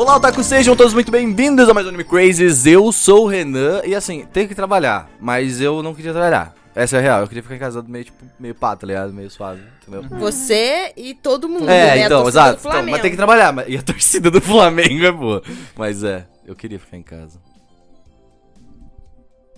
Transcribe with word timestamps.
Olá, 0.00 0.16
Otaku, 0.16 0.42
sejam 0.42 0.74
todos 0.74 0.94
muito 0.94 1.12
bem-vindos 1.12 1.68
a 1.68 1.74
mais 1.74 1.84
um 1.84 1.90
Anime 1.90 2.04
Crazes. 2.04 2.64
Eu 2.64 2.90
sou 2.90 3.24
o 3.24 3.28
Renan 3.28 3.82
e 3.84 3.94
assim, 3.94 4.24
tenho 4.32 4.48
que 4.48 4.54
trabalhar, 4.54 5.10
mas 5.20 5.60
eu 5.60 5.82
não 5.82 5.94
queria 5.94 6.10
trabalhar. 6.12 6.54
Essa 6.74 6.96
é 6.96 7.00
a 7.00 7.02
real, 7.02 7.20
eu 7.20 7.28
queria 7.28 7.42
ficar 7.42 7.58
casado 7.58 7.86
meio, 7.86 8.06
tipo, 8.06 8.24
meio 8.38 8.54
pá, 8.54 8.74
tá 8.74 8.86
ligado? 8.86 9.12
Meio 9.12 9.30
suave, 9.30 9.60
entendeu? 9.82 10.08
Você 10.18 10.90
e 10.96 11.12
todo 11.12 11.50
mundo, 11.50 11.68
É, 11.68 11.96
né? 11.96 12.06
Então, 12.06 12.26
exato. 12.26 12.66
Então, 12.66 12.82
mas 12.86 13.02
tem 13.02 13.10
que 13.10 13.16
trabalhar. 13.18 13.52
mas- 13.52 13.68
E 13.68 13.76
a 13.76 13.82
torcida 13.82 14.30
do 14.30 14.40
Flamengo 14.40 15.04
é 15.04 15.12
boa. 15.12 15.42
Mas 15.76 16.02
é, 16.02 16.26
eu 16.46 16.56
queria 16.56 16.78
ficar 16.78 16.96
em 16.96 17.02
casa. 17.02 17.38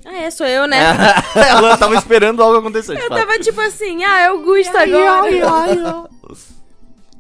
Ah, 0.05 0.17
é, 0.25 0.29
sou 0.29 0.45
eu, 0.45 0.67
né? 0.67 0.77
Ela 1.37 1.77
tava 1.77 1.95
esperando 1.95 2.43
algo 2.43 2.59
acontecer, 2.59 2.95
Eu 2.99 3.09
fato. 3.09 3.21
tava 3.21 3.39
tipo 3.39 3.61
assim, 3.61 4.03
ah, 4.03 4.31
Augusto 4.31 4.77
agora. 4.77 6.11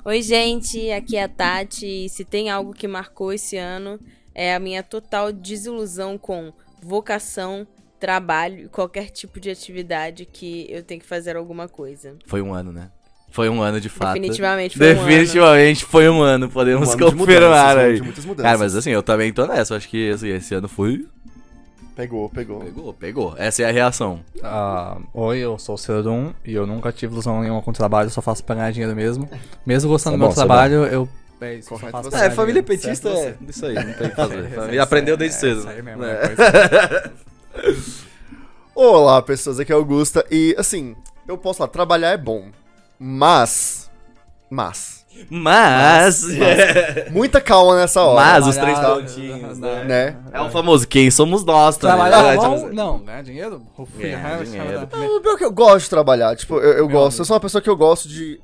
Oi, 0.05 0.21
gente, 0.21 0.91
aqui 0.91 1.16
é 1.16 1.23
a 1.23 1.29
Tati. 1.29 1.87
E 1.87 2.09
se 2.09 2.25
tem 2.25 2.51
algo 2.51 2.73
que 2.73 2.88
marcou 2.88 3.33
esse 3.33 3.56
ano, 3.56 4.01
é 4.34 4.52
a 4.52 4.59
minha 4.59 4.83
total 4.83 5.33
desilusão 5.33 6.19
com 6.19 6.52
vocação, 6.83 7.65
trabalho 8.01 8.65
e 8.65 8.69
qualquer 8.69 9.10
tipo 9.10 9.38
de 9.38 9.48
atividade 9.48 10.27
que 10.27 10.66
eu 10.69 10.83
tenho 10.83 11.01
que 11.01 11.07
fazer 11.07 11.37
alguma 11.37 11.69
coisa. 11.69 12.16
Foi 12.27 12.43
um 12.43 12.52
ano, 12.52 12.73
né? 12.73 12.91
Foi 13.30 13.48
um 13.48 13.62
ano 13.62 13.80
de 13.80 13.88
fato. 13.88 14.15
Definitivamente 14.15 14.77
foi 14.77 14.87
um 14.87 14.91
ano. 14.91 15.07
Definitivamente 15.07 15.84
foi 15.84 16.09
um 16.09 16.21
ano, 16.21 16.51
podemos 16.51 16.88
Um 16.88 16.93
ano 16.93 16.98
de 16.98 17.16
confirmar 17.16 17.69
mudanças, 17.69 17.79
aí. 17.79 17.95
de 17.95 18.02
muitas 18.02 18.24
mudanças. 18.24 18.45
Cara, 18.51 18.59
mas 18.59 18.74
assim, 18.74 18.91
eu 18.91 19.05
também 19.05 19.32
tô 19.32 19.46
nessa. 19.46 19.73
Eu 19.73 19.77
acho 19.77 19.88
que 19.88 20.10
assim, 20.10 20.30
esse 20.30 20.52
ano 20.52 20.66
foi. 20.69 21.07
Pegou, 21.95 22.28
pegou. 22.30 22.60
Pegou, 22.60 22.95
pegou. 22.95 23.34
Essa 23.37 23.62
é 23.62 23.69
a 23.69 23.73
reação. 23.73 24.20
Ah, 24.42 24.96
oi, 25.12 25.38
eu 25.38 25.59
sou 25.59 25.74
o 25.74 25.78
Cerodum 25.78 26.32
e 26.45 26.55
eu 26.55 26.66
nunca 26.66 26.91
tive 26.91 27.12
ilusão 27.12 27.41
nenhuma 27.42 27.60
com 27.60 27.70
o 27.70 27.74
trabalho, 27.74 28.09
só 28.09 28.23
faço 28.23 28.42
pra 28.45 28.55
ganhar 28.55 28.70
dinheiro 28.70 28.96
mesmo. 28.96 29.28
Mesmo 29.66 29.91
gostando 29.91 30.15
é 30.15 30.18
do 30.18 30.20
bom, 30.20 30.27
meu 30.28 30.32
é 30.32 30.34
trabalho, 30.34 30.87
eu. 30.87 31.09
É 31.41 31.55
isso, 31.56 31.68
só 31.68 31.74
Correto 31.74 31.91
faço 31.92 32.16
É, 32.16 32.30
família 32.30 32.62
dinheiro. 32.62 32.66
petista 32.82 33.09
é 33.10 33.37
isso 33.48 33.66
aí, 33.66 33.74
não 33.74 33.92
tem 33.95 34.06
o 34.06 34.10
que 34.10 34.16
fazer. 34.16 34.48
Família 34.54 34.82
aprendeu 34.82 35.16
desde 35.16 35.37
É, 35.37 35.40
cedo. 35.40 35.59
isso 35.59 35.68
aí 35.68 35.82
mesmo, 35.82 36.02
né? 36.02 36.13
é 36.23 37.10
Olá, 38.74 39.20
pessoas, 39.20 39.60
aqui 39.60 39.70
é 39.70 39.74
Augusta. 39.74 40.24
E, 40.30 40.54
assim, 40.59 40.96
eu 41.29 41.37
posso 41.37 41.59
falar, 41.59 41.68
trabalhar 41.68 42.09
é 42.10 42.16
bom. 42.16 42.46
Mas. 42.98 43.90
Mas. 44.48 45.01
Mas. 45.30 46.24
Muita 47.10 47.41
calma 47.41 47.77
nessa 47.77 48.02
hora. 48.02 48.21
Mas 48.21 48.46
os 48.46 48.57
três 48.57 48.79
pontinhos, 48.79 49.59
né? 49.59 49.85
Né? 49.85 50.16
É 50.32 50.41
o 50.41 50.51
famoso 50.51 50.87
quem 50.87 51.10
somos 51.10 51.45
nós 51.45 51.77
também. 51.77 51.96
Trabalhar 51.96 52.23
né? 52.23 52.29
é 52.35 52.38
Tipo, 52.38 52.49
bom? 52.49 52.69
Não, 52.73 52.99
ganhar 52.99 53.23
dinheiro? 53.23 53.63
Ganhar 53.99 54.45
dinheiro. 54.45 54.82
O 54.82 55.21
pior 55.21 55.35
é 55.35 55.38
que 55.38 55.45
eu 55.45 55.52
gosto 55.52 55.85
de 55.85 55.91
trabalhar. 55.91 56.37
Tipo, 56.37 56.57
eu, 56.57 56.73
eu 56.79 56.88
gosto. 56.88 57.07
amigo. 57.16 57.23
Eu 57.23 57.24
sou 57.24 57.35
uma 57.35 57.41
pessoa 57.41 57.63
que 57.63 57.71
eu 57.71 57.77
gosto 57.77 58.09
de, 58.09 58.41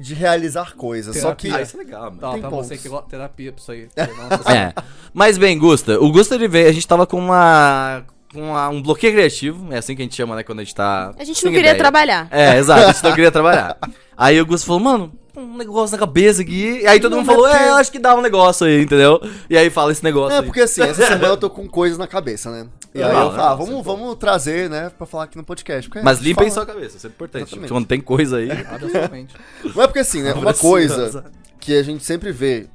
de 0.00 0.14
realizar 0.14 0.74
coisas. 0.74 1.16
Só 1.16 1.34
que. 1.34 1.50
Ah, 1.52 1.62
isso 1.62 1.76
é 1.76 1.78
legal, 1.78 2.02
mano. 2.04 2.18
Tá, 2.18 2.30
Tem 2.32 2.40
pra 2.40 2.50
pontos. 2.50 2.66
você 2.68 2.76
que 2.76 2.88
gosta 2.88 3.04
de 3.04 3.10
terapia 3.10 3.52
pra 3.52 3.60
isso 3.60 3.72
aí. 3.72 3.88
É. 4.54 4.72
Mas 5.12 5.38
bem, 5.38 5.58
Gusta, 5.58 6.00
o 6.00 6.10
Gusta 6.12 6.34
ele 6.34 6.48
veio, 6.48 6.68
a 6.68 6.72
gente 6.72 6.86
tava 6.86 7.06
com 7.06 7.18
uma. 7.18 8.02
com 8.32 8.40
uma- 8.42 8.68
um 8.68 8.82
bloqueio 8.82 9.12
criativo, 9.14 9.72
é 9.72 9.78
assim 9.78 9.96
que 9.96 10.02
a 10.02 10.04
gente 10.04 10.14
chama, 10.14 10.36
né, 10.36 10.42
quando 10.42 10.60
a 10.60 10.64
gente 10.64 10.74
tá. 10.74 11.12
A 11.18 11.24
gente 11.24 11.42
não 11.44 11.50
queria 11.52 11.70
ideia. 11.70 11.78
trabalhar. 11.82 12.28
É, 12.30 12.56
exato, 12.58 12.82
a 12.82 12.92
gente 12.92 13.02
não 13.02 13.10
queria 13.14 13.30
trabalhar. 13.30 13.76
Aí 14.16 14.40
o 14.40 14.46
Gusto 14.46 14.66
falou, 14.66 14.80
mano, 14.80 15.12
um 15.38 15.56
negócio 15.56 15.92
na 15.94 15.98
cabeça 15.98 16.42
aqui. 16.42 16.80
E 16.82 16.86
aí 16.86 17.00
todo 17.00 17.12
Não, 17.12 17.18
mundo 17.18 17.26
falou, 17.26 17.48
é, 17.48 17.68
eu 17.70 17.74
acho 17.74 17.90
que 17.92 17.98
dá 17.98 18.14
um 18.16 18.20
negócio 18.20 18.66
aí, 18.66 18.82
entendeu? 18.82 19.20
E 19.48 19.56
aí 19.56 19.70
fala 19.70 19.92
esse 19.92 20.02
negócio 20.04 20.34
É, 20.36 20.40
aí. 20.40 20.44
porque 20.44 20.60
assim, 20.60 20.82
essa 20.82 20.94
semana 21.06 21.26
eu 21.28 21.36
tô 21.36 21.48
com 21.48 21.68
coisas 21.68 21.96
na 21.98 22.06
cabeça, 22.06 22.50
né? 22.50 22.68
E 22.94 23.02
aí 23.02 23.12
Não, 23.12 23.26
eu 23.26 23.30
falo, 23.30 23.42
ah, 23.42 23.54
vamos, 23.54 23.74
você- 23.76 23.82
vamos 23.84 24.16
trazer, 24.16 24.68
né, 24.70 24.90
pra 24.90 25.06
falar 25.06 25.24
aqui 25.24 25.36
no 25.36 25.44
podcast. 25.44 25.88
porque 25.88 26.04
Mas 26.04 26.18
limpem 26.18 26.50
fala- 26.50 26.50
sua 26.50 26.66
cabeça, 26.66 26.96
isso 26.96 27.06
é 27.06 27.10
importante. 27.10 27.42
Exatamente. 27.44 27.70
Quando 27.72 27.86
tem 27.86 28.00
coisa 28.00 28.38
aí. 28.38 28.50
Absolutamente. 28.50 29.34
Não 29.74 29.82
é 29.82 29.86
porque 29.86 29.98
assim, 30.00 30.22
né? 30.22 30.32
Uma 30.34 30.54
coisa 30.54 31.24
que 31.60 31.74
a 31.76 31.82
gente 31.82 32.04
sempre 32.04 32.32
vê 32.32 32.66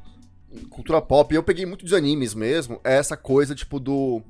em 0.52 0.66
cultura 0.66 1.02
pop, 1.02 1.34
e 1.34 1.38
eu 1.38 1.42
peguei 1.44 1.66
muito 1.66 1.84
dos 1.84 1.94
animes 1.94 2.34
mesmo, 2.36 2.80
é 2.84 2.96
essa 2.98 3.18
coisa, 3.18 3.56
tipo, 3.56 3.80
do 3.80 4.22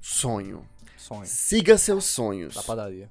sonho. 0.00 0.62
Sonho. 0.96 1.22
Siga 1.24 1.76
seus 1.78 2.04
sonhos. 2.04 2.54
Da 2.54 2.62
padaria. 2.62 3.08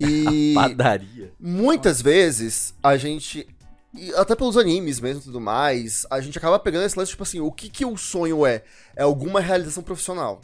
E 0.00 0.52
Padaria. 0.54 1.32
muitas 1.40 2.00
vezes 2.00 2.72
a 2.82 2.96
gente. 2.96 3.46
E 3.94 4.12
até 4.14 4.34
pelos 4.34 4.56
animes 4.56 5.00
mesmo 5.00 5.20
e 5.20 5.24
tudo 5.24 5.40
mais, 5.40 6.06
a 6.10 6.20
gente 6.20 6.36
acaba 6.36 6.58
pegando 6.58 6.84
esse 6.84 6.98
lance, 6.98 7.10
tipo 7.10 7.22
assim, 7.22 7.40
o 7.40 7.50
que 7.50 7.70
que 7.70 7.84
o 7.84 7.96
sonho 7.96 8.44
é? 8.44 8.62
É 8.94 9.02
alguma 9.02 9.40
realização 9.40 9.82
profissional. 9.82 10.40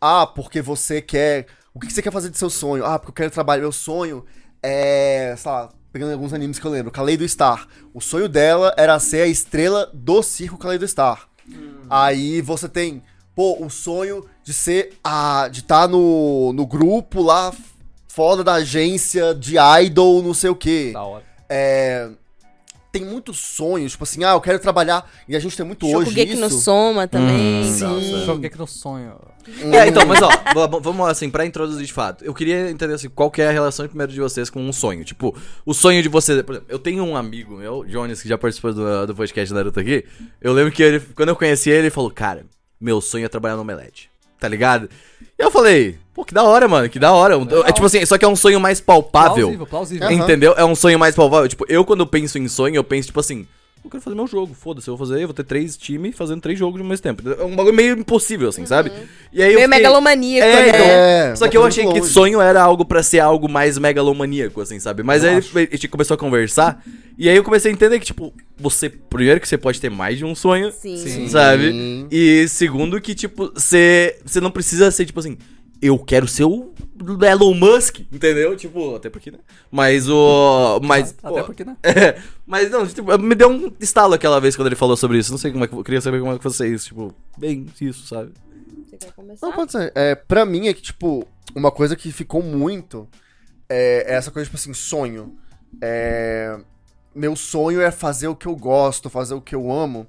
Ah, 0.00 0.26
porque 0.26 0.60
você 0.60 1.00
quer. 1.00 1.46
O 1.72 1.80
que 1.80 1.86
que 1.86 1.92
você 1.92 2.02
quer 2.02 2.12
fazer 2.12 2.28
de 2.28 2.38
seu 2.38 2.50
sonho? 2.50 2.84
Ah, 2.84 2.98
porque 2.98 3.10
eu 3.10 3.14
quero 3.14 3.30
trabalhar. 3.30 3.62
Meu 3.62 3.72
sonho 3.72 4.24
é. 4.62 5.34
Sei 5.38 5.50
lá, 5.50 5.70
pegando 5.92 6.12
alguns 6.12 6.32
animes 6.32 6.58
que 6.58 6.66
eu 6.66 6.70
lembro. 6.70 6.92
Kaleido 6.92 7.26
Star. 7.26 7.66
O 7.94 8.00
sonho 8.00 8.28
dela 8.28 8.74
era 8.76 8.98
ser 8.98 9.22
a 9.22 9.26
estrela 9.26 9.90
do 9.94 10.22
circo 10.22 10.58
Kaleido 10.58 10.86
Star. 10.86 11.28
Aí 11.88 12.42
você 12.42 12.68
tem, 12.68 13.02
pô, 13.34 13.64
o 13.64 13.70
sonho 13.70 14.26
de 14.44 14.52
ser. 14.52 14.98
a 15.02 15.48
de 15.50 15.60
estar 15.60 15.88
no, 15.88 16.52
no 16.52 16.66
grupo 16.66 17.22
lá 17.22 17.52
foda 18.06 18.42
da 18.42 18.54
agência 18.54 19.34
de 19.34 19.56
idol, 19.82 20.22
não 20.22 20.34
sei 20.34 20.50
o 20.50 20.56
quê. 20.56 20.90
Da 20.92 21.02
hora. 21.04 21.24
É. 21.48 22.10
Tem 22.90 23.04
muitos 23.04 23.38
sonhos, 23.38 23.92
tipo 23.92 24.04
assim, 24.04 24.24
ah, 24.24 24.32
eu 24.32 24.40
quero 24.40 24.58
trabalhar. 24.58 25.10
E 25.28 25.36
a 25.36 25.38
gente 25.38 25.56
tem 25.56 25.64
muito 25.64 25.86
hoje. 25.86 26.10
Shokugeki 26.10 26.36
no. 26.36 26.48
Soma 26.48 27.06
também. 27.06 27.62
Hum, 27.62 27.72
Sim. 27.72 28.24
Joguei 28.24 28.48
que 28.48 28.58
no 28.58 28.66
sonho. 28.66 29.14
É, 29.72 29.88
então, 29.88 30.06
mas 30.06 30.20
ó, 30.22 30.30
vamos 30.80 31.08
assim, 31.08 31.30
pra 31.30 31.44
introduzir 31.44 31.86
de 31.86 31.92
fato. 31.92 32.24
Eu 32.24 32.34
queria 32.34 32.70
entender 32.70 32.94
assim, 32.94 33.08
qual 33.08 33.30
que 33.30 33.40
é 33.40 33.48
a 33.48 33.50
relação 33.50 33.86
primeiro 33.86 34.12
de 34.12 34.20
vocês 34.20 34.48
com 34.50 34.60
um 34.60 34.72
sonho. 34.72 35.04
Tipo, 35.04 35.36
o 35.64 35.74
sonho 35.74 36.02
de 36.02 36.08
vocês. 36.08 36.40
Por 36.42 36.54
exemplo, 36.54 36.70
eu 36.70 36.78
tenho 36.78 37.04
um 37.04 37.16
amigo 37.16 37.56
meu, 37.56 37.84
Jones, 37.84 38.22
que 38.22 38.28
já 38.28 38.38
participou 38.38 38.72
do, 38.72 39.06
do 39.06 39.14
podcast 39.14 39.52
da 39.52 39.60
Naruto 39.60 39.80
aqui. 39.80 40.04
Eu 40.40 40.52
lembro 40.52 40.72
que 40.72 40.82
ele, 40.82 41.00
quando 41.14 41.30
eu 41.30 41.36
conheci 41.36 41.70
ele, 41.70 41.80
ele 41.80 41.90
falou: 41.90 42.10
Cara, 42.10 42.46
meu 42.80 43.00
sonho 43.00 43.24
é 43.24 43.28
trabalhar 43.28 43.56
no 43.56 43.62
Omelete. 43.62 44.10
Tá 44.38 44.48
ligado? 44.48 44.88
E 45.38 45.42
eu 45.42 45.50
falei, 45.50 45.96
pô, 46.12 46.24
que 46.24 46.34
da 46.34 46.42
hora, 46.42 46.66
mano, 46.66 46.88
que 46.88 46.98
da 46.98 47.12
hora. 47.12 47.36
É 47.64 47.72
tipo 47.72 47.86
assim, 47.86 48.04
só 48.04 48.18
que 48.18 48.24
é 48.24 48.28
um 48.28 48.34
sonho 48.34 48.58
mais 48.58 48.80
palpável. 48.80 49.48
Plausível, 49.48 49.66
plausível. 49.66 50.10
Entendeu? 50.10 50.54
É 50.56 50.64
um 50.64 50.74
sonho 50.74 50.98
mais 50.98 51.14
palpável. 51.14 51.48
Tipo, 51.48 51.64
eu 51.68 51.84
quando 51.84 52.06
penso 52.06 52.38
em 52.38 52.48
sonho, 52.48 52.74
eu 52.74 52.84
penso, 52.84 53.06
tipo 53.06 53.20
assim, 53.20 53.46
eu 53.84 53.90
quero 53.90 54.02
fazer 54.02 54.16
meu 54.16 54.26
jogo, 54.26 54.54
foda-se, 54.54 54.88
eu 54.88 54.96
vou 54.96 55.06
fazer, 55.06 55.22
eu 55.22 55.26
vou 55.28 55.34
ter 55.34 55.44
três 55.44 55.76
times 55.76 56.14
fazendo 56.16 56.40
três 56.40 56.58
jogos 56.58 56.80
ao 56.80 56.86
mesmo 56.86 57.02
tempo. 57.02 57.22
É 57.30 57.44
um 57.44 57.56
bagulho 57.56 57.74
meio 57.74 57.98
impossível, 57.98 58.48
assim, 58.48 58.66
sabe? 58.66 58.90
E 59.32 59.42
aí 59.42 59.52
eu 59.52 59.58
Meio 59.58 59.66
fiquei- 59.66 59.66
megalomaníaco, 59.68 60.46
É, 60.46 60.62
né? 60.62 60.68
então, 60.68 60.80
É, 60.86 61.36
Só 61.36 61.48
que 61.48 61.56
eu 61.56 61.64
achei 61.64 61.84
muito 61.84 61.94
que 61.94 62.00
longe. 62.00 62.12
sonho 62.12 62.40
era 62.40 62.62
algo 62.62 62.84
pra 62.84 63.02
ser 63.02 63.20
algo 63.20 63.48
mais 63.48 63.78
megalomaníaco, 63.78 64.60
assim, 64.60 64.78
sabe? 64.78 65.02
Mas 65.02 65.22
Eu 65.24 65.30
aí 65.30 65.36
acho. 65.36 65.56
a 65.58 65.60
gente 65.62 65.88
começou 65.88 66.14
a 66.14 66.18
conversar, 66.18 66.82
e 67.16 67.28
aí 67.28 67.36
eu 67.36 67.42
comecei 67.44 67.70
a 67.70 67.74
entender 67.74 67.98
que, 67.98 68.06
tipo, 68.06 68.32
você, 68.58 68.88
primeiro 68.90 69.40
que 69.40 69.48
você 69.48 69.56
pode 69.58 69.80
ter 69.80 69.90
mais 69.90 70.18
de 70.18 70.24
um 70.24 70.34
sonho, 70.34 70.70
Sim. 70.72 70.96
Sim. 70.96 71.28
sabe? 71.28 71.70
Sim. 71.70 72.06
E 72.10 72.46
segundo 72.48 73.00
que, 73.00 73.14
tipo, 73.14 73.50
você, 73.54 74.18
você 74.24 74.40
não 74.40 74.50
precisa 74.50 74.90
ser, 74.90 75.06
tipo 75.06 75.18
assim, 75.20 75.38
eu 75.80 75.98
quero 75.98 76.26
ser 76.26 76.44
o 76.44 76.72
Elon 77.24 77.54
Musk, 77.54 78.00
entendeu? 78.12 78.56
Tipo, 78.56 78.96
até 78.96 79.08
porque, 79.08 79.30
né? 79.30 79.38
Mas 79.70 80.08
o... 80.08 80.80
Mas, 80.82 81.14
Até 81.22 81.40
pô, 81.40 81.44
porque, 81.44 81.64
né? 81.64 81.76
é, 81.82 82.20
mas 82.46 82.70
não, 82.70 82.86
tipo, 82.86 83.16
me 83.18 83.34
deu 83.34 83.48
um 83.48 83.72
estalo 83.80 84.14
aquela 84.14 84.40
vez 84.40 84.56
quando 84.56 84.66
ele 84.66 84.76
falou 84.76 84.96
sobre 84.96 85.18
isso. 85.18 85.30
Não 85.30 85.38
sei 85.38 85.52
como 85.52 85.64
é 85.64 85.68
que. 85.68 85.74
Eu 85.74 85.84
queria 85.84 86.00
saber 86.00 86.20
como 86.20 86.32
é 86.32 86.38
que 86.38 86.44
vocês, 86.44 86.86
tipo, 86.86 87.14
bem 87.36 87.66
isso, 87.80 88.06
sabe? 88.06 88.32
Você 88.86 88.96
quer 88.96 89.12
começar? 89.12 89.46
Não, 89.46 89.54
pode 89.54 89.72
ser. 89.72 89.92
É, 89.94 90.14
pra 90.14 90.44
mim 90.44 90.66
é 90.66 90.74
que, 90.74 90.82
tipo, 90.82 91.26
uma 91.54 91.70
coisa 91.70 91.94
que 91.94 92.10
ficou 92.10 92.42
muito 92.42 93.08
é, 93.68 94.12
é 94.12 94.14
essa 94.16 94.30
coisa, 94.30 94.46
tipo 94.46 94.56
assim, 94.56 94.74
sonho. 94.74 95.36
É, 95.80 96.58
meu 97.14 97.36
sonho 97.36 97.80
é 97.80 97.90
fazer 97.90 98.28
o 98.28 98.34
que 98.34 98.46
eu 98.46 98.56
gosto, 98.56 99.10
fazer 99.10 99.34
o 99.34 99.40
que 99.40 99.54
eu 99.54 99.70
amo. 99.70 100.06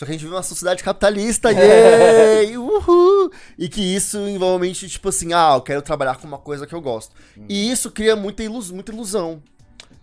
Só 0.00 0.06
que 0.06 0.12
a 0.12 0.14
gente 0.14 0.22
vive 0.22 0.32
numa 0.32 0.42
sociedade 0.42 0.82
capitalista, 0.82 1.52
yay, 1.52 2.56
uhul! 2.56 3.30
E 3.58 3.68
que 3.68 3.82
isso 3.82 4.16
envolve, 4.16 4.72
tipo 4.72 5.10
assim, 5.10 5.34
ah, 5.34 5.52
eu 5.56 5.60
quero 5.60 5.82
trabalhar 5.82 6.16
com 6.16 6.26
uma 6.26 6.38
coisa 6.38 6.66
que 6.66 6.74
eu 6.74 6.80
gosto. 6.80 7.14
E 7.46 7.70
isso 7.70 7.90
cria 7.90 8.16
muita, 8.16 8.42
ilus 8.42 8.70
muita 8.70 8.92
ilusão. 8.92 9.42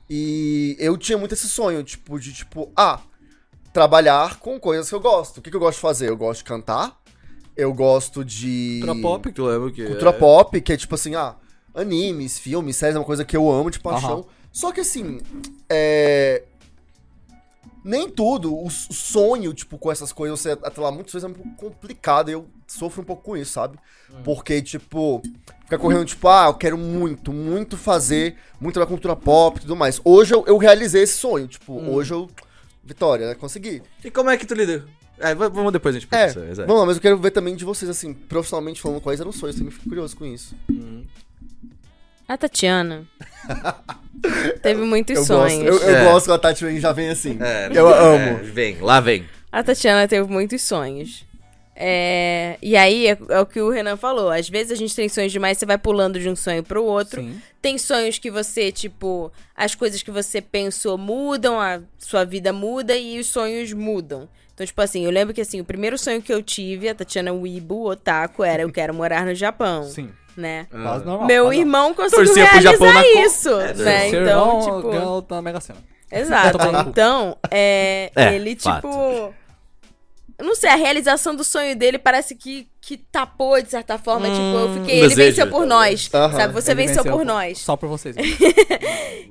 E 0.07 0.78
eu 0.78 0.96
tinha 1.00 1.18
muito 1.18 1.34
esse 1.34 1.50
sonho, 1.50 1.84
tipo, 1.84 2.19
de 2.19 2.31
tipo, 2.31 2.72
ah, 2.78 3.00
trabalhar 3.74 4.38
com 4.38 4.60
coisas 4.60 4.88
que 4.88 4.94
eu 4.94 5.00
gosto. 5.00 5.39
O 5.39 5.42
que, 5.42 5.50
que 5.50 5.56
eu 5.56 5.60
gosto 5.60 5.77
de 5.77 5.81
fazer? 5.81 6.10
Eu 6.10 6.16
gosto 6.16 6.42
de 6.42 6.44
cantar, 6.44 6.95
eu 7.56 7.74
gosto 7.74 8.24
de. 8.24 8.81
Cultura 8.83 9.01
pop, 9.01 9.31
que 9.31 9.42
eu 9.42 9.45
lembro 9.48 9.72
que. 9.72 9.83
Cultura 9.83 10.12
é- 10.12 10.13
pop, 10.13 10.62
que 10.62 10.74
é 10.74 10.77
tipo 10.77 10.94
assim, 10.94 11.16
ah, 11.16 11.36
animes, 11.74 12.38
filmes, 12.38 12.77
séries, 12.77 12.95
é 12.95 13.00
uma 13.00 13.04
coisa 13.04 13.25
que 13.25 13.36
eu 13.36 13.50
amo 13.50 13.72
de 13.72 13.80
paixão. 13.80 14.27
Só 14.51 14.72
que 14.72 14.81
assim, 14.81 15.19
é. 15.68 16.44
Nem 17.88 18.10
tudo, 18.10 18.54
o 18.56 18.69
sonho, 18.69 19.54
tipo, 19.54 19.78
com 19.78 19.92
essas 19.92 20.12
coisas, 20.12 20.39
você 20.39 20.51
atrelar 20.51 20.92
muitas 20.92 21.13
vezes 21.13 21.24
é 21.24 21.28
um 21.28 21.34
pouco 21.34 21.56
complicado. 21.56 22.30
E 22.30 22.34
eu 22.34 22.45
sofro 22.68 23.01
um 23.01 23.06
pouco 23.06 23.24
com 23.24 23.38
isso, 23.38 23.54
sabe? 23.54 23.78
Porque, 24.24 24.62
tipo, 24.62 25.22
fica 25.63 25.78
correndo, 25.80 26.06
tipo, 26.06 26.28
ah, 26.28 26.48
eu 26.48 26.54
quero 26.54 26.78
muito, 26.78 27.31
muito 27.31 27.78
fazer, 27.78 28.36
muito 28.60 28.80
na 28.80 28.86
cultura 28.86 29.16
pop 29.16 29.57
e 29.57 29.62
tudo 29.62 29.75
mais. 29.75 30.01
Hoje 30.04 30.34
eu, 30.34 30.44
eu 30.45 30.57
realizei 30.57 31.04
esse 31.04 31.18
sonho, 31.18 31.48
tipo, 31.48 31.74
hoje 31.74 32.13
eu. 32.13 32.30
Vitória, 32.84 33.28
né? 33.28 33.36
Consegui. 33.36 33.81
E 34.04 34.10
como 34.10 34.30
é 34.30 34.38
que 34.38 34.45
tu 34.45 34.54
lida? 34.54 34.86
É, 35.19 35.34
vamos 35.34 35.74
depois 35.74 35.95
a 35.95 36.00
gente 36.00 36.07
É, 36.12 36.28
pensa, 36.28 36.39
exato. 36.45 36.68
vamos 36.68 36.80
lá, 36.81 36.86
mas 36.86 36.95
eu 36.98 37.01
quero 37.01 37.18
ver 37.18 37.31
também 37.31 37.56
de 37.56 37.66
vocês, 37.66 37.89
assim, 37.89 38.13
profissionalmente 38.13 38.81
falando 38.81 39.01
quais 39.01 39.19
eram 39.19 39.30
os 39.31 39.36
sonhos, 39.38 39.56
também 39.56 39.72
fico 39.72 39.89
curioso 39.89 40.16
com 40.16 40.25
isso. 40.25 40.56
A 42.27 42.38
Tatiana 42.38 43.06
teve 44.62 44.81
muitos 44.81 45.15
Eu 45.18 45.24
sonhos. 45.25 45.69
gosto, 45.69 45.83
eu, 45.85 45.89
eu 45.89 45.95
É. 45.97 46.03
gosto 46.06 46.25
que 46.27 46.31
a 46.33 46.38
Tati 46.38 46.79
já 46.79 46.91
vem 46.91 47.09
assim. 47.09 47.38
É, 47.41 47.69
eu 47.74 47.89
é, 47.89 48.00
amo. 48.00 48.39
Vem, 48.44 48.77
lá 48.81 49.00
vem. 49.00 49.25
A 49.51 49.59
A 49.59 49.63
Tatiana 49.63 50.07
teve 50.07 50.27
muitos 50.29 50.62
sonhos. 50.62 51.25
É, 51.79 52.57
e 52.59 52.75
aí 52.75 53.06
é, 53.07 53.18
é 53.29 53.39
o 53.39 53.45
que 53.45 53.62
o 53.62 53.69
Renan 53.69 53.95
falou. 53.97 54.29
Às 54.31 54.50
vezes 54.50 54.71
a 54.71 54.75
gente 54.75 54.95
tem 54.95 55.07
sonhos 55.07 55.31
demais, 55.31 55.57
você 55.57 55.65
vai 55.65 55.77
pulando 55.77 56.19
de 56.19 56.27
um 56.27 56.35
sonho 56.35 56.63
pro 56.63 56.83
outro. 56.83 57.21
Sim. 57.21 57.39
Tem 57.62 57.77
sonhos 57.77 58.18
que 58.18 58.31
você, 58.31 58.71
tipo, 58.71 59.31
as 59.56 59.75
coisas 59.75 60.01
que 60.01 60.09
você 60.09 60.41
pensou 60.41 60.97
mudam, 60.97 61.59
a 61.62 61.79
sua 62.00 62.25
vida 62.25 62.51
muda 62.51 62.97
e 62.97 63.19
os 63.19 63.27
sonhos 63.27 63.71
mudam. 63.74 64.27
Então, 64.53 64.65
tipo 64.65 64.81
assim, 64.81 65.06
eu 65.06 65.12
lembro 65.12 65.35
que 65.35 65.41
assim, 65.41 65.62
o 65.62 65.65
primeiro 65.65 66.00
sonho 66.00 66.19
que 66.19 66.33
eu 66.33 66.41
tive, 66.41 66.89
a 66.89 66.95
Tatiana 66.95 67.31
Weibo, 67.31 67.88
otaku, 67.91 68.44
era 68.44 68.63
eu 68.63 68.71
quero 68.71 68.91
morar 68.91 69.24
no 69.24 69.35
Japão, 69.35 69.83
Sim. 69.83 70.09
Né? 70.38 70.68
Quase 70.69 71.06
normal. 71.06 71.28
Meu 71.28 71.45
quase 71.45 71.60
irmão 71.60 71.94
conseguiu 71.94 72.25
Torcia 72.25 72.44
pro 72.48 72.60
realizar 72.60 72.72
Japão 72.72 72.94
na 72.94 73.07
isso, 73.25 73.50
É, 73.50 73.74
né? 73.74 74.10
Seu 74.10 74.22
Então, 74.24 74.48
irmão 74.60 74.62
tipo... 74.78 74.92
ganhou 74.92 75.22
da 75.22 75.42
Mega 75.42 75.60
Sena. 75.60 75.80
Exato. 76.12 76.57
Cu. 76.84 76.89
Então, 76.89 77.36
é, 77.51 78.12
É, 78.16 78.34
ele, 78.36 78.56
fato. 78.60 78.88
tipo. 78.88 79.34
Eu 80.39 80.45
não 80.45 80.54
sei, 80.56 80.69
a 80.69 80.75
realização 80.75 81.36
do 81.36 81.44
sonho 81.44 81.75
dele 81.75 81.98
parece 81.98 82.36
que, 82.36 82.68
que 82.80 82.95
tapou, 82.98 83.60
de 83.62 83.72
certa 83.72 83.98
forma. 83.98 84.28
tipo, 84.28 84.39
eu 84.39 84.74
fiquei. 84.75 84.95
um 85.01 85.06
Ele 85.06 85.10
desejo. 85.10 85.30
venceu 85.30 85.48
por 85.50 85.66
nós. 85.66 86.10
Aham. 86.13 86.38
Sabe? 86.38 86.54
Você 86.54 86.72
Ele 86.72 86.86
venceu, 86.86 87.04
por 87.04 87.25
nós. 87.25 87.57
Só 87.60 87.75
por 87.75 87.89
vocês. 87.89 88.16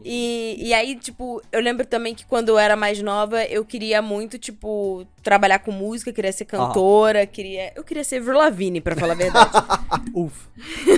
E, 0.08 0.56
e 0.68 0.72
aí, 0.74 0.94
tipo, 0.94 1.42
eu 1.50 1.60
lembro 1.60 1.84
também 1.84 2.14
que 2.14 2.24
quando 2.24 2.50
eu 2.50 2.58
era 2.58 2.76
mais 2.76 3.02
nova, 3.02 3.42
eu 3.44 3.64
queria 3.64 4.00
muito, 4.00 4.38
tipo, 4.38 5.04
trabalhar 5.20 5.58
com 5.58 5.72
música, 5.72 6.12
queria 6.12 6.30
ser 6.32 6.44
cantora, 6.44 7.26
queria. 7.26 7.72
Eu 7.74 7.82
queria 7.82 8.04
ser 8.04 8.18
Avril 8.20 8.38
Lavigne, 8.38 8.80
pra 8.80 8.94
falar 8.94 9.14
a 9.14 9.16
verdade. 9.16 9.50
Ufa. 10.14 10.48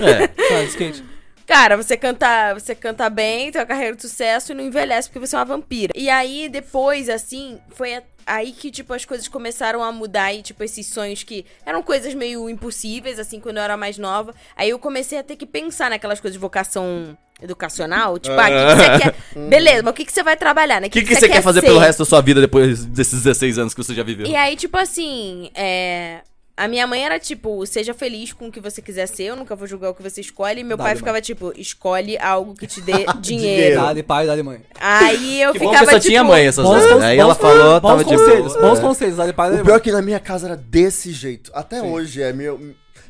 É. 0.05 0.27
Tá, 0.49 0.63
skate. 0.65 1.03
Cara, 1.47 1.75
você 1.75 1.97
canta, 1.97 2.53
você 2.53 2.75
canta 2.75 3.09
bem, 3.09 3.51
tem 3.51 3.59
uma 3.59 3.65
carreira 3.65 3.95
de 3.95 4.01
sucesso 4.03 4.51
e 4.51 4.55
não 4.55 4.63
envelhece 4.63 5.09
porque 5.09 5.25
você 5.25 5.35
é 5.35 5.39
uma 5.39 5.45
vampira. 5.45 5.91
E 5.95 6.07
aí, 6.07 6.47
depois, 6.47 7.09
assim, 7.09 7.57
foi 7.71 7.95
a- 7.95 8.03
aí 8.29 8.51
que, 8.51 8.69
tipo, 8.69 8.93
as 8.93 9.03
coisas 9.03 9.27
começaram 9.27 9.83
a 9.83 9.91
mudar 9.91 10.33
e, 10.33 10.41
tipo, 10.41 10.63
esses 10.63 10.85
sonhos 10.85 11.23
que 11.23 11.45
eram 11.65 11.81
coisas 11.81 12.13
meio 12.13 12.47
impossíveis, 12.47 13.17
assim, 13.17 13.39
quando 13.39 13.57
eu 13.57 13.63
era 13.63 13.75
mais 13.75 13.97
nova. 13.97 14.33
Aí 14.55 14.69
eu 14.69 14.77
comecei 14.77 15.17
a 15.17 15.23
ter 15.23 15.35
que 15.35 15.45
pensar 15.45 15.89
naquelas 15.89 16.19
coisas 16.19 16.35
de 16.35 16.39
vocação 16.39 17.17
educacional. 17.41 18.19
Tipo, 18.19 18.39
ah, 18.39 18.45
o 18.45 18.47
que, 18.47 18.53
que 18.53 18.75
você 18.75 18.99
quer? 18.99 19.15
Beleza, 19.49 19.83
mas 19.83 19.91
o 19.91 19.95
que, 19.95 20.05
que 20.05 20.11
você 20.11 20.21
vai 20.21 20.37
trabalhar, 20.37 20.79
né? 20.79 20.87
O 20.87 20.89
que, 20.89 21.01
que, 21.01 21.15
você 21.15 21.27
quer 21.27 21.41
fazer 21.41 21.61
ser? 21.61 21.67
pelo 21.67 21.79
resto 21.79 21.99
da 21.99 22.05
sua 22.05 22.21
vida 22.21 22.39
depois 22.39 22.85
desses 22.85 23.23
16 23.23 23.57
anos 23.57 23.73
que 23.73 23.83
você 23.83 23.95
já 23.95 24.03
viveu? 24.03 24.27
E 24.27 24.35
aí, 24.35 24.55
tipo 24.55 24.77
assim, 24.77 25.49
é. 25.55 26.21
A 26.59 26.67
minha 26.67 26.85
mãe 26.85 27.03
era 27.05 27.17
tipo, 27.17 27.65
seja 27.65 27.93
feliz 27.93 28.33
com 28.33 28.47
o 28.47 28.51
que 28.51 28.59
você 28.59 28.81
quiser 28.81 29.07
ser, 29.07 29.23
eu 29.23 29.35
nunca 29.35 29.55
vou 29.55 29.65
julgar 29.65 29.89
o 29.91 29.93
que 29.93 30.03
você 30.03 30.19
escolhe. 30.19 30.59
E 30.59 30.63
meu 30.63 30.77
pai 30.77 30.95
ficava 30.95 31.21
tipo, 31.21 31.53
escolhe 31.55 32.17
algo 32.17 32.53
que 32.53 32.67
te 32.67 32.81
dê 32.81 33.05
dinheiro. 33.21 33.79
Dá 33.81 33.93
de 33.93 34.03
pai, 34.03 34.27
dá 34.27 34.35
de 34.35 34.43
mãe. 34.43 34.61
Aí 34.79 35.41
eu 35.41 35.53
Que 35.53 35.59
bom 35.59 35.69
ficava 35.69 35.85
que 35.85 35.91
só 35.93 35.99
tipo. 35.99 36.09
tinha 36.09 36.23
mãe 36.23 36.45
essas 36.47 36.65
Bons 36.65 36.71
horas. 36.83 36.91
cons- 36.91 37.03
Aí 37.03 37.17
ela 37.17 37.33
bons- 37.33 37.41
falou, 37.41 37.79
bons 37.79 37.87
tava 37.89 38.03
de 38.03 38.09
conselhos, 38.17 38.53
boa. 38.53 38.61
bons 38.69 38.77
É. 38.77 38.81
conselhos, 38.81 39.15
dá 39.15 39.25
de 39.25 39.33
pai, 39.33 39.49
dá 39.51 39.55
de 39.55 39.61
O 39.61 39.65
pior 39.65 39.71
é 39.73 39.75
mãe. 39.77 39.83
que 39.83 39.91
na 39.93 40.01
minha 40.01 40.19
casa 40.19 40.47
era 40.47 40.57
desse 40.57 41.11
jeito. 41.13 41.49
Até 41.53 41.79
Sim. 41.79 41.87
hoje 41.91 42.21
é. 42.21 42.33
Meu, 42.33 42.59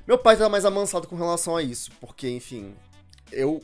meu 0.08 0.18
pai 0.20 0.38
tá 0.38 0.48
mais 0.48 0.64
amansado 0.64 1.08
com 1.08 1.16
relação 1.16 1.58
a 1.58 1.64
isso. 1.64 1.90
Porque, 2.00 2.30
enfim, 2.30 2.74
eu 3.32 3.62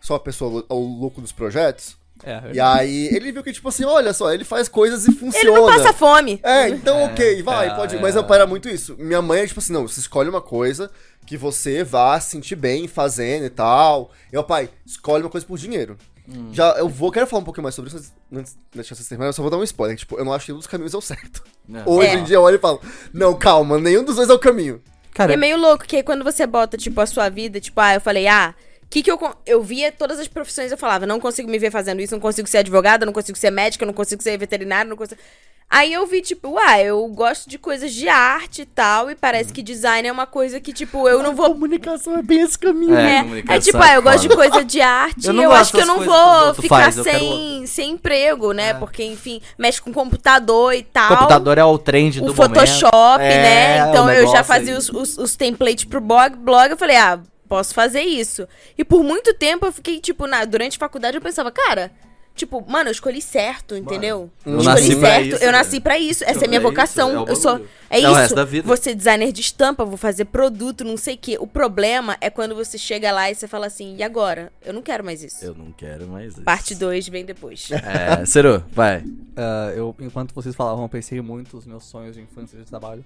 sou 0.00 0.16
a 0.16 0.20
pessoa, 0.20 0.64
o 0.68 0.74
louco 0.98 1.20
dos 1.20 1.32
projetos. 1.32 1.94
É, 2.24 2.50
E 2.54 2.60
aí 2.60 3.06
ele 3.14 3.30
viu 3.30 3.42
que, 3.42 3.52
tipo 3.52 3.68
assim, 3.68 3.84
olha 3.84 4.12
só, 4.12 4.32
ele 4.32 4.44
faz 4.44 4.68
coisas 4.68 5.04
e 5.06 5.10
Ele 5.10 5.18
funciona. 5.18 5.58
não 5.60 5.66
passa 5.66 5.92
fome. 5.92 6.40
É, 6.42 6.68
então 6.68 7.04
ok, 7.04 7.42
vai, 7.42 7.68
é, 7.68 7.74
pode 7.74 7.96
é. 7.96 8.00
Mas 8.00 8.14
meu 8.14 8.24
pai 8.24 8.38
era 8.38 8.46
muito 8.46 8.68
isso. 8.68 8.96
Minha 8.98 9.20
mãe 9.22 9.40
é 9.40 9.46
tipo 9.46 9.60
assim, 9.60 9.72
não, 9.72 9.86
você 9.86 10.00
escolhe 10.00 10.28
uma 10.28 10.40
coisa 10.40 10.90
que 11.26 11.36
você 11.36 11.82
vá 11.84 12.18
se 12.20 12.30
sentir 12.30 12.56
bem 12.56 12.86
fazendo 12.88 13.44
e 13.44 13.50
tal. 13.50 14.10
E 14.28 14.32
meu 14.32 14.44
pai, 14.44 14.70
escolhe 14.84 15.22
uma 15.22 15.30
coisa 15.30 15.46
por 15.46 15.58
dinheiro. 15.58 15.96
Hum. 16.28 16.50
Já, 16.52 16.72
eu 16.78 16.88
vou, 16.88 17.12
quero 17.12 17.26
falar 17.26 17.42
um 17.42 17.44
pouquinho 17.44 17.62
mais 17.62 17.74
sobre 17.74 17.88
isso, 17.94 18.12
antes 18.32 18.52
de 18.54 18.58
deixar 18.74 18.94
vocês 18.96 19.06
terminarem, 19.08 19.28
eu 19.28 19.32
só 19.32 19.42
vou 19.42 19.50
dar 19.50 19.58
um 19.58 19.62
spoiler. 19.62 19.96
Tipo, 19.96 20.18
eu 20.18 20.24
não 20.24 20.32
acho 20.32 20.46
que 20.46 20.50
nenhum 20.52 20.58
dos 20.58 20.66
caminhos 20.66 20.92
é 20.94 20.96
o 20.96 21.00
certo. 21.00 21.44
É. 21.72 21.82
Hoje 21.86 22.08
É. 22.08 22.14
em 22.14 22.24
dia 22.24 22.36
eu 22.36 22.42
olho 22.42 22.56
e 22.56 22.60
falo, 22.60 22.80
não, 23.12 23.34
calma, 23.34 23.78
nenhum 23.78 24.02
dos 24.04 24.16
dois 24.16 24.28
é 24.28 24.32
o 24.32 24.38
caminho. 24.38 24.80
Cara, 25.14 25.32
E 25.32 25.34
é 25.34 25.36
meio 25.36 25.56
louco, 25.56 25.84
que 25.86 25.96
aí 25.96 26.02
quando 26.02 26.24
você 26.24 26.44
bota, 26.46 26.76
tipo, 26.76 27.00
a 27.00 27.06
sua 27.06 27.28
vida, 27.28 27.60
tipo, 27.60 27.80
ah, 27.80 27.94
eu 27.94 28.00
falei, 28.00 28.26
ah, 28.26 28.54
que 28.88 29.02
que 29.02 29.10
eu. 29.10 29.18
Eu 29.44 29.62
via 29.62 29.90
todas 29.92 30.18
as 30.18 30.28
profissões, 30.28 30.70
eu 30.70 30.78
falava, 30.78 31.06
não 31.06 31.20
consigo 31.20 31.50
me 31.50 31.58
ver 31.58 31.70
fazendo 31.70 32.00
isso, 32.00 32.14
não 32.14 32.20
consigo 32.20 32.48
ser 32.48 32.58
advogada, 32.58 33.06
não 33.06 33.12
consigo 33.12 33.36
ser 33.38 33.50
médica, 33.50 33.84
não 33.84 33.92
consigo 33.92 34.22
ser 34.22 34.36
veterinária, 34.38 34.88
não 34.88 34.96
consigo. 34.96 35.20
Aí 35.68 35.92
eu 35.92 36.06
vi, 36.06 36.22
tipo, 36.22 36.56
ah, 36.58 36.80
eu 36.80 37.04
gosto 37.08 37.50
de 37.50 37.58
coisas 37.58 37.92
de 37.92 38.08
arte 38.08 38.62
e 38.62 38.66
tal, 38.66 39.10
e 39.10 39.16
parece 39.16 39.52
que 39.52 39.60
design 39.60 40.06
é 40.06 40.12
uma 40.12 40.26
coisa 40.26 40.60
que, 40.60 40.72
tipo, 40.72 41.08
eu 41.08 41.24
não 41.24 41.34
vou. 41.34 41.50
Comunicação 41.50 42.16
é 42.16 42.22
bem 42.22 42.40
esse 42.42 42.56
caminho. 42.56 42.94
É, 42.94 43.16
É, 43.16 43.22
comunicação 43.22 43.56
é 43.56 43.60
tipo, 43.60 43.78
é 43.78 43.90
ah, 43.90 43.94
eu 43.96 44.02
gosto 44.02 44.28
de 44.28 44.34
coisa 44.36 44.64
de 44.64 44.80
arte, 44.80 45.26
Eu 45.26 45.32
eu, 45.32 45.42
não 45.42 45.50
acho 45.50 45.72
que 45.72 45.80
eu 45.80 45.86
não 45.86 46.00
vou 46.04 46.54
ficar 46.54 46.92
faz, 46.92 46.94
sem, 46.94 47.66
sem 47.66 47.90
emprego, 47.92 48.52
né? 48.52 48.68
É. 48.68 48.74
Porque, 48.74 49.02
enfim, 49.02 49.40
mexe 49.58 49.82
com 49.82 49.92
computador 49.92 50.72
e 50.72 50.84
tal. 50.84 51.08
computador 51.16 51.58
é 51.58 51.64
o 51.64 51.76
trend 51.78 52.20
do 52.20 52.30
o 52.30 52.34
Photoshop, 52.34 53.18
momento. 53.18 53.18
né? 53.18 53.78
É, 53.78 53.88
Então 53.88 54.08
eu 54.08 54.28
já 54.28 54.44
fazia 54.44 54.78
os, 54.78 54.88
os, 54.88 55.18
os 55.18 55.34
templates 55.34 55.84
pro 55.84 56.00
blog, 56.00 56.36
blog, 56.36 56.70
eu 56.70 56.76
falei, 56.76 56.96
ah, 56.96 57.18
posso 57.46 57.72
fazer 57.74 58.02
isso. 58.02 58.46
E 58.76 58.84
por 58.84 59.02
muito 59.02 59.32
tempo 59.34 59.66
eu 59.66 59.72
fiquei, 59.72 60.00
tipo, 60.00 60.26
na, 60.26 60.44
durante 60.44 60.76
a 60.76 60.80
faculdade 60.80 61.16
eu 61.16 61.20
pensava, 61.22 61.50
cara, 61.50 61.90
tipo, 62.34 62.62
mano, 62.70 62.88
eu 62.88 62.92
escolhi 62.92 63.22
certo, 63.22 63.74
entendeu? 63.76 64.30
eu 64.44 64.58
escolhi 64.58 64.66
nasci 64.66 65.00
certo, 65.00 65.26
isso, 65.26 65.36
eu 65.44 65.52
né? 65.52 65.58
nasci 65.58 65.80
pra 65.80 65.98
isso, 65.98 66.22
essa 66.24 66.40
é 66.40 66.44
a 66.44 66.48
minha 66.48 66.60
É 66.60 66.62
vocação. 66.62 67.08
isso, 67.22 67.28
é 67.28 67.30
eu 67.32 67.36
sou. 67.36 67.66
É, 67.88 68.00
É 68.00 68.08
o 68.08 68.10
isso. 68.10 68.20
resto 68.20 68.34
da 68.34 68.44
vida. 68.44 68.66
Vou 68.66 68.76
ser 68.76 68.94
designer 68.94 69.32
de 69.32 69.40
estampa, 69.40 69.84
vou 69.86 69.96
fazer 69.96 70.26
produto, 70.26 70.84
não 70.84 70.96
sei 70.98 71.14
o 71.14 71.18
quê. 71.18 71.36
O 71.40 71.46
problema 71.46 72.16
é 72.20 72.28
quando 72.28 72.54
você 72.54 72.76
chega 72.76 73.10
lá 73.12 73.30
e 73.30 73.34
você 73.34 73.46
fala 73.48 73.66
assim, 73.66 73.96
e 73.96 74.02
agora? 74.02 74.52
Eu 74.64 74.74
não 74.74 74.82
quero 74.82 75.02
mais 75.04 75.22
isso. 75.22 75.42
Eu 75.44 75.54
não 75.54 75.72
quero 75.72 76.06
mais 76.08 76.32
isso. 76.34 76.42
Parte 76.42 76.74
2 76.74 77.08
vem 77.08 77.24
depois. 77.24 77.70
É, 77.70 78.26
Ciro, 78.26 78.62
vai. 78.72 79.02
Ah, 79.36 79.72
eu, 79.74 79.94
enquanto 80.00 80.34
vocês 80.34 80.54
falavam, 80.54 80.82
eu 80.84 80.88
pensei 80.88 81.20
muito 81.22 81.56
nos 81.56 81.64
meus 81.64 81.84
sonhos 81.84 82.16
de 82.16 82.22
infância 82.22 82.58
de 82.58 82.64
trabalho. 82.66 83.04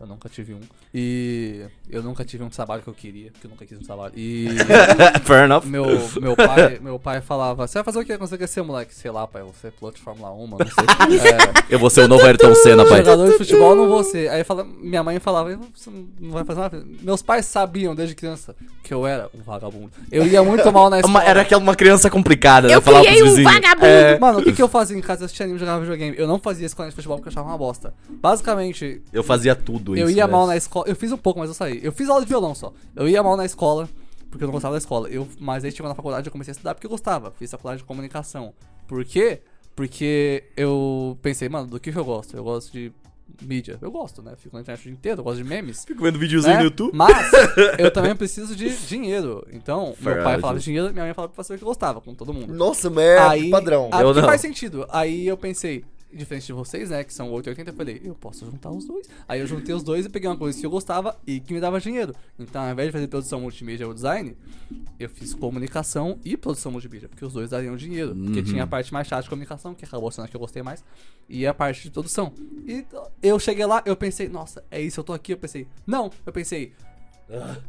Eu 0.00 0.06
nunca 0.06 0.28
tive 0.30 0.54
um. 0.54 0.60
E 0.94 1.62
eu 1.90 2.02
nunca 2.02 2.24
tive 2.24 2.42
um 2.42 2.48
trabalho 2.48 2.80
que 2.82 2.88
eu 2.88 2.94
queria, 2.94 3.30
porque 3.30 3.46
eu 3.46 3.50
nunca 3.50 3.66
quis 3.66 3.76
um 3.78 3.82
trabalho. 3.82 4.14
E 4.16 4.48
Fair 5.24 5.44
enough. 5.44 5.64
meu, 5.66 5.84
meu, 6.20 6.34
pai, 6.34 6.78
meu 6.80 6.98
pai 6.98 7.20
falava, 7.20 7.66
você 7.66 7.74
vai 7.74 7.84
fazer 7.84 7.98
o 7.98 8.04
que 8.04 8.16
quando 8.16 8.28
você 8.30 8.38
crescer, 8.38 8.62
moleque? 8.62 8.94
Sei 8.94 9.10
lá, 9.10 9.26
pai, 9.26 9.42
eu 9.42 9.46
vou 9.46 9.54
ser 9.60 9.72
piloto 9.72 9.98
de 9.98 10.02
Fórmula 10.02 10.32
1, 10.32 10.46
mano, 10.46 10.58
não 10.58 10.66
sei. 10.66 11.20
É, 11.70 11.74
Eu 11.74 11.78
vou 11.78 11.90
ser 11.90 12.02
o 12.02 12.08
novo 12.08 12.24
Ayrton 12.24 12.54
Senna, 12.54 12.84
pai. 12.86 12.98
jogador 13.04 13.30
de 13.30 13.36
futebol 13.38 13.74
não 13.76 13.88
vou 13.88 14.02
ser. 14.02 14.30
Aí 14.30 14.42
fala, 14.42 14.64
minha 14.64 15.02
mãe 15.02 15.18
falava, 15.18 15.58
você 15.74 15.90
não 16.18 16.30
vai 16.30 16.44
fazer 16.44 16.60
nada? 16.60 16.84
Meus 17.02 17.20
pais 17.20 17.44
sabiam 17.46 17.94
desde 17.94 18.14
criança 18.14 18.56
que 18.82 18.94
eu 18.94 19.06
era 19.06 19.28
um 19.34 19.42
vagabundo. 19.42 19.90
Eu 20.10 20.26
ia 20.26 20.42
muito 20.42 20.72
mal 20.72 20.88
na 20.88 20.96
escola. 21.00 21.18
Uma- 21.18 21.24
era 21.24 21.42
aquela 21.42 21.60
uma 21.62 21.74
criança 21.76 22.08
complicada, 22.08 22.68
né? 22.68 22.74
Eu 22.74 22.80
Falava 22.80 23.04
criei 23.04 23.18
pros 23.20 23.32
um 23.32 23.36
vizinhos. 23.36 23.54
vagabundo! 23.54 23.86
É, 23.86 24.18
Mano, 24.18 24.38
o 24.38 24.42
que, 24.42 24.52
que 24.52 24.62
eu 24.62 24.68
fazia 24.68 24.96
em 24.96 25.00
casa? 25.02 25.22
Eu 25.22 25.26
assistia 25.26 25.44
anime 25.44 25.58
e 25.58 25.60
jogava 25.60 25.80
videogame. 25.80 26.16
Eu 26.18 26.26
não 26.26 26.38
fazia 26.38 26.64
escola 26.66 26.88
de 26.88 26.94
futebol 26.94 27.18
porque 27.18 27.28
eu 27.28 27.32
achava 27.32 27.48
uma 27.48 27.58
bosta. 27.58 27.92
Basicamente, 28.08 29.02
eu 29.12 29.22
fazia 29.22 29.54
tudo 29.54 29.89
isso. 29.94 30.04
eu 30.04 30.10
ia 30.10 30.26
né? 30.26 30.32
mal 30.32 30.46
na 30.46 30.56
escola. 30.56 30.88
Eu 30.88 30.96
fiz 30.96 31.12
um 31.12 31.16
pouco, 31.16 31.40
mas 31.40 31.48
eu 31.48 31.54
saí. 31.54 31.80
Eu 31.82 31.92
fiz 31.92 32.08
aula 32.08 32.22
de 32.22 32.28
violão 32.28 32.54
só. 32.54 32.72
Eu 32.94 33.08
ia 33.08 33.22
mal 33.22 33.36
na 33.36 33.44
escola, 33.44 33.88
porque 34.30 34.44
eu 34.44 34.46
não 34.46 34.52
gostava 34.52 34.74
da 34.74 34.78
escola. 34.78 35.08
Eu, 35.08 35.26
mas 35.38 35.64
aí 35.64 35.72
chegou 35.72 35.88
na 35.88 35.94
faculdade 35.94 36.26
eu 36.26 36.32
comecei 36.32 36.52
a 36.52 36.54
estudar 36.54 36.74
porque 36.74 36.86
eu 36.86 36.90
gostava. 36.90 37.30
Fiz 37.32 37.50
faculdade 37.50 37.78
de 37.78 37.84
comunicação. 37.84 38.52
Por 38.86 39.04
quê? 39.04 39.40
Porque 39.74 40.44
eu 40.56 41.18
pensei, 41.22 41.48
mano, 41.48 41.66
do 41.66 41.80
que, 41.80 41.92
que 41.92 41.98
eu 41.98 42.04
gosto? 42.04 42.36
Eu 42.36 42.44
gosto 42.44 42.72
de 42.72 42.92
mídia. 43.42 43.78
Eu 43.80 43.90
gosto, 43.90 44.22
né? 44.22 44.34
Fico 44.36 44.56
na 44.56 44.62
internet 44.62 44.80
o 44.80 44.84
dia 44.84 44.92
inteiro, 44.92 45.20
eu 45.20 45.24
gosto 45.24 45.38
de 45.38 45.44
memes. 45.44 45.84
Fico 45.84 46.02
vendo 46.02 46.18
videozinho 46.18 46.54
né? 46.54 46.58
no 46.58 46.64
YouTube. 46.64 46.90
Mas 46.94 47.30
eu 47.78 47.90
também 47.90 48.14
preciso 48.14 48.54
de 48.54 48.68
dinheiro. 48.86 49.46
Então, 49.52 49.94
Fair 49.98 50.16
meu 50.16 50.24
pai 50.24 50.38
falava 50.40 50.58
de 50.58 50.64
dinheiro, 50.64 50.92
minha 50.92 51.04
mãe 51.04 51.14
falava 51.14 51.32
pra 51.32 51.42
fazer 51.42 51.54
o 51.54 51.58
que 51.58 51.64
eu 51.64 51.68
gostava, 51.68 52.00
com 52.00 52.14
todo 52.14 52.32
mundo. 52.32 52.52
Nossa, 52.52 52.90
mas 52.90 53.04
é 53.04 53.50
padrão. 53.50 53.88
Aí, 53.92 54.02
Eu 54.02 54.14
não. 54.14 54.22
faz 54.22 54.40
sentido. 54.40 54.86
Aí 54.90 55.26
eu 55.26 55.36
pensei, 55.36 55.84
diferente 56.12 56.46
de 56.46 56.52
vocês, 56.52 56.90
né, 56.90 57.04
que 57.04 57.12
são 57.14 57.30
880, 57.30 57.70
eu 57.70 57.74
falei, 57.74 58.00
eu 58.04 58.14
posso 58.14 58.44
juntar 58.44 58.70
os 58.70 58.84
dois. 58.84 59.08
Aí 59.28 59.40
eu 59.40 59.46
juntei 59.46 59.74
os 59.74 59.82
dois 59.82 60.06
e 60.06 60.08
peguei 60.08 60.28
uma 60.28 60.36
coisa 60.36 60.58
que 60.58 60.64
eu 60.66 60.70
gostava 60.70 61.16
e 61.26 61.40
que 61.40 61.52
me 61.54 61.60
dava 61.60 61.80
dinheiro. 61.80 62.14
Então, 62.38 62.62
ao 62.62 62.70
invés 62.72 62.88
de 62.88 62.92
fazer 62.92 63.08
produção 63.08 63.40
multimídia 63.40 63.86
ou 63.86 63.94
design, 63.94 64.36
eu 64.98 65.08
fiz 65.08 65.32
comunicação 65.34 66.18
e 66.24 66.36
produção 66.36 66.72
multimídia, 66.72 67.08
porque 67.08 67.24
os 67.24 67.32
dois 67.32 67.50
dariam 67.50 67.76
dinheiro. 67.76 68.14
Porque 68.14 68.38
Uhum. 68.40 68.44
tinha 68.44 68.62
a 68.64 68.66
parte 68.66 68.92
mais 68.92 69.06
chata 69.06 69.22
de 69.22 69.28
comunicação, 69.28 69.74
que 69.74 69.84
acabou 69.84 70.10
sendo 70.10 70.24
a 70.24 70.28
que 70.28 70.36
eu 70.36 70.40
gostei 70.40 70.62
mais, 70.62 70.84
e 71.28 71.46
a 71.46 71.54
parte 71.54 71.82
de 71.84 71.90
produção. 71.90 72.32
E 72.66 72.84
eu 73.22 73.38
cheguei 73.38 73.64
lá, 73.66 73.82
eu 73.86 73.96
pensei, 73.96 74.28
nossa, 74.28 74.64
é 74.70 74.80
isso, 74.80 75.00
eu 75.00 75.04
tô 75.04 75.12
aqui. 75.12 75.32
Eu 75.32 75.38
pensei, 75.38 75.66
não, 75.86 76.10
eu 76.26 76.32
pensei. 76.32 76.72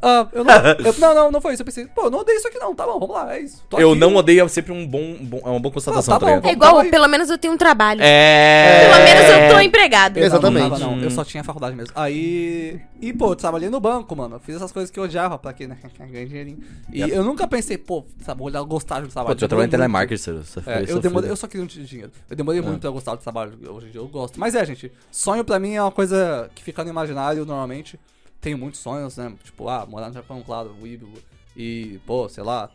Ah, 0.01 0.27
eu 0.34 0.44
não, 0.44 0.53
eu- 0.86 0.94
não, 1.00 1.15
não, 1.15 1.32
não 1.32 1.41
foi 1.41 1.53
isso. 1.53 1.62
Eu 1.62 1.65
pensei, 1.65 1.86
pô, 1.86 2.03
eu 2.06 2.10
não 2.12 2.20
odeio 2.20 2.38
isso 2.38 2.48
aqui 2.48 2.58
não, 2.58 2.74
tá 2.74 2.86
bom, 2.86 3.00
vamos 3.00 3.15
lá, 3.15 3.36
é 3.36 3.41
isso. 3.41 3.63
Tô 3.70 3.80
Eu 3.80 3.91
aqui, 3.91 4.00
não 4.00 4.15
odeio, 4.15 4.44
é 4.44 4.48
sempre 4.48 4.72
um 4.72 4.88
bom, 4.88 5.15
bom- 5.22 5.41
é 5.46 5.50
uma 5.50 5.60
boa 5.60 5.74
constatação, 5.74 6.13
Ah, 6.15 6.20
tá 6.20 6.25
tá 6.25 6.32
bom, 6.32 6.36
ligado? 6.38 6.50
É 6.50 6.53
igual, 6.53 6.86
pelo 6.86 7.08
menos 7.08 7.30
eu 7.30 7.38
tenho 7.38 7.53
um 7.53 7.58
trabalho. 7.58 8.01
É. 8.03 8.89
Pelo 8.89 9.03
menos 9.03 9.30
eu 9.50 9.56
tô 9.56 9.60
empregado. 9.62 10.18
Eu 10.18 10.25
Exatamente. 10.25 10.70
Não, 10.70 10.80
tava, 10.80 10.96
não, 10.96 11.01
eu 11.03 11.12
só 11.12 11.24
tinha 11.24 11.44
faculdade 11.44 11.75
mesmo. 11.75 11.94
Aí. 11.96 12.82
E, 13.00 13.12
pô, 13.13 13.32
eu 13.32 13.36
trabalhei 13.36 13.70
no 13.70 13.80
banco, 13.80 14.15
mano. 14.15 14.36
Eu 14.36 14.39
fiz 14.39 14.56
essas 14.56 14.72
coisas 14.72 14.91
que 14.91 15.00
eu 15.00 15.03
odiava 15.03 15.38
pra 15.38 15.53
quê, 15.53 15.68
né? 15.68 15.77
Ganhar 16.00 16.25
dinheirinho. 16.25 16.60
E 16.91 17.01
eu 17.01 17.24
nunca 17.24 17.48
pensei, 17.48 17.77
pô, 17.77 18.06
sabe, 18.24 18.44
olhar, 18.44 18.62
gostar 18.63 19.01
de 19.01 19.08
trabalho. 19.10 19.34
Pô, 19.34 19.38
tu 19.38 19.41
já 19.41 19.48
trabalhou 19.48 19.68
em 19.68 19.88
muito. 19.89 20.18
Ciro. 20.18 20.44
Você 20.44 20.62
foi 20.62 20.74
É, 20.74 20.75
eu, 20.77 20.80
sofrido. 20.82 21.01
demorei, 21.01 21.30
eu 21.32 21.36
só 21.36 21.48
queria 21.48 21.63
um 21.63 21.68
dinheiro. 21.68 22.12
Eu 22.30 22.36
demorei 22.36 22.62
muito 22.62 22.80
pra 22.82 22.89
gostar 22.91 23.15
do 23.15 23.22
trabalho. 23.22 23.53
Hoje 23.70 23.88
em 23.88 23.91
dia 23.91 24.01
eu 24.01 24.08
gosto. 24.08 24.39
Mas 24.39 24.53
é, 24.56 24.63
gente, 24.65 24.91
sonho 25.12 25.44
pra 25.44 25.58
mim 25.60 25.74
é 25.75 25.82
uma 25.82 25.91
coisa 25.91 26.50
que 26.53 26.63
fica 26.63 26.84
no 26.84 26.89
imaginário 26.89 27.44
normalmente. 27.46 28.00
Tenho 28.41 28.57
muitos 28.57 28.79
sonhos, 28.79 29.15
né? 29.17 29.33
Tipo, 29.43 29.69
ah, 29.69 29.86
morar 29.86 30.07
no 30.07 30.13
Japão, 30.13 30.41
claro, 30.43 30.75
o. 30.81 31.13
E, 31.55 32.00
pô, 32.05 32.27
sei 32.27 32.43
lá. 32.43 32.69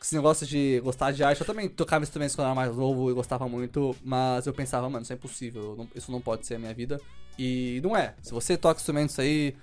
esse 0.00 0.14
negócio 0.14 0.46
de 0.46 0.80
gostar 0.80 1.10
de 1.12 1.24
arte, 1.24 1.40
eu 1.40 1.46
também 1.46 1.68
tocava 1.68 2.04
instrumentos 2.04 2.36
quando 2.36 2.46
eu 2.46 2.50
era 2.50 2.54
mais 2.54 2.76
novo 2.76 3.10
e 3.10 3.14
gostava 3.14 3.48
muito, 3.48 3.96
mas 4.04 4.46
eu 4.46 4.52
pensava, 4.52 4.88
mano, 4.88 5.02
isso 5.02 5.12
é 5.12 5.16
impossível, 5.16 5.74
não- 5.76 5.88
isso 5.94 6.12
não 6.12 6.20
pode 6.20 6.46
ser 6.46 6.56
a 6.56 6.58
minha 6.58 6.74
vida. 6.74 7.00
E 7.38 7.80
não 7.82 7.96
é. 7.96 8.14
Se 8.22 8.32
você 8.32 8.56
toca 8.56 8.78
instrumentos 8.78 9.18
aí, 9.18 9.54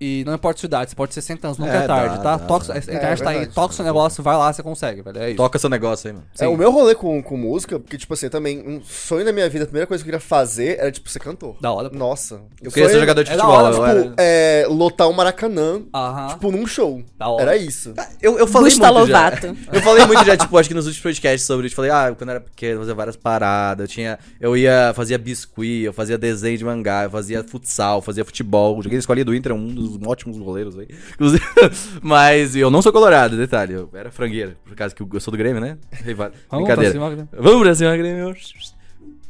e 0.00 0.22
não 0.26 0.34
importa 0.34 0.58
a 0.58 0.60
sua 0.60 0.66
idade, 0.66 0.90
você 0.90 0.96
pode 0.96 1.14
ser 1.14 1.20
60 1.22 1.46
anos, 1.46 1.58
nunca 1.58 1.72
É, 1.72 1.84
é, 1.84 1.86
tarde, 1.86 2.16
dá, 2.16 2.22
tá? 2.22 2.36
dá, 2.36 2.46
Toca, 2.46 2.66
dá. 2.66 2.74
a 2.74 2.78
internet 2.78 3.20
É, 3.20 3.24
tá 3.24 3.30
aí, 3.30 3.46
toca 3.46 3.72
o 3.72 3.76
seu 3.76 3.84
negócio, 3.84 4.22
vai 4.22 4.36
lá, 4.36 4.52
você 4.52 4.62
consegue, 4.62 5.02
velho. 5.02 5.18
É 5.18 5.28
isso. 5.28 5.36
Toca 5.36 5.58
seu 5.58 5.68
negócio 5.70 6.08
aí, 6.08 6.12
mano. 6.14 6.26
É, 6.38 6.46
o 6.48 6.56
meu 6.56 6.70
rolê 6.70 6.94
com, 6.94 7.22
com 7.22 7.36
música, 7.36 7.78
porque, 7.78 7.98
tipo 7.98 8.14
assim, 8.14 8.28
também, 8.28 8.60
um 8.66 8.80
sonho 8.82 9.24
da 9.24 9.32
minha 9.32 9.48
vida, 9.48 9.64
a 9.64 9.66
primeira 9.66 9.86
coisa 9.86 10.02
que 10.04 10.08
eu 10.08 10.12
queria 10.14 10.26
fazer 10.26 10.78
era, 10.78 10.90
tipo, 10.92 11.08
ser 11.08 11.18
cantor. 11.18 11.56
Da 11.60 11.72
hora, 11.72 11.90
pô. 11.90 11.96
Nossa. 11.96 12.40
Eu 12.62 12.70
queria 12.70 12.88
ser 12.88 13.00
jogador 13.00 13.24
de 13.24 13.30
é 13.30 13.34
futebol. 13.34 13.54
hora, 13.56 13.72
Tipo, 13.74 13.84
era- 13.86 14.14
é, 14.18 14.66
lotar 14.68 15.08
o 15.08 15.12
Maracanã, 15.12 15.82
Aham. 15.94 16.28
tipo, 16.28 16.50
num 16.50 16.66
show. 16.66 17.02
Da 17.18 17.28
hora. 17.28 17.42
Era 17.42 17.56
isso. 17.56 17.92
Eu, 18.22 18.38
eu 18.38 18.46
falei 18.46 18.70
Gusta 18.70 18.92
muito 18.92 19.08
já. 19.08 19.24
Lovato. 19.24 19.56
Eu 19.72 19.82
falei 19.82 20.06
muito 20.06 20.24
já, 20.24 20.36
tipo, 20.36 20.56
acho 20.58 20.68
que 20.68 20.74
nos 20.74 20.86
últimos 20.86 21.02
podcasts 21.02 21.46
sobre 21.46 21.66
isso. 21.66 21.76
Falei, 21.76 21.90
ah, 21.90 22.14
quando 22.16 22.30
eu 22.30 22.36
era 22.36 22.40
pequeno, 22.40 22.74
eu 22.74 22.78
fazia 22.80 22.94
várias 22.94 23.16
paradas. 23.16 23.84
Eu 23.84 23.88
tinha. 23.88 24.18
Eu 24.40 24.56
ia, 24.56 24.92
fazia 24.94 25.18
biscuit, 25.18 25.84
eu 25.84 25.92
fazia 25.92 26.16
desenho 26.18 26.56
de 26.58 26.64
mangá, 26.64 27.04
eu 27.04 27.10
fazia 27.10 27.42
futsal, 27.44 28.00
fazia 28.02 28.24
futebol. 28.24 28.76
Joguei 28.82 28.96
na 28.96 29.00
escolinha 29.00 29.24
do 29.24 29.34
Inter, 29.34 29.52
é 29.52 29.54
um 29.54 29.68
dos 29.68 29.87
ótimos 30.06 30.36
goleiros 30.38 30.78
aí. 30.78 30.88
Mas 32.02 32.56
eu 32.56 32.70
não 32.70 32.82
sou 32.82 32.92
colorado, 32.92 33.36
detalhe. 33.36 33.74
Eu 33.74 33.88
era 33.92 34.10
frangueira, 34.10 34.56
por 34.64 34.74
causa 34.74 34.94
que 34.94 35.02
eu 35.02 35.20
sou 35.20 35.30
do 35.32 35.38
Grêmio, 35.38 35.60
né? 35.60 35.78
Vamos 36.04 36.32
Brincadeira. 36.50 36.76
pra 36.98 37.10
cima? 37.10 37.28
Vamos 37.32 37.62
pra 37.62 37.74
cima, 37.74 37.96
Grêmio. 37.96 38.34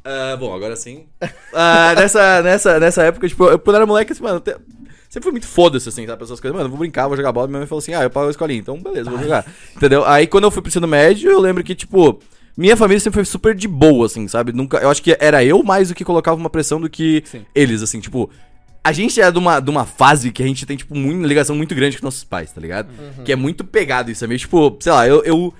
Ah, 0.05 0.37
bom, 0.37 0.55
agora 0.55 0.75
sim. 0.77 1.07
Ah, 1.53 1.95
nessa, 1.97 2.43
nessa, 2.43 2.81
nessa 2.81 3.03
época, 3.03 3.29
tipo, 3.29 3.45
eu, 3.47 3.59
quando 3.59 3.77
era 3.77 3.87
moleque, 3.87 4.13
assim, 4.13 4.23
mano, 4.23 4.41
te- 4.41 4.57
sempre 5.09 5.25
fui 5.25 5.33
muito 5.33 5.47
foda-se, 5.47 5.89
assim, 5.89 6.07
sabe? 6.07 6.23
Essas 6.25 6.41
coisas. 6.41 6.55
Mano, 6.57 6.67
eu 6.67 6.71
vou 6.71 6.79
brincar, 6.79 7.09
vou 7.09 7.17
jogar 7.17 7.33
bola. 7.33 7.47
Minha 7.47 7.59
mãe 7.59 7.67
falou 7.67 7.81
assim: 7.81 7.93
ah, 7.95 8.03
eu 8.05 8.11
pago 8.11 8.29
a 8.29 8.31
escolinha, 8.31 8.61
então 8.61 8.81
beleza, 8.81 9.11
vou 9.11 9.19
jogar. 9.19 9.45
Entendeu? 9.77 10.05
Aí 10.07 10.27
quando 10.27 10.45
eu 10.45 10.51
fui 10.51 10.63
pro 10.63 10.69
ensino 10.69 10.87
médio, 10.89 11.31
eu 11.31 11.41
lembro 11.41 11.63
que, 11.63 11.75
tipo. 11.75 12.19
Minha 12.57 12.77
família 12.77 12.99
sempre 12.99 13.15
foi 13.19 13.25
super 13.25 13.55
de 13.55 13.69
boa, 13.69 14.07
assim, 14.07 14.27
sabe? 14.27 14.51
Nunca, 14.53 14.79
eu 14.79 14.91
acho 14.91 15.01
que 15.01 15.17
era 15.21 15.45
eu 15.45 15.63
mais 15.63 15.91
do 15.91 15.95
que 15.95 16.05
colocava 16.05 16.37
uma 16.37 16.51
pressão 16.51 16.81
do 16.81 16.91
que 16.91 17.23
Sim. 17.25 17.47
eles, 17.55 17.83
assim, 17.85 18.01
tipo. 18.01 18.29
A 18.89 18.93
gente 18.93 19.21
é 19.21 19.31
de 19.31 19.39
uma, 19.39 19.61
de 19.61 19.69
uma 19.69 19.85
fase 19.85 20.33
que 20.33 20.43
a 20.43 20.47
gente 20.47 20.65
tem, 20.65 20.75
tipo, 20.75 20.95
muito, 20.97 21.27
ligação 21.27 21.55
muito 21.55 21.75
grande 21.75 21.99
com 21.99 22.07
nossos 22.07 22.25
pais, 22.25 22.51
tá 22.51 22.59
ligado? 22.59 22.89
Que 23.23 23.33
é 23.33 23.37
muito 23.37 23.63
pegado 23.63 24.11
isso, 24.11 24.25
é 24.25 24.27
meio, 24.27 24.39
tipo, 24.41 24.79
sei 24.81 24.93
lá, 24.93 25.07
eu. 25.07 25.23
eu 25.25 25.55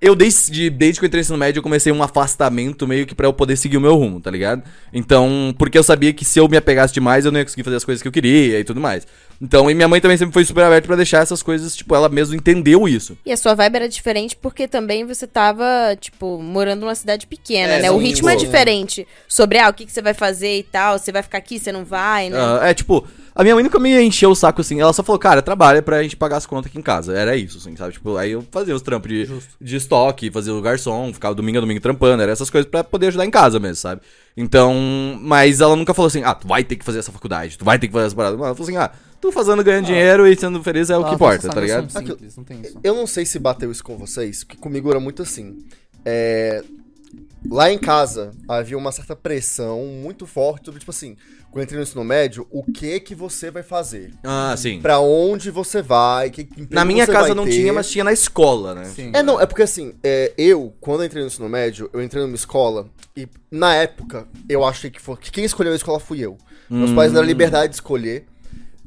eu 0.00 0.14
desde, 0.14 0.70
desde 0.70 0.98
que 0.98 1.04
eu 1.04 1.08
entrei 1.08 1.20
no 1.20 1.22
ensino 1.22 1.36
médio, 1.38 1.58
eu 1.58 1.62
comecei 1.62 1.92
um 1.92 2.02
afastamento 2.02 2.86
meio 2.86 3.06
que 3.06 3.14
pra 3.14 3.26
eu 3.26 3.32
poder 3.34 3.56
seguir 3.56 3.76
o 3.76 3.80
meu 3.80 3.94
rumo, 3.96 4.18
tá 4.20 4.30
ligado? 4.30 4.62
Então, 4.92 5.54
porque 5.58 5.76
eu 5.76 5.82
sabia 5.82 6.12
que 6.12 6.24
se 6.24 6.38
eu 6.38 6.48
me 6.48 6.56
apegasse 6.56 6.94
demais, 6.94 7.24
eu 7.26 7.30
não 7.32 7.38
ia 7.38 7.44
conseguir 7.44 7.64
fazer 7.64 7.76
as 7.76 7.84
coisas 7.84 8.00
que 8.00 8.08
eu 8.08 8.12
queria 8.12 8.58
e 8.60 8.64
tudo 8.64 8.80
mais. 8.80 9.06
Então, 9.42 9.70
e 9.70 9.74
minha 9.74 9.88
mãe 9.88 10.00
também 10.00 10.16
sempre 10.16 10.32
foi 10.32 10.44
super 10.44 10.64
aberta 10.64 10.86
pra 10.86 10.96
deixar 10.96 11.22
essas 11.22 11.42
coisas, 11.42 11.76
tipo, 11.76 11.94
ela 11.94 12.08
mesmo 12.08 12.34
entendeu 12.34 12.88
isso. 12.88 13.16
E 13.24 13.32
a 13.32 13.36
sua 13.36 13.54
vibe 13.54 13.76
era 13.76 13.88
diferente 13.88 14.36
porque 14.36 14.66
também 14.66 15.04
você 15.04 15.26
tava, 15.26 15.64
tipo, 16.00 16.40
morando 16.42 16.80
numa 16.80 16.94
cidade 16.94 17.26
pequena, 17.26 17.74
É, 17.74 17.82
né? 17.82 17.90
O 17.90 17.98
sim, 17.98 18.06
ritmo 18.06 18.28
é 18.28 18.34
pô. 18.34 18.38
diferente. 18.40 19.06
Sobre, 19.28 19.58
ah, 19.58 19.68
o 19.68 19.74
que, 19.74 19.84
que 19.86 19.92
você 19.92 20.02
vai 20.02 20.14
fazer 20.14 20.58
e 20.58 20.62
tal. 20.62 20.98
Você 20.98 21.12
vai 21.12 21.22
ficar 21.22 21.38
aqui, 21.38 21.58
você 21.58 21.72
não 21.72 21.84
vai, 21.84 22.30
né? 22.30 22.38
Ah, 22.38 22.68
é, 22.68 22.74
tipo, 22.74 23.06
a 23.34 23.42
minha 23.42 23.54
mãe 23.54 23.62
nunca 23.62 23.78
me 23.78 24.00
encheu 24.02 24.30
o 24.30 24.34
saco 24.34 24.60
assim. 24.60 24.80
Ela 24.80 24.92
só 24.92 25.02
falou, 25.02 25.18
cara, 25.18 25.40
trabalha 25.40 25.82
pra 25.82 26.02
gente 26.02 26.16
pagar 26.16 26.36
as 26.36 26.46
contas 26.46 26.70
aqui 26.70 26.78
em 26.78 26.82
casa. 26.82 27.16
Era 27.16 27.36
isso, 27.36 27.58
assim, 27.58 27.76
sabe? 27.76 27.92
Tipo, 27.92 28.16
aí 28.16 28.32
eu 28.32 28.44
fazia 28.50 28.74
os 28.74 28.82
trampos 28.82 29.10
de, 29.10 29.28
de 29.60 29.76
estoque, 29.76 30.30
fazia 30.30 30.54
o 30.54 30.60
garçom, 30.60 31.12
ficava 31.12 31.34
domingo 31.34 31.58
a 31.58 31.60
domingo 31.60 31.80
trampando. 31.80 32.22
Era 32.22 32.32
essas 32.32 32.50
coisas 32.50 32.70
pra 32.70 32.82
poder 32.82 33.08
ajudar 33.08 33.24
em 33.24 33.30
casa 33.30 33.58
mesmo, 33.58 33.76
sabe? 33.76 34.00
Então, 34.36 34.74
mas 35.20 35.60
ela 35.60 35.76
nunca 35.76 35.94
falou 35.94 36.08
assim, 36.08 36.22
ah, 36.24 36.34
tu 36.34 36.48
vai 36.48 36.64
ter 36.64 36.76
que 36.76 36.84
fazer 36.84 36.98
essa 36.98 37.12
faculdade, 37.12 37.58
tu 37.58 37.64
vai 37.64 37.78
ter 37.78 37.86
que 37.86 37.92
fazer 37.92 38.06
essa 38.06 38.16
parada. 38.16 38.36
Ela 38.36 38.54
falou 38.54 38.68
assim, 38.68 38.76
ah, 38.76 38.90
tu 39.20 39.30
fazendo, 39.30 39.62
ganhando 39.62 39.86
dinheiro 39.86 40.26
e 40.26 40.36
sendo 40.36 40.62
feliz 40.62 40.90
é 40.90 40.96
o 40.96 41.04
que 41.04 41.14
importa, 41.14 41.48
tá 41.48 41.60
ligado? 41.60 41.90
simples, 41.90 42.36
não 42.36 42.44
tem 42.44 42.60
isso. 42.60 42.78
Eu 42.82 42.94
não 42.94 43.06
sei 43.06 43.26
se 43.26 43.38
bateu 43.38 43.70
isso 43.70 43.84
com 43.84 43.96
vocês, 43.96 44.44
porque 44.44 44.56
comigo 44.56 44.90
era 44.90 45.00
muito 45.00 45.22
assim. 45.22 45.58
É, 46.04 46.64
Lá 47.48 47.72
em 47.72 47.78
casa 47.78 48.32
havia 48.46 48.76
uma 48.76 48.92
certa 48.92 49.16
pressão 49.16 49.86
muito 49.86 50.26
forte 50.26 50.66
sobre, 50.66 50.80
tipo 50.80 50.90
assim, 50.90 51.16
quando 51.50 51.58
eu 51.58 51.64
entrei 51.64 51.76
no 51.78 51.82
ensino 51.82 52.04
médio, 52.04 52.46
o 52.50 52.62
que 52.62 53.00
que 53.00 53.14
você 53.14 53.50
vai 53.50 53.62
fazer? 53.62 54.12
Ah, 54.22 54.54
sim. 54.56 54.80
Pra 54.80 55.00
onde 55.00 55.50
você 55.50 55.82
vai? 55.82 56.30
Que, 56.30 56.48
Na 56.70 56.84
minha 56.84 57.04
você 57.04 57.12
casa 57.12 57.28
vai 57.28 57.36
não 57.36 57.44
ter? 57.44 57.50
tinha, 57.52 57.72
mas 57.72 57.90
tinha 57.90 58.04
na 58.04 58.12
escola, 58.12 58.74
né? 58.74 58.84
Sim. 58.84 59.10
É, 59.14 59.22
não, 59.22 59.40
é 59.40 59.46
porque 59.46 59.62
assim, 59.62 59.92
é, 60.02 60.32
eu, 60.38 60.72
quando 60.80 61.00
eu 61.00 61.06
entrei 61.06 61.22
no 61.22 61.26
ensino 61.28 61.48
médio, 61.48 61.90
eu 61.92 62.02
entrei 62.02 62.22
numa 62.22 62.36
escola 62.36 62.86
e, 63.16 63.28
na 63.50 63.74
época, 63.74 64.26
eu 64.48 64.64
achei 64.64 64.90
que, 64.90 65.00
foi, 65.00 65.16
que 65.16 65.30
quem 65.32 65.44
escolheu 65.44 65.72
a 65.72 65.76
escola 65.76 65.98
fui 65.98 66.20
eu. 66.20 66.38
Meus 66.68 66.92
pais 66.92 67.10
Hum. 67.10 67.14
deram 67.14 67.26
liberdade 67.26 67.70
de 67.70 67.74
escolher. 67.74 68.26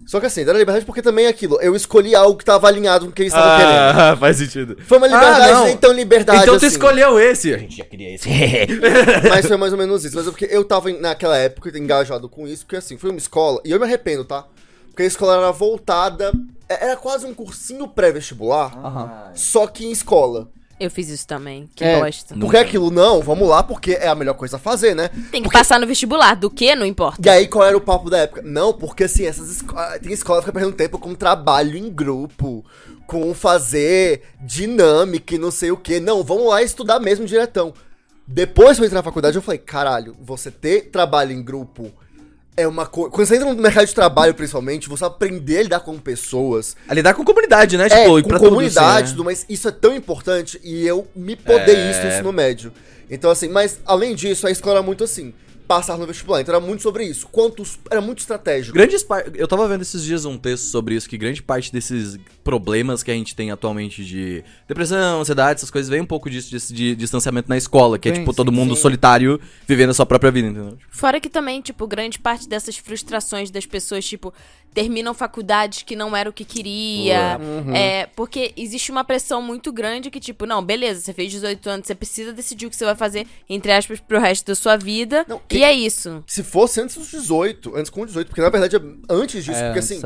Só 0.05 0.19
que 0.19 0.25
assim, 0.25 0.43
deram 0.43 0.59
liberdade 0.59 0.85
porque 0.85 1.01
também 1.01 1.25
é 1.25 1.29
aquilo, 1.29 1.59
eu 1.61 1.75
escolhi 1.75 2.13
algo 2.13 2.37
que 2.37 2.43
tava 2.45 2.67
alinhado 2.67 3.05
com 3.05 3.11
o 3.11 3.13
que 3.13 3.21
eles 3.23 3.33
estavam 3.33 3.57
querendo. 3.57 3.99
Ah, 3.99 4.17
faz 4.19 4.37
sentido. 4.37 4.77
Foi 4.85 4.97
uma 4.97 5.07
liberdade, 5.07 5.53
Ah, 5.53 5.69
então 5.71 5.91
liberdade 5.93 6.41
Então 6.43 6.53
tu 6.55 6.65
assim. 6.65 6.75
escolheu 6.75 7.19
esse. 7.19 7.53
A 7.53 7.57
gente 7.57 7.77
já 7.77 7.85
queria 7.85 8.13
esse. 8.15 8.27
Mas 9.29 9.45
foi 9.47 9.57
mais 9.57 9.71
ou 9.71 9.77
menos 9.79 10.03
isso. 10.05 10.15
Mas 10.15 10.27
é 10.27 10.29
porque 10.31 10.47
eu 10.49 10.63
tava 10.63 10.91
naquela 10.91 11.37
época 11.37 11.75
engajado 11.77 12.27
com 12.29 12.47
isso, 12.47 12.65
porque 12.65 12.75
assim, 12.75 12.97
foi 12.97 13.09
uma 13.09 13.19
escola, 13.19 13.61
e 13.65 13.71
eu 13.71 13.79
me 13.79 13.85
arrependo, 13.85 14.25
tá? 14.25 14.45
Porque 14.89 15.03
a 15.03 15.07
escola 15.07 15.35
era 15.37 15.51
voltada. 15.51 16.31
é- 16.69 16.85
Era 16.85 16.95
quase 16.95 17.25
um 17.25 17.33
cursinho 17.33 17.87
pré-vestibular, 17.87 18.77
Aham. 18.77 19.31
só 19.33 19.65
que 19.67 19.85
em 19.85 19.91
escola. 19.91 20.49
Eu 20.79 20.89
fiz 20.89 21.09
isso 21.09 21.27
também. 21.27 21.69
Que 21.75 21.83
É, 21.83 21.99
bosta. 21.99 22.35
Porque 22.35 22.57
aquilo, 22.57 22.91
não, 22.91 23.21
vamos 23.21 23.47
lá, 23.47 23.63
porque 23.63 23.93
é 23.93 24.07
a 24.07 24.15
melhor 24.15 24.33
coisa 24.33 24.57
a 24.57 24.59
fazer, 24.59 24.95
né? 24.95 25.09
Tem 25.31 25.41
que 25.43 25.49
passar 25.49 25.79
no 25.79 25.87
vestibular. 25.87 26.35
Do 26.35 26.49
que? 26.49 26.75
Não 26.75 26.85
importa. 26.85 27.21
E 27.23 27.29
aí, 27.29 27.47
qual 27.47 27.65
era 27.65 27.77
o 27.77 27.81
papo 27.81 28.09
da 28.09 28.19
época? 28.19 28.41
Não, 28.43 28.73
porque 28.73 29.05
assim, 29.05 29.25
essas 29.25 29.49
escolas. 29.49 29.99
Tem 29.99 30.11
escola 30.11 30.39
que 30.39 30.45
fica 30.45 30.59
perdendo 30.59 30.75
tempo 30.75 30.97
com 30.97 31.13
trabalho 31.13 31.77
em 31.77 31.89
grupo, 31.89 32.65
com 33.07 33.33
fazer 33.33 34.23
dinâmica 34.41 35.35
e 35.35 35.37
não 35.37 35.51
sei 35.51 35.71
o 35.71 35.77
que. 35.77 35.99
Não, 35.99 36.23
vamos 36.23 36.47
lá 36.49 36.61
estudar 36.61 36.99
mesmo 36.99 37.25
diretão. 37.25 37.73
Depois 38.27 38.77
que 38.77 38.83
eu 38.83 38.85
entrei 38.85 38.97
na 38.97 39.03
faculdade, 39.03 39.35
eu 39.35 39.41
falei, 39.41 39.59
caralho, 39.59 40.15
você 40.21 40.49
ter 40.49 40.89
trabalho 40.89 41.31
em 41.31 41.43
grupo 41.43 41.91
é 42.55 42.67
uma 42.67 42.85
coisa. 42.85 43.09
Quando 43.11 43.27
você 43.27 43.35
entra 43.35 43.53
no 43.53 43.61
mercado 43.61 43.85
de 43.87 43.93
trabalho, 43.95 44.33
principalmente, 44.33 44.87
você 44.89 45.03
aprender 45.05 45.59
a 45.59 45.63
lidar 45.63 45.79
com 45.81 45.97
pessoas. 45.97 46.75
A 46.87 46.93
lidar 46.93 47.13
com 47.13 47.23
comunidade, 47.23 47.77
né? 47.77 47.85
É, 47.85 47.89
Tipo, 47.89 48.19
e 48.19 48.23
com 48.23 48.29
tudo, 48.29 48.39
comunidade, 48.39 49.07
assim, 49.07 49.15
tudo, 49.15 49.25
mas 49.25 49.45
isso 49.49 49.67
é 49.67 49.71
tão 49.71 49.95
importante 49.95 50.59
e 50.63 50.85
eu 50.85 51.07
me 51.15 51.35
podei 51.35 51.75
É. 51.75 51.91
isso 51.91 52.01
no 52.01 52.07
ensino 52.09 52.31
médio. 52.31 52.71
Então, 53.09 53.29
assim, 53.29 53.47
mas 53.49 53.79
além 53.85 54.15
disso, 54.15 54.47
a 54.47 54.51
escola 54.51 54.77
era 54.77 54.83
muito 54.83 55.03
assim, 55.03 55.33
passar 55.75 55.97
no 55.97 56.05
vestibular. 56.05 56.41
Então 56.41 56.53
era 56.55 56.63
muito 56.63 56.81
sobre 56.83 57.03
isso. 57.05 57.27
Quantos. 57.31 57.79
Era 57.89 58.01
muito 58.01 58.19
estratégico. 58.19 58.73
Grandes. 58.75 59.05
Eu 59.35 59.47
tava 59.47 59.67
vendo 59.67 59.81
esses 59.81 60.03
dias 60.03 60.25
um 60.25 60.37
texto 60.37 60.65
sobre 60.65 60.95
isso, 60.95 61.09
que 61.09 61.17
grande 61.17 61.41
parte 61.41 61.71
desses 61.71 62.17
problemas 62.43 63.01
que 63.03 63.09
a 63.11 63.13
gente 63.13 63.35
tem 63.35 63.51
atualmente 63.51 64.03
de 64.03 64.43
depressão, 64.67 65.21
ansiedade, 65.21 65.59
essas 65.59 65.71
coisas, 65.71 65.89
vem 65.89 66.01
um 66.01 66.05
pouco 66.05 66.29
disso, 66.29 66.49
disso 66.49 66.73
de 66.73 66.95
distanciamento 66.95 67.47
na 67.49 67.57
escola, 67.57 67.97
que 67.97 68.09
é 68.09 68.13
Sim, 68.13 68.19
tipo 68.21 68.31
sim, 68.31 68.35
todo 68.37 68.51
mundo 68.51 68.75
sim. 68.75 68.81
solitário 68.81 69.39
vivendo 69.67 69.89
a 69.89 69.93
sua 69.93 70.05
própria 70.05 70.31
vida, 70.31 70.47
entendeu? 70.49 70.77
Fora 70.89 71.19
que 71.19 71.29
também, 71.29 71.61
tipo, 71.61 71.87
grande 71.87 72.19
parte 72.19 72.47
dessas 72.47 72.77
frustrações 72.77 73.49
das 73.49 73.65
pessoas, 73.65 74.05
tipo, 74.05 74.33
terminam 74.73 75.13
faculdades 75.13 75.83
que 75.83 75.95
não 75.95 76.15
era 76.15 76.29
o 76.29 76.33
que 76.33 76.43
queria. 76.43 77.39
É, 77.73 78.07
porque 78.15 78.53
existe 78.57 78.91
uma 78.91 79.03
pressão 79.03 79.41
muito 79.41 79.71
grande 79.71 80.09
que, 80.09 80.19
tipo, 80.19 80.45
não, 80.45 80.63
beleza, 80.63 80.99
você 81.01 81.13
fez 81.13 81.31
18 81.31 81.69
anos, 81.69 81.87
você 81.87 81.95
precisa 81.95 82.33
decidir 82.33 82.65
o 82.65 82.69
que 82.69 82.75
você 82.75 82.85
vai 82.85 82.95
fazer, 82.95 83.27
entre 83.49 83.71
aspas, 83.71 83.99
pro 83.99 84.19
resto 84.19 84.45
da 84.47 84.55
sua 84.55 84.75
vida. 84.75 85.25
Não, 85.27 85.39
que- 85.47 85.57
E 85.57 85.62
é 85.63 85.73
isso. 85.73 86.23
Se 86.27 86.43
fosse 86.43 86.79
antes 86.81 86.95
dos 86.97 87.09
18, 87.09 87.75
antes 87.75 87.89
com 87.89 88.05
18, 88.05 88.27
porque 88.27 88.41
na 88.41 88.49
verdade 88.49 88.75
é 88.75 88.81
antes 89.09 89.43
disso, 89.43 89.57
É, 89.57 89.65
porque 89.65 89.79
assim, 89.79 90.01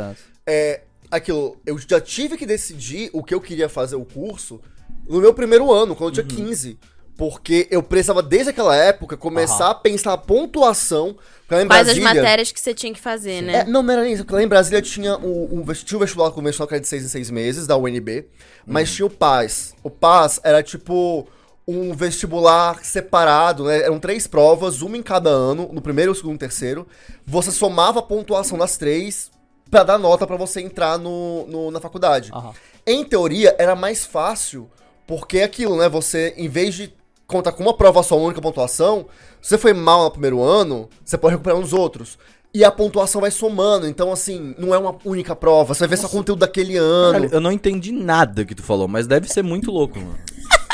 é, 0.46 0.82
aquilo, 1.12 1.58
eu 1.66 1.78
já 1.78 2.00
tive 2.02 2.38
que 2.38 2.46
decidir 2.46 3.10
o 3.14 3.24
que 3.24 3.34
eu 3.34 3.42
queria 3.42 3.68
fazer 3.70 3.96
o 3.96 4.06
curso 4.06 4.60
no 5.08 5.20
meu 5.22 5.34
primeiro 5.34 5.72
ano, 5.72 5.96
quando 5.96 6.18
eu 6.18 6.24
Uhum. 6.24 6.28
tinha 6.30 6.46
15. 6.46 6.78
Porque 7.18 7.68
eu 7.72 7.82
precisava, 7.82 8.22
desde 8.22 8.52
aquela 8.52 8.76
época, 8.76 9.18
começar 9.18 9.72
a 9.72 9.74
pensar 9.74 10.14
a 10.14 10.18
pontuação. 10.20 11.18
Lá 11.50 11.64
em 11.64 11.68
Quais 11.68 11.88
as 11.90 11.96
Brasília. 11.98 12.22
matérias 12.22 12.52
que 12.52 12.60
você 12.60 12.76
tinha 12.76 12.94
que 12.94 13.00
fazer, 13.00 13.32
É, 13.38 13.42
né? 13.42 13.64
não, 13.64 13.82
não 13.82 13.92
era 13.94 14.04
nem 14.04 14.14
isso. 14.14 14.24
Porque 14.24 14.36
lá 14.36 14.44
em 14.44 14.48
Brasília 14.48 14.82
tinha 14.84 15.18
o, 15.18 15.62
o, 15.62 15.74
tinha 15.74 15.98
o 15.98 16.00
vestibular 16.00 16.30
convencional 16.30 16.68
que 16.68 16.76
era 16.76 16.82
de 16.82 16.88
6 16.88 17.06
em 17.06 17.08
6 17.08 17.32
meses, 17.32 17.66
da 17.66 17.76
UNB. 17.76 18.28
Mas 18.68 18.92
tinha 18.94 19.06
o 19.06 19.10
PAS. 19.10 19.74
O 19.82 19.90
PAS 19.90 20.40
era 20.44 20.62
tipo 20.62 21.28
um 21.68 21.94
vestibular 21.94 22.80
separado, 22.84 23.66
né? 23.66 23.82
Eram 23.84 24.00
três 24.00 24.26
provas, 24.26 24.82
uma 24.82 24.96
em 24.98 25.04
cada 25.04 25.30
ano, 25.30 25.70
no 25.74 25.82
primeiro, 25.82 26.16
segundo 26.16 26.36
e 26.36 26.40
terceiro. 26.40 26.88
Você 27.26 27.52
somava 27.52 28.00
a 28.00 28.04
pontuação 28.04 28.58
das 28.58 28.78
três 28.78 29.30
pra 29.70 29.84
dar 29.84 29.98
nota 29.98 30.26
pra 30.26 30.38
você 30.38 30.62
entrar 30.62 30.98
no, 30.98 31.46
no- 31.48 31.72
na 31.72 31.82
faculdade. 31.82 32.32
Aham. 32.34 32.54
Em 32.86 33.04
teoria, 33.04 33.54
era 33.60 33.76
mais 33.76 34.06
fácil, 34.06 34.70
porque 35.06 35.40
é 35.40 35.44
aquilo, 35.44 35.76
né? 35.78 35.90
Você, 35.90 36.34
em 36.38 36.48
vez 36.48 36.74
de 36.74 36.94
contar 37.28 37.52
com 37.52 37.64
uma 37.64 37.76
prova 37.76 38.02
só, 38.02 38.16
uma 38.16 38.28
única 38.28 38.42
pontuação, 38.42 39.06
se 39.42 39.50
você 39.50 39.58
foi 39.58 39.74
mal 39.74 40.06
no 40.06 40.12
primeiro 40.12 40.42
ano, 40.42 40.88
você 41.04 41.18
pode 41.18 41.34
recuperar 41.34 41.60
nos 41.60 41.74
outros. 41.74 42.18
E 42.54 42.64
a 42.64 42.72
pontuação 42.72 43.20
vai 43.20 43.30
somando, 43.30 43.86
então 43.86 44.10
assim, 44.10 44.56
não 44.58 44.74
é 44.74 44.78
uma 44.78 44.96
única 45.04 45.36
prova, 45.36 45.74
você 45.76 45.82
vai 45.82 45.90
ver 45.90 45.98
só 45.98 46.08
conteúdo 46.08 46.40
daquele 46.40 46.78
ano. 46.78 47.12
Caralho, 47.12 47.30
eu 47.34 47.42
não 47.42 47.52
entendi 47.52 47.92
nada 47.92 48.46
que 48.46 48.56
tu 48.56 48.64
falou, 48.64 48.88
mas 48.88 49.06
deve 49.06 49.28
ser 49.28 49.44
muito 49.44 49.70
louco, 49.70 50.00
mano. 50.00 50.18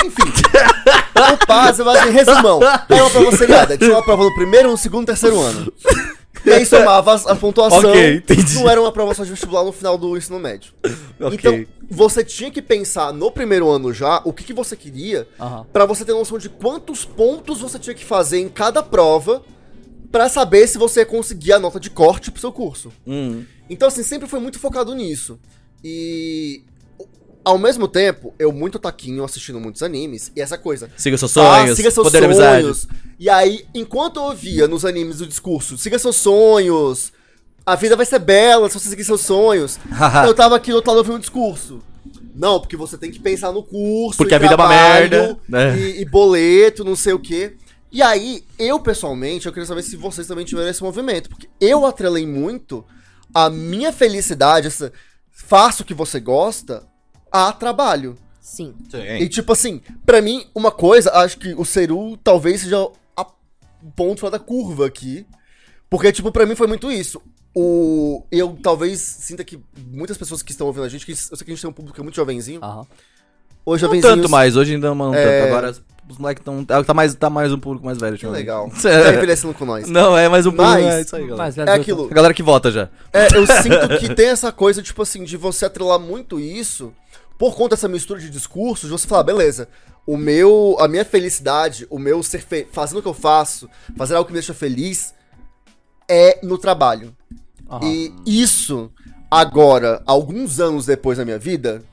O 1.16 1.46
PAS, 1.46 1.80
eu 1.80 1.90
acho, 1.90 2.10
em 2.10 2.12
resumão, 2.12 2.60
é 2.90 3.02
uma 3.02 3.10
prova 3.10 3.38
seriada. 3.38 3.78
Tinha 3.78 3.92
uma 3.92 4.04
prova 4.04 4.24
no 4.24 4.34
primeiro, 4.36 4.70
no 4.72 4.78
segundo 4.78 5.04
e 5.04 5.06
terceiro 5.08 5.40
ano. 5.40 5.72
E 6.46 6.52
aí 6.52 6.66
somava 6.66 7.14
a, 7.14 7.36
pontuação. 7.36 7.92
Ok, 7.92 8.16
entendi. 8.16 8.56
Não 8.56 8.70
era 8.70 8.82
uma 8.82 8.92
prova 8.92 9.14
só 9.14 9.24
de 9.24 9.30
vestibular 9.30 9.64
no 9.64 9.72
final 9.72 9.98
do 9.98 10.18
ensino 10.18 10.40
médio. 10.40 10.74
Ok. 11.20 11.34
Então, 11.34 11.66
você 11.90 12.24
tinha 12.24 12.52
que 12.52 12.62
pensar 12.62 13.14
no 13.14 13.32
primeiro 13.32 13.70
ano 13.70 13.94
já 13.94 14.22
o 14.26 14.34
que, 14.34 14.44
que 14.44 14.54
você 14.54 14.76
queria 14.76 15.28
Aham. 15.40 15.66
Pra 15.72 15.86
você 15.86 16.04
ter 16.04 16.12
noção 16.12 16.38
de 16.38 16.50
quantos 16.50 17.06
pontos 17.06 17.62
você 17.62 17.80
tinha 17.80 17.94
que 17.94 18.04
fazer 18.04 18.40
em 18.40 18.50
cada 18.50 18.84
prova 18.84 19.42
pra 20.12 20.28
saber 20.28 20.68
se 20.68 20.78
você 20.78 21.06
conseguia 21.06 21.56
a 21.56 21.60
nota 21.60 21.80
de 21.80 21.90
corte 21.90 22.30
pro 22.30 22.42
seu 22.42 22.52
curso. 22.52 22.92
Hum. 23.08 23.44
Então, 23.70 23.88
assim, 23.88 24.04
sempre 24.04 24.28
foi 24.28 24.40
muito 24.40 24.60
focado 24.60 24.94
nisso. 24.94 25.40
E. 25.84 26.64
Ao 27.44 27.58
mesmo 27.58 27.88
tempo, 27.88 28.34
eu 28.40 28.52
muito 28.52 28.80
taquinho 28.80 29.24
assistindo 29.24 29.60
muitos 29.60 29.84
animes 29.84 30.32
e 30.36 30.42
essa 30.42 30.58
coisa. 30.58 30.90
Siga 30.96 31.18
seus 31.18 31.36
Ah, 31.38 31.60
sonhos, 31.60 31.76
siga 31.76 31.92
seus 31.92 32.08
poder 32.08 32.34
sonhos. 32.34 32.88
E 33.20 33.30
aí, 33.30 33.66
enquanto 33.74 34.18
eu 34.18 34.24
ouvia 34.24 34.68
nos 34.68 34.86
animes 34.86 35.20
o 35.20 35.28
discurso, 35.28 35.78
siga 35.78 36.00
seus 36.00 36.16
sonhos, 36.16 37.12
a 37.66 37.76
vida 37.76 37.96
vai 37.96 38.06
ser 38.06 38.20
bela 38.20 38.70
se 38.70 38.80
você 38.80 38.90
seguir 38.90 39.04
seus 39.04 39.22
sonhos, 39.22 39.80
eu 40.26 40.34
tava 40.34 40.56
aqui 40.56 40.72
do 40.72 40.76
outro 40.76 40.92
lado 40.92 41.00
ouvindo 41.00 41.16
o 41.16 41.20
discurso. 41.20 41.82
Não, 42.36 42.60
porque 42.60 42.76
você 42.76 42.98
tem 42.98 43.12
que 43.12 43.20
pensar 43.20 43.52
no 43.52 43.62
curso, 43.62 44.18
Porque 44.18 44.34
e 44.34 44.36
a 44.36 44.40
vida 44.40 44.54
é 44.54 44.56
uma 44.56 44.68
merda, 44.68 45.38
né? 45.48 45.78
E, 45.78 46.02
e 46.02 46.06
boleto, 46.06 46.84
não 46.84 46.96
sei 46.96 47.14
o 47.14 47.20
quê. 47.20 47.56
E 47.92 48.02
aí, 48.02 48.44
eu 48.58 48.80
pessoalmente, 48.80 49.46
eu 49.46 49.54
queria 49.54 49.68
saber 49.68 49.84
se 49.84 49.96
vocês 49.96 50.26
também 50.26 50.44
tiveram 50.44 50.70
esse 50.70 50.82
movimento. 50.82 51.30
Porque 51.30 51.48
eu 51.62 51.86
atrelei 51.86 52.26
muito 52.26 52.84
a 53.34 53.50
minha 53.52 53.94
felicidade, 53.94 54.68
essa 54.68 54.92
faço 55.32 55.84
o 55.84 55.86
que 55.86 55.94
você 55.94 56.20
gosta, 56.20 56.84
a 57.34 57.52
trabalho. 57.52 58.16
Sim. 58.40 58.74
E 59.20 59.28
tipo 59.28 59.52
assim, 59.54 59.82
pra 60.06 60.22
mim, 60.22 60.46
uma 60.54 60.70
coisa, 60.72 61.12
acho 61.16 61.38
que 61.40 61.54
o 61.56 61.66
Seru 61.66 62.16
talvez 62.24 62.62
seja 62.62 62.78
a- 63.18 63.26
o 63.82 63.92
ponto 63.96 64.20
fora 64.22 64.32
da 64.32 64.40
curva 64.40 64.86
aqui. 64.86 65.26
Porque, 65.90 66.12
tipo, 66.12 66.32
pra 66.32 66.46
mim 66.46 66.56
foi 66.56 66.68
muito 66.68 66.92
isso. 66.92 67.22
O, 67.56 68.24
eu 68.32 68.58
talvez 68.62 69.00
sinta 69.00 69.44
que 69.44 69.60
muitas 69.88 70.18
pessoas 70.18 70.42
que 70.42 70.52
estão 70.52 70.68
ouvindo 70.68 70.84
a 70.86 70.90
gente, 70.90 71.06
que 71.06 71.12
eu 71.12 71.16
sei 71.16 71.38
que 71.38 71.52
a 71.52 71.54
gente 71.56 71.62
tem 71.62 71.70
um 71.70 71.74
público 71.74 71.94
que 71.96 72.02
é 72.02 72.04
muito 72.04 72.16
jovenzinho. 72.16 72.60
Aham. 72.64 72.86
Hoje 73.66 73.84
Não 73.88 74.02
tanto 74.02 74.28
mais, 74.30 74.58
hoje 74.58 74.74
ainda 74.74 74.94
não 74.94 75.14
É. 75.16 75.24
tanto. 75.42 75.48
Agora 75.48 75.74
os 76.10 76.18
moleques 76.18 76.42
estão. 76.42 76.66
Tá 76.84 76.94
mais, 76.94 77.16
tá 77.16 77.30
mais 77.30 77.54
um 77.54 77.58
público 77.58 77.86
mais 77.86 77.98
velho. 77.98 78.18
Que 78.18 78.28
legal. 78.28 78.70
É. 78.84 79.04
Tá 79.04 79.14
envelhecendo 79.14 79.54
com 79.54 79.64
nós. 79.66 79.88
Não, 79.88 80.18
é 80.18 80.28
mais 80.28 80.46
um 80.46 80.52
público. 80.52 80.72
Mas- 80.72 80.86
é 80.96 81.02
isso 81.02 81.16
aí, 81.16 81.22
galera. 81.28 81.38
Mas, 81.38 81.58
É 81.58 81.72
aquilo. 81.72 82.08
A 82.12 82.14
galera 82.14 82.34
que 82.34 82.44
vota 82.44 82.70
já. 82.72 82.90
É, 83.14 83.28
eu 83.38 83.48
sinto 83.48 84.00
que 84.00 84.10
tem 84.16 84.28
essa 84.28 84.52
coisa, 84.52 84.82
tipo 84.82 85.02
assim, 85.02 85.24
de 85.24 85.38
você 85.38 85.66
atrelar 85.66 85.98
muito 86.00 86.40
isso, 86.42 86.92
por 87.38 87.56
conta 87.56 87.76
dessa 87.76 87.88
mistura 87.88 88.20
de 88.20 88.30
discursos, 88.30 88.90
você 88.90 89.08
falar, 89.08 89.24
beleza, 89.24 89.68
o 90.06 90.18
meu, 90.18 90.76
a 90.80 90.88
minha 90.88 91.06
felicidade, 91.06 91.88
o 91.90 91.98
meu 91.98 92.22
ser 92.22 92.42
fe 92.42 92.68
fazendo 92.72 93.00
o 93.00 93.02
que 93.02 93.08
eu 93.08 93.14
faço, 93.14 93.70
fazer 93.96 94.16
algo 94.16 94.28
que 94.28 94.34
me 94.34 94.40
deixa 94.40 94.54
feliz, 94.54 95.14
é 96.08 96.40
no 96.44 96.58
trabalho. 96.58 97.16
Aham. 97.70 97.86
E 97.86 98.14
isso, 98.26 98.92
agora, 99.32 100.02
alguns 100.06 100.60
anos 100.60 100.86
depois 100.86 101.18
da 101.18 101.26
minha 101.26 101.40
vida, 101.40 101.84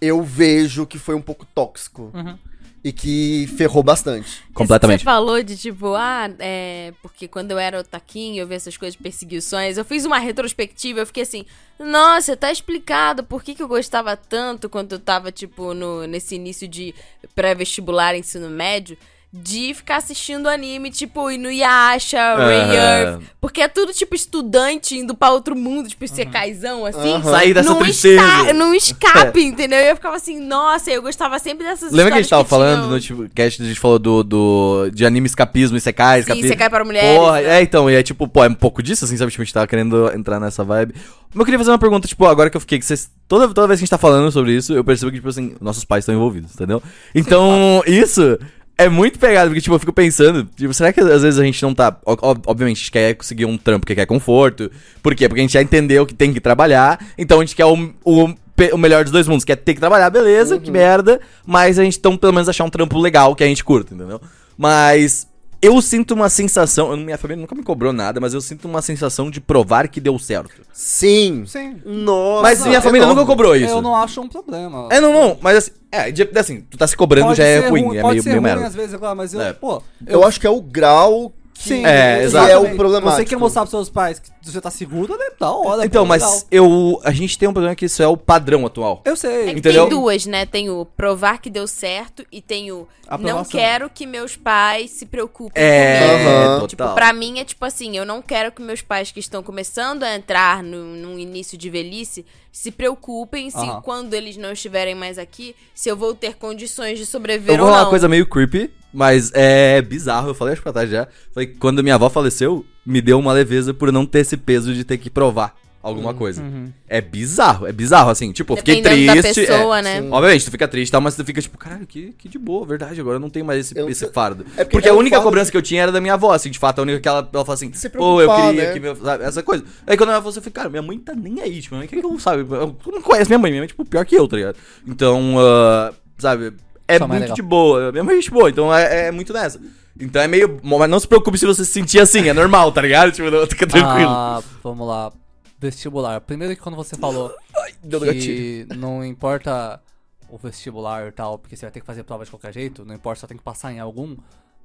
eu 0.00 0.22
vejo 0.22 0.86
que 0.86 0.98
foi 0.98 1.14
um 1.14 1.22
pouco 1.22 1.46
tóxico. 1.54 2.10
Uhum. 2.14 2.38
E 2.86 2.92
que 2.92 3.48
ferrou 3.56 3.82
bastante. 3.82 4.44
Completamente. 4.54 5.00
Você 5.00 5.04
falou 5.04 5.42
de 5.42 5.56
tipo, 5.56 5.94
ah, 5.96 6.30
é. 6.38 6.94
Porque 7.02 7.26
quando 7.26 7.50
eu 7.50 7.58
era 7.58 7.80
otaquinho, 7.80 8.40
eu 8.40 8.46
vi 8.46 8.54
essas 8.54 8.76
coisas 8.76 8.94
de 8.94 9.02
perseguições. 9.02 9.76
Eu 9.76 9.84
fiz 9.84 10.04
uma 10.04 10.20
retrospectiva, 10.20 11.00
eu 11.00 11.06
fiquei 11.06 11.24
assim, 11.24 11.44
nossa, 11.80 12.36
tá 12.36 12.52
explicado 12.52 13.24
por 13.24 13.42
que, 13.42 13.56
que 13.56 13.62
eu 13.64 13.66
gostava 13.66 14.16
tanto 14.16 14.68
quando 14.68 14.92
eu 14.92 15.00
tava, 15.00 15.32
tipo, 15.32 15.74
no, 15.74 16.06
nesse 16.06 16.36
início 16.36 16.68
de 16.68 16.94
pré-vestibular, 17.34 18.14
ensino 18.14 18.48
médio. 18.48 18.96
De 19.32 19.74
ficar 19.74 19.96
assistindo 19.96 20.48
anime, 20.48 20.90
tipo, 20.90 21.30
Inuyasha, 21.30 22.36
Ray 22.36 22.60
Aham. 22.60 22.72
Earth. 22.74 23.22
Porque 23.40 23.60
é 23.60 23.68
tudo, 23.68 23.92
tipo, 23.92 24.14
estudante 24.14 24.96
indo 24.96 25.14
pra 25.14 25.30
outro 25.30 25.54
mundo, 25.54 25.88
tipo, 25.90 26.06
secazão, 26.08 26.86
assim. 26.86 27.12
Aham. 27.14 27.30
Sair 27.30 27.52
dessa 27.52 27.68
num 27.70 27.78
tristeza. 27.80 28.22
esca- 28.22 28.52
Num 28.54 28.72
escape, 28.74 29.40
entendeu? 29.44 29.78
E 29.78 29.90
eu 29.90 29.96
ficava 29.96 30.16
assim, 30.16 30.40
nossa, 30.40 30.90
eu 30.90 31.02
gostava 31.02 31.38
sempre 31.38 31.66
dessas 31.66 31.92
Lembra 31.92 32.12
que 32.12 32.18
a 32.18 32.22
gente 32.22 32.30
tava 32.30 32.44
falando 32.44 32.78
tinham- 32.78 32.90
no 32.90 33.00
tipo, 33.26 33.34
cast, 33.34 33.60
a 33.62 33.66
gente 33.66 33.78
falou 33.80 33.98
do, 33.98 34.22
do 34.22 34.90
de 34.94 35.04
anime 35.04 35.26
escapismo 35.26 35.76
e 35.76 35.80
secai, 35.80 36.16
Sim, 36.18 36.20
escapismo. 36.22 36.48
você 36.48 36.56
cai 36.56 36.70
para 36.70 36.84
mulheres. 36.84 37.18
Porra, 37.18 37.42
né? 37.42 37.58
é, 37.58 37.62
então, 37.62 37.90
e 37.90 37.94
é 37.94 38.02
tipo, 38.02 38.26
pô, 38.26 38.42
é 38.44 38.48
um 38.48 38.54
pouco 38.54 38.82
disso, 38.82 39.04
assim, 39.04 39.16
sabe? 39.18 39.30
Tipo, 39.32 39.42
a 39.42 39.44
gente 39.44 39.54
tava 39.54 39.66
querendo 39.66 40.10
entrar 40.14 40.40
nessa 40.40 40.64
vibe. 40.64 40.94
Mas 41.34 41.40
eu 41.40 41.44
queria 41.44 41.58
fazer 41.58 41.70
uma 41.72 41.78
pergunta, 41.78 42.08
tipo, 42.08 42.24
agora 42.24 42.48
que 42.48 42.56
eu 42.56 42.60
fiquei, 42.60 42.78
que 42.78 42.86
vocês. 42.86 43.10
Toda, 43.28 43.48
toda 43.48 43.66
vez 43.66 43.78
que 43.80 43.82
a 43.82 43.84
gente 43.84 43.90
tá 43.90 43.98
falando 43.98 44.30
sobre 44.30 44.52
isso, 44.56 44.72
eu 44.72 44.82
percebo 44.84 45.10
que, 45.10 45.18
tipo 45.18 45.28
assim, 45.28 45.54
nossos 45.60 45.84
pais 45.84 46.02
estão 46.02 46.14
envolvidos, 46.14 46.54
entendeu? 46.54 46.82
Então, 47.14 47.82
isso 47.86 48.38
é 48.78 48.88
muito 48.88 49.18
pegado, 49.18 49.48
porque, 49.48 49.60
tipo, 49.60 49.74
eu 49.74 49.78
fico 49.78 49.92
pensando, 49.92 50.44
tipo, 50.54 50.72
será 50.74 50.92
que 50.92 51.00
às 51.00 51.22
vezes 51.22 51.38
a 51.38 51.44
gente 51.44 51.62
não 51.62 51.74
tá. 51.74 51.96
Obviamente, 52.04 52.76
a 52.76 52.80
gente 52.80 52.92
quer 52.92 53.14
conseguir 53.14 53.46
um 53.46 53.56
trampo 53.56 53.86
que 53.86 53.94
quer 53.94 54.06
conforto. 54.06 54.70
Por 55.02 55.14
quê? 55.14 55.28
Porque 55.28 55.40
a 55.40 55.44
gente 55.44 55.54
já 55.54 55.62
entendeu 55.62 56.04
que 56.04 56.14
tem 56.14 56.32
que 56.32 56.40
trabalhar, 56.40 57.04
então 57.16 57.40
a 57.40 57.44
gente 57.44 57.56
quer 57.56 57.66
o. 57.66 57.94
o 58.04 58.34
o 58.72 58.78
melhor 58.78 59.04
dos 59.04 59.12
dois 59.12 59.28
mundos, 59.28 59.44
quer 59.44 59.56
ter 59.56 59.74
que 59.74 59.80
trabalhar, 59.80 60.08
beleza, 60.08 60.58
que 60.58 60.70
merda, 60.70 61.20
mas 61.44 61.78
a 61.78 61.84
gente 61.84 61.98
então 61.98 62.16
pelo 62.16 62.32
menos 62.32 62.48
achar 62.48 62.64
um 62.64 62.70
trampo 62.70 62.98
legal 62.98 63.36
que 63.36 63.44
a 63.44 63.46
gente 63.46 63.62
curta, 63.62 63.94
entendeu? 63.94 64.18
Mas 64.56 65.26
eu 65.60 65.80
sinto 65.82 66.12
uma 66.14 66.28
sensação, 66.28 66.90
eu- 66.90 66.96
minha 66.96 67.18
família 67.18 67.40
nunca 67.40 67.54
me 67.54 67.62
cobrou 67.62 67.92
nada, 67.92 68.20
mas 68.20 68.34
eu 68.34 68.40
sinto 68.40 68.66
uma 68.66 68.82
sensação 68.82 69.30
de 69.30 69.40
provar 69.40 69.88
que 69.88 70.00
deu 70.00 70.18
certo. 70.18 70.62
Sim. 70.72 71.44
Sim. 71.46 71.76
Nossa. 71.84 72.42
Mas 72.42 72.66
minha 72.66 72.80
família 72.80 73.06
nunca 73.06 73.24
cobrou 73.24 73.54
isso. 73.56 73.72
Eu 73.72 73.82
não 73.82 73.94
acho 73.96 74.20
um 74.20 74.28
problema. 74.28 74.88
É, 74.90 75.00
não, 75.00 75.12
não, 75.12 75.38
mas 75.40 75.56
assim, 75.58 75.70
é, 75.90 76.10
de- 76.10 76.28
assim, 76.38 76.60
tu 76.62 76.76
tá 76.76 76.86
se 76.86 76.96
cobrando 76.96 77.26
Pode 77.28 77.38
já 77.38 77.44
é 77.44 77.68
ruim, 77.68 77.82
ruim, 77.82 77.96
é 77.96 78.02
meio, 78.02 78.22
meio 78.24 78.34
ruim 78.36 78.40
merda. 78.42 78.66
às 78.66 78.74
vezes, 78.74 78.98
mas 79.16 79.34
eu, 79.34 79.40
É. 79.40 79.52
pô... 79.52 79.82
Eu 80.06 80.24
acho 80.24 80.40
que 80.40 80.46
é 80.46 80.50
o 80.50 80.60
grau 80.60 81.32
Sim, 81.58 81.84
É, 81.84 82.18
que 82.18 82.24
exato. 82.24 82.50
é 82.50 82.56
o 82.58 82.76
problemático. 82.76 83.16
Você 83.16 83.24
quer 83.24 83.36
mostrar 83.36 83.62
pros 83.62 83.70
seus 83.70 83.88
pais 83.90 84.18
que 84.18 84.30
você 84.42 84.60
tá 84.60 84.70
seguro, 84.70 85.16
né? 85.16 85.26
Da 85.40 85.50
hora. 85.50 85.84
Então, 85.84 86.04
pô, 86.04 86.08
mas 86.08 86.22
legal. 86.22 86.42
eu, 86.50 87.00
a 87.04 87.10
gente 87.12 87.38
tem 87.38 87.48
um 87.48 87.52
problema 87.52 87.74
que 87.74 87.86
isso 87.86 88.02
é 88.02 88.06
o 88.06 88.16
padrão 88.16 88.64
atual. 88.66 89.02
Eu 89.04 89.16
sei. 89.16 89.48
É 89.50 89.52
que 89.54 89.58
Entendeu? 89.60 89.88
tem 89.88 89.98
duas, 89.98 90.26
né? 90.26 90.46
Tem 90.46 90.70
o 90.70 90.84
provar 90.84 91.40
que 91.40 91.50
deu 91.50 91.66
certo 91.66 92.24
e 92.30 92.40
tem 92.40 92.70
o 92.70 92.86
não 93.08 93.14
Aprovação. 93.14 93.50
quero 93.60 93.90
que 93.90 94.06
meus 94.06 94.36
pais 94.36 94.90
se 94.90 95.06
preocupem 95.06 95.62
É, 95.62 95.98
comigo. 96.00 96.60
Total. 96.60 96.66
Tipo, 96.68 96.94
pra 96.94 97.12
mim 97.12 97.38
é 97.40 97.44
tipo 97.44 97.64
assim, 97.64 97.96
eu 97.96 98.04
não 98.04 98.20
quero 98.22 98.52
que 98.52 98.60
meus 98.62 98.82
pais 98.82 99.10
que 99.10 99.20
estão 99.20 99.42
começando 99.42 100.02
a 100.02 100.14
entrar 100.14 100.62
no, 100.62 100.84
num 100.84 101.18
início 101.18 101.56
de 101.58 101.70
velhice 101.70 102.24
se 102.52 102.70
preocupem 102.70 103.50
se 103.50 103.56
Aham. 103.58 103.80
quando 103.82 104.14
eles 104.14 104.36
não 104.36 104.52
estiverem 104.52 104.94
mais 104.94 105.18
aqui, 105.18 105.54
se 105.74 105.88
eu 105.88 105.96
vou 105.96 106.14
ter 106.14 106.36
condições 106.36 106.96
de 106.98 107.02
Eu 107.02 107.06
sobreviver 107.06 107.56
vou 107.58 107.66
ou 107.66 107.70
falar 107.70 107.78
não. 107.78 107.84
uma 107.86 107.90
coisa 107.90 108.08
meio 108.08 108.26
creepy, 108.26 108.70
mas 108.96 109.30
é 109.34 109.82
bizarro. 109.82 110.28
Eu 110.30 110.34
falei 110.34 110.52
acho 110.54 110.60
que 110.60 110.64
pra 110.64 110.72
trás 110.72 110.90
já. 110.90 111.06
Falei, 111.34 111.48
que 111.48 111.56
quando 111.58 111.82
minha 111.82 111.94
avó 111.94 112.08
faleceu, 112.08 112.64
me 112.84 113.02
deu 113.02 113.18
uma 113.18 113.32
leveza 113.32 113.74
por 113.74 113.92
não 113.92 114.06
ter 114.06 114.20
esse 114.20 114.36
peso 114.36 114.72
de 114.72 114.84
ter 114.84 114.96
que 114.96 115.10
provar 115.10 115.54
alguma 115.82 116.12
coisa. 116.12 116.42
É 116.88 117.00
bizarro, 117.00 117.64
é 117.66 117.72
bizarro, 117.72 118.10
assim. 118.10 118.32
Tipo, 118.32 118.54
eu 118.54 118.56
fiquei 118.56 118.82
triste. 118.82 119.22
pessoa, 119.22 119.78
é. 119.78 119.82
né? 119.82 120.02
Sim. 120.02 120.08
Obviamente, 120.10 120.44
tu 120.44 120.50
fica 120.50 120.66
triste 120.66 120.88
e 120.88 120.92
tal, 120.92 121.00
mas 121.00 121.14
tu 121.14 121.24
fica 121.24 121.40
tipo, 121.40 121.56
caralho, 121.56 121.86
que, 121.86 122.12
que 122.18 122.28
de 122.28 122.38
boa, 122.38 122.66
verdade. 122.66 123.00
Agora 123.00 123.16
eu 123.16 123.20
não 123.20 123.30
tenho 123.30 123.44
mais 123.44 123.60
esse, 123.60 123.78
Eu- 123.78 123.88
esse 123.88 124.08
fardo. 124.08 124.44
é 124.56 124.64
porque 124.64 124.70
porque 124.72 124.88
é 124.88 124.90
a 124.90 124.94
única 124.94 125.20
cobrança 125.20 125.46
que- 125.46 125.52
que 125.52 125.56
eu 125.58 125.62
tinha 125.62 125.82
era 125.82 125.92
da 125.92 126.00
minha 126.00 126.14
avó, 126.14 126.32
assim, 126.32 126.50
de 126.50 126.58
fato, 126.58 126.78
a 126.80 126.82
única 126.82 126.98
que 126.98 127.06
ela, 127.08 127.28
ela 127.32 127.44
fala 127.44 127.54
assim, 127.54 127.72
Se 127.72 127.88
pô, 127.90 128.20
eu 128.20 128.34
queria 128.34 128.64
né? 128.68 128.72
que 128.72 128.80
meu, 128.80 128.96
sabe, 128.96 129.24
essa 129.24 129.42
coisa. 129.44 129.62
Aí 129.86 129.96
quando 129.96 130.08
ela 130.10 130.18
falou 130.18 130.30
assim, 130.30 130.38
eu 130.38 130.42
falei, 130.42 130.54
cara, 130.54 130.68
minha 130.70 130.82
mãe 130.82 130.98
tá 130.98 131.14
nem 131.14 131.40
aí, 131.40 131.60
tipo, 131.60 131.74
minha 131.74 131.80
mãe, 131.82 131.88
que 131.88 132.00
que 132.00 132.04
eu, 132.04 132.18
sabe, 132.18 132.40
eu 132.50 132.76
não 132.92 133.02
conheço 133.02 133.30
minha 133.30 133.38
mãe, 133.38 133.52
minha 133.52 133.60
mãe 133.60 133.66
é, 133.66 133.68
tipo, 133.68 133.84
pior 133.84 134.04
que 134.04 134.16
eu, 134.16 134.26
tá 134.26 134.36
ligado? 134.36 134.56
Então, 134.86 135.36
ah, 135.38 135.92
sabe, 136.18 136.52
é 136.88 136.98
muito 136.98 137.12
legal. 137.12 137.34
de 137.34 137.42
boa, 137.42 137.88
é 137.88 138.20
de 138.20 138.30
boa, 138.30 138.50
então 138.50 138.74
é, 138.74 139.06
é 139.06 139.10
muito 139.10 139.32
nessa. 139.32 139.60
Então 139.98 140.20
é 140.20 140.28
meio, 140.28 140.60
mas 140.62 140.90
não 140.90 141.00
se 141.00 141.08
preocupe 141.08 141.38
se 141.38 141.46
você 141.46 141.64
se 141.64 141.72
sentir 141.72 142.00
assim, 142.00 142.28
é 142.28 142.32
normal, 142.32 142.70
tá 142.70 142.82
ligado? 142.82 143.12
Tipo, 143.12 143.30
fica 143.46 143.66
tranquilo. 143.66 144.10
Ah, 144.10 144.42
vamos 144.62 144.86
lá. 144.86 145.12
Vestibular. 145.58 146.20
Primeiro 146.20 146.54
que 146.54 146.60
quando 146.60 146.76
você 146.76 146.96
falou 146.96 147.34
gatilho. 147.82 148.66
que 148.66 148.66
não 148.76 149.04
importa 149.04 149.80
o 150.28 150.36
vestibular 150.36 151.08
e 151.08 151.12
tal, 151.12 151.38
porque 151.38 151.56
você 151.56 151.64
vai 151.64 151.72
ter 151.72 151.80
que 151.80 151.86
fazer 151.86 152.02
prova 152.02 152.24
de 152.24 152.30
qualquer 152.30 152.52
jeito, 152.52 152.84
não 152.84 152.94
importa, 152.94 153.20
só 153.20 153.26
tem 153.26 153.36
que 153.36 153.42
passar 153.42 153.72
em 153.72 153.80
algum. 153.80 154.16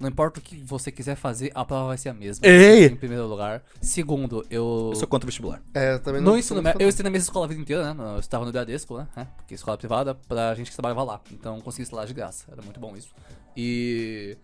Não 0.01 0.09
importa 0.09 0.39
o 0.39 0.43
que 0.43 0.55
você 0.63 0.91
quiser 0.91 1.15
fazer, 1.15 1.51
a 1.53 1.63
prova 1.63 1.89
vai 1.89 1.97
ser 1.97 2.09
a 2.09 2.13
mesma. 2.13 2.45
Ei! 2.45 2.85
Em 2.85 2.95
primeiro 2.95 3.27
lugar. 3.27 3.63
Segundo, 3.79 4.43
eu. 4.49 4.89
Eu 4.91 4.95
sou 4.95 5.07
contra 5.07 5.25
o 5.25 5.29
vestibular. 5.29 5.61
É, 5.75 5.93
eu 5.93 5.99
também 5.99 6.19
não 6.19 6.31
No 6.31 6.37
ensino 6.39 6.59
médio, 6.59 6.81
eu 6.81 6.89
estudei 6.89 7.03
na 7.09 7.13
mesma 7.13 7.25
escola 7.25 7.45
a 7.45 7.49
vida 7.49 7.61
inteira, 7.61 7.93
né? 7.93 8.13
Eu 8.15 8.19
estava 8.19 8.43
no 8.43 8.51
Bradesco, 8.51 8.97
né? 8.97 9.07
É, 9.15 9.25
Porque 9.25 9.53
escola 9.53 9.77
privada, 9.77 10.15
pra 10.15 10.55
gente 10.55 10.71
que 10.71 10.75
trabalhava 10.75 11.03
lá. 11.03 11.21
Então 11.31 11.61
consegui 11.61 11.83
estudar 11.83 12.05
de 12.05 12.13
graça. 12.15 12.45
Era 12.51 12.63
muito 12.63 12.79
bom 12.79 12.97
isso. 12.97 13.13
E. 13.55 14.35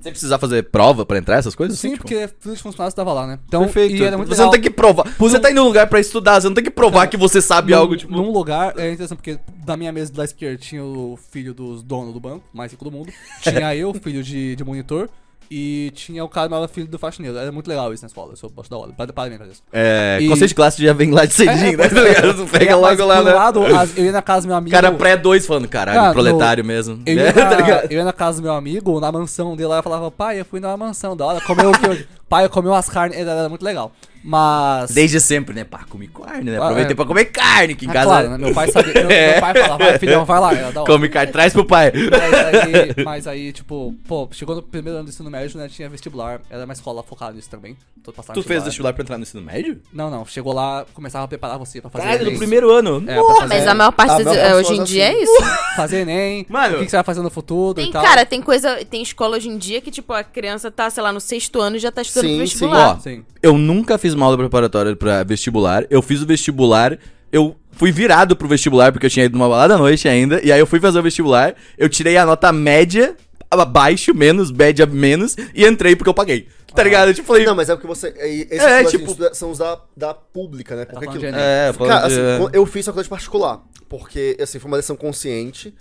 Sem 0.00 0.12
precisar 0.12 0.38
fazer 0.38 0.62
prova 0.70 1.04
pra 1.04 1.18
entrar, 1.18 1.36
essas 1.38 1.54
coisas? 1.54 1.78
Sim, 1.78 1.88
assim, 1.88 1.96
tipo? 1.96 2.06
porque 2.08 2.28
filho 2.40 2.54
de 2.54 2.62
funcionário 2.62 2.90
estava 2.90 3.12
lá, 3.12 3.26
né? 3.26 3.38
Então, 3.48 3.62
Perfeito. 3.64 3.96
e 3.96 4.04
era 4.04 4.16
muito 4.16 4.28
você 4.28 4.34
legal. 4.34 4.46
não 4.46 4.52
tem 4.52 4.60
que 4.60 4.70
provar. 4.70 5.12
Você 5.18 5.40
tá 5.40 5.50
indo 5.50 5.60
num 5.60 5.66
lugar 5.66 5.88
pra 5.88 5.98
estudar, 5.98 6.40
você 6.40 6.46
não 6.48 6.54
tem 6.54 6.62
que 6.62 6.70
provar 6.70 7.06
que 7.08 7.16
você 7.16 7.42
sabe 7.42 7.72
Num- 7.72 7.78
algo, 7.78 7.96
tipo. 7.96 8.12
Num 8.12 8.30
lugar, 8.30 8.78
é 8.78 8.92
interessante 8.92 9.16
porque 9.18 9.38
da 9.66 9.76
minha 9.76 9.90
mesa 9.90 10.12
da 10.12 10.24
esquerda 10.24 10.56
tinha 10.56 10.84
o 10.84 11.18
filho 11.30 11.52
dos 11.52 11.82
donos 11.82 12.14
do 12.14 12.20
banco, 12.20 12.44
mais 12.52 12.70
rico 12.70 12.84
do 12.84 12.92
mundo. 12.92 13.12
Tinha 13.42 13.74
eu, 13.76 13.92
filho 13.94 14.22
de, 14.22 14.54
de 14.54 14.62
monitor. 14.64 15.08
E 15.50 15.90
tinha 15.94 16.22
o 16.24 16.28
cara 16.28 16.54
era 16.54 16.68
filho 16.68 16.86
do 16.86 16.98
faxineiro. 16.98 17.38
Era 17.38 17.50
muito 17.50 17.66
legal 17.68 17.92
isso 17.94 18.02
na 18.02 18.08
escola. 18.08 18.32
Eu 18.32 18.36
sou 18.36 18.50
posto 18.50 18.70
da 18.70 18.76
hora. 18.76 18.92
Para- 18.92 19.12
Parabéns 19.12 19.38
pra 19.38 19.46
isso. 19.48 19.62
É, 19.72 20.18
E- 20.20 20.28
conceito 20.28 20.48
de 20.50 20.54
classe 20.54 20.82
já 20.82 20.92
vem 20.92 21.10
lá 21.10 21.24
de 21.24 21.32
cedinho, 21.34 21.74
É, 21.74 21.76
né? 21.76 21.88
Tá 21.88 22.00
ligado? 22.02 22.34
Tu 22.34 22.50
pega 22.50 22.70
É, 22.72 22.74
logo 22.74 23.04
lá, 23.04 23.22
né? 23.22 23.32
lado, 23.32 23.64
as- 23.64 23.96
eu 23.96 24.04
ia 24.04 24.12
na 24.12 24.20
casa 24.22 24.42
do 24.46 24.48
meu 24.48 24.56
amigo. 24.56 24.70
cara 24.74 24.92
pré-2 24.92 25.46
falando, 25.46 25.66
caralho, 25.68 26.00
Ah, 26.00 26.12
proletário 26.12 26.64
mesmo. 26.64 27.00
Eu 27.06 27.18
É, 27.18 27.24
ia, 27.26 27.32
tá 27.32 27.44
na, 27.50 27.56
ligado? 27.56 27.84
eu 27.92 27.98
ia 27.98 28.04
na 28.04 28.12
casa 28.12 28.40
do 28.40 28.44
meu 28.44 28.52
amigo, 28.52 29.00
na 29.00 29.10
mansão 29.10 29.56
dele 29.56 29.68
lá, 29.68 29.78
eu 29.78 29.82
falava, 29.82 30.10
pai, 30.10 30.40
eu 30.40 30.44
fui 30.44 30.60
na 30.60 30.76
mansão, 30.76 31.16
da 31.16 31.24
hora, 31.24 31.40
comeu 31.40 31.70
o 31.70 31.78
que 31.78 31.88
hoje? 31.88 32.08
Pai 32.28 32.48
comeu 32.48 32.72
umas 32.72 32.88
carnes, 32.88 33.18
era, 33.18 33.30
era 33.32 33.48
muito 33.48 33.64
legal. 33.64 33.92
Mas. 34.22 34.90
Desde 34.90 35.20
sempre, 35.20 35.54
né? 35.54 35.64
Pá, 35.64 35.84
comi 35.88 36.08
carne, 36.08 36.50
né? 36.50 36.58
Ah, 36.58 36.64
Aproveitei 36.64 36.92
é. 36.92 36.96
pra 36.96 37.04
comer 37.04 37.26
carne 37.26 37.72
aqui 37.74 37.86
em 37.86 37.90
Ah, 37.90 37.92
casa. 37.92 38.06
claro, 38.06 38.30
né? 38.30 38.38
Meu 38.38 38.52
pai 38.52 38.70
sabia. 38.70 38.92
Meu, 38.92 39.08
meu 39.08 39.40
pai 39.40 39.54
falava, 39.54 39.84
vai, 39.84 39.98
filhão, 39.98 40.24
vai 40.24 40.40
lá. 40.40 40.54
Era 40.54 40.72
da 40.72 40.82
hora. 40.82 40.92
Come 40.92 41.08
carne, 41.08 41.32
traz 41.32 41.52
pro 41.52 41.64
pai. 41.64 41.92
Mas 41.94 42.34
aí, 42.34 42.94
mas 43.04 43.26
aí, 43.26 43.52
tipo, 43.52 43.94
pô, 44.06 44.28
chegou 44.32 44.56
no 44.56 44.62
primeiro 44.62 44.98
ano 44.98 45.06
do 45.06 45.10
ensino 45.10 45.30
médio, 45.30 45.58
né? 45.58 45.68
Tinha 45.68 45.88
vestibular. 45.88 46.40
Era 46.50 46.64
uma 46.64 46.72
escola 46.72 47.02
focada 47.02 47.32
nisso 47.32 47.48
também. 47.48 47.76
Tô 48.02 48.12
passando 48.12 48.34
Tu 48.34 48.42
fez 48.42 48.64
vestibular 48.64 48.92
pra 48.92 49.02
entrar 49.02 49.18
no 49.18 49.22
ensino 49.22 49.42
médio? 49.42 49.80
Não, 49.92 50.10
não. 50.10 50.24
Chegou 50.26 50.52
lá, 50.52 50.84
começava 50.94 51.24
a 51.24 51.28
preparar 51.28 51.58
você 51.58 51.80
pra 51.80 51.90
fazer 51.90 52.04
Caralho, 52.04 52.30
no 52.32 52.38
primeiro 52.38 52.70
ano. 52.70 53.04
É, 53.06 53.16
fazer, 53.16 53.46
Mas 53.48 53.66
a 53.66 53.74
maior 53.74 53.92
parte 53.92 54.10
a 54.10 54.24
maior 54.24 54.36
é, 54.36 54.52
parte 54.52 54.54
hoje 54.56 54.80
em 54.80 54.84
dia 54.84 55.08
assim. 55.08 55.16
é 55.18 55.22
isso. 55.22 55.42
fazer 55.76 56.00
Enem. 56.00 56.46
Mano. 56.48 56.76
o 56.76 56.78
que, 56.78 56.84
que 56.86 56.90
você 56.90 56.96
vai 56.96 57.04
fazer 57.04 57.22
no 57.22 57.30
futuro 57.30 57.74
Tem, 57.74 57.88
e 57.88 57.92
tal. 57.92 58.02
cara, 58.02 58.24
tem 58.26 58.40
coisa. 58.40 58.84
Tem 58.84 59.02
escola 59.02 59.36
hoje 59.36 59.48
em 59.48 59.58
dia 59.58 59.80
que, 59.80 59.90
tipo, 59.90 60.12
a 60.12 60.24
criança 60.24 60.70
tá, 60.70 60.88
sei 60.90 61.02
lá, 61.02 61.12
no 61.12 61.20
sexto 61.20 61.60
ano 61.60 61.76
e 61.76 61.78
já 61.78 61.90
tá 61.92 62.02
estudando 62.02 62.17
Sim, 62.20 62.38
pro 62.38 62.46
sim. 62.46 62.66
Ó, 62.66 62.98
Sim. 62.98 63.24
Eu 63.42 63.56
nunca 63.56 63.98
fiz 63.98 64.14
uma 64.14 64.26
aula 64.26 64.36
preparatória 64.36 64.94
pra 64.96 65.22
vestibular. 65.24 65.84
Eu 65.90 66.02
fiz 66.02 66.22
o 66.22 66.26
vestibular. 66.26 66.98
Eu 67.30 67.56
fui 67.72 67.92
virado 67.92 68.34
pro 68.34 68.48
vestibular 68.48 68.92
porque 68.92 69.06
eu 69.06 69.10
tinha 69.10 69.26
ido 69.26 69.36
numa 69.36 69.48
balada 69.48 69.74
à 69.74 69.78
noite 69.78 70.08
ainda. 70.08 70.40
E 70.42 70.50
aí 70.50 70.58
eu 70.58 70.66
fui 70.66 70.80
fazer 70.80 70.98
o 70.98 71.02
vestibular. 71.02 71.54
Eu 71.76 71.88
tirei 71.88 72.16
a 72.16 72.24
nota 72.26 72.52
média 72.52 73.14
abaixo, 73.50 74.14
menos, 74.14 74.50
média 74.50 74.86
menos. 74.86 75.36
E 75.54 75.64
entrei 75.66 75.94
porque 75.96 76.10
eu 76.10 76.14
paguei. 76.14 76.48
Tá 76.74 76.82
ligado? 76.82 77.08
Eu 77.08 77.14
tipo, 77.14 77.26
falei. 77.26 77.44
Não, 77.46 77.54
mas 77.54 77.68
é 77.70 77.74
porque 77.74 77.86
você. 77.86 78.08
é, 78.16 78.28
Esses 78.28 78.60
É, 78.60 78.82
é, 78.82 78.84
tipo- 78.84 79.34
são 79.34 79.50
os 79.50 79.58
da, 79.58 79.80
da 79.96 80.12
pública, 80.14 80.76
né? 80.76 80.84
Porque 80.84 81.04
falando 81.06 81.18
de 81.20 81.26
aquilo-. 81.26 81.42
É, 81.42 81.72
Cara, 81.72 82.08
de- 82.08 82.14
assim, 82.20 82.50
eu 82.52 82.66
fiz 82.66 82.84
faculdade 82.84 83.08
particular. 83.08 83.62
Porque, 83.88 84.36
assim, 84.40 84.58
foi 84.58 84.70
uma 84.70 84.76
decisão 84.76 84.96
consciente. 84.96 85.74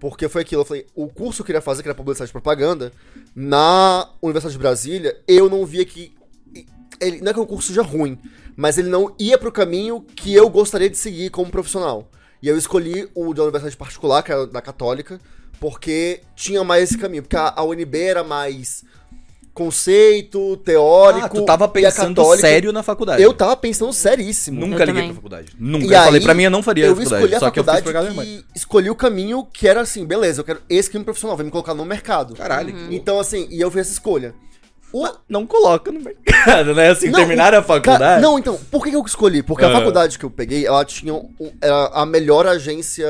Porque 0.00 0.28
foi 0.30 0.40
aquilo, 0.40 0.62
eu 0.62 0.66
falei, 0.66 0.86
o 0.94 1.08
curso 1.08 1.36
que 1.36 1.42
eu 1.42 1.46
queria 1.46 1.60
fazer, 1.60 1.82
que 1.82 1.88
era 1.88 1.94
publicidade 1.94 2.30
e 2.30 2.32
propaganda, 2.32 2.90
na 3.36 4.08
Universidade 4.22 4.54
de 4.54 4.58
Brasília, 4.58 5.20
eu 5.28 5.48
não 5.50 5.66
via 5.66 5.84
que. 5.84 6.14
Ele, 6.98 7.20
não 7.20 7.30
é 7.30 7.34
que 7.34 7.40
o 7.40 7.46
curso 7.46 7.68
seja 7.68 7.82
ruim, 7.82 8.18
mas 8.56 8.78
ele 8.78 8.88
não 8.88 9.14
ia 9.18 9.38
pro 9.38 9.52
caminho 9.52 10.00
que 10.00 10.34
eu 10.34 10.48
gostaria 10.48 10.88
de 10.88 10.96
seguir 10.96 11.30
como 11.30 11.50
profissional. 11.50 12.10
E 12.42 12.48
eu 12.48 12.56
escolhi 12.56 13.08
o 13.14 13.34
da 13.34 13.42
Universidade 13.42 13.76
Particular, 13.76 14.22
que 14.22 14.32
era 14.32 14.46
da 14.46 14.62
Católica, 14.62 15.20
porque 15.60 16.22
tinha 16.34 16.64
mais 16.64 16.84
esse 16.84 16.98
caminho. 16.98 17.22
Porque 17.22 17.36
a, 17.36 17.52
a 17.54 17.62
UNB 17.62 17.94
era 17.98 18.24
mais 18.24 18.82
conceito, 19.54 20.56
teórico. 20.58 21.26
Ah, 21.26 21.28
tu 21.28 21.44
tava 21.44 21.64
a 21.66 21.68
pensando 21.68 22.36
sério 22.36 22.72
na 22.72 22.82
faculdade. 22.82 23.22
Eu 23.22 23.32
tava 23.32 23.56
pensando 23.56 23.92
seríssimo. 23.92 24.60
Nunca 24.60 24.82
Eu 24.82 24.86
liguei 24.86 24.94
também. 24.94 25.06
pra 25.08 25.14
faculdade. 25.14 25.52
Nunca. 25.58 25.84
E 25.84 25.88
eu 25.92 25.98
falei, 26.02 26.20
aí, 26.20 26.24
pra 26.24 26.34
mim 26.34 26.42
eu 26.44 26.50
não 26.50 26.62
faria 26.62 26.86
eu 26.86 26.94
faculdade. 26.96 27.14
escolhi 27.24 27.34
a 27.34 27.40
só 27.40 27.50
que 27.50 27.60
eu 27.60 27.64
fiz 27.64 27.74
faculdade 27.74 28.14
que 28.14 28.44
escolhi 28.54 28.90
o 28.90 28.94
caminho 28.94 29.44
que 29.52 29.68
era 29.68 29.80
assim, 29.80 30.04
beleza, 30.04 30.40
eu 30.40 30.44
quero 30.44 30.60
esse 30.68 30.90
caminho 30.90 31.04
profissional, 31.04 31.36
vai 31.36 31.44
me 31.44 31.50
colocar 31.52 31.74
no 31.74 31.84
mercado. 31.84 32.34
Caralho. 32.34 32.74
Então, 32.90 33.18
assim, 33.20 33.46
e 33.50 33.60
eu 33.60 33.70
fiz 33.70 33.82
essa 33.82 33.92
escolha. 33.92 34.34
O... 34.92 35.06
Não 35.28 35.46
coloca 35.46 35.92
no 35.92 36.00
mercado, 36.00 36.74
né? 36.74 36.88
Assim, 36.90 37.10
Não, 37.10 37.20
terminar 37.20 37.54
a 37.54 37.58
Ca- 37.58 37.62
faculdade. 37.62 38.20
Não, 38.22 38.38
então, 38.38 38.58
por 38.72 38.82
que 38.84 38.94
eu 38.94 39.02
escolhi? 39.04 39.40
Porque 39.42 39.64
Ah. 39.64 39.68
a 39.68 39.72
faculdade 39.72 40.18
que 40.18 40.24
eu 40.24 40.30
peguei, 40.30 40.66
ela 40.66 40.84
tinha 40.84 41.14
um- 41.14 41.30
era 41.60 41.86
a 41.92 42.04
melhor 42.04 42.44
agência. 42.46 43.06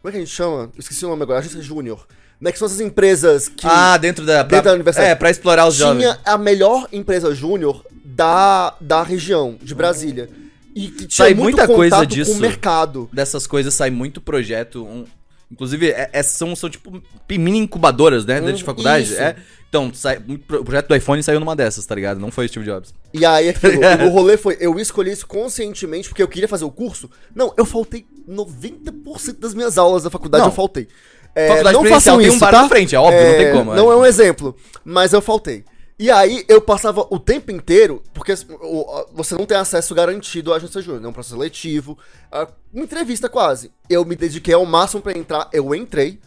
Como 0.00 0.08
é 0.08 0.10
que 0.12 0.16
a 0.18 0.20
gente 0.20 0.30
chama? 0.32 0.70
Eu 0.74 0.78
esqueci 0.78 1.04
o 1.04 1.08
nome 1.08 1.22
agora, 1.24 1.40
agência 1.40 1.60
júnior. 1.60 2.06
Né, 2.40 2.52
que 2.52 2.58
são 2.58 2.66
essas 2.66 2.80
empresas 2.80 3.48
que 3.48 3.66
Ah, 3.66 3.96
dentro 3.96 4.24
da. 4.24 4.42
Dentro 4.44 4.66
da 4.66 4.72
universidade. 4.74 5.10
É, 5.10 5.14
pra 5.14 5.28
explorar 5.30 5.66
os 5.66 5.74
jovens. 5.74 6.02
tinha 6.02 6.18
a 6.24 6.38
melhor 6.38 6.86
empresa 6.92 7.34
júnior 7.34 7.84
da, 8.04 8.74
da 8.80 9.02
região, 9.02 9.56
de 9.60 9.74
Brasília. 9.74 10.30
E 10.74 10.88
que 10.88 11.06
tinha 11.08 11.26
Sai 11.26 11.34
muito 11.34 11.56
muita 11.56 11.66
coisa 11.66 12.04
disso. 12.04 12.30
com 12.32 12.38
o 12.38 12.40
mercado. 12.40 13.10
Dessas 13.12 13.46
coisas 13.46 13.74
sai 13.74 13.90
muito 13.90 14.20
projeto. 14.20 14.84
um- 14.84 15.04
inclusive, 15.50 15.90
é- 15.90 16.10
é- 16.12 16.22
são, 16.22 16.54
são 16.54 16.70
tipo 16.70 17.02
mini 17.28 17.58
incubadoras, 17.58 18.24
né? 18.24 18.38
Dentro 18.40 18.52
de 18.56 18.62
Hum, 18.62 18.66
faculdade. 18.66 19.16
É. 19.16 19.34
Então, 19.68 19.92
sai, 19.92 20.18
o 20.18 20.38
projeto 20.64 20.88
do 20.88 20.94
iPhone 20.94 21.22
saiu 21.22 21.40
numa 21.40 21.56
dessas, 21.56 21.84
tá 21.84 21.94
ligado? 21.94 22.20
Não 22.20 22.30
foi 22.30 22.46
o 22.46 22.48
Steve 22.48 22.64
Jobs. 22.64 22.94
E 23.12 23.26
aí, 23.26 23.48
aquilo, 23.48 23.72
o 24.06 24.10
rolê 24.10 24.36
foi, 24.36 24.56
eu 24.60 24.78
escolhi 24.78 25.10
isso 25.10 25.26
conscientemente 25.26 26.08
porque 26.08 26.22
eu 26.22 26.28
queria 26.28 26.46
fazer 26.48 26.64
o 26.64 26.70
curso. 26.70 27.10
Não, 27.34 27.52
eu 27.56 27.64
faltei 27.66 28.06
90% 28.28 29.38
das 29.40 29.54
minhas 29.54 29.76
aulas 29.76 30.04
da 30.04 30.10
faculdade, 30.10 30.42
Não. 30.42 30.50
eu 30.50 30.54
faltei. 30.54 30.86
É, 31.34 31.62
não 31.72 31.84
façam 31.84 32.18
tem 32.18 32.26
um 32.26 32.30
isso, 32.30 32.40
bar 32.40 32.50
tá? 32.50 32.62
na 32.62 32.68
frente, 32.68 32.94
é 32.94 32.98
óbvio, 32.98 33.20
não 33.24 33.36
tem 33.36 33.52
como, 33.52 33.74
Não 33.74 33.90
é. 33.90 33.94
é 33.94 33.96
um 33.98 34.04
exemplo, 34.06 34.56
mas 34.84 35.12
eu 35.12 35.20
faltei. 35.20 35.64
E 36.00 36.10
aí, 36.10 36.44
eu 36.48 36.60
passava 36.60 37.06
o 37.10 37.18
tempo 37.18 37.50
inteiro, 37.50 38.02
porque 38.14 38.32
o- 38.60 38.88
a- 38.96 39.06
você 39.12 39.34
não 39.34 39.44
tem 39.46 39.56
acesso 39.56 39.94
garantido 39.94 40.52
à 40.52 40.56
agência 40.56 40.80
júnior, 40.80 41.04
é 41.04 41.08
um 41.08 41.12
processo 41.12 41.34
seletivo, 41.36 41.98
a- 42.30 42.46
uma 42.72 42.84
entrevista 42.84 43.28
quase. 43.28 43.70
Eu 43.90 44.04
me 44.04 44.14
dediquei 44.14 44.54
ao 44.54 44.64
máximo 44.64 45.02
pra 45.02 45.16
entrar, 45.16 45.48
eu 45.52 45.74
entrei, 45.74 46.20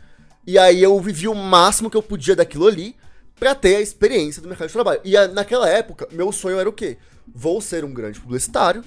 e 0.46 0.58
aí 0.58 0.84
eu 0.84 1.00
vivi 1.00 1.28
o 1.28 1.34
máximo 1.36 1.90
que 1.90 1.96
eu 1.96 2.04
podia 2.04 2.36
daquilo 2.36 2.68
ali 2.68 2.96
pra 3.40 3.56
ter 3.56 3.78
a 3.78 3.82
experiência 3.82 4.42
do 4.42 4.48
mercado 4.50 4.68
de 4.68 4.74
trabalho. 4.74 5.00
E 5.06 5.16
a- 5.16 5.28
naquela 5.30 5.70
época, 5.70 6.06
meu 6.12 6.32
sonho 6.34 6.60
era 6.60 6.68
o 6.70 6.74
quê? 6.74 6.98
Vou 7.34 7.62
ser 7.62 7.86
um 7.86 7.94
grande 7.94 8.20
publicitário. 8.20 8.84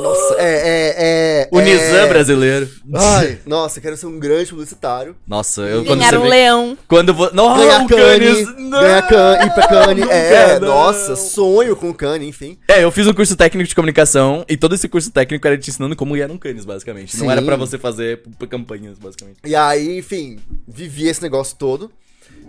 Nossa, 0.00 0.34
é, 0.38 0.44
é, 0.44 0.94
é... 0.98 1.48
Unizan 1.52 1.98
é... 2.02 2.06
brasileiro. 2.08 2.68
Ai, 2.94 3.38
nossa, 3.46 3.80
quero 3.80 3.96
ser 3.96 4.06
um 4.06 4.18
grande 4.18 4.50
publicitário. 4.50 5.14
Nossa, 5.26 5.62
eu 5.62 5.84
quando 5.84 5.98
Ganhar 6.00 6.18
um 6.18 6.22
vê- 6.22 6.28
leão. 6.28 6.78
Quando 6.88 7.14
vou. 7.14 7.30
Não, 7.32 7.56
Ganhar 7.56 7.82
o 7.84 7.86
cane, 7.88 8.44
não! 8.58 8.80
ganhar 8.80 9.02
cane, 9.08 9.46
ir 9.46 9.54
pra 9.54 9.68
cane. 9.68 10.02
É, 10.02 10.58
não. 10.58 10.68
nossa, 10.68 11.14
sonho 11.14 11.76
com 11.76 11.94
cane, 11.94 12.26
enfim. 12.26 12.58
É, 12.68 12.82
eu 12.82 12.90
fiz 12.90 13.06
um 13.06 13.12
curso 13.14 13.36
técnico 13.36 13.68
de 13.68 13.74
comunicação 13.74 14.44
e 14.48 14.56
todo 14.56 14.74
esse 14.74 14.88
curso 14.88 15.10
técnico 15.12 15.46
era 15.46 15.56
te 15.56 15.70
ensinando 15.70 15.94
como 15.94 16.14
ganhar 16.14 16.30
um 16.30 16.38
Cannes, 16.38 16.64
basicamente. 16.64 17.16
Não 17.16 17.26
Sim. 17.26 17.32
era 17.32 17.42
pra 17.42 17.56
você 17.56 17.78
fazer 17.78 18.20
campanhas, 18.50 18.98
basicamente. 18.98 19.38
E 19.44 19.54
aí, 19.54 19.98
enfim, 19.98 20.40
vivi 20.66 21.06
esse 21.08 21.22
negócio 21.22 21.56
todo. 21.56 21.90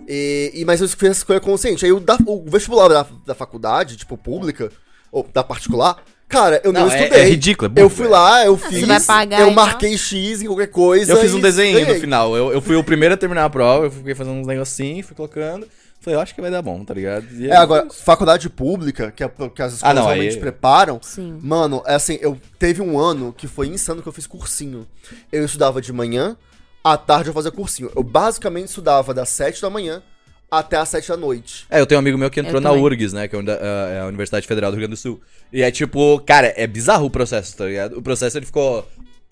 E, 0.08 0.51
e- 0.55 0.65
mas 0.65 0.81
eu 0.81 0.88
fiz 0.89 1.03
essa 1.10 1.19
escolha 1.19 1.39
consciente. 1.39 1.86
Aí 1.86 1.91
o, 1.91 1.99
da- 1.99 2.17
o 2.25 2.43
vestibular 2.49 2.88
da, 2.88 3.05
da 3.25 3.36
faculdade, 3.36 3.97
tipo, 3.97 4.17
pública, 4.17 4.71
ou 5.12 5.27
da 5.34 5.43
particular, 5.43 5.97
cara, 6.35 6.61
eu 6.63 6.71
não, 6.73 6.85
Não, 6.85 6.91
é- 6.91 6.99
estudei. 7.03 7.23
é 7.23 7.29
ridículo, 7.29 7.65
é 7.65 7.69
burro, 7.69 7.85
Eu 7.85 7.89
fui 7.89 8.07
lá, 8.07 8.45
eu 8.45 8.57
fiz. 8.57 8.79
você 8.79 8.85
vai 8.85 8.99
pagar, 9.01 9.39
eu 9.41 9.49
então? 9.49 9.63
marquei 9.65 9.97
X 9.97 10.41
em 10.41 10.45
qualquer 10.47 10.67
coisa. 10.67 11.11
Eu 11.13 11.17
fiz 11.17 11.33
um 11.33 11.39
desenho 11.39 11.87
no 11.87 11.95
final. 11.95 12.35
Eu, 12.35 12.51
eu 12.53 12.61
fui 12.61 12.75
o 12.75 12.83
primeiro 12.83 13.13
a 13.15 13.17
terminar 13.17 13.45
a 13.45 13.49
prova, 13.49 13.85
eu 13.85 13.91
fiquei 13.91 14.13
fazendo 14.15 14.35
uns 14.37 14.47
negocinhos, 14.47 15.05
fui 15.05 15.15
colocando. 15.15 15.67
Falei, 16.01 16.17
eu 16.17 16.21
acho 16.21 16.35
que 16.35 16.41
vai 16.41 16.51
dar 16.51 16.61
bom, 16.61 16.85
tá 16.85 16.93
ligado? 16.93 17.25
E 17.33 17.49
É, 17.49 17.55
agora, 17.55 17.87
faculdade 17.89 18.47
pública, 18.47 19.11
que, 19.11 19.23
é, 19.23 19.27
que 19.27 19.61
as 19.61 19.73
escolas 19.73 19.81
Ah, 19.81 19.93
não, 19.99 20.05
realmente 20.05 20.35
aí- 20.35 20.39
preparam. 20.39 20.99
Sim. 21.01 21.39
Mano, 21.41 21.81
é 21.87 21.95
assim, 21.95 22.19
eu 22.21 22.39
teve 22.59 22.79
um 22.79 22.99
ano 22.99 23.33
que 23.35 23.47
foi 23.47 23.67
insano 23.67 24.03
que 24.03 24.07
eu 24.07 24.13
fiz 24.13 24.27
cursinho. 24.27 24.85
Eu 25.31 25.43
estudava 25.45 25.81
de 25.81 25.91
manhã, 25.91 26.37
à 26.83 26.95
tarde 26.95 27.29
eu 27.29 27.33
fazia 27.33 27.49
cursinho. 27.49 27.89
Eu 27.95 28.03
basicamente 28.03 28.67
estudava 28.67 29.15
das 29.15 29.29
7 29.29 29.59
da 29.63 29.69
manhã 29.69 30.03
até 30.49 30.77
as 30.77 30.89
7 30.89 31.08
da 31.10 31.17
noite. 31.17 31.65
É, 31.69 31.79
eu 31.79 31.86
tenho 31.86 31.99
um 31.99 32.03
amigo 32.03 32.17
meu 32.17 32.29
que 32.29 32.39
entrou 32.39 32.55
Eu 32.58 32.62
na 32.62 32.69
também. 32.69 32.84
URGS, 32.84 33.13
né? 33.13 33.27
Que 33.27 33.36
é 33.36 33.39
a 33.39 33.41
uni- 33.41 33.51
é 33.51 33.99
a 34.01 34.05
Universidade 34.08 34.47
Federal 34.47 34.71
do 34.71 34.75
Rio 34.75 34.81
Grande 34.88 34.95
do 34.95 35.01
Sul. 35.01 35.21
E 35.51 35.62
é 35.62 35.69
tipo, 35.71 36.19
cara, 36.25 36.53
é 36.55 36.65
bizarro 36.67 37.05
o 37.05 37.10
processo, 37.10 37.55
tá 37.58 37.65
ligado? 37.65 37.97
O 37.97 38.01
processo 38.01 38.38
ele 38.38 38.45
ficou, 38.45 38.88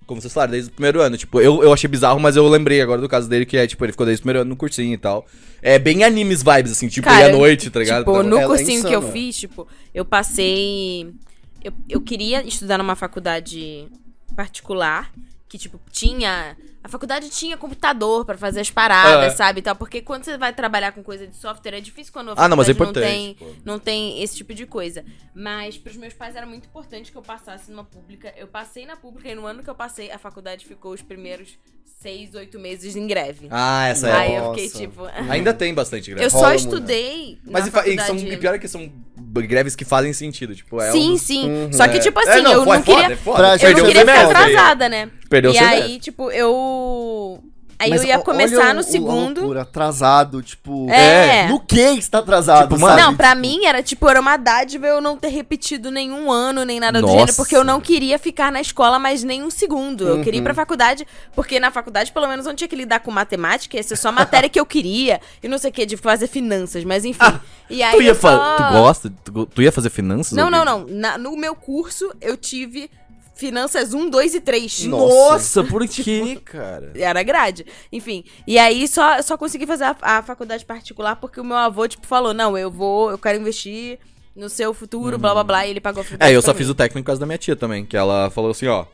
como 0.05 0.19
vocês 0.21 0.33
falaram, 0.33 0.51
desde 0.51 0.69
o 0.69 0.73
primeiro 0.73 1.01
ano. 1.01 1.17
Tipo, 1.17 1.39
eu, 1.41 1.63
eu 1.63 1.71
achei 1.73 1.87
bizarro, 1.89 2.19
mas 2.19 2.35
eu 2.35 2.47
lembrei 2.47 2.81
agora 2.81 2.99
do 3.01 3.07
caso 3.09 3.29
dele, 3.29 3.45
que 3.45 3.55
é, 3.57 3.65
tipo, 3.67 3.83
ele 3.85 3.91
ficou 3.93 4.05
desde 4.05 4.19
o 4.19 4.23
primeiro 4.23 4.41
ano 4.41 4.49
no 4.49 4.55
cursinho 4.55 4.93
e 4.93 4.97
tal. 4.97 5.25
É 5.61 5.79
bem 5.79 6.03
animes 6.03 6.43
vibes, 6.43 6.71
assim, 6.73 6.87
tipo, 6.87 7.07
ir 7.09 7.23
à 7.23 7.29
noite, 7.29 7.69
tá 7.69 7.79
ligado? 7.79 7.99
Tipo, 7.99 8.13
Tá- 8.13 8.23
no 8.23 8.37
é 8.37 8.45
cursinho 8.45 8.83
que 8.83 8.93
eu 8.93 9.11
fiz, 9.11 9.37
tipo, 9.37 9.67
eu 9.93 10.03
passei. 10.05 11.11
Eu, 11.63 11.71
eu 11.89 12.01
queria 12.01 12.45
estudar 12.45 12.77
numa 12.77 12.95
faculdade 12.95 13.87
particular, 14.35 15.11
que, 15.47 15.57
tipo, 15.57 15.79
tinha. 15.91 16.55
A 16.83 16.89
faculdade 16.89 17.29
tinha 17.29 17.55
computador 17.55 18.25
pra 18.25 18.37
fazer 18.37 18.59
as 18.59 18.69
paradas, 18.69 19.33
É. 19.33 19.35
sabe? 19.35 19.59
e 19.59 19.61
tal, 19.63 19.75
porque 19.75 20.01
quando 20.01 20.25
você 20.25 20.37
vai 20.37 20.51
trabalhar 20.53 20.91
com 20.91 21.01
coisa 21.01 21.25
de 21.25 21.35
software, 21.37 21.75
é 21.77 21.79
difícil 21.79 22.11
quando 22.11 22.31
a 22.31 22.33
Ah, 22.35 22.49
não, 22.49 22.57
mas 22.57 22.67
é 22.67 22.73
faculdade 22.73 23.07
importante, 23.07 23.35
tem, 23.39 23.47
pô. 23.47 23.55
não 23.63 23.79
tem 23.79 24.21
esse 24.21 24.35
tipo 24.35 24.53
de 24.53 24.65
coisa. 24.65 25.05
Mas 25.33 25.77
pros 25.77 25.95
meus 25.95 26.13
pais 26.13 26.35
era 26.35 26.45
muito 26.45 26.65
importante 26.67 27.11
que 27.11 27.17
eu 27.17 27.21
passasse 27.21 27.71
numa 27.71 27.85
pública. 27.85 28.33
Eu 28.35 28.47
passei 28.47 28.85
na 28.85 28.97
pública 28.97 29.29
e 29.29 29.35
no 29.35 29.45
ano 29.45 29.63
que 29.63 29.69
eu 29.69 29.75
passei, 29.75 30.11
a 30.11 30.17
faculdade 30.17 30.65
ficou 30.65 30.91
os 30.93 31.01
primeiros 31.01 31.57
seis, 32.01 32.35
oito 32.35 32.59
meses 32.59 32.97
em 32.97 33.07
greve. 33.07 33.47
Ah, 33.49 33.87
essa 33.87 34.09
é. 34.09 34.11
Aí 34.11 34.35
eu 34.35 34.49
fiquei 34.49 34.69
tipo. 34.69 35.03
Ainda 35.29 35.53
tem 35.53 35.73
bastante 35.73 36.09
greve. 36.11 36.25
Eu 36.25 36.29
só 36.29 36.37
Rola 36.39 36.49
muito. 36.49 36.63
estudei. 36.65 37.39
Mas 37.45 37.71
na 37.71 37.87
e 37.87 37.93
e 37.93 37.97
são, 37.97 38.07
faculdade... 38.07 38.33
e 38.33 38.37
pior 38.37 38.55
é 38.55 38.59
que 38.59 38.67
são 38.67 38.91
greves 39.35 39.73
que 39.75 39.85
fazem 39.85 40.11
sentido, 40.11 40.53
tipo, 40.53 40.81
é 40.81 40.91
sim, 40.91 41.13
um- 41.13 41.17
sim. 41.17 41.49
Uhum. 41.49 41.73
Só 41.73 41.87
que, 41.87 41.97
é. 41.97 41.99
tipo 41.99 42.19
É, 42.19 42.23
assim, 42.29 42.51
eu 42.51 42.63
foi 42.65 42.77
não 42.77 42.83
foda, 42.83 42.99
queria. 43.01 43.13
é 43.13 43.17
foda. 43.17 43.37
Pra 43.57 43.69
Eu 43.69 43.77
não 43.77 43.85
queria 43.85 44.01
ficar 44.01 44.25
atrasada, 44.25 44.89
né? 44.89 45.09
Perdeu 45.29 45.51
o 45.51 45.53
e 45.55 45.57
aí, 45.57 45.99
tipo, 45.99 46.29
eu. 46.29 46.51
Aí 47.79 47.89
Mas 47.89 48.01
eu 48.03 48.07
ia 48.09 48.19
o- 48.19 48.23
começar 48.23 48.59
olha 48.65 48.73
no 48.75 48.79
o- 48.79 48.83
segundo. 48.83 49.39
A 49.39 49.41
loucura, 49.41 49.61
atrasado, 49.63 50.41
tipo. 50.41 50.89
É. 50.89 51.47
No 51.49 51.59
que 51.59 51.79
está 51.81 52.19
atrasado? 52.19 52.69
Tipo, 52.69 52.79
mano? 52.79 52.95
Não, 52.97 53.15
pra 53.15 53.29
Tipo, 53.31 53.41
mim 53.41 53.65
era 53.65 53.83
tipo, 53.83 54.07
era 54.07 54.21
uma 54.21 54.37
dádiva 54.37 54.87
eu 54.87 55.01
não 55.01 55.17
ter 55.17 55.27
repetido 55.29 55.91
nenhum 55.91 56.31
ano, 56.31 56.63
nem 56.63 56.79
nada 56.79 56.99
do 57.01 57.07
Nossa. 57.07 57.17
gênero, 57.19 57.35
porque 57.35 57.55
eu 57.57 57.63
não 57.63 57.81
queria 57.81 58.17
ficar 58.17 58.51
na 58.53 58.61
escola 58.61 58.99
mais 58.99 59.23
nem 59.23 59.43
um 59.43 59.49
segundo. 59.49 60.07
Eu 60.07 60.21
queria 60.23 60.37
ir 60.37 60.39
Uhum. 60.39 60.43
pra 60.45 60.53
faculdade, 60.53 61.05
porque 61.35 61.59
na 61.59 61.71
faculdade, 61.71 62.11
pelo 62.13 62.27
menos, 62.27 62.45
eu 62.45 62.51
não 62.51 62.55
tinha 62.55 62.67
que 62.69 62.75
lidar 62.75 63.01
com 63.01 63.11
matemática, 63.11 63.75
ia 63.75 63.83
ser 63.83 63.97
só 63.97 64.11
matéria 64.13 64.47
que 64.47 64.59
eu 64.59 64.65
queria, 64.65 65.19
e 65.41 65.47
não 65.49 65.57
sei 65.57 65.69
o 65.69 65.73
que, 65.73 65.85
de 65.85 65.97
fazer 65.97 66.27
finanças, 66.27 66.85
mas 66.85 67.03
enfim. 67.03 67.19
e 67.69 67.83
aí 67.83 67.95
Tu 67.97 68.01
ia 68.03 68.11
eu 68.11 68.15
só... 68.15 68.55
Tu 68.55 68.63
gosta? 68.71 69.13
Tu, 69.25 69.45
tu 69.47 69.61
ia 69.61 69.71
fazer 69.73 69.89
finanças? 69.89 70.37
Não, 70.37 70.49
não, 70.49 70.63
não. 70.63 70.85
Na- 70.87 71.17
no 71.17 71.35
meu 71.35 71.53
curso, 71.55 72.13
eu 72.21 72.37
tive 72.37 72.89
finanças 73.47 73.93
1, 73.93 74.09
2 74.09 74.35
e 74.35 74.39
3. 74.41 74.85
Nossa, 74.85 75.63
por 75.63 75.85
que, 75.87 76.37
cara? 76.37 76.91
Era 76.95 77.21
grade. 77.23 77.65
Enfim. 77.91 78.23
E 78.47 78.57
aí 78.57 78.87
só, 78.87 79.21
só 79.21 79.37
consegui 79.37 79.65
fazer 79.65 79.83
a, 79.85 79.95
a 80.01 80.23
faculdade 80.23 80.65
particular 80.65 81.17
porque 81.17 81.39
o 81.41 81.43
meu 81.43 81.57
avô, 81.57 81.87
tipo, 81.87 82.07
falou: 82.07 82.33
não, 82.33 82.57
eu 82.57 82.71
vou, 82.71 83.11
eu 83.11 83.17
quero 83.17 83.39
investir 83.39 83.99
no 84.35 84.49
seu 84.49 84.73
futuro, 84.73 85.17
blá 85.17 85.33
blá 85.33 85.43
blá, 85.43 85.67
e 85.67 85.71
ele 85.71 85.81
pagou 85.81 86.01
a 86.01 86.03
faculdade. 86.03 86.31
É, 86.31 86.35
eu 86.35 86.41
só 86.41 86.51
mim. 86.53 86.57
fiz 86.57 86.69
o 86.69 86.73
técnico 86.75 87.03
por 87.03 87.07
causa 87.07 87.19
da 87.19 87.25
minha 87.25 87.37
tia 87.37 87.55
também, 87.55 87.85
que 87.85 87.97
ela 87.97 88.29
falou 88.29 88.51
assim, 88.51 88.67
ó. 88.67 88.85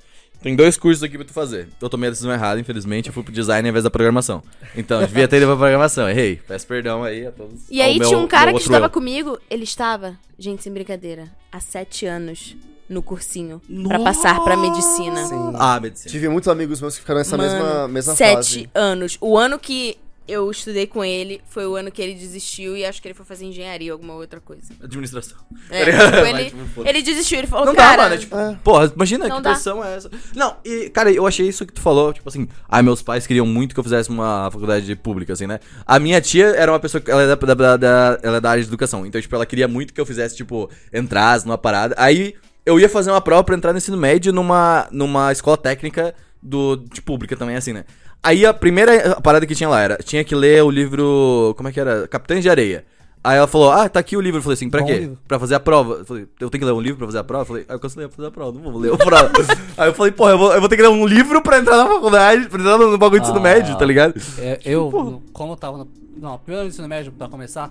Tem 0.42 0.56
dois 0.56 0.78
cursos 0.78 1.04
aqui 1.04 1.18
pra 1.18 1.26
tu 1.26 1.34
fazer. 1.34 1.68
Eu 1.82 1.90
tomei 1.90 2.08
a 2.08 2.12
decisão 2.12 2.32
errada, 2.32 2.62
infelizmente. 2.62 3.08
Eu 3.08 3.14
fui 3.14 3.24
pro 3.24 3.34
design 3.34 3.68
ao 3.68 3.70
invés 3.72 3.84
da 3.84 3.90
programação. 3.90 4.42
Então, 4.74 5.00
devia 5.06 5.28
ter 5.28 5.36
ido 5.36 5.48
pra 5.48 5.58
programação. 5.58 6.10
Errei. 6.10 6.38
Peço 6.48 6.66
perdão 6.66 7.04
aí 7.04 7.28
a 7.28 7.32
todos. 7.34 7.70
E 7.70 7.82
aí 7.82 8.00
meu- 8.00 8.08
tinha 8.08 8.18
um 8.18 8.26
cara 8.26 8.54
que 8.54 8.60
estava 8.62 8.86
eu. 8.86 8.90
comigo, 8.90 9.38
ele 9.50 9.66
estava, 9.66 10.18
gente, 10.38 10.64
sem 10.64 10.72
brincadeira, 10.72 11.30
há 11.52 11.60
sete 11.60 12.06
anos 12.06 12.56
no 12.90 13.02
cursinho 13.04 13.62
pra 13.88 14.00
passar 14.00 14.44
pra 14.44 14.58
medicina. 14.58 15.26
Sim. 15.28 15.54
Ah, 15.56 15.80
medicina. 15.80 16.10
Tive 16.12 16.28
muitos 16.30 16.48
amigos 16.48 16.82
meus 16.82 16.96
que 16.96 17.02
ficaram 17.02 17.20
nessa 17.20 17.38
Mano, 17.38 17.52
mesma, 17.52 17.88
mesma 17.88 18.16
sete 18.16 18.36
fase. 18.36 18.70
anos. 18.74 19.18
O 19.22 19.38
ano 19.38 19.60
que 19.60 19.98
eu 20.28 20.52
estudei 20.52 20.86
com 20.86 21.04
ele 21.04 21.42
foi 21.50 21.66
o 21.66 21.76
ano 21.76 21.90
que 21.90 22.00
ele 22.00 22.14
desistiu 22.14 22.78
e 22.78 22.86
acho 22.86 23.02
que 23.02 23.08
ele 23.08 23.16
foi 23.16 23.26
fazer 23.26 23.46
engenharia 23.46 23.92
ou 23.92 23.96
alguma 23.96 24.14
outra 24.14 24.40
coisa. 24.40 24.62
Administração. 24.84 25.36
É, 25.72 25.86
Tá 25.92 26.06
tipo, 26.06 26.18
Mas, 26.22 26.28
ele, 26.40 26.46
tipo, 26.52 26.88
ele 26.88 27.02
desistiu, 27.02 27.38
ele 27.40 27.48
falou, 27.48 27.66
Não 27.66 27.74
cara... 27.74 27.98
dá, 27.98 28.04
mano. 28.04 28.14
É, 28.16 28.18
tipo, 28.20 28.36
É. 28.38 28.58
porra, 28.64 28.92
imagina 28.96 29.28
Não 29.28 29.38
que 29.38 29.42
dá. 29.42 29.52
pressão 29.54 29.84
é 29.84 29.96
essa. 29.96 30.10
Não, 30.36 30.56
e, 30.64 30.88
cara, 30.92 31.12
eu 31.12 31.26
achei 31.26 31.48
isso 31.48 31.66
que 31.66 31.74
tu 31.74 31.82
falou, 31.82 32.14
tipo 32.14 32.30
assim, 32.30 32.48
ai, 32.70 32.84
meus 32.84 33.02
pais 33.02 33.26
queriam 33.26 33.46
muito 33.46 33.74
que 33.74 33.80
eu 33.80 33.84
fizesse 33.84 34.10
uma 34.12 34.50
faculdade 34.52 34.96
pública, 34.98 35.34
assim, 35.34 35.48
né? 35.48 35.60
A 35.84 35.98
minha 35.98 36.22
tia 36.22 36.46
era 36.50 36.72
uma 36.72 36.80
pessoa 36.80 37.02
que 37.02 37.10
ela 37.10 37.24
é 37.24 37.28
da, 37.28 37.34
da- 37.36 37.54
da- 37.56 37.78
da- 37.78 38.20
ela 38.22 38.38
é 38.38 38.42
da 38.42 38.52
área 38.52 38.62
de 38.62 38.70
educação. 38.70 39.08
Então, 39.08 39.20
tipo, 39.20 39.34
ela 39.36 39.48
queria 39.48 39.68
muito 39.68 39.96
que 39.96 40.00
eu 40.00 40.06
fizesse, 40.06 40.36
tipo, 40.36 40.70
entrasse 40.94 41.44
numa 41.44 41.58
parada. 41.58 41.96
Aí 41.98 42.36
eu 42.70 42.80
ia 42.80 42.88
fazer 42.90 43.12
uma 43.12 43.22
prova 43.22 43.44
pra 43.44 43.56
entrar 43.56 43.72
no 43.74 43.78
ensino 43.78 43.98
médio 43.98 44.32
numa, 44.32 44.88
numa 44.92 45.32
escola 45.32 45.58
técnica 45.58 46.14
do, 46.42 46.76
de 46.78 47.02
pública 47.02 47.36
também, 47.36 47.56
assim, 47.56 47.74
né? 47.74 47.84
Aí 48.24 48.46
a 48.46 48.54
primeira 48.54 49.20
parada 49.22 49.46
que 49.46 49.56
tinha 49.56 49.70
lá 49.70 49.82
era, 49.82 49.98
tinha 49.98 50.24
que 50.24 50.36
ler 50.36 50.64
o 50.64 50.70
livro, 50.70 51.54
como 51.58 51.70
é 51.70 51.72
que 51.72 51.80
era? 51.80 52.08
Capitães 52.08 52.44
de 52.44 52.50
Areia. 52.50 52.86
Aí 53.22 53.38
ela 53.38 53.48
falou, 53.48 53.70
ah, 53.72 53.90
tá 53.90 54.00
aqui 54.00 54.16
o 54.16 54.22
livro. 54.22 54.40
Eu 54.40 54.42
falei 54.42 54.54
assim, 54.54 54.70
pra 54.70 54.80
Bom 54.80 54.88
quê? 54.88 54.94
livro. 55.00 55.18
Pra 55.28 55.38
fazer 55.38 55.56
a 55.56 55.60
prova. 55.60 55.96
Eu 55.96 56.06
falei, 56.06 56.24
eu 56.40 56.50
tenho 56.50 56.60
que 56.62 56.66
ler 56.66 56.72
um 56.72 56.80
livro 56.80 56.98
pra 57.00 57.08
fazer 57.08 57.18
a 57.18 57.24
prova? 57.24 57.42
Eu 57.42 57.46
falei, 57.48 57.66
ah, 57.68 57.74
eu 57.74 57.80
cancelei 57.80 58.08
pra 58.08 58.16
fazer 58.16 58.28
a 58.30 58.32
prova, 58.32 58.52
não 58.58 58.72
vou 58.72 58.80
ler 58.82 58.94
a 58.94 58.98
prova. 58.98 59.30
Aí 59.78 59.90
eu 59.90 59.94
falei, 59.94 60.12
porra, 60.14 60.32
eu 60.32 60.38
vou, 60.38 60.54
eu 60.54 60.60
vou 60.62 60.70
ter 60.70 60.78
que 60.78 60.82
ler 60.82 60.88
um 60.88 61.06
livro 61.06 61.42
pra 61.42 61.60
entrar 61.60 61.76
na 61.78 61.88
faculdade, 61.88 62.48
pra 62.48 62.60
entrar 62.62 62.78
no 62.78 62.98
bagulho 62.98 63.20
de 63.22 63.26
ensino 63.28 63.40
Ah. 63.40 63.44
médio, 63.44 63.78
tá 63.78 63.86
ligado? 63.86 64.14
É, 64.38 64.60
eu, 64.64 64.90
no- 64.92 65.22
como 65.34 65.52
eu 65.54 65.58
tava 65.58 65.78
no. 65.80 65.88
Não, 66.18 66.38
primeiro 66.38 66.68
ensino 66.70 66.88
médio, 66.88 67.12
pra 67.12 67.28
começar, 67.28 67.70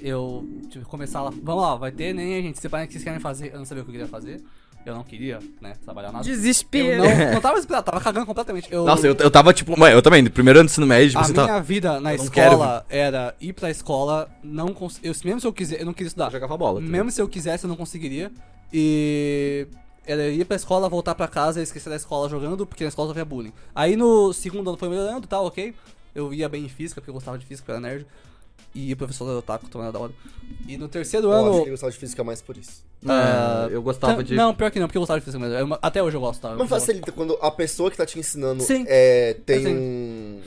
eu 0.00 0.46
tive 0.70 0.84
que 0.84 0.90
começar 0.90 1.22
lá. 1.22 1.30
Vamos 1.42 1.62
lá, 1.62 1.76
vai 1.76 1.90
ter 1.92 2.14
nem 2.14 2.38
a 2.38 2.42
gente 2.42 2.58
separar 2.60 2.84
o 2.84 2.86
que 2.86 2.92
vocês 2.94 3.04
querem 3.04 3.20
fazer. 3.20 3.52
Eu 3.52 3.58
não 3.58 3.64
sabia 3.64 3.82
o 3.82 3.84
que 3.86 3.90
eu 3.90 3.94
queria 3.94 4.08
fazer. 4.08 4.40
Eu 4.84 4.94
não 4.94 5.04
queria, 5.04 5.38
né, 5.60 5.74
trabalhar 5.84 6.10
nada. 6.10 6.26
Eu 6.26 6.34
Desespero. 6.34 7.04
não, 7.04 7.32
não 7.34 7.40
tava 7.42 7.58
esperando, 7.58 7.84
tava 7.84 8.00
cagando 8.00 8.24
completamente. 8.24 8.72
Eu, 8.72 8.84
Nossa, 8.86 9.06
eu, 9.06 9.14
eu 9.14 9.30
tava 9.30 9.52
tipo, 9.52 9.78
mãe, 9.78 9.92
eu 9.92 10.00
também, 10.00 10.22
no 10.22 10.30
primeiro 10.30 10.58
ano 10.58 10.68
do 10.68 10.72
ensino 10.72 10.86
médio, 10.86 11.10
tipo, 11.10 11.20
a 11.20 11.24
você 11.24 11.32
minha 11.32 11.46
tava. 11.46 11.60
vida 11.62 12.00
na 12.00 12.14
Eu 12.14 12.22
escola 12.22 12.86
era 12.88 13.34
ir 13.38 13.52
pra 13.52 13.70
escola, 13.70 14.30
não 14.42 14.72
cons... 14.72 14.98
eu 15.02 15.14
Mesmo 15.22 15.38
se 15.40 15.46
eu 15.46 15.52
quiser, 15.52 15.80
eu 15.80 15.86
não 15.86 15.92
queria 15.92 16.08
estudar. 16.08 16.30
Jogava 16.30 16.56
bola. 16.56 16.80
tá 16.80 16.86
Mesmo 16.86 17.10
se 17.10 17.20
eu 17.20 17.28
quisesse, 17.28 17.64
eu 17.64 17.68
não 17.68 17.76
conseguiria. 17.76 18.32
E 18.72 19.66
era 20.06 20.28
ir 20.28 20.46
pra 20.46 20.56
escola, 20.56 20.88
voltar 20.88 21.14
pra 21.14 21.28
casa 21.28 21.60
e 21.60 21.62
esquecer 21.62 21.90
da 21.90 21.96
escola 21.96 22.26
jogando, 22.28 22.66
porque 22.66 22.82
na 22.82 22.88
escola 22.88 23.08
só 23.08 23.12
havia 23.12 23.24
bullying. 23.24 23.52
Aí 23.74 23.96
no 23.96 24.32
segundo 24.32 24.66
ano 24.70 24.78
foi 24.78 24.88
melhorando 24.88 25.26
e 25.26 25.28
tal, 25.28 25.44
ok. 25.44 25.74
Eu 26.14 26.32
ia 26.32 26.48
bem 26.48 26.64
em 26.64 26.68
física, 26.70 27.02
porque 27.02 27.10
eu 27.10 27.14
gostava 27.14 27.36
de 27.36 27.44
física, 27.44 27.66
porque 27.66 27.72
eu 27.72 27.86
era 27.86 27.94
nerd. 27.96 28.06
E 28.74 28.92
o 28.92 28.96
professor 28.96 29.28
era 29.28 29.38
otaku, 29.38 29.66
então 29.68 29.82
era 29.82 29.90
da 29.90 29.98
hora. 29.98 30.12
E 30.68 30.76
no 30.76 30.88
terceiro 30.88 31.26
Eu 31.28 31.32
acho 31.32 31.42
ano. 31.44 31.52
que 31.56 31.60
ele 31.62 31.70
gostava 31.70 31.92
de 31.92 31.98
física 31.98 32.22
mais 32.24 32.40
por 32.40 32.56
isso. 32.56 32.84
Ah, 33.06 33.66
eu 33.70 33.82
gostava 33.82 34.16
Tá- 34.16 34.22
de. 34.22 34.34
Não, 34.34 34.54
pior 34.54 34.70
que 34.70 34.78
não, 34.78 34.86
porque 34.86 34.98
eu 34.98 35.02
gostava 35.02 35.18
de 35.18 35.24
física 35.24 35.40
mesmo. 35.44 35.72
Eu- 35.74 35.78
até 35.82 36.02
hoje 36.02 36.16
eu 36.16 36.20
gosto, 36.20 36.40
tá? 36.40 36.48
Eu 36.50 36.58
Mas 36.58 36.68
gosto. 36.68 36.80
facilita 36.80 37.10
quando 37.12 37.36
a 37.40 37.50
pessoa 37.50 37.90
que 37.90 37.96
tá 37.96 38.06
te 38.06 38.18
ensinando 38.18 38.62
Sim. 38.62 38.84
é, 38.88 39.34
tem 39.44 39.58
Assim. 39.58 39.74
um. 39.76 40.40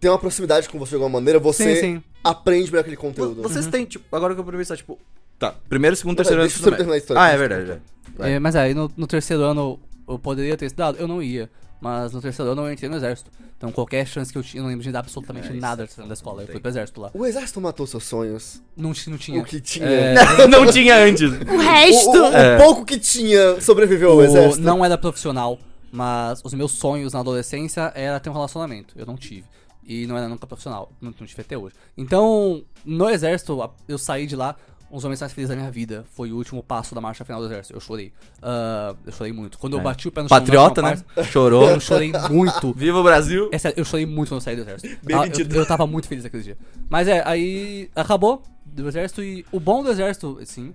Tem 0.00 0.10
uma 0.10 0.18
proximidade 0.18 0.68
com 0.68 0.78
você 0.78 0.90
de 0.90 0.94
alguma 0.96 1.10
maneira, 1.18 1.38
você 1.38 1.74
Sim, 1.76 1.80
sim. 1.80 2.02
aprende 2.22 2.66
melhor 2.70 2.80
aquele 2.80 2.96
conteúdo. 2.96 3.42
Vocês 3.42 3.66
têm, 3.66 3.84
tipo, 3.84 4.04
agora 4.14 4.34
que 4.34 4.40
eu 4.40 4.44
vou 4.44 4.52
pensar, 4.52 4.76
tipo. 4.76 4.98
Tá, 5.38 5.54
primeiro, 5.68 5.94
segundo, 5.94 6.12
Não, 6.12 6.16
terceiro 6.16 6.42
ano 6.42 6.48
do 6.50 6.52
deixa 6.52 6.68
eu 6.68 6.76
terminar 6.76 6.94
a 6.94 6.98
história. 6.98 7.22
Ah, 7.22 7.28
é 7.30 7.36
verdade, 7.36 7.80
é. 8.20 8.32
É, 8.34 8.38
mas 8.40 8.56
aí 8.56 8.74
no, 8.74 8.90
no 8.96 9.06
terceiro 9.06 9.42
ano 9.44 9.78
eu 10.08 10.18
poderia 10.18 10.56
ter 10.56 10.66
estudado? 10.66 10.98
Eu 10.98 11.06
não 11.06 11.22
ia. 11.22 11.48
Mas 11.80 12.12
no 12.12 12.20
terceiro 12.20 12.50
ano 12.52 12.66
eu 12.66 12.72
entrei 12.72 12.88
no 12.90 12.96
exército. 12.96 13.30
Então 13.56 13.70
qualquer 13.72 14.06
chance 14.06 14.32
que 14.32 14.38
eu 14.38 14.42
tinha, 14.42 14.60
eu 14.60 14.62
não 14.62 14.70
lembro 14.70 14.82
de 14.84 14.90
dar 14.92 15.00
absolutamente 15.00 15.46
É, 15.48 15.52
isso 15.52 15.60
nada 15.60 15.84
é 15.84 16.02
da 16.06 16.14
escola. 16.14 16.42
Eu 16.42 16.48
fui 16.48 16.60
pro 16.60 16.70
exército 16.70 17.00
lá. 17.00 17.10
O 17.14 17.24
exército 17.26 17.60
matou 17.60 17.86
seus 17.86 18.04
sonhos. 18.04 18.60
Não, 18.76 18.92
ti- 18.92 19.10
não 19.10 19.18
tinha. 19.18 19.40
O 19.40 19.44
que 19.44 19.60
tinha. 19.60 19.86
É, 19.86 20.14
não 20.48 20.66
tinha 20.70 20.96
antes. 20.96 21.30
O 21.30 21.56
resto... 21.56 22.10
O, 22.10 22.16
o- 22.24 22.30
o 22.30 22.36
É. 22.36 22.56
pouco 22.58 22.84
que 22.84 22.98
tinha 22.98 23.60
sobreviveu 23.60 24.10
ao 24.12 24.16
o- 24.18 24.22
exército. 24.22 24.62
não 24.62 24.84
era 24.84 24.96
profissional, 24.98 25.58
mas 25.92 26.40
os 26.44 26.52
meus 26.54 26.72
sonhos 26.72 27.12
na 27.12 27.20
adolescência 27.20 27.92
era 27.94 28.18
ter 28.20 28.30
um 28.30 28.32
relacionamento. 28.34 28.94
Eu 28.96 29.06
não 29.06 29.16
tive. 29.16 29.44
E 29.84 30.06
não 30.06 30.16
era 30.18 30.28
nunca 30.28 30.46
profissional. 30.46 30.92
Não, 31.00 31.14
não 31.18 31.26
tive 31.26 31.40
até 31.40 31.56
hoje. 31.56 31.74
Então, 31.96 32.62
no 32.84 33.08
exército, 33.08 33.60
a- 33.62 33.70
eu 33.88 33.98
saí 33.98 34.26
de 34.26 34.36
lá. 34.36 34.54
Um 34.90 34.96
dos 34.96 35.04
homens 35.04 35.20
mais 35.20 35.32
felizes 35.32 35.50
da 35.50 35.56
minha 35.60 35.70
vida. 35.70 36.04
Foi 36.14 36.32
o 36.32 36.36
último 36.36 36.62
passo 36.62 36.94
da 36.94 37.00
marcha 37.00 37.24
final 37.24 37.40
do 37.40 37.46
exército. 37.46 37.76
Eu 37.76 37.80
chorei. 37.80 38.12
Ah, 38.42 38.94
eu 39.04 39.12
chorei 39.12 39.32
muito. 39.32 39.58
Quando 39.58 39.74
eu 39.74 39.80
É. 39.80 39.82
bati 39.82 40.08
o 40.08 40.12
pé 40.12 40.22
no 40.22 40.28
chão, 40.28 40.38
Patriota, 40.38 40.80
né? 40.82 40.96
parte, 41.14 41.30
Chorou. 41.30 41.68
Eu 41.68 41.78
chorei 41.80 42.10
muito. 42.30 42.72
Viva 42.72 42.98
o 42.98 43.02
Brasil! 43.02 43.50
É 43.52 43.58
sério, 43.58 43.78
eu 43.78 43.84
chorei 43.84 44.06
muito 44.06 44.28
quando 44.30 44.38
eu 44.38 44.44
saí 44.44 44.56
do 44.56 44.62
exército. 44.62 44.98
Bem 45.04 45.16
Ah, 45.16 45.20
mentido. 45.22 45.54
eu, 45.54 45.60
eu 45.60 45.66
tava 45.66 45.86
muito 45.86 46.08
feliz 46.08 46.24
aquele 46.24 46.42
dia. 46.42 46.56
Mas 46.88 47.06
é, 47.06 47.22
aí 47.26 47.90
acabou 47.94 48.42
do 48.64 48.88
exército 48.88 49.22
e 49.22 49.44
o 49.52 49.60
bom 49.60 49.82
do 49.82 49.90
exército, 49.90 50.38
assim, 50.40 50.74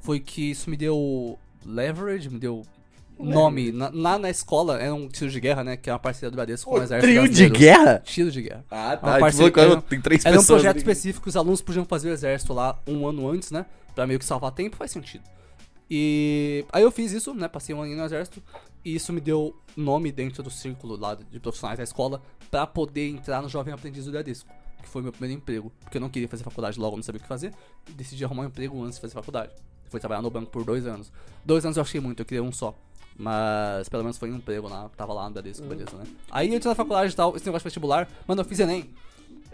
foi 0.00 0.18
que 0.18 0.50
isso 0.50 0.68
me 0.68 0.76
deu 0.76 1.38
leverage, 1.64 2.28
me 2.28 2.38
deu 2.40 2.62
nome. 3.24 3.72
Na- 3.72 3.90
Lá 3.92 4.18
na 4.18 4.30
escola 4.30 4.80
era 4.80 4.94
um 4.94 5.08
tiro 5.08 5.30
de 5.30 5.40
guerra, 5.40 5.62
né? 5.64 5.76
Que 5.76 5.88
é 5.90 5.92
uma 5.92 5.98
parceria 5.98 6.30
do 6.30 6.34
Bradesco 6.34 6.70
com 6.70 6.78
o 6.78 6.82
exército. 6.82 7.06
Trio 7.12 7.28
de 7.28 7.48
guerra? 7.48 7.98
Tiro 8.04 8.30
de 8.30 8.42
guerra. 8.42 8.64
Ah, 8.70 8.98
Uma 9.02 9.12
tá. 9.12 9.18
parceria- 9.18 9.46
Tipo, 9.48 9.60
era- 9.60 9.80
tem 9.82 10.00
três 10.00 10.24
Era 10.24 10.40
um 10.40 10.44
projeto 10.44 10.76
específico, 10.78 11.28
os 11.28 11.36
alunos 11.36 11.60
podiam 11.62 11.84
fazer 11.84 12.10
o 12.10 12.12
exército 12.12 12.52
lá 12.52 12.78
um 12.86 13.06
ano 13.06 13.28
antes, 13.28 13.50
né? 13.50 13.66
Pra 13.94 14.06
meio 14.06 14.18
que 14.18 14.24
salvar 14.24 14.50
tempo, 14.52 14.76
faz 14.76 14.90
sentido. 14.90 15.24
E 15.90 16.64
aí 16.72 16.82
eu 16.82 16.90
fiz 16.90 17.12
isso, 17.12 17.34
né? 17.34 17.48
Passei 17.48 17.74
um 17.74 17.82
aninho 17.82 17.98
no 17.98 18.04
exército. 18.04 18.42
E 18.84 18.94
isso 18.94 19.12
me 19.12 19.20
deu 19.20 19.54
nome 19.76 20.10
dentro 20.10 20.42
do 20.42 20.50
círculo 20.50 20.96
lá 20.96 21.14
de 21.14 21.38
profissionais 21.38 21.78
da 21.78 21.84
escola 21.84 22.22
pra 22.50 22.66
poder 22.66 23.08
entrar 23.08 23.42
no 23.42 23.48
Jovem 23.48 23.72
Aprendiz 23.72 24.06
do 24.06 24.10
Bradesco. 24.10 24.48
Que 24.82 24.88
foi 24.88 25.02
meu 25.02 25.12
primeiro 25.12 25.36
emprego. 25.38 25.72
Porque 25.80 25.98
eu 25.98 26.00
não 26.00 26.08
queria 26.08 26.28
fazer 26.28 26.42
faculdade 26.42 26.78
logo, 26.80 26.96
não 26.96 27.02
sabia 27.02 27.18
o 27.18 27.22
que 27.22 27.28
fazer. 27.28 27.52
Decidi 27.94 28.24
arrumar 28.24 28.42
um 28.42 28.46
emprego 28.46 28.82
antes 28.82 28.96
de 28.96 29.00
fazer 29.02 29.14
faculdade. 29.14 29.52
Fui 29.90 30.00
trabalhar 30.00 30.22
no 30.22 30.30
banco 30.30 30.50
por 30.50 30.64
dois 30.64 30.86
anos. 30.86 31.12
Dois 31.44 31.64
anos 31.64 31.76
eu 31.76 31.82
achei 31.82 32.00
muito, 32.00 32.20
eu 32.20 32.24
queria 32.24 32.42
um 32.42 32.50
só. 32.50 32.74
Mas 33.22 33.88
pelo 33.88 34.02
menos 34.02 34.18
foi 34.18 34.32
um 34.32 34.36
emprego 34.36 34.68
lá, 34.68 34.90
tava 34.96 35.12
lá 35.12 35.26
no 35.26 35.30
Bradesco, 35.30 35.64
beleza, 35.64 35.96
né? 35.96 36.02
Aí 36.28 36.48
eu 36.48 36.56
entrei 36.56 36.68
na 36.68 36.74
faculdade 36.74 37.12
e 37.12 37.16
tal, 37.16 37.36
esse 37.36 37.46
negócio 37.46 37.62
de 37.62 37.68
vestibular, 37.68 38.08
mano, 38.26 38.40
eu 38.40 38.44
fiz 38.44 38.58
Enem. 38.58 38.90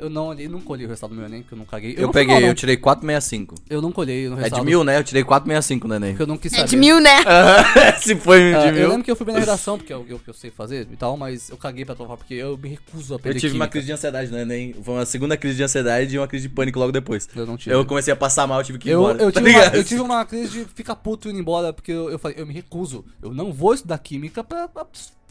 Eu 0.01 0.09
não 0.09 0.27
olhei, 0.29 0.47
não 0.49 0.61
colhei 0.61 0.87
o 0.87 0.89
resultado 0.89 1.11
do 1.11 1.17
meu 1.17 1.27
Enem, 1.27 1.43
porque 1.43 1.55
eu 1.55 1.59
não 1.59 1.65
caguei. 1.65 1.93
Eu 1.97 2.03
não 2.03 2.13
fui 2.13 2.21
peguei, 2.21 2.35
mal, 2.35 2.41
não. 2.43 2.49
eu 2.49 2.55
tirei 2.55 2.77
465. 2.77 3.55
Eu 3.69 3.83
não 3.83 3.91
colhei 3.91 4.29
no 4.29 4.35
É 4.35 4.37
resultado. 4.39 4.61
de 4.61 4.67
mil, 4.67 4.85
né? 4.85 4.97
Eu 4.99 5.05
tirei 5.05 5.25
465 5.25 5.89
no 5.89 5.95
Enem. 5.95 6.11
Porque 6.11 6.23
eu 6.23 6.27
não 6.27 6.37
quis 6.39 6.53
É 6.53 6.57
saber. 6.59 6.69
de 6.69 6.77
mil, 6.77 7.01
né? 7.01 7.17
Se 8.01 8.15
foi 8.17 8.55
Ah, 8.55 8.61
de 8.61 8.67
eu 8.69 8.73
mil. 8.75 8.89
lembro 8.91 9.05
que 9.05 9.11
eu 9.11 9.17
fui 9.17 9.27
bem 9.27 9.35
na 9.35 9.41
redação, 9.41 9.77
porque 9.77 9.93
é 9.93 9.97
o 9.97 10.05
que 10.05 10.13
eu, 10.13 10.21
eu 10.27 10.35
sei 10.35 10.51
fazer 10.51 10.87
e 10.93 10.97
tal, 10.97 11.17
mas 11.17 11.51
eu 11.51 11.57
caguei 11.57 11.85
pra 11.85 11.97
provar, 11.97 12.17
porque 12.17 12.35
eu 12.35 12.57
me 12.57 12.69
recuso 12.71 13.13
a 13.13 13.15
Eu 13.15 13.19
aprender 13.19 13.41
tive 13.41 13.55
uma 13.55 13.65
química. 13.65 13.73
crise 13.73 13.87
de 13.87 13.93
ansiedade 13.93 14.31
no 14.31 14.39
Enem. 14.39 14.75
Foi 14.83 14.95
uma 14.95 15.07
segunda 15.07 15.37
crise 15.37 15.57
de 15.57 15.63
ansiedade 15.65 16.15
e 16.15 16.19
uma 16.19 16.29
crise 16.29 16.49
de 16.49 16.55
pânico 16.55 16.79
logo 16.79 16.93
depois. 16.93 17.29
Eu 17.35 17.45
não 17.47 17.57
tive. 17.57 17.75
Eu 17.75 17.85
comecei 17.85 18.13
a 18.13 18.17
passar 18.17 18.47
mal, 18.47 18.61
eu 18.61 18.65
tive 18.65 18.79
que 18.79 18.89
ir 18.89 18.93
Eu, 18.93 19.01
embora. 19.01 19.23
eu, 19.23 19.33
tá 19.33 19.41
tive 19.41 19.51
uma, 19.57 19.65
eu 19.77 19.85
tive 19.85 20.01
uma 20.01 20.25
crise 20.25 20.49
de 20.61 20.65
ficar 20.75 20.95
puto 20.97 21.29
indo 21.29 21.39
embora, 21.39 21.73
porque 21.73 21.91
eu, 21.93 22.09
eu 22.11 22.19
falei, 22.19 22.37
eu 22.41 22.47
me 22.47 22.55
recuso. 22.55 23.05
Eu 23.23 23.35
não 23.35 23.53
vou 23.53 23.75
estudar 23.75 23.99
química 23.99 24.45
pra, 24.45 24.69
pra 24.69 24.87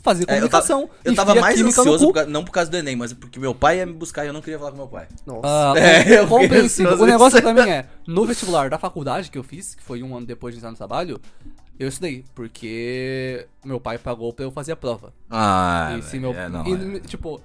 fazer 0.08 0.26
É, 0.28 0.39
eu 0.39 0.48
tava, 0.50 0.65
comunicação. 0.67 0.89
eu 1.04 1.15
tava 1.15 1.36
mais 1.36 1.62
ansioso, 1.62 2.06
por 2.08 2.13
causa- 2.13 2.30
não 2.30 2.43
por 2.46 2.52
causa 2.52 2.72
do 2.72 2.78
Enem, 2.78 2.96
mas 2.96 3.13
porque 3.13 3.39
meu 3.39 3.54
pai 3.54 3.78
ia 3.78 3.86
me 3.86 3.93
buscar 3.93 4.24
e 4.24 4.28
eu 4.28 4.34
não 4.34 4.41
queria 4.41 4.58
falar 4.58 4.72
com 4.72 4.78
meu 4.78 4.88
pai. 4.88 5.08
Nossa. 5.26 5.41
Ah, 5.43 5.74
É, 5.78 6.20
eu 6.20 6.28
compreensível. 6.28 6.93
O 6.93 7.06
negócio 7.06 7.41
pra 7.41 7.54
mim 7.54 7.70
é, 7.70 7.86
no 8.08 8.26
vestibular 8.26 8.70
da 8.70 8.78
faculdade 8.78 9.30
que 9.30 9.38
eu 9.38 9.43
fiz, 9.43 9.76
que 9.76 9.84
foi 9.84 10.02
um 10.04 10.15
ano 10.15 10.26
depois 10.26 10.54
de 10.54 10.60
entrar 10.60 10.72
no 10.72 10.78
trabalho, 10.78 11.20
eu 11.80 11.88
estudei, 11.88 12.24
porque 12.34 13.48
meu 13.63 13.80
pai 13.80 13.98
pagou 13.98 14.34
pra 14.34 14.46
eu 14.46 14.52
fazer 14.52 14.72
a 14.72 14.76
prova. 14.76 15.13
Ah, 15.30 15.96
e 15.98 16.02
se 16.02 16.17
meu, 16.20 16.34
é, 16.34 16.50
não. 16.50 16.65
e, 16.65 16.98
é. 16.98 17.00
tipo, 17.02 17.39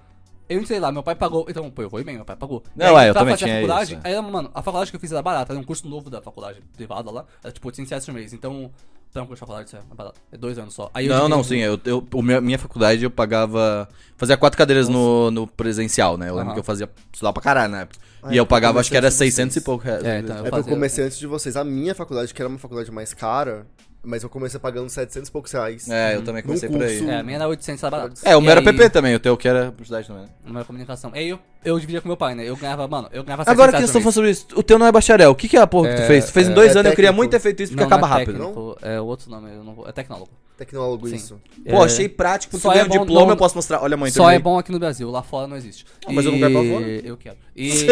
eu 0.48 0.60
entrei 0.60 0.78
lá, 0.80 0.90
meu 0.92 1.02
pai 1.02 1.14
pagou, 1.14 1.46
então, 1.48 1.70
pô, 1.70 1.82
eu 1.82 1.90
vou 1.90 2.02
bem, 2.04 2.16
meu 2.16 2.24
pai 2.24 2.36
pagou. 2.36 2.62
Não, 2.76 2.96
aí, 2.96 3.06
é, 3.06 3.10
eu 3.10 3.14
também 3.14 3.36
tinha 3.36 3.54
faculdade, 3.54 3.94
isso, 3.94 4.00
é. 4.04 4.08
Aí, 4.08 4.12
era, 4.14 4.22
mano, 4.22 4.50
a 4.54 4.62
faculdade 4.62 4.90
que 4.90 4.96
eu 4.96 5.00
fiz 5.00 5.12
era 5.12 5.22
barata, 5.22 5.52
era 5.52 5.60
um 5.60 5.64
curso 5.64 5.88
novo 5.88 6.08
da 6.10 6.20
faculdade 6.20 6.60
privada 6.76 7.10
lá, 7.10 7.24
era 7.42 7.52
tipo 7.52 7.66
800 7.68 7.90
reais 7.90 8.04
por 8.06 8.14
mês, 8.14 8.32
então, 8.32 8.70
pra 9.12 9.22
um 9.22 9.26
curso 9.26 9.36
de 9.36 9.40
faculdade 9.40 9.68
isso 9.68 9.76
é 9.76 9.94
barato, 9.94 10.20
é 10.32 10.36
dois 10.36 10.58
anos 10.58 10.74
só. 10.74 10.90
Aí 10.94 11.06
eu 11.06 11.14
Não, 11.14 11.28
não, 11.28 11.44
sim. 11.44 11.58
Eu, 11.58 11.78
eu, 11.84 12.06
o 12.14 12.22
meu- 12.22 12.40
minha 12.42 12.58
faculdade 12.58 13.02
eu 13.04 13.10
pagava. 13.10 13.88
Fazia 14.16 14.36
quatro 14.36 14.56
cadeiras 14.56 14.88
no, 14.88 15.30
no 15.30 15.46
presencial, 15.46 16.16
né? 16.16 16.28
Eu 16.28 16.34
lembro 16.34 16.48
Aham. 16.48 16.54
que 16.54 16.60
eu 16.60 16.64
fazia. 16.64 16.88
Estudava 17.12 17.32
pra 17.34 17.42
caralho 17.42 17.70
na 17.72 17.80
época. 17.82 18.00
Ah, 18.22 18.32
e 18.32 18.36
eu 18.36 18.46
pagava, 18.46 18.76
eu 18.76 18.80
acho 18.80 18.90
que 18.90 18.96
era 18.96 19.06
antes 19.08 19.18
de 19.18 19.24
600 19.24 19.56
e 19.56 19.60
pouco 19.60 19.84
reais. 19.84 20.02
É, 20.04 20.20
então, 20.20 20.36
É 20.36 20.38
porque 20.38 20.48
eu 20.48 20.50
fazia- 20.52 20.72
comecei 20.72 21.04
antes 21.04 21.18
de 21.18 21.26
vocês. 21.26 21.56
A 21.56 21.64
minha 21.64 21.94
faculdade, 21.94 22.32
que 22.32 22.40
era 22.40 22.48
uma 22.48 22.58
faculdade 22.58 22.90
mais 22.90 23.12
cara, 23.12 23.66
mas 24.02 24.22
eu 24.22 24.28
comecei 24.28 24.58
pagando 24.58 24.88
700 24.88 25.28
e 25.28 25.32
poucos 25.32 25.52
reais. 25.52 25.88
É, 25.88 26.16
eu 26.16 26.22
também 26.22 26.42
comecei 26.42 26.68
por 26.68 26.82
aí. 26.82 27.08
É, 27.08 27.18
a 27.18 27.22
minha 27.22 27.36
era 27.36 27.48
800, 27.48 27.82
era 27.82 27.90
barato. 27.90 28.20
É, 28.24 28.36
o 28.36 28.40
meu 28.40 28.50
era 28.50 28.62
PP 28.62 28.90
também, 28.90 29.14
o 29.14 29.20
teu 29.20 29.36
que 29.36 29.46
era 29.48 29.66
publicidade 29.70 30.06
também. 30.06 30.24
né? 30.24 30.28
O 30.44 30.48
meu 30.50 30.58
era 30.58 30.64
comunicação. 30.64 31.12
E 31.14 31.18
aí 31.18 31.28
eu, 31.28 31.38
eu 31.64 31.78
dividia 31.78 32.00
com 32.00 32.08
meu 32.08 32.16
pai, 32.16 32.34
né? 32.34 32.48
Eu 32.48 32.56
ganhava, 32.56 32.86
mano, 32.88 33.08
eu 33.12 33.22
ganhava 33.24 33.42
Agora 33.46 33.72
que 33.72 33.78
700 33.78 33.78
vocês 33.78 33.88
estão 33.90 34.02
por 34.02 34.12
falando 34.12 34.24
mês. 34.26 34.38
sobre 34.38 34.52
isso, 34.52 34.60
o 34.60 34.62
teu 34.62 34.78
não 34.78 34.86
é 34.86 34.92
bacharel. 34.92 35.30
O 35.30 35.34
que, 35.34 35.48
que 35.48 35.56
é 35.56 35.60
a 35.60 35.66
porra 35.66 35.88
que 35.90 35.96
tu 35.96 36.02
É, 36.02 36.06
fez? 36.06 36.24
Tu 36.26 36.32
fez 36.32 36.48
em 36.48 36.52
é, 36.52 36.54
dois 36.54 36.68
é 36.74 36.78
anos, 36.78 36.90
eu 36.90 36.96
queria 36.96 37.08
técnico. 37.10 37.16
muito 37.16 37.30
ter 37.30 37.40
feito 37.40 37.62
isso 37.62 37.72
porque 37.72 37.82
Não, 37.84 37.90
não 37.90 37.96
acaba 37.96 38.14
é 38.14 38.18
rápido. 38.20 38.38
técnico, 38.38 38.76
É 38.82 39.00
o 39.00 39.04
outro 39.06 39.30
nome, 39.30 39.50
eu 39.54 39.64
não 39.64 39.74
vou, 39.74 39.88
é 39.88 39.92
tecnólogo. 39.92 40.30
Tecnólogo 40.58 41.08
Sim. 41.08 41.16
isso. 41.16 41.40
Pô, 41.68 41.82
É, 41.82 41.84
achei 41.86 42.08
prático, 42.08 42.52
porque 42.52 42.62
Só 42.62 42.68
tu 42.68 42.72
é 42.72 42.74
ganha 42.80 42.84
um 42.86 42.88
bom- 42.98 43.04
diploma, 43.06 43.26
não- 43.26 43.32
eu 43.32 43.36
posso 43.36 43.56
mostrar. 43.56 43.82
Olha, 43.82 43.96
mãe, 43.96 44.10
Só 44.12 44.24
é 44.24 44.34
terminei. 44.34 44.38
bom 44.42 44.58
aqui 44.58 44.70
no 44.70 44.78
Brasil, 44.78 45.10
lá 45.10 45.22
fora 45.22 45.46
não 45.48 45.56
existe. 45.56 45.84
Ah, 46.06 46.12
mas 46.12 46.24
eu 46.24 46.30
não 46.30 46.38
quero 46.38 46.52
pra 46.52 46.62
fora. 46.62 46.86
Eu 47.04 47.16
quero. 47.16 47.36
E 47.56 47.86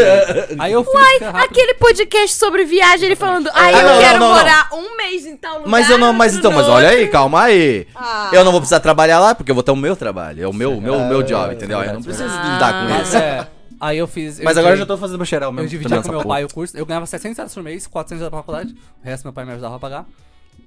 aí 0.59 0.73
eu 0.73 0.85
fiz 0.85 1.21
rápido. 1.21 1.37
Aquele 1.37 1.75
podcast 1.75 2.37
sobre 2.37 2.65
viagem, 2.65 3.07
ele 3.07 3.17
falando, 3.17 3.51
ai, 3.55 3.75
Ah, 3.75 3.81
eu 3.81 3.89
não, 3.89 3.99
quero 4.01 4.19
não, 4.21 4.29
não, 4.29 4.37
morar 4.37 4.69
um 4.73 4.97
mês 4.97 5.27
em 5.27 5.37
tal 5.37 5.55
lugar. 5.59 5.69
Mas 5.71 5.91
eu 5.91 5.99
não, 5.99 6.13
mas 6.13 6.33
outro 6.35 6.39
então, 6.49 6.53
mas 6.59 6.67
no 6.69 6.73
olha 6.75 6.89
outro. 6.89 7.01
aí, 7.01 7.09
calma 7.09 7.43
aí. 7.45 7.87
Ah. 7.97 8.31
Eu 8.33 8.45
não 8.45 8.53
vou 8.53 8.61
precisar 8.61 8.79
trabalhar 8.81 9.19
lá 9.19 9.35
porque 9.35 9.51
eu 9.51 9.55
vou 9.55 9.65
ter 9.65 9.73
o 9.73 9.77
meu 9.77 9.97
trabalho. 9.97 10.45
É 10.45 10.47
o 10.47 10.53
meu, 10.53 10.81
meu, 10.81 11.01
meu 11.07 11.21
É, 11.21 11.25
job, 11.25 11.51
é, 11.51 11.55
entendeu? 11.57 11.79
Aí 11.81 11.89
eu 11.89 11.95
não 11.95 12.03
preciso 12.03 12.25
lidar 12.29 12.85
com 12.85 12.93
Mas 12.95 13.09
isso. 13.09 13.17
é. 13.17 13.49
Aí 13.81 13.97
eu 13.99 14.07
fiz. 14.07 14.39
Mas 14.41 14.57
agora 14.59 14.75
eu 14.75 14.79
já 14.79 14.87
tô 14.87 14.97
fazendo 14.99 15.19
bacharel 15.19 15.51
mesmo. 15.53 15.67
Eu 15.67 15.71
dividia 15.71 15.97
também 15.97 16.03
com 16.13 16.19
meu 16.19 16.27
pai 16.29 16.45
o 16.45 16.49
curso. 16.49 16.77
Eu 16.77 16.85
ganhava 16.85 17.07
600 17.07 17.37
reais 17.39 17.55
por 17.55 17.63
mês, 17.63 17.87
400 17.87 18.21
reais 18.21 18.31
pra 18.31 18.39
faculdade. 18.41 18.75
O 19.03 19.05
resto 19.07 19.25
meu 19.25 19.33
pai 19.33 19.45
me 19.45 19.53
ajudava 19.53 19.77
a 19.77 19.79
pagar. 19.79 20.07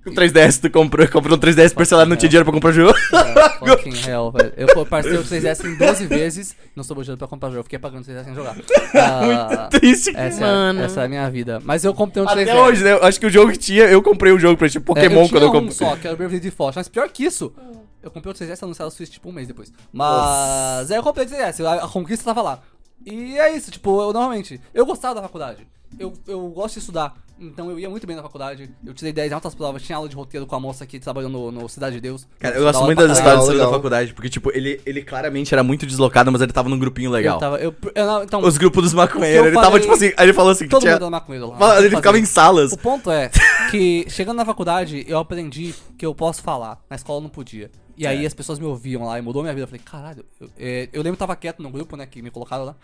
Com 0.04 0.12
3DS, 0.12 0.60
tu 0.60 0.69
comprou, 0.69 1.08
comprou 1.08 1.38
um 1.38 1.39
3DS 1.39 1.73
parcelado, 1.73 2.10
não 2.10 2.17
tinha 2.17 2.28
dinheiro 2.28 2.43
pra 2.43 2.54
comprar 2.54 2.73
jogo. 2.73 2.93
É, 3.13 3.49
fucking 3.60 3.93
hell, 4.10 4.32
velho. 4.32 4.52
Eu 4.58 4.86
parcelei 4.86 5.17
o 5.19 5.23
3DS 5.23 5.63
em 5.65 5.78
12 5.78 6.08
vezes, 6.08 6.56
não 6.76 6.84
sobrou 6.84 7.04
dinheiro 7.06 7.17
pra 7.17 7.28
comprar 7.28 7.47
jogo. 7.49 7.60
Eu 7.60 7.63
fiquei 7.63 7.80
pagando 7.80 8.02
o 8.04 8.06
3DS 8.06 8.26
sem 8.26 8.36
jogar. 8.36 8.56
Ah, 8.95 9.69
Triste. 9.71 10.12
essa, 10.15 10.41
Mano. 10.41 10.82
É, 10.82 10.86
essa 10.86 11.02
é 11.02 11.06
a 11.06 11.08
minha 11.08 11.30
vida. 11.30 11.62
Mas 11.63 11.86
eu 11.86 11.93
comprei 11.93 12.21
um 12.21 12.26
3DS. 12.26 12.41
Até 12.41 12.62
hoje, 12.62 12.84
né? 12.84 12.91
Eu 12.93 13.04
acho 13.06 13.17
que 13.19 13.26
o 13.28 13.30
jogo 13.30 13.52
que 13.54 13.58
tinha, 13.58 13.84
eu 13.86 14.02
comprei 14.04 14.34
um 14.34 14.39
jogo 14.39 14.58
pra 14.58 14.67
tipo 14.67 14.91
É, 14.91 14.95
Pokémon 15.04 15.23
eu 15.23 15.30
quando 15.30 15.43
eu 15.43 15.49
tinha 15.52 15.62
um 15.62 15.67
comprei. 15.69 15.71
só, 15.89 15.95
que 15.95 16.06
era 16.08 16.15
o 16.15 16.17
Bravely 16.17 16.39
Default. 16.41 16.76
Mas 16.76 16.89
pior 16.89 17.08
que 17.10 17.23
isso, 17.23 17.54
eu 18.02 18.12
comprei 18.12 18.34
o 18.34 18.36
3DS 18.36 18.62
anunciado 18.62 18.89
no 18.89 18.95
Switch 18.95 19.10
tipo 19.10 19.30
um 19.30 19.32
mês 19.32 19.47
depois. 19.47 19.71
Mas 19.93 20.91
aí 20.91 20.97
eu 20.97 21.04
comprei 21.04 21.26
o 21.26 21.30
3DS, 21.30 21.63
a, 21.65 21.86
a 21.86 21.88
conquista 21.88 22.26
tava 22.26 22.41
lá. 22.41 22.60
E 23.06 23.38
é 23.38 23.56
isso, 23.56 23.72
tipo, 23.72 24.02
eu 24.02 24.13
normalmente, 24.13 24.60
eu 24.74 24.86
gostava 24.86 25.16
da 25.16 25.22
faculdade. 25.22 25.68
Eu, 26.00 26.12
eu 26.28 26.48
gosto 26.48 26.74
de 26.74 26.80
estudar, 26.80 27.13
então 27.39 27.70
eu 27.70 27.78
ia 27.78 27.88
muito 27.88 28.08
bem 28.08 28.16
na 28.16 28.24
faculdade. 28.24 28.68
Eu 28.84 28.96
tirei 28.96 29.13
10 29.13 29.32
em 29.32 29.36
altas 29.36 29.54
provas, 29.54 29.84
tinha 29.84 29.96
aula 29.96 30.10
de 30.10 30.16
roteiro 30.16 30.48
com 30.48 30.56
a 30.56 30.60
moça 30.60 30.88
que 30.88 31.00
trabalhou 31.00 31.30
no, 31.30 31.52
no 31.52 31.70
Cidade 31.70 31.96
de 31.96 32.02
Deus. 32.02 32.26
Cara, 32.39 32.56
eu 32.56 32.63
gosto 32.63 32.84
muito 32.84 33.06
das 33.08 33.18
histórias 33.18 33.58
da 33.60 33.70
faculdade, 33.70 34.12
porque, 34.13 34.28
tipo, 34.28 34.50
ele, 34.56 34.82
ele 34.88 35.04
claramente 35.04 35.54
era 35.54 35.62
muito 35.63 35.86
deslocado, 35.86 36.32
mas 36.32 36.42
ele 36.42 36.52
tava 36.52 36.68
num 36.68 36.80
grupinho 36.80 37.12
legal. 37.12 37.36
Eu 37.36 37.39
tava, 37.39 37.58
eu, 37.60 37.76
eu 37.94 38.06
não, 38.08 38.24
então, 38.24 38.42
Os 38.42 38.58
grupos 38.58 38.82
dos 38.84 38.94
maconheiros, 38.94 39.42
que 39.42 39.48
ele 39.50 39.56
eu 39.58 39.62
tava, 39.62 39.66
falei- 39.68 39.82
tipo 39.82 39.94
assim, 39.94 40.08
aí 40.18 40.26
ele 40.26 40.34
falou 40.34 40.52
assim, 40.52 40.63
que 40.63 40.72
todo 40.72 40.82
tinha... 40.82 40.94
mundo 40.94 41.04
era 41.04 41.12
maconheiro 41.12 41.50
lá. 41.50 41.58
Fala- 41.58 41.74
Ele 41.74 41.84
Fazia. 41.84 41.98
ficava 41.98 42.18
em 42.20 42.26
salas. 42.26 42.72
O 42.72 42.78
ponto 42.78 43.12
é 43.12 43.30
que, 43.70 44.06
chegando 44.10 44.38
na 44.38 44.46
faculdade, 44.46 45.06
eu 45.08 45.20
aprendi 45.20 45.76
que 45.96 46.06
eu 46.06 46.16
posso 46.16 46.42
falar. 46.42 46.80
Na 46.89 46.96
escola 46.96 47.20
eu 47.20 47.24
não 47.24 47.30
podia. 47.30 47.70
E 47.97 48.06
É. 48.06 48.10
aí 48.10 48.25
as 48.25 48.34
pessoas 48.34 48.60
me 48.60 48.65
ouviam 48.65 49.06
lá 49.06 49.17
e 49.19 49.21
mudou 49.21 49.41
minha 49.43 49.53
vida. 49.53 49.63
Eu 49.63 49.67
falei, 49.67 49.82
caralho. 49.84 50.25
Eu, 50.39 50.49
é, 50.58 50.89
eu 50.91 51.01
lembro 51.01 51.17
que 51.17 51.23
eu 51.23 51.27
tava 51.27 51.36
quieto 51.36 51.62
no 51.62 51.69
grupo, 51.69 51.95
né, 51.95 52.06
que 52.06 52.21
me 52.21 52.32
colocaram 52.32 52.65
lá. 52.65 52.75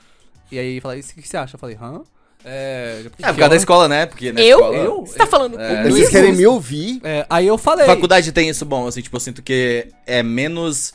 E 0.52 0.58
aí 0.60 0.80
falei, 0.82 1.00
o 1.02 1.04
que, 1.04 1.22
que 1.22 1.28
você 1.28 1.38
acha? 1.38 1.56
Eu 1.56 1.60
falei, 1.60 1.78
hã? 1.82 2.02
É, 2.44 3.02
É, 3.06 3.10
por 3.10 3.36
causa 3.38 3.50
da 3.50 3.56
escola, 3.56 3.88
né? 3.88 4.06
Porque 4.06 4.32
na 4.32 4.40
Eu? 4.42 4.60
escola... 4.60 4.76
Eu? 4.78 5.06
Você 5.06 5.18
tá 5.18 5.26
falando 5.28 5.60
É. 5.60 5.76
comigo? 5.78 5.96
Vocês 5.96 6.10
querem 6.10 6.34
me 6.34 6.48
ouvir? 6.48 7.02
É, 7.04 7.26
aí 7.30 7.46
eu 7.48 7.58
falei. 7.58 7.86
Faculdade 7.86 8.32
tem 8.32 8.48
isso 8.50 8.66
bom, 8.66 8.88
assim, 8.88 9.02
tipo, 9.02 9.16
eu 9.16 9.20
sinto 9.20 9.42
que 9.42 9.88
é 10.06 10.24
menos... 10.24 10.94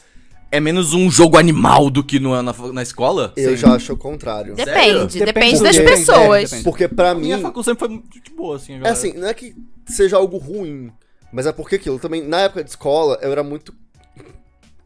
É 0.50 0.61
menos 0.61 0.94
um 0.94 1.11
jogo 1.11 1.37
animal 1.37 1.90
do 1.90 2.05
que 2.05 2.20
no, 2.20 2.40
na, 2.40 2.53
na 2.72 2.83
escola. 2.83 3.33
Eu 3.37 3.50
Sim. 3.50 3.57
já 3.57 3.74
acho 3.74 3.92
o 3.92 3.96
contrário. 3.96 4.55
Depende, 4.55 4.79
Sério? 4.79 5.00
depende, 5.09 5.24
Depende 5.24 5.62
das 5.64 5.77
pessoas. 5.79 6.42
depende. 6.50 6.62
Porque 6.64 6.87
pra 6.87 7.11
A 7.11 7.14
mim, 7.16 7.22
minha 7.22 7.38
faculdade 7.40 7.64
sempre 7.64 7.79
foi 7.81 7.88
muito 7.88 8.20
de 8.20 8.31
boa, 8.31 8.55
assim. 8.57 8.81
é 8.81 8.88
assim, 8.88 9.12
não 9.14 9.27
é 9.27 9.35
que 9.35 9.53
seja 9.85 10.16
algo 10.16 10.37
ruim, 10.38 10.92
mas 11.33 11.46
é 11.46 11.53
porque 11.53 11.74
aquilo 11.74 11.98
também, 11.98 12.22
na 12.22 12.42
época 12.42 12.62
de 12.62 12.70
escola, 12.70 13.18
eu 13.20 13.33
era 13.33 13.42
muito. 13.42 13.74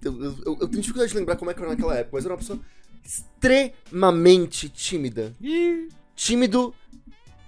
Eu, 0.03 0.23
eu, 0.25 0.37
eu- 0.61 0.69
tenho 0.69 0.81
dificuldade 0.83 1.11
de 1.13 1.19
lembrar 1.19 1.37
como 1.37 1.51
é 1.51 1.55
que 1.55 1.61
eu 1.61 1.65
era 1.65 1.75
naquela 1.75 1.95
época, 1.97 2.11
mas 2.17 2.25
era 2.25 2.35
uma 2.35 2.39
pessoa 2.39 2.59
extremamente 3.05 4.69
tímida. 4.69 5.35
Tímido, 6.15 6.75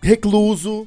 recluso, 0.03 0.87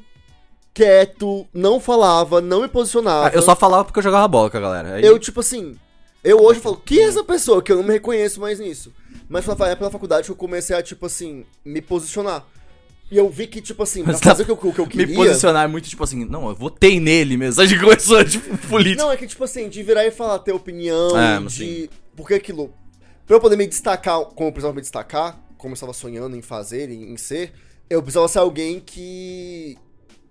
quieto, 0.74 1.48
não 1.54 1.80
falava, 1.80 2.42
não 2.42 2.62
me 2.62 2.68
posicionava. 2.68 3.28
Ah, 3.28 3.32
eu 3.34 3.42
só 3.42 3.56
falava 3.56 3.86
porque 3.86 4.00
eu 4.00 4.04
jogava 4.04 4.28
bola 4.28 4.50
com 4.50 4.58
a 4.58 4.62
galera. 4.62 4.96
Aí- 4.96 5.06
Eu, 5.06 5.20
tipo 5.20 5.40
assim, 5.40 5.78
eu 6.24 6.40
hoje 6.42 6.60
falo, 6.60 6.78
quem 6.78 7.00
é 7.00 7.04
essa 7.04 7.24
pessoa? 7.24 7.62
Que 7.62 7.72
eu 7.72 7.78
não 7.78 7.84
me 7.84 7.94
reconheço 7.94 8.40
mais 8.40 8.60
nisso. 8.60 8.94
Mas 9.30 9.46
foi 9.46 9.56
é 9.70 9.76
pela 9.76 9.90
faculdade 9.92 10.26
que 10.26 10.32
eu 10.32 10.36
comecei 10.36 10.76
a, 10.76 10.84
tipo 10.84 11.06
assim, 11.06 11.46
me 11.66 11.82
posicionar. 11.82 12.46
E 13.12 13.18
eu 13.18 13.30
vi 13.30 13.46
que, 13.48 13.62
tipo 13.62 13.84
assim, 13.84 14.02
pra 14.04 14.14
Mas 14.14 14.22
tá- 14.22 14.32
fazer 14.32 14.44
o 14.44 14.46
que 14.58 14.66
eu, 14.66 14.70
o 14.72 14.74
que 14.74 14.82
eu 14.82 14.86
Me 14.86 14.92
queria... 14.92 15.16
posicionar 15.16 15.70
muito, 15.70 15.88
tipo 15.88 16.04
assim, 16.04 16.26
não, 16.26 16.50
eu 16.50 16.56
votei 16.56 17.00
nele 17.00 17.38
mesmo. 17.38 17.62
A 17.62 17.66
gente 17.66 17.80
começou, 17.80 18.24
tipo, 18.26 18.58
política. 18.68 19.04
Não, 19.04 19.12
é 19.12 19.18
que, 19.18 19.28
tipo 19.28 19.44
assim, 19.44 19.70
de 19.70 19.84
virar 19.84 20.06
e 20.06 20.12
falar, 20.12 20.40
ter 20.40 20.52
opinião, 20.52 21.18
É, 21.18 21.40
de... 21.42 21.90
Porque 22.16 22.34
aquilo... 22.34 22.74
Pra 23.28 23.36
eu 23.36 23.40
poder 23.40 23.56
me 23.56 23.68
destacar, 23.68 24.20
como 24.26 24.50
eu 24.50 24.52
precisava 24.52 24.74
me 24.74 24.82
destacar, 24.82 25.40
como 25.58 25.72
eu 25.72 25.76
estava 25.76 25.94
sonhando 25.94 26.36
em 26.36 26.42
fazer, 26.42 26.90
em, 26.90 27.14
em 27.14 27.18
ser, 27.18 27.54
eu 27.90 28.02
precisava 28.02 28.28
ser 28.28 28.40
alguém 28.40 28.80
que 28.80 29.78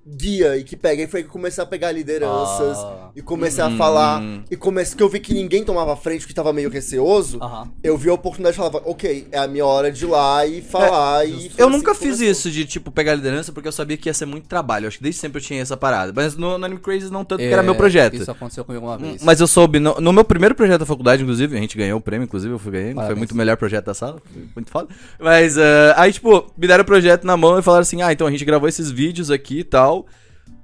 guia 0.06 0.56
e 0.56 0.64
que 0.64 0.76
pega. 0.76 1.02
E 1.02 1.06
foi 1.06 1.22
que 1.22 1.28
eu 1.28 1.32
comecei 1.32 1.62
a 1.62 1.66
pegar 1.66 1.92
lideranças, 1.92 2.76
Ah. 2.78 3.10
e 3.14 3.22
comecei 3.22 3.62
a 3.62 3.68
Hum. 3.68 3.76
falar, 3.76 4.22
e 4.50 4.56
comecei, 4.56 4.96
que 4.96 5.02
eu 5.02 5.08
vi 5.08 5.20
que 5.20 5.32
ninguém 5.32 5.64
tomava 5.64 5.94
frente, 5.96 6.26
que 6.26 6.34
tava 6.34 6.52
meio 6.52 6.68
receoso, 6.70 7.38
eu 7.82 7.96
vi 7.96 8.08
a 8.10 8.14
oportunidade 8.14 8.54
e 8.54 8.58
falava, 8.58 8.82
ok, 8.84 9.28
é 9.30 9.38
a 9.38 9.46
minha 9.46 9.64
hora 9.64 9.90
de 9.92 10.04
ir 10.04 10.08
lá 10.08 10.44
e 10.46 10.60
falar, 10.60 11.26
e... 11.26 11.50
foi 11.50 11.62
Eu 11.62 11.68
assim 11.68 11.76
nunca 11.76 11.94
fiz 11.94 12.16
começou. 12.16 12.26
isso 12.26 12.50
de, 12.50 12.64
tipo, 12.64 12.90
pegar 12.90 13.14
liderança 13.14 13.52
porque 13.52 13.68
eu 13.68 13.72
sabia 13.72 13.96
que 13.96 14.08
ia 14.08 14.14
ser 14.14 14.26
muito 14.26 14.48
trabalho. 14.48 14.84
Eu 14.84 14.88
acho 14.88 14.98
que 14.98 15.02
desde 15.04 15.20
sempre 15.20 15.40
eu 15.40 15.44
tinha 15.44 15.60
essa 15.62 15.76
parada. 15.76 16.12
Mas 16.14 16.36
no, 16.36 16.58
no 16.58 16.64
Anime 16.64 16.80
Crazy 16.80 17.10
não 17.10 17.24
tanto, 17.24 17.38
porque 17.40 17.52
era 17.52 17.62
meu 17.62 17.74
projeto. 17.74 18.14
Isso 18.16 18.30
aconteceu 18.30 18.64
comigo 18.64 18.84
uma 18.86 18.98
vez. 18.98 19.22
Mas 19.22 19.40
eu 19.40 19.46
soube, 19.46 19.78
no, 19.78 20.00
no 20.00 20.12
meu 20.12 20.24
primeiro 20.24 20.54
projeto 20.54 20.80
da 20.80 20.86
faculdade, 20.86 21.22
inclusive, 21.22 21.56
a 21.56 21.60
gente 21.60 21.76
ganhou 21.76 21.98
o 21.98 22.02
prêmio, 22.02 22.24
inclusive, 22.24 22.52
eu 22.52 22.58
fui 22.58 22.72
ganhando, 22.72 23.04
foi 23.06 23.14
muito 23.14 23.32
o 23.32 23.36
melhor 23.36 23.56
projeto 23.56 23.86
da 23.86 23.94
sala, 23.94 24.20
foi 24.32 24.42
muito 24.56 24.70
foda. 24.70 24.88
Mas 25.20 25.56
ah, 25.58 25.94
aí, 25.96 26.12
tipo, 26.12 26.50
me 26.56 26.66
deram 26.66 26.82
o 26.82 26.86
projeto 26.86 27.24
na 27.24 27.36
mão 27.36 27.58
e 27.58 27.62
falaram 27.62 27.82
assim: 27.82 28.02
ah, 28.02 28.12
então 28.12 28.26
a 28.26 28.30
gente 28.30 28.44
gravou 28.44 28.68
esses 28.68 28.90
vídeos 28.90 29.30
aqui 29.30 29.60
e 29.60 29.64
tal. 29.64 29.91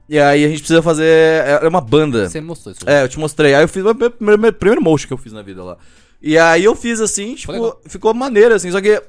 E 0.09 0.19
aí 0.19 0.45
a 0.45 0.49
gente 0.49 0.61
precisa 0.61 0.81
fazer. 0.83 1.05
Era 1.47 1.69
uma 1.69 1.81
banda. 1.83 2.29
Você 2.29 2.41
mostrou 2.41 2.73
isso. 2.73 2.81
É, 2.89 3.03
eu 3.03 3.09
te 3.09 3.19
mostrei. 3.19 3.55
Aí 3.55 3.63
eu 3.63 3.69
fiz 3.69 3.85
o 3.85 3.95
primeiro, 3.95 4.53
primeiro 4.55 4.83
motion 4.83 5.07
que 5.07 5.13
eu 5.13 5.19
fiz 5.19 5.33
na 5.33 5.43
vida 5.43 5.63
lá. 5.63 5.77
E 6.23 6.37
aí 6.39 6.65
eu 6.65 6.75
fiz 6.75 7.01
assim, 7.01 7.35
tipo, 7.35 7.77
ficou 7.87 8.13
maneiro, 8.15 8.55
assim, 8.55 8.71
só 8.71 8.81
que. 8.81 9.01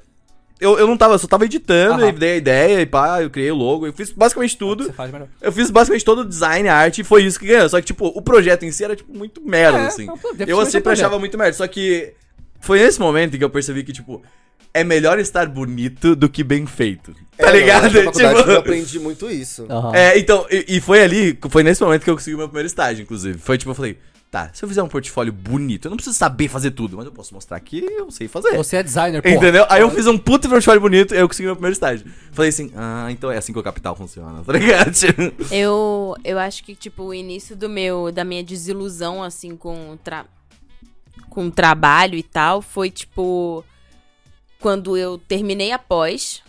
Eu, 0.61 0.77
eu 0.77 0.85
não 0.85 0.97
tava, 0.97 1.13
eu 1.13 1.19
só 1.19 1.25
tava 1.25 1.45
editando 1.45 2.01
Aham. 2.03 2.09
e 2.09 2.11
dei 2.11 2.33
a 2.33 2.35
ideia 2.35 2.81
e 2.81 2.85
pá, 2.85 3.21
eu 3.23 3.29
criei 3.29 3.49
o 3.49 3.55
logo, 3.55 3.87
eu 3.87 3.93
fiz 3.93 4.11
basicamente 4.11 4.57
tudo. 4.57 4.83
Você 4.83 4.91
faz 4.91 5.09
melhor. 5.09 5.29
Eu 5.41 5.53
fiz 5.53 5.71
basicamente 5.71 6.03
todo 6.03 6.19
o 6.19 6.25
design, 6.25 6.67
a 6.67 6.75
arte, 6.75 6.99
e 6.99 7.03
foi 7.05 7.23
isso 7.23 7.39
que 7.39 7.47
ganhou. 7.47 7.69
Só 7.69 7.79
que, 7.79 7.87
tipo, 7.87 8.07
o 8.07 8.21
projeto 8.21 8.63
em 8.63 8.71
si 8.73 8.83
era, 8.83 8.93
tipo, 8.93 9.17
muito 9.17 9.39
merda, 9.41 9.77
É, 9.79 9.85
assim. 9.87 10.09
é 10.09 10.11
um 10.11 10.17
pro- 10.17 10.31
Eu 10.31 10.33
definitivamente 10.35 10.51
é 10.51 10.55
um 10.67 10.71
sempre 10.71 10.81
projeto. 10.83 11.05
achava 11.05 11.17
muito 11.19 11.37
merda. 11.37 11.53
Só 11.53 11.65
que 11.65 12.13
foi 12.59 12.79
nesse 12.79 12.99
momento 12.99 13.37
que 13.37 13.43
eu 13.43 13.49
percebi 13.49 13.85
que, 13.85 13.93
tipo, 13.93 14.21
é 14.73 14.83
melhor 14.83 15.19
estar 15.19 15.47
bonito 15.47 16.15
do 16.15 16.29
que 16.29 16.43
bem 16.43 16.65
feito. 16.65 17.13
Tá 17.13 17.19
É, 17.37 17.45
não, 17.47 17.53
ligado? 17.53 17.83
na 17.83 17.89
faculdade 18.03 18.37
Tipo, 18.37 18.51
eu 18.51 18.59
aprendi 18.59 18.99
muito 18.99 19.29
isso. 19.29 19.65
Aham. 19.69 19.95
é, 19.95 20.17
então, 20.17 20.45
e, 20.49 20.65
e 20.77 20.81
foi 20.81 21.01
ali, 21.01 21.37
foi 21.49 21.63
nesse 21.63 21.81
momento 21.81 22.03
que 22.03 22.09
eu 22.09 22.15
consegui 22.15 22.35
o 22.35 22.37
meu 22.37 22.47
primeiro 22.47 22.67
estágio, 22.67 23.03
inclusive. 23.03 23.37
Foi 23.39 23.57
tipo, 23.57 23.71
eu 23.71 23.75
falei, 23.75 23.97
tá, 24.29 24.51
se 24.53 24.63
eu 24.63 24.69
fizer 24.69 24.83
um 24.83 24.87
portfólio 24.87 25.33
bonito, 25.33 25.85
eu 25.85 25.89
não 25.89 25.95
preciso 25.97 26.15
saber 26.15 26.47
fazer 26.47 26.71
tudo, 26.71 26.97
mas 26.97 27.05
eu 27.07 27.11
posso 27.11 27.33
mostrar 27.33 27.59
que 27.61 27.79
eu 27.79 28.11
sei 28.11 28.27
fazer. 28.27 28.55
Você 28.55 28.75
é 28.77 28.83
designer, 28.83 29.21
pô. 29.23 29.29
Entendeu? 29.29 29.65
Aí 29.69 29.81
eu 29.81 29.89
fiz 29.89 30.05
um 30.05 30.17
puto 30.17 30.47
portfólio 30.47 30.79
bonito 30.81 31.15
e 31.15 31.17
eu 31.17 31.27
consegui 31.27 31.47
meu 31.47 31.55
primeiro 31.55 31.73
estágio. 31.73 32.05
Falei 32.31 32.49
assim, 32.49 32.71
ah, 32.75 33.07
então 33.09 33.31
é 33.31 33.37
assim 33.37 33.51
que 33.53 33.59
o 33.59 33.63
capital 33.63 33.95
funciona, 33.95 34.41
tá 34.45 34.53
ligado? 34.53 34.91
Eu, 35.51 36.15
eu 36.23 36.37
acho 36.37 36.63
que, 36.63 36.75
tipo, 36.75 37.03
o 37.03 37.13
início 37.13 37.55
do 37.55 37.67
meu, 37.67 38.11
da 38.11 38.23
minha 38.23 38.43
desilusão, 38.43 39.23
assim, 39.23 39.55
com 39.55 39.97
tra 40.03 40.25
com 41.29 41.45
o 41.47 41.51
trabalho 41.51 42.15
e 42.15 42.23
tal, 42.23 42.59
foi, 42.61 42.89
tipo, 42.89 43.63
quando 44.61 44.97
eu 44.97 45.17
terminei 45.17 45.71
a 45.71 45.79
pós, 45.79 46.41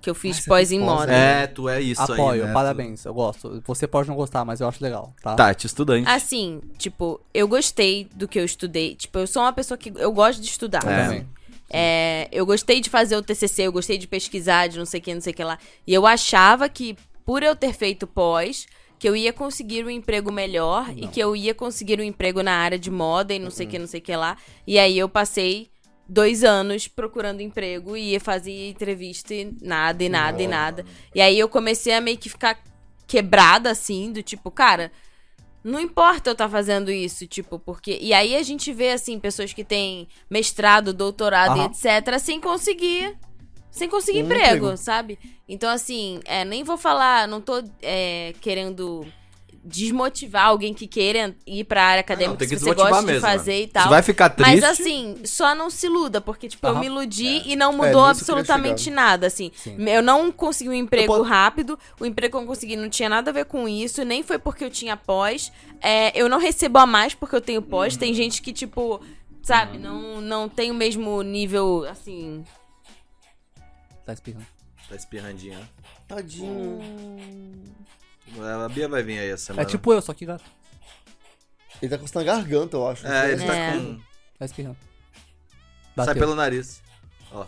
que 0.00 0.08
eu 0.10 0.14
fiz 0.14 0.38
Ah, 0.40 0.42
pós 0.48 0.70
em 0.72 0.78
moda. 0.78 1.12
É, 1.12 1.46
tu 1.46 1.68
é 1.68 1.80
isso 1.80 2.00
Apoio, 2.02 2.42
aí, 2.42 2.48
né? 2.48 2.52
parabéns, 2.52 3.04
eu 3.04 3.12
gosto. 3.14 3.62
Você 3.66 3.86
pode 3.86 4.08
não 4.08 4.14
gostar, 4.16 4.44
mas 4.44 4.60
eu 4.60 4.68
acho 4.68 4.82
legal, 4.82 5.12
tá? 5.22 5.34
Tati, 5.34 5.66
estudante. 5.66 6.08
Assim, 6.08 6.60
tipo, 6.78 7.20
eu 7.34 7.46
gostei 7.48 8.08
do 8.14 8.26
que 8.28 8.38
eu 8.38 8.44
estudei. 8.44 8.94
Tipo, 8.94 9.18
eu 9.18 9.26
sou 9.26 9.42
uma 9.42 9.52
pessoa 9.52 9.76
que 9.76 9.92
eu 9.96 10.12
gosto 10.12 10.40
de 10.40 10.46
estudar. 10.48 10.82
Eu 10.84 10.90
É. 10.90 11.02
também. 11.04 11.28
É, 11.70 12.28
eu 12.32 12.46
gostei 12.46 12.80
de 12.80 12.88
fazer 12.88 13.14
o 13.16 13.22
TCC, 13.22 13.62
eu 13.66 13.72
gostei 13.72 13.98
de 13.98 14.06
pesquisar, 14.06 14.68
de 14.68 14.78
não 14.78 14.86
sei 14.86 15.00
o 15.00 15.02
que, 15.02 15.14
não 15.14 15.20
sei 15.20 15.32
o 15.32 15.36
que 15.36 15.44
lá. 15.44 15.58
E 15.86 15.92
eu 15.92 16.06
achava 16.06 16.66
que, 16.68 16.96
por 17.26 17.42
eu 17.42 17.54
ter 17.54 17.74
feito 17.74 18.06
pós, 18.06 18.66
que 18.98 19.06
eu 19.08 19.14
ia 19.14 19.32
conseguir 19.34 19.84
um 19.84 19.90
emprego 19.90 20.32
melhor 20.32 20.86
e 20.96 21.06
que 21.06 21.20
eu 21.20 21.36
ia 21.36 21.54
conseguir 21.54 22.00
um 22.00 22.02
emprego 22.04 22.42
na 22.42 22.52
área 22.52 22.78
de 22.78 22.90
moda 22.90 23.34
e 23.34 23.38
não 23.38 23.50
sei 23.50 23.66
o 23.66 23.68
que, 23.68 23.78
não 23.78 23.86
sei 23.86 24.00
o 24.00 24.02
que 24.02 24.16
lá. 24.16 24.36
E 24.66 24.78
aí 24.78 24.98
eu 24.98 25.08
passei 25.10 25.68
dois 26.08 26.42
anos 26.42 26.88
procurando 26.88 27.40
emprego 27.42 27.96
e 27.96 28.12
ia 28.12 28.20
fazer 28.20 28.68
entrevista 28.68 29.34
e 29.34 29.54
nada, 29.60 30.02
e 30.02 30.08
nada, 30.08 30.42
e 30.42 30.46
nada. 30.46 30.84
E 31.14 31.20
aí 31.20 31.38
eu 31.38 31.48
comecei 31.48 31.92
a 31.92 32.00
meio 32.00 32.16
que 32.16 32.28
ficar 32.28 32.58
quebrada, 33.06 33.70
assim, 33.70 34.12
do 34.12 34.22
tipo, 34.22 34.50
cara, 34.50 34.90
não 35.62 35.80
importa 35.80 36.30
eu 36.30 36.32
estar 36.32 36.48
fazendo 36.48 36.90
isso, 36.90 37.26
tipo, 37.26 37.58
porque. 37.58 37.98
E 38.00 38.12
aí 38.14 38.36
a 38.36 38.42
gente 38.42 38.72
vê, 38.72 38.92
assim, 38.92 39.18
pessoas 39.18 39.52
que 39.52 39.64
têm 39.64 40.08
mestrado, 40.30 40.92
doutorado 40.92 41.56
e 41.56 41.60
Aham. 41.60 41.70
etc., 41.70 42.18
sem 42.18 42.40
conseguir. 42.40 43.16
Sem 43.70 43.88
conseguir 43.88 44.22
Um 44.22 44.24
emprego, 44.24 44.56
emprego. 44.56 44.76
sabe? 44.76 45.18
Então, 45.48 45.70
assim, 45.70 46.20
é, 46.24 46.44
nem 46.44 46.64
vou 46.64 46.78
falar, 46.78 47.28
não 47.28 47.40
tô 47.40 47.62
é, 47.82 48.34
querendo 48.40 49.06
desmotivar 49.68 50.46
alguém 50.46 50.72
que 50.72 50.86
queira 50.86 51.36
ir 51.46 51.64
pra 51.64 51.84
área 51.84 52.00
acadêmica, 52.00 52.30
não, 52.30 52.36
que 52.38 52.48
se 52.48 52.64
você 52.64 52.74
gosta 52.74 53.00
de 53.00 53.06
mesmo, 53.06 53.20
fazer 53.20 53.52
mano. 53.52 53.62
e 53.64 53.66
tal. 53.68 53.82
Você 53.84 53.88
vai 53.90 54.02
ficar 54.02 54.30
triste. 54.30 54.50
Mas 54.50 54.64
assim, 54.64 55.16
só 55.24 55.54
não 55.54 55.68
se 55.68 55.86
iluda, 55.86 56.20
porque, 56.20 56.48
tipo, 56.48 56.66
eu 56.66 56.70
Aham. 56.70 56.80
me 56.80 56.86
iludi 56.86 57.42
e 57.46 57.54
não 57.54 57.72
mudou 57.72 57.84
É, 57.84 57.88
eu 57.88 57.92
queria 57.94 58.10
absolutamente 58.10 58.82
chegar. 58.84 58.96
nada, 58.96 59.26
assim. 59.26 59.52
Sim. 59.54 59.76
Eu 59.88 60.02
não 60.02 60.32
consegui 60.32 60.70
um 60.70 60.74
emprego 60.74 61.06
posso- 61.06 61.22
rápido, 61.22 61.78
o 62.00 62.06
emprego 62.06 62.38
que 62.38 62.44
eu 62.44 62.46
consegui 62.48 62.76
não 62.76 62.88
tinha 62.88 63.08
nada 63.08 63.30
a 63.30 63.34
ver 63.34 63.44
com 63.44 63.68
isso, 63.68 64.02
nem 64.04 64.22
foi 64.22 64.38
porque 64.38 64.64
eu 64.64 64.70
tinha 64.70 64.96
pós. 64.96 65.52
É, 65.80 66.18
eu 66.20 66.28
não 66.28 66.38
recebo 66.38 66.78
a 66.78 66.86
mais 66.86 67.14
porque 67.14 67.36
eu 67.36 67.40
tenho 67.40 67.60
pós. 67.62 67.92
Uhum. 67.94 68.00
Tem 68.00 68.14
gente 68.14 68.40
que, 68.42 68.52
tipo, 68.52 69.00
sabe, 69.42 69.78
não, 69.78 70.20
não 70.20 70.48
tem 70.48 70.70
o 70.70 70.74
mesmo 70.74 71.20
nível, 71.22 71.86
assim. 71.88 72.44
Tá 74.06 74.12
espirrando. 74.14 74.46
Tá 74.88 74.96
espirrandinha. 74.96 75.58
Tadinho. 76.08 76.78
A 78.64 78.68
Bia 78.68 78.88
vai 78.88 79.02
vir 79.02 79.18
aí 79.18 79.30
essa 79.30 79.46
semana. 79.46 79.62
É 79.62 79.64
tipo 79.64 79.92
eu, 79.92 80.00
só 80.02 80.12
que 80.14 80.26
gato. 80.26 80.44
Ele 81.80 81.90
tá 81.90 81.98
coçando 81.98 82.20
a 82.20 82.34
garganta, 82.34 82.76
eu 82.76 82.88
acho. 82.88 83.06
É, 83.06 83.32
ele 83.32 83.42
É. 83.44 83.46
tá 83.46 83.78
com. 83.78 84.00
Tá 84.38 84.44
espirrando. 84.44 84.76
Sai 85.96 86.06
Bateu. 86.06 86.14
pelo 86.22 86.34
nariz. 86.34 86.82
Ó. 87.32 87.46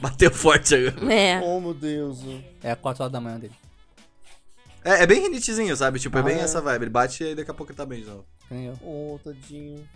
Bateu 0.00 0.30
forte 0.32 0.74
agora. 0.74 1.12
É. 1.12 1.40
Oh, 1.40 1.60
meu 1.60 1.74
Deus. 1.74 2.20
É 2.62 2.74
4 2.74 3.02
horas 3.04 3.12
da 3.12 3.20
manhã 3.20 3.38
dele. 3.38 3.54
É, 4.84 5.02
é 5.02 5.06
bem 5.06 5.20
rinitezinho, 5.22 5.76
sabe? 5.76 5.98
Tipo, 5.98 6.18
é 6.18 6.20
Ah, 6.20 6.24
bem 6.24 6.36
é. 6.36 6.40
essa 6.40 6.60
vibe. 6.60 6.82
Ele 6.84 6.90
bate 6.90 7.22
e 7.22 7.26
aí 7.28 7.34
daqui 7.34 7.50
a 7.50 7.54
pouco 7.54 7.72
ele 7.72 7.76
tá 7.76 7.84
bem 7.84 8.00
de 8.00 8.06
novo. 8.06 8.24
Nem 8.50 8.66
eu. 8.66 8.78
Oh, 8.82 9.18
tadinho. 9.22 9.88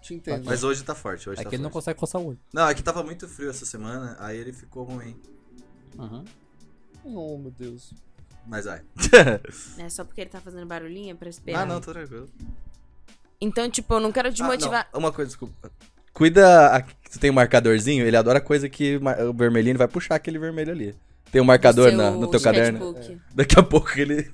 Te 0.00 0.14
entendo. 0.14 0.44
Mas 0.46 0.62
hoje 0.64 0.82
tá 0.82 0.94
forte, 0.94 1.28
hoje 1.28 1.40
É 1.40 1.44
tá 1.44 1.50
que 1.50 1.56
ele 1.56 1.62
não 1.62 1.68
forte. 1.70 1.84
consegue 1.84 1.98
coçar 1.98 2.20
o 2.20 2.28
olho. 2.28 2.38
Não, 2.54 2.66
é 2.68 2.74
que 2.74 2.82
tava 2.82 3.02
muito 3.02 3.28
frio 3.28 3.50
essa 3.50 3.66
semana, 3.66 4.16
aí 4.20 4.38
ele 4.38 4.52
ficou 4.52 4.84
ruim. 4.84 5.20
Uhum. 5.98 6.24
Oh, 7.04 7.36
meu 7.36 7.50
Deus. 7.50 7.92
Mas 8.46 8.64
vai. 8.64 8.80
É 9.78 9.88
só 9.88 10.04
porque 10.04 10.20
ele 10.22 10.30
tá 10.30 10.40
fazendo 10.40 10.66
barulhinho 10.66 11.16
pra 11.16 11.28
esperar. 11.28 11.62
ah, 11.62 11.66
não, 11.66 11.80
tô 11.80 11.92
tranquilo. 11.92 12.28
Então, 13.40 13.70
tipo, 13.70 13.94
eu 13.94 14.00
não 14.00 14.12
quero 14.12 14.28
Ah, 14.28 14.30
desmotivar. 14.30 14.88
não, 14.92 15.00
uma 15.00 15.12
coisa, 15.12 15.28
desculpa. 15.28 15.70
Cuida, 16.12 16.66
aqui 16.68 16.94
tu 17.10 17.18
tem 17.18 17.30
um 17.30 17.34
marcadorzinho, 17.34 18.04
ele 18.06 18.16
adora 18.16 18.40
coisa 18.40 18.68
que 18.68 19.00
o 19.28 19.32
vermelhinho 19.32 19.78
vai 19.78 19.88
puxar 19.88 20.16
aquele 20.16 20.38
vermelho 20.38 20.72
ali. 20.72 20.94
Tem 21.32 21.40
um 21.40 21.44
marcador 21.44 21.88
seu 21.88 21.96
na- 21.96 22.10
no 22.10 22.26
teu 22.28 22.40
caderno. 22.40 22.90
sketchbook. 22.90 23.20
Daqui 23.34 23.58
a 23.58 23.62
pouco 23.62 23.88
ele. 23.98 24.30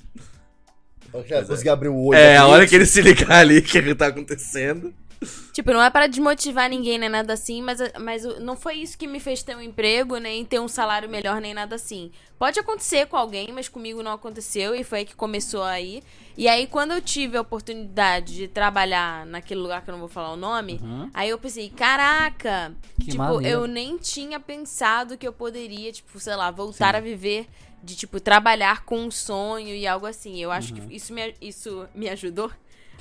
Eu 1.13 1.25
já 1.27 1.45
consegui 1.45 1.69
abrir 1.69 1.89
o 1.89 1.97
olho. 1.97 2.19
É, 2.19 2.37
a 2.37 2.47
hora 2.47 2.67
que 2.67 2.75
ele 2.75 2.87
se 2.87 3.01
ligar 3.03 3.33
ali 3.33 3.61
que 3.63 3.81
que 3.81 3.95
tá 3.95 4.07
acontecendo. 4.09 4.93
Tipo, 5.53 5.73
não 5.73 5.83
é 5.83 5.89
para 5.89 6.07
desmotivar 6.07 6.69
ninguém 6.69 6.99
nem 6.99 7.09
nada 7.09 7.33
assim, 7.33 7.63
mas, 7.63 7.79
mas 7.99 8.23
não 8.41 8.55
foi 8.55 8.75
isso 8.75 8.99
que 8.99 9.07
me 9.07 9.19
fez 9.19 9.43
ter 9.43 9.57
um 9.57 9.61
emprego, 9.63 10.19
nem 10.19 10.45
ter 10.45 10.61
um 10.61 10.69
salário 10.69 11.09
melhor, 11.09 11.41
nem 11.41 11.55
nada 11.55 11.75
assim. 11.77 12.11
Pode 12.39 12.61
acontecer 12.61 13.07
com 13.07 13.17
alguém, 13.17 13.51
mas 13.53 13.67
comigo 13.69 14.03
não 14.03 14.13
aconteceu 14.13 14.75
e 14.75 14.85
foi 14.85 14.99
aí 14.99 15.05
que 15.07 15.15
começou 15.17 15.63
aí. 15.63 16.03
E 16.37 16.47
aí, 16.49 16.67
quando 16.67 16.93
eu 16.93 17.01
tive 17.01 17.39
a 17.39 17.41
oportunidade 17.41 18.35
de 18.35 18.49
trabalhar 18.49 19.25
naquele 19.25 19.61
lugar 19.61 19.83
que 19.83 19.89
eu 19.89 19.93
não 19.93 20.01
vou 20.01 20.09
falar 20.09 20.33
o 20.33 20.37
nome, 20.37 20.79
Uhum. 20.83 21.11
aí 21.15 21.31
eu 21.31 21.39
pensei, 21.39 21.71
caraca! 21.71 22.75
Que 23.01 23.07
tipo, 23.13 23.19
maneiro. 23.23 23.47
eu 23.61 23.67
nem 23.67 23.97
tinha 23.97 24.39
pensado 24.39 25.17
que 25.17 25.27
eu 25.27 25.33
poderia, 25.33 25.91
tipo, 25.91 26.21
sei 26.21 26.37
lá, 26.37 26.51
voltar 26.51 26.95
a 26.95 27.01
viver 27.01 27.47
de, 27.83 27.97
tipo, 27.97 28.21
trabalhar 28.21 28.85
com 28.85 28.99
um 28.99 29.11
sonho 29.11 29.75
e 29.75 29.87
algo 29.87 30.05
assim. 30.05 30.37
Eu 30.39 30.51
acho 30.53 30.75
Uhum. 30.75 30.87
que 30.89 30.95
isso 30.97 31.13
me, 31.15 31.35
isso 31.41 31.89
me 31.95 32.09
ajudou 32.11 32.51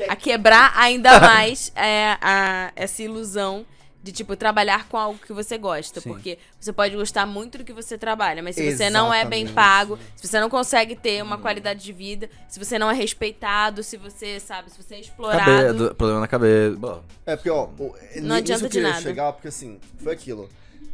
a 0.07 0.15
quebrar 0.15 0.73
ainda 0.75 1.19
mais 1.21 1.71
é, 1.75 2.17
a, 2.21 2.71
essa 2.75 3.01
ilusão 3.03 3.65
de, 4.03 4.11
tipo, 4.11 4.35
trabalhar 4.35 4.87
com 4.87 4.97
algo 4.97 5.17
que 5.17 5.33
você 5.33 5.57
gosta. 5.57 5.99
Sim. 5.99 6.09
Porque 6.11 6.37
você 6.59 6.71
pode 6.71 6.95
gostar 6.95 7.25
muito 7.25 7.57
do 7.57 7.63
que 7.63 7.73
você 7.73 7.97
trabalha, 7.97 8.43
mas 8.43 8.55
se 8.55 8.71
você 8.71 8.87
não 8.87 9.11
é 9.11 9.25
bem 9.25 9.45
Exatamente. 9.45 9.53
pago, 9.55 9.99
se 10.15 10.27
você 10.27 10.39
não 10.39 10.47
consegue 10.47 10.95
ter 10.95 11.23
uma 11.23 11.39
qualidade 11.39 11.83
de 11.83 11.91
vida, 11.91 12.29
se 12.47 12.59
você 12.59 12.77
não 12.77 12.91
é 12.91 12.93
respeitado, 12.93 13.81
se 13.81 13.97
você, 13.97 14.39
sabe, 14.39 14.69
se 14.71 14.81
você 14.83 14.95
é 14.95 14.99
explorado. 14.99 15.95
Problema 15.95 16.19
na 16.19 16.27
cabeça. 16.27 16.75
Bom, 16.77 17.03
É 17.25 17.35
porque, 17.35 17.49
ó, 17.49 17.63
o- 17.79 17.95
nisso 18.15 18.33
adianta 18.33 18.65
eu 18.65 18.69
de 18.69 18.81
nada. 18.81 19.01
chegar, 19.01 19.33
porque 19.33 19.47
assim, 19.47 19.79
foi 19.97 20.13
aquilo. 20.13 20.49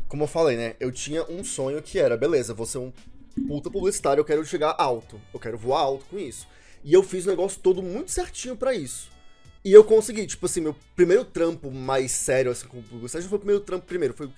Como 0.08 0.24
eu 0.24 0.28
falei, 0.28 0.56
né? 0.56 0.76
Eu 0.80 0.90
tinha 0.90 1.24
um 1.30 1.44
sonho 1.44 1.82
que 1.82 2.00
era, 2.00 2.16
beleza, 2.16 2.54
vou 2.54 2.66
ser 2.66 2.78
um 2.78 2.94
puta 3.46 3.70
publicitário, 3.70 4.22
eu 4.22 4.26
quero 4.26 4.46
chegar 4.46 4.74
alto. 4.78 5.20
Eu 5.34 5.40
quero 5.40 5.58
voar 5.58 5.80
alto 5.82 6.06
com 6.10 6.18
isso. 6.18 6.48
E 6.84 6.94
eu 6.94 7.04
fiz 7.04 7.26
o 7.26 7.30
negócio 7.30 7.60
todo 7.62 7.82
muito 7.82 8.12
certinho 8.12 8.56
pra 8.56 8.74
isso. 8.74 9.10
E 9.64 9.72
eu 9.72 9.84
consegui, 9.84 10.26
tipo 10.26 10.46
assim, 10.48 10.60
meu 10.62 10.76
primeiro 10.96 11.24
trampo 11.24 11.70
mais 11.70 12.12
sério, 12.12 12.52
assim, 12.52 12.66
como 12.68 12.82
publicitário, 12.82 13.24
não 13.26 13.30
foi 13.30 13.38
o 13.38 13.40
primeiro 13.42 13.62
trampo 13.64 13.86
primeiro, 13.86 14.14
foi... 14.14 14.30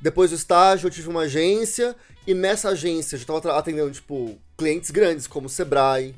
Depois 0.00 0.30
do 0.30 0.36
estágio, 0.36 0.86
eu 0.86 0.90
tive 0.90 1.08
uma 1.08 1.22
agência, 1.22 1.96
e 2.26 2.34
nessa 2.34 2.68
agência 2.70 3.16
eu 3.16 3.20
já 3.20 3.24
tava 3.26 3.58
atendendo, 3.58 3.90
tipo, 3.90 4.38
clientes 4.56 4.90
grandes, 4.90 5.26
como 5.26 5.46
o 5.46 5.50
Sebrae, 5.50 6.14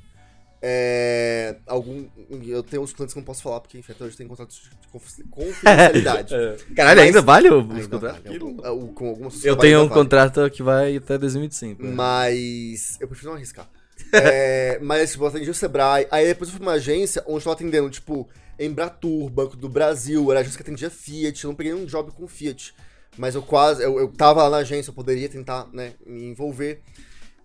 é, 0.61 1.57
algum, 1.67 2.07
eu 2.45 2.63
tenho 2.63 2.83
uns 2.83 2.93
clientes 2.93 3.13
que 3.13 3.19
eu 3.19 3.21
não 3.21 3.27
posso 3.27 3.43
falar, 3.43 3.61
porque, 3.61 3.79
enfim, 3.79 3.93
até 3.93 4.05
hoje 4.05 4.17
tem 4.17 4.27
contratos 4.27 4.57
de 4.81 4.89
confi- 4.89 5.23
confidencialidade. 5.31 6.35
Caralho, 6.75 6.99
Mas- 6.99 7.07
ainda 7.07 7.23
vale 7.23 7.49
o, 7.51 7.61
Ainda 7.61 7.99
vale, 7.99 8.29
algum- 8.29 8.65
é, 8.67 8.71
o- 8.71 8.89
com 8.89 9.09
algumas 9.09 9.35
Eu 9.37 9.41
trabalhos 9.55 9.61
tenho 9.63 9.79
um 9.81 9.89
vale. 9.89 9.95
contrato 10.03 10.51
que 10.51 10.63
vai 10.63 10.97
até 10.97 11.17
2025. 11.19 11.83
né? 11.83 11.91
Mas 11.93 12.99
eu 13.01 13.07
prefiro 13.07 13.31
não 13.31 13.37
arriscar. 13.37 13.69
É, 14.13 14.79
mas, 14.81 15.13
tipo, 15.13 15.25
eu 15.25 15.29
atendi 15.29 15.51
o 15.51 15.55
Sebrae. 15.55 16.07
Aí 16.11 16.27
depois 16.27 16.49
eu 16.49 16.53
fui 16.53 16.61
pra 16.61 16.71
uma 16.71 16.77
agência 16.77 17.23
onde 17.27 17.39
eu 17.39 17.43
tava 17.43 17.55
atendendo, 17.55 17.91
tipo, 17.91 18.29
Embratur, 18.59 19.29
Banco 19.31 19.57
do 19.57 19.69
Brasil, 19.69 20.31
era 20.31 20.41
a 20.41 20.43
agência 20.43 20.57
que 20.59 20.63
atendia 20.63 20.91
Fiat. 20.91 21.45
Eu 21.45 21.49
não 21.49 21.55
peguei 21.57 21.75
um 21.75 21.85
job 21.87 22.11
com 22.13 22.27
Fiat. 22.27 22.75
Mas 23.19 23.35
eu 23.35 23.43
quase, 23.43 23.83
eu, 23.83 23.99
eu 23.99 24.09
tava 24.09 24.43
lá 24.45 24.51
na 24.51 24.57
agência, 24.59 24.91
eu 24.91 24.95
poderia 24.95 25.29
tentar, 25.29 25.67
né, 25.73 25.93
me 26.07 26.25
envolver. 26.25 26.81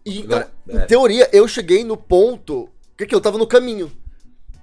E, 0.05 0.24
Agora, 0.24 0.51
eu- 0.68 0.80
é. 0.80 0.84
em 0.84 0.88
teoria, 0.88 1.30
eu 1.32 1.47
cheguei 1.47 1.84
no 1.84 1.95
ponto 1.95 2.70
que, 2.97 3.05
que 3.05 3.16
eu 3.16 3.22
tava 3.22 3.38
no 3.38 3.47
caminho. 3.47 3.91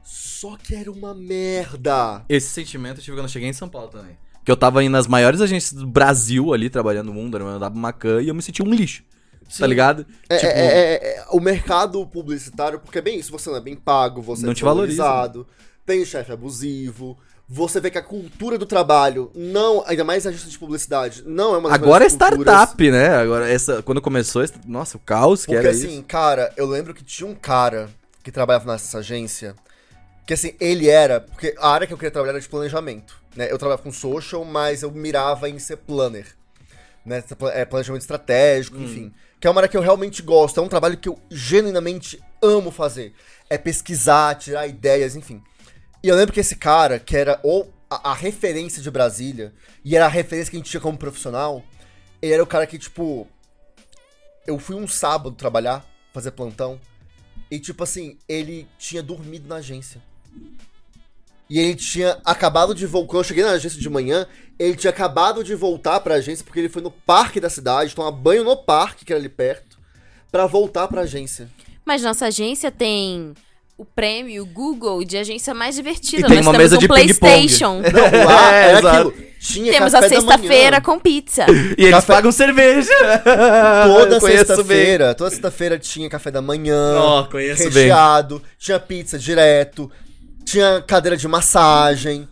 Só 0.05 0.57
que 0.57 0.74
era 0.74 0.90
uma 0.90 1.14
merda. 1.14 2.24
Esse 2.28 2.49
sentimento 2.49 2.99
eu 2.99 3.05
tive 3.05 3.16
quando 3.16 3.24
eu 3.24 3.30
cheguei 3.32 3.49
em 3.49 3.53
São 3.53 3.68
Paulo 3.68 3.88
também. 3.88 4.16
Que 4.44 4.51
eu 4.51 4.57
tava 4.57 4.82
indo 4.82 4.92
nas 4.92 5.07
maiores 5.07 5.40
agências 5.40 5.72
do 5.78 5.86
Brasil 5.86 6.53
ali, 6.55 6.70
trabalhando 6.70 7.07
no 7.09 7.14
mundo, 7.14 7.36
era 7.36 7.44
andava 7.44 7.74
Macan, 7.74 8.22
e 8.22 8.28
eu 8.28 8.34
me 8.34 8.40
sentia 8.42 8.64
um 8.64 8.70
lixo. 8.72 9.03
Tá 9.57 9.66
ligado? 9.66 10.05
É, 10.28 10.36
tipo, 10.36 10.53
é- 10.53 10.61
é- 10.61 10.94
é- 11.18 11.24
o 11.30 11.40
mercado 11.40 12.07
publicitário, 12.07 12.78
porque 12.80 12.99
é 12.99 13.03
bem 13.03 13.18
isso, 13.18 13.32
você 13.32 13.49
não 13.49 13.57
é 13.57 13.61
bem 13.61 13.76
pago, 13.76 14.20
você 14.20 14.44
Não 14.44 14.53
é 14.53 14.55
te 14.55 14.62
valoriza. 14.64 15.03
valorizado, 15.03 15.46
tem 15.86 16.05
chefe 16.05 16.30
abusivo, 16.32 17.16
você 17.49 17.80
vê 17.80 17.90
que 17.90 17.96
a 17.96 18.03
cultura 18.03 18.59
do 18.59 18.66
trabalho 18.66 19.30
não, 19.34 19.82
ainda 19.86 20.05
mais 20.05 20.26
agência 20.26 20.51
de 20.51 20.59
publicidade, 20.59 21.22
não 21.24 21.55
é 21.55 21.59
uma 21.59 21.70
das 21.70 21.74
agora 21.78 22.05
é 22.05 22.09
melhores 22.09 22.12
culturas. 22.36 22.55
startup, 22.55 22.90
né? 22.90 23.09
Agora, 23.16 23.49
essa, 23.49 23.82
quando 23.82 24.03
começou, 24.03 24.44
nossa, 24.66 24.99
o 24.99 25.01
caos 25.01 25.46
que 25.46 25.53
Porque 25.55 25.66
era 25.66 25.70
assim, 25.74 25.94
isso. 25.94 26.03
cara, 26.05 26.53
eu 26.57 26.66
lembro 26.66 26.92
que 26.92 27.03
tinha 27.03 27.26
um 27.28 27.34
cara 27.34 27.88
que 28.22 28.30
trabalhava 28.30 28.70
nessa 28.70 28.99
agência, 28.99 29.55
que 30.26 30.34
assim, 30.34 30.53
ele 30.61 30.90
era, 30.90 31.22
porque 31.22 31.55
a 31.59 31.70
área 31.70 31.86
que 31.86 31.92
eu 31.94 31.96
queria 31.96 32.11
trabalhar 32.11 32.32
era 32.32 32.40
de 32.42 32.49
planejamento, 32.51 33.16
né? 33.34 33.51
Eu 33.51 33.57
trabalhava 33.57 33.82
com 33.82 33.90
social, 33.90 34.44
mas 34.44 34.82
eu 34.82 34.90
mirava 34.90 35.49
em 35.49 35.59
ser 35.59 35.78
planner, 35.78 36.26
né? 37.03 37.24
É 37.55 37.64
planejamento 37.64 38.03
estratégico, 38.03 38.76
Hum. 38.76 38.84
enfim. 38.84 39.12
Que 39.41 39.47
é 39.47 39.51
uma 39.51 39.61
área 39.61 39.68
que 39.68 39.76
eu 39.76 39.80
realmente 39.80 40.22
gosto, 40.22 40.59
é 40.59 40.62
um 40.62 40.68
trabalho 40.68 40.97
que 40.97 41.09
eu 41.09 41.18
genuinamente 41.30 42.20
amo 42.43 42.70
fazer. 42.70 43.14
É 43.49 43.57
pesquisar, 43.57 44.34
tirar 44.34 44.66
ideias, 44.66 45.14
enfim. 45.14 45.43
E 46.03 46.09
eu 46.09 46.16
lembro 46.16 46.32
que 46.32 46.41
esse 46.41 46.57
cara, 46.57 46.99
que 46.99 47.16
era 47.16 47.41
o, 47.43 47.66
a, 47.91 48.11
a 48.11 48.14
referência 48.14 48.82
de 48.82 48.91
Brasília, 48.91 49.53
e 49.84 49.97
era 49.97 50.07
a 50.07 50.09
referência 50.09 50.51
que 50.51 50.57
a 50.57 50.61
gente 50.61 50.70
tinha 50.70 50.80
como 50.80 50.99
profissional, 50.99 51.62
ele 52.20 52.32
era 52.32 52.43
o 52.43 52.47
cara 52.47 52.66
que, 52.66 52.78
tipo, 52.78 53.26
eu 54.47 54.59
fui 54.59 54.76
um 54.76 54.89
sábado 54.89 55.36
trabalhar, 55.36 55.84
fazer 56.12 56.30
plantão, 56.32 56.80
e 57.51 57.59
tipo 57.59 57.82
assim, 57.82 58.18
ele 58.28 58.68
tinha 58.78 59.03
dormido 59.03 59.49
na 59.49 59.57
agência. 59.57 60.03
E 61.51 61.59
ele 61.59 61.74
tinha 61.74 62.18
acabado 62.24 62.74
de 62.74 62.86
voltar. 62.86 63.09
Quando 63.09 63.18
eu 63.20 63.24
cheguei 63.28 63.44
na 63.44 63.51
agência 63.53 63.80
de 63.80 63.88
manhã, 63.88 64.26
ele 64.59 64.76
tinha 64.76 64.90
acabado 64.90 65.42
de 65.42 65.55
voltar 65.55 65.99
pra 66.01 66.14
agência 66.16 66.44
porque 66.44 66.59
ele 66.61 66.68
foi 66.68 66.82
no 66.82 66.90
parque 66.90 67.40
da 67.40 67.49
cidade, 67.49 67.94
tomar 67.94 68.11
banho 68.11 68.44
no 68.44 68.57
parque, 68.57 69.05
que 69.05 69.12
era 69.12 69.20
ali 69.20 69.28
perto, 69.30 69.78
pra 70.30 70.46
voltar 70.46 70.86
pra 70.88 71.03
agência. 71.03 71.49
Mas 71.86 72.03
nossa 72.03 72.26
agência 72.26 72.70
tem 72.70 73.32
o 73.78 73.84
prêmio 73.84 74.44
Google 74.44 75.03
de 75.05 75.16
agência 75.16 75.55
mais 75.55 75.74
divertida. 75.76 76.26
E 76.26 76.28
tem 76.28 76.36
Nós 76.38 76.46
uma 76.46 76.53
temos 76.53 76.64
mesa 76.64 76.76
um 76.76 76.80
de. 76.80 76.88
PlayStation. 76.88 77.80
Não, 77.92 78.24
lá 78.26 78.53
É, 78.55 78.68
era 78.70 78.78
exato. 78.80 79.09
aquilo. 79.09 79.28
Tinha 79.40 79.72
Temos 79.72 79.94
a 79.94 80.09
sexta-feira 80.09 80.80
com 80.80 80.99
pizza. 80.99 81.46
E 81.78 81.82
eles 81.84 81.90
Café- 81.92 82.12
pagam 82.12 82.32
cerveja. 82.32 82.90
Toda 83.86 84.18
conheço 84.20 84.26
bem. 84.26 84.36
sexta-feira, 84.46 85.14
toda 85.14 85.30
sexta-feira 85.30 85.78
tinha 85.78 86.11
café 86.11 86.30
da 86.30 86.42
manhã. 86.42 86.96
Ó, 86.99 87.24
conheço 87.24 87.62
bem. 87.70 87.84
recheado, 87.84 88.42
tinha 88.59 88.80
pizza 88.80 89.16
direto, 89.16 89.88
tinha 90.49 90.82
cadeira 90.82 91.16
de 91.16 91.28
massagem. 91.28 92.28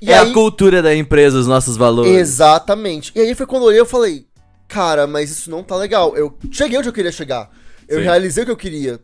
E 0.00 0.10
é 0.10 0.18
aí, 0.18 0.30
a 0.30 0.32
cultura 0.32 0.82
da 0.82 0.94
empresa, 0.94 1.38
os 1.38 1.46
nossos 1.46 1.76
valores. 1.76 2.12
Exatamente. 2.12 3.12
E 3.14 3.20
aí 3.20 3.34
foi 3.34 3.46
quando 3.46 3.62
eu 3.62 3.68
olhei 3.68 3.80
eu 3.80 3.86
falei, 3.86 4.26
cara, 4.66 5.06
mas 5.06 5.30
isso 5.30 5.50
não 5.50 5.62
tá 5.62 5.76
legal. 5.76 6.16
Eu 6.16 6.36
cheguei 6.50 6.78
onde 6.78 6.88
eu 6.88 6.92
queria 6.92 7.12
chegar. 7.12 7.50
Eu 7.88 7.98
Sim. 7.98 8.04
realizei 8.04 8.42
o 8.42 8.46
que 8.46 8.52
eu 8.52 8.56
queria. 8.56 9.00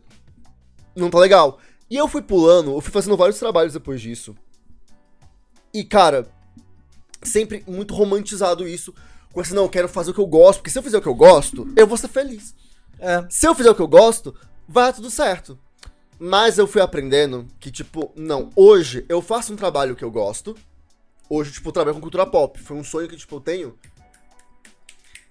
Não 0.95 1.09
tá 1.09 1.17
legal. 1.19 1.59
E 1.89 1.95
eu 1.95 2.07
fui 2.07 2.21
pulando, 2.21 2.71
eu 2.71 2.81
fui 2.81 2.91
fazendo 2.91 3.15
vários 3.15 3.39
trabalhos 3.39 3.73
depois 3.73 4.01
disso. 4.01 4.35
E, 5.73 5.83
cara, 5.83 6.27
sempre 7.23 7.63
muito 7.65 7.93
romantizado 7.93 8.67
isso. 8.67 8.93
Com 9.31 9.39
assim, 9.39 9.53
não, 9.53 9.63
eu 9.63 9.69
quero 9.69 9.87
fazer 9.87 10.11
o 10.11 10.13
que 10.13 10.19
eu 10.19 10.27
gosto, 10.27 10.59
porque 10.59 10.71
se 10.71 10.77
eu 10.77 10.83
fizer 10.83 10.97
o 10.97 11.01
que 11.01 11.07
eu 11.07 11.15
gosto, 11.15 11.71
eu 11.75 11.87
vou 11.87 11.97
ser 11.97 12.07
feliz. 12.07 12.53
É. 12.99 13.25
Se 13.29 13.47
eu 13.47 13.55
fizer 13.55 13.69
o 13.69 13.75
que 13.75 13.81
eu 13.81 13.87
gosto, 13.87 14.35
vai 14.67 14.85
dar 14.85 14.93
tudo 14.93 15.09
certo. 15.09 15.57
Mas 16.19 16.57
eu 16.57 16.67
fui 16.67 16.81
aprendendo 16.81 17.47
que, 17.59 17.71
tipo, 17.71 18.11
não, 18.15 18.49
hoje 18.55 19.05
eu 19.07 19.21
faço 19.21 19.53
um 19.53 19.55
trabalho 19.55 19.95
que 19.95 20.03
eu 20.03 20.11
gosto. 20.11 20.55
Hoje, 21.29 21.51
tipo, 21.51 21.69
eu 21.69 21.73
trabalho 21.73 21.95
com 21.95 22.01
cultura 22.01 22.25
pop. 22.25 22.59
Foi 22.59 22.75
um 22.75 22.83
sonho 22.83 23.07
que, 23.07 23.15
tipo, 23.15 23.35
eu 23.35 23.39
tenho 23.39 23.75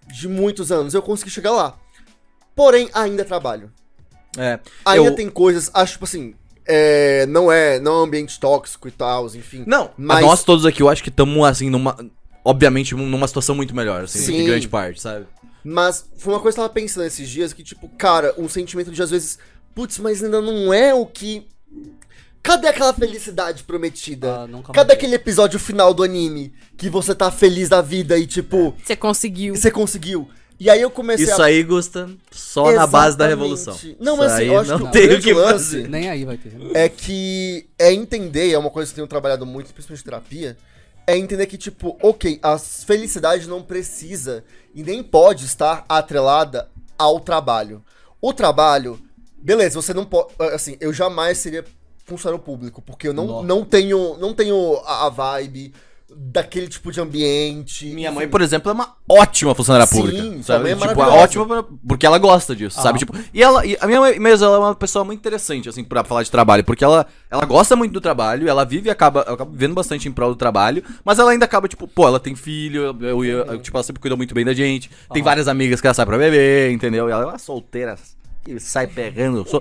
de 0.07 0.29
muitos 0.29 0.73
anos. 0.73 0.95
Eu 0.95 1.03
consegui 1.03 1.31
chegar 1.31 1.53
lá. 1.53 1.79
Porém, 2.55 2.89
ainda 2.95 3.25
trabalho. 3.25 3.71
É. 4.37 4.59
Ainda 4.85 5.09
eu- 5.11 5.15
tem 5.15 5.29
coisas, 5.29 5.71
acho, 5.75 5.93
tipo 5.93 6.05
assim, 6.05 6.35
é, 6.67 7.27
não 7.27 7.51
é, 7.51 7.79
não 7.79 7.93
é 7.93 7.97
um 8.01 8.03
ambiente 8.05 8.39
tóxico 8.39 8.89
e 8.89 8.91
tal, 8.91 9.27
enfim. 9.27 9.65
Não, 9.67 9.91
Mas- 9.97 10.25
nós 10.25 10.45
todos 10.45 10.65
aqui, 10.65 10.83
eu 10.83 10.89
acho 10.89 11.03
que 11.03 11.09
estamos, 11.09 11.45
assim, 11.47 11.69
numa. 11.71 11.97
Obviamente, 12.45 12.95
numa 12.95 13.27
situação 13.29 13.55
muito 13.55 13.75
melhor, 13.75 14.05
assim, 14.05 14.21
Sim. 14.21 14.37
em 14.39 14.45
grande 14.47 14.69
parte, 14.69 15.01
sabe? 15.03 15.27
Mas 15.63 16.09
foi 16.17 16.33
uma 16.33 16.41
coisa 16.41 16.55
que 16.57 16.61
eu 16.61 16.65
tava 16.65 16.73
pensando 16.73 17.05
esses 17.07 17.29
dias 17.29 17.53
que, 17.53 17.63
tipo, 17.63 17.89
cara, 17.91 18.33
um 18.39 18.49
sentimento 18.49 18.91
de 18.91 19.03
às 19.03 19.11
vezes, 19.11 19.39
putz, 19.79 19.97
mas 20.01 20.25
ainda 20.25 20.41
não 20.41 20.75
é 20.75 20.93
o 20.93 21.07
que. 21.07 21.47
Cadê 22.43 22.67
aquela 22.67 22.93
felicidade 22.93 23.63
prometida? 23.63 24.41
Ah, 24.41 24.47
nunca 24.49 24.73
Cadê 24.73 24.93
aquele 24.95 25.15
episódio 25.15 25.57
final 25.59 25.95
do 25.95 26.03
anime 26.03 26.53
que 26.77 26.91
você 26.91 27.15
tá 27.15 27.31
feliz 27.31 27.69
da 27.69 27.81
vida 27.81 28.19
e, 28.19 28.27
tipo, 28.27 28.75
Você 28.85 28.97
conseguiu. 28.97 29.55
você 29.55 29.71
conseguiu? 29.71 30.29
E 30.59 30.69
aí 30.69 30.83
eu 30.83 30.91
comecei 30.91 31.27
Isso 31.27 31.41
a. 31.41 31.45
aí, 31.45 31.63
Gusta, 31.63 32.11
só 32.33 32.73
na 32.73 32.87
base 32.89 33.17
da 33.17 33.27
Exatamente. 33.27 33.31
revolução. 33.31 33.75
Não, 34.01 34.15
Isso 34.15 34.23
mas 34.25 34.33
assim, 34.33 34.45
eu 34.47 34.59
acho 34.59 34.71
não 34.71 34.79
que 34.79 34.85
o 34.85 34.91
tem 34.91 35.05
o 35.05 35.09
grande 35.11 35.23
que 35.23 35.33
lance- 35.35 35.65
fazer. 35.77 35.89
Nem 35.89 36.09
aí 36.09 36.25
vai 36.25 36.37
ter. 36.37 36.53
é 36.75 36.89
que 36.89 37.69
é 37.79 37.93
entender, 37.93 38.51
é 38.53 38.59
uma 38.59 38.71
coisa 38.71 38.89
que 38.93 38.95
eu 38.95 39.05
tenho 39.05 39.09
trabalhado 39.09 39.47
muito, 39.47 39.73
principalmente 39.73 40.01
em 40.01 40.05
terapia, 40.05 40.57
é 41.07 41.17
entender 41.17 41.47
que, 41.47 41.57
tipo, 41.57 41.97
ok, 42.03 42.41
a 42.43 42.59
felicidade 42.59 43.47
não 43.47 43.63
precisa 43.63 44.43
e 44.75 44.83
nem 44.83 45.05
pode 45.05 45.45
estar 45.45 45.85
atrelada 45.89 46.69
ao 46.99 47.21
trabalho. 47.21 47.81
O 48.21 48.33
trabalho, 48.33 48.99
beleza, 49.49 49.81
você 49.81 49.95
não 49.95 50.05
pode. 50.05 50.29
Assim, 50.53 50.77
eu 50.81 50.93
jamais 50.93 51.39
seria 51.39 51.65
funcionário 52.05 52.43
público, 52.45 52.83
porque 52.83 53.09
eu 53.09 53.15
não, 53.15 53.27
Nossa. 53.27 53.47
não 53.47 53.65
tenho. 53.65 54.17
Não 54.19 54.35
tenho 54.35 54.77
a, 54.85 55.07
a 55.07 55.09
vibe 55.09 55.73
daquele 56.11 56.69
tipo 56.69 56.91
de 56.91 57.01
ambiente. 57.03 57.85
Minha 57.87 58.11
mãe, 58.11 58.27
por 58.27 58.41
exemplo, 58.41 58.71
é 58.71 58.73
uma 58.75 58.95
ótima 59.07 59.55
funcionária 59.55 59.87
Sim, 59.87 59.97
pública. 59.97 60.23
sua 60.43 60.43
Sabe? 60.43 60.71
é 60.71 60.75
tipo, 60.75 60.85
é 60.85 60.95
maravilhosa. 60.95 61.23
ótima 61.23 61.47
pra- 61.47 61.65
porque 61.87 62.07
ela 62.07 62.19
gosta 62.19 62.57
disso, 62.57 62.77
sabe? 62.77 62.89
Aham. 62.91 62.99
Tipo, 62.99 63.13
e 63.33 63.43
ela, 63.43 63.67
e 63.67 63.77
a 63.79 63.87
minha 63.87 64.01
mãe 64.01 64.19
mesmo, 64.19 64.47
ela 64.47 64.57
é 64.57 64.59
uma 64.59 64.75
pessoa 64.75 65.05
muito 65.05 65.19
interessante, 65.19 65.69
assim, 65.69 65.85
pra 65.85 66.03
falar 66.05 66.23
de 66.23 66.31
trabalho, 66.31 66.65
porque 66.65 66.83
ela, 66.83 67.07
ela 67.31 67.45
gosta 67.45 67.77
muito 67.77 67.93
do 67.93 68.01
trabalho, 68.01 68.49
ela 68.49 68.65
vive 68.65 68.89
e 68.89 68.91
acaba, 68.91 69.21
ela 69.21 69.35
acaba 69.35 69.51
vivendo 69.51 69.75
bastante 69.75 70.09
em 70.09 70.13
prol 70.13 70.31
do 70.31 70.37
trabalho, 70.37 70.83
mas 71.05 71.19
ela 71.19 71.31
ainda 71.31 71.45
acaba, 71.45 71.69
tipo, 71.69 71.87
pô, 71.87 72.07
ela 72.09 72.19
tem 72.19 72.35
filho, 72.35 72.85
eu, 73.03 73.25
eu, 73.25 73.45
eu- 73.45 73.59
tipo, 73.59 73.77
ela 73.77 73.85
sempre 73.85 74.01
cuida 74.01 74.17
muito 74.17 74.35
bem 74.35 74.47
da 74.47 74.55
gente, 74.55 74.89
tem 75.13 75.21
Aham. 75.21 75.25
várias 75.25 75.47
amigas 75.47 75.79
que 75.79 75.87
ela 75.87 75.95
sai 75.95 76.07
pra 76.07 76.17
beber, 76.17 76.73
entendeu? 76.73 77.07
E 77.11 77.13
ela 77.13 77.23
é 77.25 77.27
uma 77.27 77.39
solteira 77.39 77.93
que 78.45 78.59
sai 78.61 78.87
pegando. 78.87 79.47
So... 79.49 79.61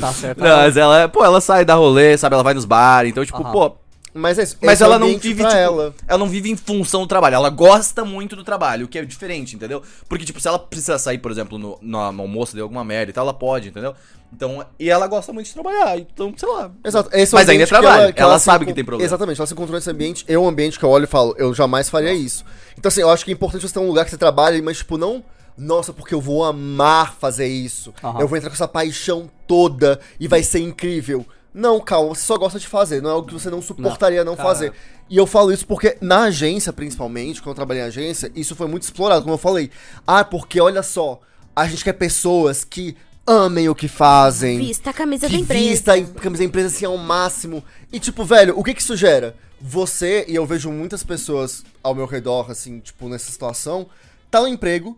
Tá 0.00 0.12
certo. 0.12 0.40
Não, 0.40 0.56
mas 0.56 0.76
ela, 0.76 1.08
pô, 1.08 1.24
ela 1.24 1.40
sai 1.40 1.64
da 1.64 1.74
rolê, 1.74 2.16
sabe? 2.16 2.34
Ela 2.34 2.42
vai 2.42 2.54
nos 2.54 2.64
bares, 2.64 3.10
então, 3.10 3.24
tipo, 3.24 3.42
Aham. 3.42 3.52
pô, 3.52 3.76
Mas 4.14 4.38
é 4.38 4.42
isso. 4.42 4.56
mas 4.60 4.72
esse 4.74 4.82
é 4.82 4.86
o 4.86 4.88
ela 4.88 4.98
não 4.98 5.06
ambiente 5.06 5.22
vive, 5.28 5.40
pra 5.42 5.50
tipo, 5.50 5.60
ela. 5.62 5.94
ela 6.06 6.18
não 6.18 6.28
vive 6.28 6.50
em 6.50 6.56
função 6.56 7.02
do 7.02 7.06
trabalho, 7.06 7.34
ela 7.36 7.48
gosta 7.50 8.04
muito 8.04 8.34
do 8.36 8.44
trabalho, 8.44 8.86
o 8.86 8.88
que 8.88 8.98
é 8.98 9.04
diferente, 9.04 9.56
entendeu? 9.56 9.82
Porque, 10.08 10.24
tipo, 10.24 10.40
se 10.40 10.48
ela 10.48 10.58
precisa 10.58 10.98
sair, 10.98 11.18
por 11.18 11.30
exemplo, 11.30 11.58
no, 11.58 11.78
no, 11.80 12.12
no 12.12 12.22
almoço, 12.22 12.54
deu 12.54 12.64
alguma 12.64 12.84
merda 12.84 13.10
e 13.10 13.12
tal, 13.14 13.24
ela 13.24 13.34
pode, 13.34 13.68
entendeu? 13.68 13.94
Então, 14.34 14.64
e 14.78 14.88
ela 14.88 15.06
gosta 15.06 15.30
muito 15.32 15.46
de 15.46 15.52
trabalhar, 15.52 15.98
então, 15.98 16.32
sei 16.36 16.48
lá. 16.48 16.70
Exato. 16.82 17.10
Esse 17.12 17.34
é 17.34 17.36
o 17.36 17.38
Mas 17.38 17.48
ainda 17.48 17.52
é 17.52 17.54
ambiente 17.64 17.68
que 17.68 17.74
trabalho, 17.80 18.14
ela 18.16 18.38
se 18.38 18.44
sabe 18.46 18.64
encon- 18.64 18.70
que 18.70 18.74
tem 18.74 18.84
problema. 18.84 19.06
Exatamente, 19.06 19.38
ela 19.40 19.46
se 19.46 19.52
encontrou 19.52 19.76
nesse 19.76 19.90
ambiente, 19.90 20.24
é 20.26 20.38
um 20.38 20.48
ambiente 20.48 20.78
que 20.78 20.84
eu 20.84 20.88
olho 20.90 21.04
e 21.04 21.06
falo, 21.06 21.34
eu 21.38 21.52
jamais 21.54 21.88
faria 21.90 22.12
isso. 22.14 22.44
Então, 22.78 22.88
assim, 22.88 23.02
eu 23.02 23.10
acho 23.10 23.24
que 23.24 23.30
é 23.30 23.34
importante 23.34 23.66
você 23.68 23.74
ter 23.74 23.80
um 23.80 23.86
lugar 23.86 24.04
que 24.06 24.10
você 24.10 24.16
trabalha, 24.18 24.60
mas, 24.62 24.78
tipo, 24.78 24.96
não. 24.98 25.22
Nossa, 25.56 25.92
porque 25.92 26.14
eu 26.14 26.20
vou 26.20 26.44
amar 26.44 27.14
fazer 27.14 27.46
isso. 27.46 27.92
Aham. 28.02 28.20
Eu 28.20 28.28
vou 28.28 28.36
entrar 28.36 28.50
com 28.50 28.54
essa 28.54 28.68
paixão 28.68 29.30
toda 29.46 30.00
e 30.18 30.26
vai 30.26 30.42
ser 30.42 30.60
incrível. 30.60 31.26
Não, 31.54 31.78
calma, 31.80 32.14
você 32.14 32.22
só 32.22 32.38
gosta 32.38 32.58
de 32.58 32.66
fazer, 32.66 33.02
não 33.02 33.10
é 33.10 33.12
algo 33.12 33.28
que 33.28 33.34
você 33.34 33.50
não 33.50 33.60
suportaria 33.60 34.24
não, 34.24 34.34
cara. 34.34 34.48
fazer. 34.48 34.72
E 35.10 35.16
eu 35.16 35.26
falo 35.26 35.52
isso 35.52 35.66
porque 35.66 35.98
na 36.00 36.22
agência, 36.24 36.72
principalmente, 36.72 37.42
quando 37.42 37.50
eu 37.50 37.56
trabalhei 37.56 37.82
em 37.82 37.86
agência, 37.86 38.32
isso 38.34 38.56
foi 38.56 38.66
muito 38.66 38.84
explorado, 38.84 39.22
como 39.22 39.34
eu 39.34 39.38
falei. 39.38 39.70
Ah, 40.06 40.24
porque 40.24 40.58
olha 40.58 40.82
só, 40.82 41.20
a 41.54 41.66
gente 41.66 41.84
quer 41.84 41.92
pessoas 41.92 42.64
que 42.64 42.96
amem 43.26 43.68
o 43.68 43.74
que 43.74 43.86
fazem 43.86 44.58
Vista 44.58 44.90
a 44.90 44.92
camisa 44.92 45.28
da 45.28 45.34
empresa. 45.36 45.68
vista 45.68 45.94
a 45.94 46.02
camisa 46.02 46.42
da 46.42 46.46
empresa 46.46 46.68
assim 46.68 46.86
ao 46.86 46.96
máximo. 46.96 47.62
E 47.92 48.00
tipo, 48.00 48.24
velho, 48.24 48.58
o 48.58 48.64
que 48.64 48.72
que 48.72 48.80
isso 48.80 48.96
gera? 48.96 49.36
Você, 49.60 50.24
e 50.26 50.34
eu 50.34 50.46
vejo 50.46 50.70
muitas 50.72 51.04
pessoas 51.04 51.62
ao 51.82 51.94
meu 51.94 52.06
redor, 52.06 52.50
assim, 52.50 52.80
tipo, 52.80 53.08
nessa 53.08 53.30
situação, 53.30 53.86
tá 54.30 54.40
no 54.40 54.48
emprego 54.48 54.96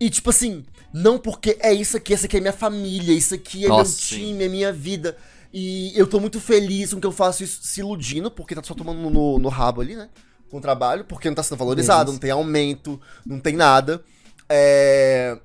e 0.00 0.08
tipo 0.10 0.30
assim, 0.30 0.64
não 0.92 1.18
porque 1.18 1.56
é 1.60 1.72
isso 1.72 1.96
aqui, 1.96 2.14
essa 2.14 2.26
aqui 2.26 2.38
é 2.38 2.40
minha 2.40 2.52
família, 2.52 3.12
isso 3.12 3.34
aqui 3.34 3.64
é 3.66 3.68
Nossa, 3.68 3.82
meu 3.82 3.98
sim. 4.00 4.16
time, 4.16 4.44
é 4.44 4.48
minha 4.48 4.72
vida. 4.72 5.16
E 5.52 5.92
eu 5.98 6.06
tô 6.06 6.18
muito 6.20 6.40
feliz 6.40 6.94
com 6.94 7.00
que 7.00 7.06
eu 7.06 7.12
faço 7.12 7.42
isso, 7.44 7.60
se 7.62 7.80
iludindo, 7.80 8.30
porque 8.30 8.54
tá 8.54 8.62
só 8.62 8.74
tomando 8.74 9.10
no, 9.10 9.38
no 9.38 9.48
rabo 9.48 9.80
ali, 9.80 9.96
né? 9.96 10.08
Com 10.50 10.58
o 10.58 10.60
trabalho, 10.60 11.04
porque 11.04 11.28
não 11.28 11.34
tá 11.34 11.42
sendo 11.42 11.58
valorizado, 11.58 12.12
não 12.12 12.18
tem 12.18 12.30
aumento, 12.30 13.00
não 13.26 13.38
tem 13.38 13.54
nada. 13.56 14.02
É... 14.48 15.38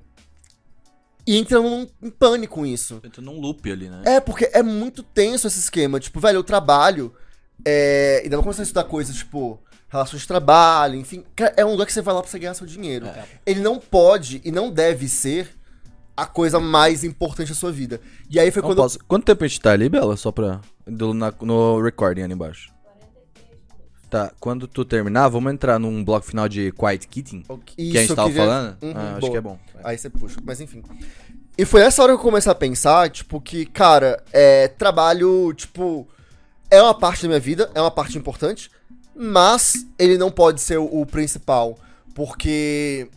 E 1.26 1.36
entrando 1.36 1.68
num- 1.68 1.88
em 2.02 2.10
pânico 2.10 2.54
com 2.54 2.64
isso. 2.66 3.00
Tô 3.12 3.20
num 3.20 3.40
loop 3.40 3.70
ali, 3.70 3.88
né? 3.88 4.02
É, 4.06 4.20
porque 4.20 4.48
é 4.52 4.62
muito 4.62 5.02
tenso 5.02 5.48
esse 5.48 5.58
esquema. 5.58 5.98
Tipo, 5.98 6.20
velho, 6.20 6.36
eu 6.38 6.44
trabalho. 6.44 7.12
É, 7.64 8.22
e 8.24 8.28
daí 8.28 8.38
eu 8.38 8.42
começar 8.42 8.62
a 8.62 8.64
estudar 8.64 8.84
coisas, 8.84 9.16
tipo, 9.16 9.60
relações 9.96 10.22
de 10.22 10.28
trabalho, 10.28 10.94
enfim. 10.96 11.24
É 11.56 11.64
um 11.64 11.70
lugar 11.72 11.86
que 11.86 11.92
você 11.92 12.02
vai 12.02 12.14
lá 12.14 12.20
pra 12.22 12.30
você 12.30 12.38
ganhar 12.38 12.54
seu 12.54 12.66
dinheiro. 12.66 13.06
Ele 13.44 13.60
não 13.60 13.78
pode 13.78 14.40
e 14.44 14.50
não 14.52 14.70
deve 14.70 15.08
ser 15.08 15.50
a 16.16 16.24
coisa 16.24 16.58
mais 16.58 17.04
importante 17.04 17.48
da 17.50 17.54
sua 17.54 17.70
vida. 17.72 18.00
E 18.30 18.40
aí 18.40 18.50
foi 18.50 18.62
Não 18.62 18.70
quando. 18.70 18.78
posso- 18.78 18.98
Quanto 19.06 19.24
tempo 19.24 19.44
a 19.44 19.46
gente 19.46 19.60
tá 19.60 19.72
ali, 19.72 19.88
Bela? 19.88 20.16
Só 20.16 20.30
pra. 20.32 20.60
do- 20.86 21.12
na- 21.12 21.34
no 21.42 21.80
recording 21.82 22.22
ali 22.22 22.32
embaixo. 22.32 22.72
Tá, 24.08 24.32
quando 24.38 24.68
tu 24.68 24.84
terminar, 24.84 25.28
vamos 25.28 25.52
entrar 25.52 25.80
num 25.80 26.04
bloco 26.04 26.24
final 26.26 26.48
de 26.48 26.70
Quiet 26.72 27.08
Kitten. 27.08 27.40
Isso, 27.40 27.60
que 27.92 27.98
a 27.98 28.00
gente 28.02 28.14
tava 28.14 28.28
queria- 28.28 28.44
falando? 28.44 28.76
Uhum, 28.82 28.92
Ah, 28.94 29.16
acho 29.18 29.30
que 29.32 29.36
é 29.36 29.40
bom. 29.40 29.58
Aí 29.82 29.98
você 29.98 30.08
puxa, 30.08 30.36
mas 30.44 30.60
enfim. 30.60 30.80
E 31.58 31.64
foi 31.64 31.80
nessa 31.80 32.02
hora 32.02 32.12
que 32.12 32.18
eu 32.20 32.22
comecei 32.22 32.50
a 32.52 32.54
pensar, 32.54 33.10
tipo, 33.10 33.40
que, 33.40 33.66
cara, 33.66 34.22
é, 34.32 34.68
trabalho, 34.68 35.52
tipo, 35.54 36.06
é 36.70 36.80
uma 36.80 36.94
parte 36.94 37.22
da 37.22 37.28
minha 37.28 37.40
vida, 37.40 37.68
é 37.74 37.80
uma 37.80 37.90
parte 37.90 38.16
importante, 38.16 38.70
mas 39.16 39.86
ele 39.98 40.18
não 40.18 40.30
pode 40.30 40.60
ser 40.60 40.78
o, 40.78 40.84
o 40.84 41.06
principal, 41.06 41.78
porque, 42.14 43.08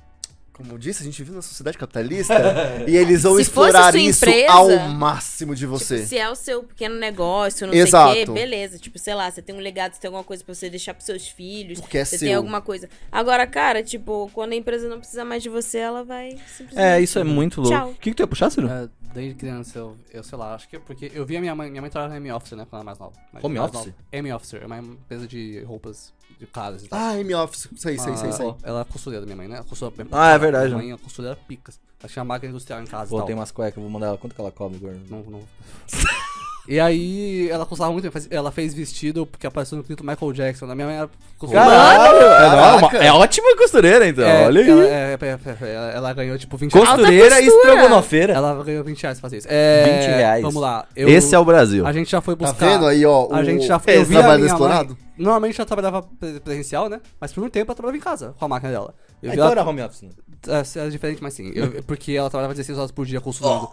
como 0.54 0.74
eu 0.74 0.78
disse, 0.78 1.02
a 1.02 1.06
gente 1.06 1.18
vive 1.20 1.32
numa 1.32 1.42
sociedade 1.42 1.78
capitalista 1.78 2.34
e 2.88 2.96
eles 2.96 3.24
vão 3.24 3.36
Se 3.36 3.44
explorar 3.44 3.94
isso 3.96 4.26
empresa, 4.26 4.52
ao 4.52 4.70
máximo 4.90 5.54
de 5.54 5.66
você. 5.66 5.98
Tipo, 5.98 6.08
se 6.08 6.18
é 6.18 6.30
o 6.30 6.36
seu 6.36 6.64
pequeno 6.64 6.96
negócio, 6.96 7.68
não 7.68 7.74
Exato. 7.74 8.14
sei 8.14 8.24
o 8.24 8.26
quê, 8.28 8.32
beleza. 8.32 8.78
Tipo, 8.78 8.98
sei 8.98 9.14
lá, 9.14 9.30
você 9.30 9.42
tem 9.42 9.56
um 9.56 9.60
legado, 9.60 9.94
você 9.94 10.00
tem 10.00 10.08
alguma 10.08 10.24
coisa 10.24 10.44
pra 10.44 10.54
você 10.54 10.70
deixar 10.70 10.94
pros 10.94 11.06
seus 11.06 11.28
filhos. 11.28 11.80
Porque 11.80 11.98
é 11.98 12.06
você 12.06 12.18
seu. 12.18 12.28
tem 12.28 12.36
alguma 12.36 12.62
coisa. 12.62 12.90
Agora, 13.12 13.46
cara, 13.46 13.84
tipo, 13.84 14.30
quando 14.34 14.54
a 14.54 14.56
empresa 14.56 14.88
não 14.88 15.00
precisa 15.00 15.26
mais 15.26 15.44
de 15.44 15.50
você, 15.50 15.80
ela 15.80 16.04
vai 16.04 16.32
simplesmente. 16.58 16.78
É, 16.78 17.02
isso 17.02 17.20
é 17.20 17.24
muito 17.24 17.62
louco. 17.62 17.76
Tchau. 17.76 17.90
O 17.92 17.96
que, 17.96 18.10
que 18.10 18.16
tu 18.16 18.24
ia 18.24 18.28
puxar, 18.28 18.50
Ciro? 18.50 18.68
É, 18.70 18.88
desde 19.14 19.36
criança, 19.36 19.78
eu, 19.80 19.98
eu 20.12 20.24
sei 20.24 20.38
lá, 20.38 20.54
acho 20.56 20.68
que 20.70 20.76
é 20.76 20.80
porque 20.80 21.12
eu 21.14 21.26
vi 21.26 21.38
a 21.38 21.42
minha 21.42 21.56
mãe, 21.56 21.70
minha 21.70 21.82
mãe 21.82 21.90
trabalhava 21.90 22.20
na 22.20 22.26
M-Office, 22.26 22.52
né, 22.54 22.66
quando 22.70 22.74
ela 22.74 22.80
era 22.82 22.86
mais 22.86 23.00
nova. 23.00 23.14
Mais- 23.34 23.44
Home 23.46 23.58
mais 23.60 23.70
office? 23.72 23.86
nova. 23.88 23.98
M-Officer, 24.12 24.64
é 24.64 24.66
uma 24.66 24.78
empresa 24.80 25.28
de 25.28 25.62
roupas 25.64 26.14
de 26.40 26.46
casas 26.48 26.84
e 26.84 26.88
tal. 26.88 27.00
Ah, 27.00 27.18
M-Office, 27.20 27.70
sei, 27.78 27.98
sei, 27.98 28.16
sei, 28.18 28.32
sei. 28.32 28.56
Ela 28.64 28.82
é 28.82 28.86
costureira, 28.86 29.26
minha 29.26 29.36
mãe, 29.38 29.48
né? 29.48 29.64
Costura, 29.68 29.92
Ah, 30.12 30.32
é 30.32 30.38
verdade, 30.38 30.68
Minha 30.74 30.78
mãe 30.78 30.92
é 30.94 30.98
costureira 30.98 31.36
picas. 31.36 31.80
Ela 32.02 32.10
tinha 32.10 32.24
máquina 32.24 32.52
industrial 32.52 32.82
em 32.82 32.86
casa 32.86 33.10
Pô, 33.10 33.18
e 33.18 33.20
tal. 33.20 33.28
tem 33.28 33.36
umas 33.36 33.52
cuecas, 33.52 33.82
vou 33.82 33.92
mandar 33.92 34.08
ela. 34.08 34.18
Quanto 34.18 34.34
que 34.34 34.40
ela 34.40 34.52
cobra, 34.52 34.78
gordo? 34.80 35.02
Não, 35.10 35.22
não. 35.24 35.42
e 36.68 36.80
aí, 36.80 37.50
ela 37.50 37.66
costurava 37.66 37.92
muito, 37.94 38.12
faz- 38.12 38.28
ela 38.30 38.52
fez 38.52 38.74
vestido 38.74 39.26
porque 39.26 39.48
apareceu 39.48 39.78
no 39.78 39.84
clipe 39.84 40.02
do 40.04 40.08
Michael 40.08 40.34
Jackson. 40.34 40.66
Na 40.68 40.76
minha 40.76 40.88
mãe 40.88 40.98
era 40.98 41.10
costureira. 41.38 41.70
Caralho! 41.70 42.18
É, 42.18 42.76
uma- 42.78 42.98
é 43.06 43.12
ótima 43.14 43.58
costureira, 43.58 44.08
então. 44.08 44.24
É, 44.28 44.46
Olha 44.46 44.62
aí. 44.62 44.70
ela, 44.70 44.86
é, 44.86 44.90
é, 44.90 45.26
é, 45.26 45.66
é, 45.66 45.74
ela, 45.76 45.92
ela 45.92 46.14
ganhou 46.14 46.38
tipo 46.38 46.58
20 46.58 46.72
Costureira 46.72 47.42
e 47.42 47.46
costura. 47.46 47.74
estrogonofeira. 47.74 48.34
Ela 48.34 48.64
ganhou 48.64 48.84
20 48.84 49.02
reais 49.02 49.20
pra 49.20 49.30
fazer 49.30 49.38
isso. 49.40 49.48
É, 49.50 49.84
20 50.02 50.16
reais. 50.16 50.42
Vamos 50.44 50.62
lá. 50.62 50.86
eu- 50.96 51.10
Esse 51.10 51.34
é 51.34 51.40
o 51.40 51.46
Brasil. 51.46 51.86
A 51.88 51.92
gente 51.94 52.12
já 52.12 52.22
foi 52.22 52.36
Tá 52.36 52.46
buscar. 52.46 52.68
vendo 52.68 52.86
aí, 52.86 53.06
ó? 53.06 53.28
A 53.32 53.40
o- 53.40 53.44
gente 53.44 53.66
já 53.66 53.80
foi. 53.80 53.94
esse 53.94 54.12
trabalho 54.12 54.40
minha 54.42 54.52
explorado? 54.52 54.90
mãe. 54.90 55.09
Normalmente 55.20 55.60
ela 55.60 55.66
trabalhava 55.68 56.02
pre- 56.02 56.40
presencial, 56.40 56.88
né? 56.90 57.02
Mas 57.20 57.32
por 57.34 57.44
um 57.44 57.50
tempo 57.50 57.70
ela 57.72 57.76
trabalhava 57.76 57.98
em 57.98 58.02
casa 58.02 58.34
com 58.40 58.46
a 58.46 58.48
máquina 58.48 58.72
dela. 58.72 58.96
Eu 59.22 59.30
Ah, 59.30 59.34
vi 59.34 59.38
então 59.38 59.44
ela- 59.46 59.52
era 59.52 59.64
home 59.70 59.82
office. 59.84 60.02
né? 60.04 60.10
é, 60.48 60.80
era 60.80 60.90
diferente, 60.90 61.22
mas 61.22 61.34
sim. 61.34 61.52
Eu- 61.54 61.84
porque 61.84 62.14
ela 62.14 62.30
trabalhava 62.30 62.54
16 62.54 62.78
horas 62.78 62.92
por 62.92 63.06
dia 63.06 63.20
costurando. 63.20 63.70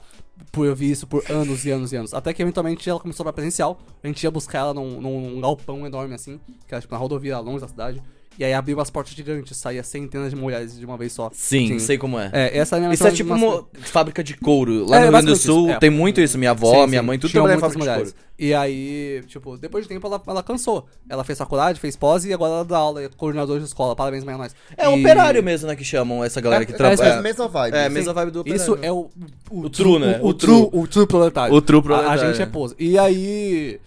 Por, 0.52 0.66
eu 0.66 0.74
vi 0.76 0.90
isso 0.90 1.06
por 1.06 1.22
anos 1.30 1.64
e 1.64 1.70
anos 1.70 1.92
e 1.92 1.96
anos. 1.96 2.12
Até 2.12 2.34
que 2.34 2.42
eventualmente 2.42 2.90
ela 2.90 2.98
começou 3.00 3.22
a 3.22 3.24
trabalhar 3.24 3.34
presencial. 3.36 3.78
A 4.02 4.06
gente 4.06 4.22
ia 4.22 4.30
buscar 4.30 4.58
ela 4.58 4.74
num, 4.74 5.00
num 5.00 5.40
galpão 5.40 5.86
enorme 5.86 6.14
assim, 6.14 6.38
que 6.66 6.74
era 6.74 6.80
tipo 6.80 6.92
na 6.92 6.98
rodovia 6.98 7.38
longe 7.38 7.60
da 7.60 7.68
cidade. 7.68 8.02
E 8.38 8.44
aí 8.44 8.52
abriu 8.52 8.76
umas 8.76 8.90
portas 8.90 9.14
gigantes, 9.14 9.56
saía 9.56 9.82
centenas 9.82 10.30
de 10.30 10.36
mulheres 10.36 10.78
de 10.78 10.84
uma 10.84 10.96
vez 10.96 11.12
só. 11.12 11.30
Sim, 11.32 11.78
sei 11.78 11.96
como 11.96 12.18
é. 12.18 12.30
É, 12.32 12.58
essa 12.58 12.76
é 12.76 12.78
a 12.78 12.80
minha 12.82 12.92
Isso 12.94 13.06
é 13.06 13.10
tipo 13.10 13.32
uma 13.32 13.64
fábrica 13.82 14.22
de 14.22 14.34
couro. 14.36 14.86
Lá 14.88 14.96
É, 14.96 14.98
no 15.00 15.04
Rio 15.04 15.12
Grande 15.12 15.26
do 15.28 15.36
Sul 15.36 15.70
é. 15.70 15.78
tem 15.78 15.88
muito 15.90 16.20
isso. 16.20 16.36
Minha 16.36 16.50
avó, 16.50 16.82
Sim, 16.84 16.90
minha 16.90 17.00
sim. 17.00 17.06
mãe, 17.06 17.18
tudo 17.18 17.30
trabalha 17.32 17.52
em 17.52 17.54
muitas 17.54 17.72
fábrica 17.72 17.84
de 17.84 17.90
mulheres. 17.90 18.12
couro. 18.12 18.26
E 18.38 18.52
aí, 18.52 19.22
tipo, 19.28 19.56
depois 19.56 19.84
de 19.84 19.88
tempo 19.88 20.06
ela, 20.06 20.20
ela 20.26 20.42
cansou. 20.42 20.86
Ela 21.08 21.24
fez 21.24 21.38
faculdade, 21.38 21.80
fez 21.80 21.96
pós 21.96 22.26
e 22.26 22.32
agora 22.34 22.52
ela 22.52 22.64
dá 22.66 22.76
aula, 22.76 23.02
é 23.02 23.08
coordenadora 23.16 23.58
de 23.58 23.64
escola. 23.66 23.96
Parabéns, 23.96 24.22
mãe, 24.24 24.34
a 24.34 24.38
nós. 24.38 24.54
É 24.76 24.84
E 24.84 24.88
operário 25.00 25.42
mesmo, 25.42 25.66
né, 25.68 25.74
que 25.74 25.84
chamam 25.84 26.22
essa 26.22 26.38
galera 26.38 26.62
É, 26.62 26.66
que 26.66 26.72
é, 26.72 26.76
trabalha. 26.76 27.00
É 27.02 27.12
a 27.12 27.14
É, 27.16 27.22
mesma 27.22 27.48
vibe. 27.48 27.74
é, 27.74 27.78
a 27.78 27.86
assim. 27.86 27.94
mesma 27.94 28.12
vibe 28.12 28.30
do 28.32 28.40
operário. 28.40 28.62
Isso 28.62 28.78
é 28.82 28.92
o. 28.92 29.08
O 29.50 29.70
true, 29.70 29.98
né? 29.98 30.18
O, 30.20 30.26
O 30.26 30.28
o 30.28 30.34
true, 30.34 30.66
true. 30.66 30.80
o 30.82 30.86
true 30.86 31.06
proletário. 31.06 31.54
O 31.54 31.62
true 31.62 31.78
A- 31.78 31.80
A, 31.80 31.82
proletário. 31.84 32.26
gente 32.34 32.42
é 32.42 32.46
pose. 32.46 32.74
E 32.78 32.98
aí. 32.98 33.80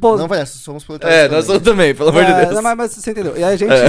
Pô, 0.00 0.16
Não 0.16 0.28
vai 0.28 0.38
nessa, 0.38 0.58
somos 0.58 0.84
proletários. 0.84 1.16
É, 1.18 1.22
também. 1.24 1.36
nós 1.36 1.46
somos 1.46 1.62
também, 1.62 1.94
pelo 1.94 2.10
amor 2.10 2.24
de 2.24 2.30
É, 2.32 2.40
Deus. 2.42 2.54
não, 2.54 2.62
mas, 2.62 2.76
mas 2.76 2.92
você 2.92 3.10
entendeu? 3.10 3.36
E 3.36 3.42
aí 3.44 3.54
a 3.54 3.56
gente, 3.56 3.72
É. 3.72 3.84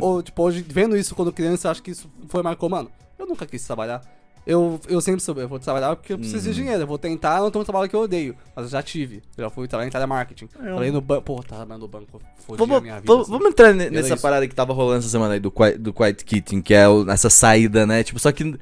ou, 0.00 0.22
tipo, 0.22 0.42
hoje, 0.42 0.64
vendo 0.68 0.96
isso 0.96 1.14
quando 1.14 1.32
criança, 1.32 1.68
eu 1.68 1.72
acho 1.72 1.82
que 1.82 1.90
isso 1.90 2.10
foi 2.28 2.42
marcou, 2.42 2.68
mano. 2.68 2.90
Eu 3.18 3.26
nunca 3.26 3.44
quis 3.46 3.62
trabalhar. 3.64 4.00
Eu, 4.46 4.80
eu 4.88 5.00
sempre 5.02 5.20
soube, 5.20 5.42
eu 5.42 5.48
vou 5.48 5.58
trabalhar 5.58 5.94
porque 5.94 6.14
eu 6.14 6.18
preciso 6.18 6.46
Uhum. 6.46 6.52
de 6.52 6.54
dinheiro. 6.54 6.82
Eu 6.82 6.86
vou 6.86 6.96
tentar, 6.96 7.40
não 7.42 7.50
tô 7.50 7.60
um 7.60 7.64
trabalho 7.64 7.88
que 7.90 7.94
eu 7.94 8.00
odeio. 8.00 8.34
Mas 8.56 8.64
eu 8.64 8.70
já 8.70 8.82
tive. 8.82 9.22
Eu 9.36 9.44
já 9.44 9.50
fui 9.50 9.68
trabalhar 9.68 9.88
em 9.88 9.92
telemarketing. 9.92 10.46
Trabalhei 10.46 10.90
no 10.90 11.00
banco. 11.02 11.22
Pô, 11.22 11.42
trabalhando 11.42 11.82
no 11.82 11.88
banco. 11.88 12.20
Fodi 12.46 12.62
a 12.62 12.66
Vamos, 12.66 12.82
minha 12.82 12.94
vida. 12.94 13.06
vamos, 13.06 13.22
assim. 13.24 13.32
vamos 13.32 13.48
entrar 13.50 13.74
nessa 13.74 14.14
isso. 14.14 14.22
parada 14.22 14.48
que 14.48 14.54
tava 14.54 14.72
rolando 14.72 15.00
essa 15.00 15.08
semana 15.10 15.34
aí 15.34 15.40
do, 15.40 15.52
do 15.78 15.92
Quiet 15.92 16.24
Kitten, 16.24 16.62
que 16.62 16.72
é 16.72 16.88
o- 16.88 17.08
essa 17.10 17.28
saída, 17.28 17.86
né? 17.86 18.02
Tipo, 18.02 18.18
só 18.18 18.32
que. 18.32 18.58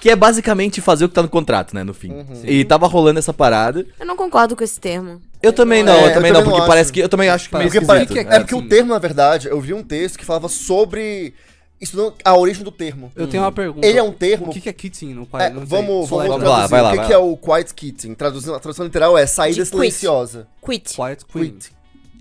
Que 0.00 0.10
é 0.10 0.16
basicamente 0.16 0.80
fazer 0.82 1.06
o 1.06 1.08
que 1.08 1.14
tá 1.14 1.22
no 1.22 1.28
contrato, 1.28 1.74
né? 1.74 1.82
No 1.82 1.92
fim. 1.94 2.12
Uhum. 2.12 2.42
E 2.44 2.64
tava 2.66 2.86
rolando 2.86 3.18
essa 3.18 3.32
parada. 3.32 3.84
Eu 3.98 4.04
não 4.06 4.14
concordo 4.14 4.54
com 4.54 4.62
esse 4.62 4.78
termo. 4.78 5.20
Eu 5.46 5.52
também 5.52 5.82
não, 5.82 5.92
É, 5.94 6.02
eu 6.02 6.06
eu 6.08 6.14
também 6.14 6.32
não, 6.32 6.40
também 6.40 6.42
não 6.42 6.42
porque 6.44 6.58
acho. 6.60 6.66
parece 6.68 6.92
que. 6.92 7.00
Eu 7.00 7.08
também 7.08 7.28
acho 7.28 7.48
que 7.48 7.56
meio 7.56 7.70
Porque, 7.70 8.06
que 8.06 8.18
é 8.18 8.22
é, 8.36 8.38
porque 8.40 8.54
o 8.54 8.68
termo, 8.68 8.92
na 8.92 8.98
verdade, 8.98 9.48
eu 9.48 9.60
vi 9.60 9.72
um 9.74 9.82
texto 9.82 10.18
que 10.18 10.24
falava 10.24 10.48
sobre. 10.48 11.34
Estudando 11.78 12.14
a 12.24 12.34
origem 12.34 12.64
do 12.64 12.72
termo. 12.72 13.12
Eu 13.14 13.26
tenho 13.28 13.42
uma 13.42 13.52
pergunta. 13.52 13.86
Ele 13.86 13.98
é 13.98 14.02
um 14.02 14.10
termo. 14.12 14.46
O 14.46 14.50
que, 14.50 14.62
que 14.62 14.68
é 14.68 14.72
kitten 14.72 15.10
no 15.14 15.28
É? 15.38 15.50
Não 15.50 15.58
sei. 15.60 15.66
vamos, 15.66 16.08
vamos. 16.08 16.08
Vamos 16.08 16.28
lá, 16.28 16.38
traduzir. 16.38 16.70
vai 16.70 16.80
lá, 16.82 16.88
o 16.88 16.90
que, 16.92 16.96
vai 16.96 17.06
que 17.06 17.12
lá. 17.12 17.18
é 17.18 17.22
o 17.22 17.36
quiet 17.36 17.74
quitting? 17.74 18.14
Traduzindo, 18.14 18.54
a 18.54 18.60
tradução 18.60 18.86
literal 18.86 19.18
é 19.18 19.26
saída 19.26 19.62
De 19.62 19.68
silenciosa. 19.68 20.48
Quit. 20.64 20.94
Quiet. 20.94 21.24
Quit. 21.26 21.70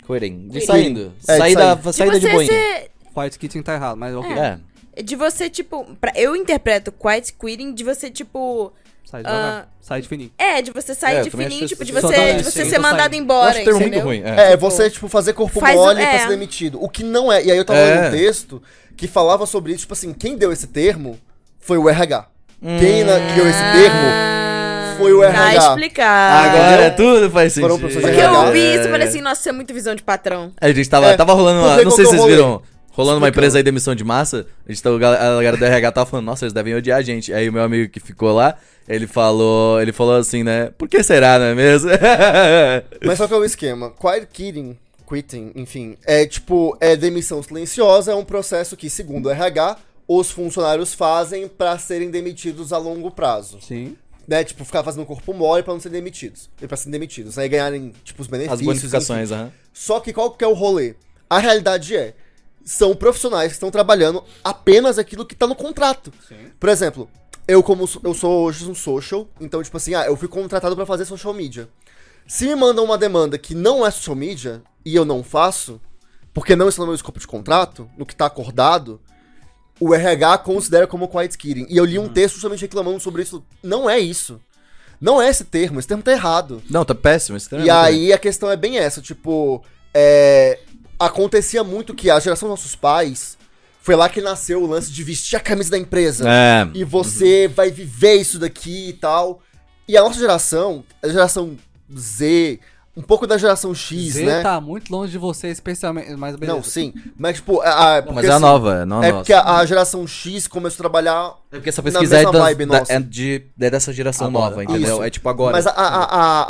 Quitting. 0.05 0.47
De 0.49 0.59
Quitting. 0.59 0.65
saindo. 0.65 1.13
É, 1.28 1.32
de 1.34 1.38
saída 1.38 1.80
sair. 1.82 1.93
saída 1.93 2.19
de, 2.19 2.26
você 2.28 2.32
boinha. 2.34 2.51
ser- 2.51 2.91
Quiet 3.13 3.39
kitten 3.39 3.61
tá 3.63 3.73
errado, 3.76 3.95
mas 3.97 4.13
ok. 4.13 4.32
É. 4.34 4.59
De 5.01 5.15
você, 5.15 5.49
tipo. 5.49 5.86
pra- 6.01 6.11
eu 6.17 6.36
interpreto 6.36 6.91
quiet 6.91 7.32
quitting 7.34 7.73
de 7.73 7.84
você, 7.86 8.11
tipo. 8.11 8.73
Sai 9.10 9.22
de 9.24 9.30
Ah. 9.30 9.32
devagar. 9.32 9.68
Sai 9.82 10.01
de 10.01 10.08
fininho. 10.08 10.32
É, 10.38 10.62
de 10.62 10.72
você 10.72 10.93
sair 10.95 11.18
É, 11.18 11.22
de 11.22 11.30
fininho, 11.30 11.68
tipo, 11.68 11.86
de 11.86 11.91
você, 11.91 12.34
de 12.34 12.43
você 12.43 12.64
sim, 12.64 12.70
ser 12.70 12.80
mandado 12.80 13.01
saindo. 13.01 13.16
Eu 13.16 13.22
embora, 13.24 13.49
acho 13.60 13.80
muito 13.80 13.99
ruim. 13.99 14.22
É. 14.26 14.53
É, 14.53 14.58
você, 14.58 14.89
tipo, 14.89 15.08
fazer 15.08 15.34
corpo 15.34 15.60
Faz 15.60 15.78
o- 15.78 15.84
mole 15.84 16.01
pra 16.01 16.14
é. 16.14 16.20
ser 16.20 16.28
demitido. 16.30 16.84
O 16.84 16.89
que 16.89 17.03
não 17.03 17.32
é. 17.32 17.43
E 17.43 17.51
aí 17.51 17.58
eu 17.58 17.64
tava 17.66 17.80
É. 17.80 17.95
lendo 17.95 18.08
um 18.08 18.18
texto 18.18 18.62
que 18.97 19.08
falava 19.08 19.45
sobre 19.45 19.72
isso, 19.72 19.82
tipo 19.82 19.93
assim, 19.93 20.12
quem 20.14 20.36
deu 20.38 20.51
esse 20.51 20.68
termo 20.68 21.20
foi 21.60 21.78
o 21.78 21.88
RH. 21.88 22.28
Quem 22.80 23.03
Hum. 23.03 23.06
na- 23.06 23.32
criou 23.34 23.47
esse 23.47 23.60
termo 23.60 23.99
Ah, 24.08 24.95
foi 24.97 25.14
o 25.14 25.20
Tá 25.20 25.28
RH. 25.28 25.56
explicado. 25.70 26.47
Agora 26.49 26.88
entendeu? 26.88 26.95
tudo 27.20 27.32
faz 27.32 27.53
sentido. 27.53 27.78
Porque 27.78 27.97
eu 28.22 28.51
vi 28.51 28.60
isso 28.76 28.84
e 28.84 28.88
É. 28.88 28.91
falei 28.91 29.08
assim, 29.08 29.22
nossa, 29.22 29.39
isso 29.41 29.49
é 29.49 29.51
muito 29.51 29.74
visão 29.74 29.93
de 29.93 30.01
patrão. 30.01 30.51
A 30.60 30.68
gente 30.72 30.89
tava, 30.89 31.08
É, 31.08 31.18
tava 31.18 31.34
rolando 31.34 31.60
uma. 31.60 31.70
porque 31.72 31.84
Não 31.84 31.91
sei 31.91 32.06
se 32.06 32.16
é 32.16 32.18
vocês 32.18 32.32
viram. 32.32 32.62
Rolando 32.95 33.17
uma 33.17 33.27
empresa 33.27 33.57
aí 33.57 33.61
de 33.61 33.65
demissão 33.65 33.93
de 33.93 34.05
massa. 34.05 34.47
A, 34.65 34.71
gente 34.71 34.81
tava, 34.81 34.95
a 34.95 34.99
galera 34.99 35.57
do 35.57 35.65
RH 35.65 35.91
tava 35.91 36.09
falando, 36.09 36.25
nossa, 36.25 36.45
eles 36.45 36.53
devem 36.53 36.73
odiar 36.73 36.99
a 36.99 37.01
gente. 37.01 37.33
Aí 37.33 37.49
o 37.49 37.53
meu 37.53 37.61
amigo 37.61 37.91
que 37.91 37.99
ficou 37.99 38.33
lá, 38.33 38.57
ele 38.87 39.05
falou. 39.05 39.81
Ele 39.81 39.91
falou 39.91 40.15
assim, 40.15 40.43
né? 40.43 40.71
Por 40.77 40.87
que 40.87 41.03
será, 41.03 41.37
não 41.37 41.45
é 41.47 41.55
mesmo? 41.55 41.89
Mas 43.03 43.17
qual 43.17 43.27
que 43.27 43.35
é 43.35 43.37
o 43.37 43.43
esquema? 43.43 43.91
Quiet 43.91 44.27
quitting, 44.31 44.77
quitting, 45.07 45.51
enfim, 45.55 45.97
é 46.05 46.25
tipo, 46.25 46.77
é 46.79 46.95
demissão 46.95 47.43
silenciosa, 47.43 48.13
é 48.13 48.15
um 48.15 48.23
processo 48.23 48.77
que, 48.77 48.89
segundo 48.89 49.25
o 49.25 49.29
RH, 49.29 49.77
os 50.07 50.31
funcionários 50.31 50.93
fazem 50.93 51.49
pra 51.49 51.77
serem 51.77 52.09
demitidos 52.09 52.71
a 52.71 52.77
longo 52.77 53.11
prazo. 53.11 53.59
Sim. 53.61 53.97
Né, 54.27 54.43
tipo, 54.43 54.65
ficar 54.65 54.83
fazendo 54.83 55.05
corpo 55.05 55.33
mole 55.33 55.61
pra 55.61 55.73
não 55.73 55.79
serem 55.79 55.99
demitidos. 55.99 56.49
E 56.59 56.65
pra 56.65 56.75
serem 56.75 56.93
demitidos. 56.93 57.37
Aí 57.37 57.47
ganharem, 57.47 57.93
tipo, 58.03 58.21
os 58.21 58.27
benefícios. 58.27 58.59
As 58.59 58.65
bonificações, 58.65 59.31
aham. 59.31 59.51
Só 59.71 59.99
que 59.99 60.11
qual 60.13 60.31
que 60.31 60.43
é 60.43 60.47
o 60.47 60.53
rolê? 60.53 60.95
A 61.29 61.37
realidade 61.37 61.95
é, 61.95 62.15
são 62.66 62.95
profissionais 62.95 63.49
que 63.49 63.53
estão 63.53 63.70
trabalhando 63.70 64.24
apenas 64.43 64.97
aquilo 64.97 65.26
que 65.26 65.36
tá 65.36 65.45
no 65.45 65.55
contrato. 65.55 66.11
Por 66.59 66.68
exemplo, 66.68 67.07
eu 67.47 67.61
como 67.61 67.88
eu 68.03 68.13
sou 68.16 68.43
hoje 68.43 68.70
um 68.70 68.74
social, 68.74 69.30
então 69.39 69.61
tipo 69.61 69.78
assim, 69.78 69.93
ah, 69.93 70.05
eu 70.07 70.18
fui 70.18 70.28
contratado 70.28 70.76
pra 70.76 70.86
fazer 70.86 71.05
social 71.05 71.34
media. 71.34 71.70
Se 72.28 72.47
me 72.47 72.55
mandam 72.55 72.84
uma 72.84 72.97
demanda 72.97 73.38
que 73.38 73.53
não 73.53 73.86
é 73.86 73.91
social 73.91 74.16
media 74.16 74.63
e 74.84 74.95
eu 74.95 75.05
não 75.05 75.24
faço, 75.24 75.80
porque 76.34 76.55
não 76.55 76.68
está 76.68 76.82
no 76.82 76.88
meu 76.88 76.95
escopo 76.95 77.20
de 77.20 77.28
contrato, 77.28 77.88
no 77.95 78.05
que 78.05 78.16
tá 78.16 78.26
acordado, 78.26 78.99
o 79.80 79.93
RH 79.93 80.39
considera 80.39 80.88
como 80.88 81.07
quiet 81.07 81.38
quitting. 81.38 81.68
E 81.70 81.78
eu 81.78 81.86
li 81.86 81.99
um 81.99 82.09
texto 82.09 82.36
justamente 82.36 82.61
reclamando 82.61 82.99
sobre 82.99 83.22
isso. 83.22 83.43
Não 83.61 83.88
é 83.88 83.99
isso. 83.99 84.41
Não 84.99 85.22
é 85.22 85.30
esse 85.30 85.43
termo, 85.43 85.78
esse 85.78 85.88
termo 85.88 86.01
tá 86.01 86.11
errado. 86.11 86.63
Não, 86.70 86.84
tá 86.84 86.95
péssimo. 86.95 87.38
Esse 87.38 87.49
termo 87.49 87.66
E 87.66 87.70
é 87.70 87.74
aí 87.74 88.13
a 88.13 88.18
questão 88.18 88.49
é 88.49 88.55
bem 88.55 88.78
essa, 88.80 89.01
tipo, 89.01 89.63
é, 89.93 90.59
acontecia 90.99 91.63
muito 91.63 91.93
que 91.93 92.09
a 92.09 92.19
geração 92.19 92.49
dos 92.49 92.59
nossos 92.59 92.75
pais 92.75 93.37
foi 93.81 93.95
lá 93.95 94.09
que 94.09 94.21
nasceu 94.21 94.63
o 94.63 94.67
lance 94.67 94.91
de 94.91 95.03
vestir 95.03 95.35
a 95.35 95.39
camisa 95.39 95.69
da 95.71 95.77
empresa. 95.77 96.25
É. 96.27 96.67
E 96.73 96.83
você 96.83 97.47
vai 97.47 97.69
viver 97.69 98.15
isso 98.15 98.39
daqui 98.39 98.89
e 98.89 98.93
tal. 98.93 99.41
E 99.87 99.95
a 99.95 100.01
nossa 100.01 100.19
geração, 100.19 100.83
a 101.03 101.07
geração 101.07 101.55
Z, 101.95 102.59
um 102.97 103.01
pouco 103.03 103.27
da 103.27 103.37
geração 103.37 103.75
X, 103.75 104.13
Z 104.13 104.25
né? 104.25 104.41
tá 104.41 104.59
muito 104.59 104.89
longe 104.91 105.11
de 105.11 105.17
você, 105.19 105.49
especialmente. 105.49 106.09
Mas 106.15 106.35
beleza. 106.35 106.57
Não, 106.57 106.63
sim. 106.63 106.91
Mas, 107.15 107.35
tipo, 107.35 107.61
a, 107.61 107.67
a- 107.69 107.95
Não, 107.97 108.01
porque, 108.03 108.15
mas 108.15 108.25
é 108.25 108.29
a 108.29 108.33
assim, 108.33 108.41
nova, 108.41 108.73
é 108.81 108.85
não 108.85 109.01
a 109.01 109.05
É 109.05 109.11
nossa. 109.11 109.19
porque 109.19 109.33
a, 109.33 109.57
a 109.57 109.65
geração 109.67 110.07
X 110.07 110.47
começou 110.47 110.77
a 110.77 110.83
trabalhar. 110.89 111.35
É 111.51 111.57
porque 111.57 111.69
essa 111.69 111.83
pesquisa 111.83 112.17
é, 112.17 112.23
da, 112.23 112.31
vibe 112.31 112.65
da- 112.65 112.79
nossa. 112.79 112.93
é 112.93 112.99
de, 112.99 113.45
é 113.59 113.69
dessa 113.69 113.93
geração 113.93 114.27
Agora. 114.27 114.49
nova, 114.49 114.63
entendeu? 114.63 114.95
Isso. 114.95 115.03
É 115.03 115.09
tipo 115.11 115.29
agora. 115.29 115.51
Mas 115.51 115.67
a, 115.67 115.71
a, 115.71 116.03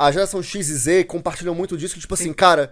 a, 0.04 0.06
a 0.06 0.12
geração 0.14 0.42
X 0.42 0.70
e 0.70 0.76
Z 0.76 1.04
compartilham 1.04 1.54
muito 1.54 1.78
disso, 1.78 1.96
que, 1.96 2.00
tipo 2.00 2.14
assim, 2.14 2.32
cara, 2.32 2.72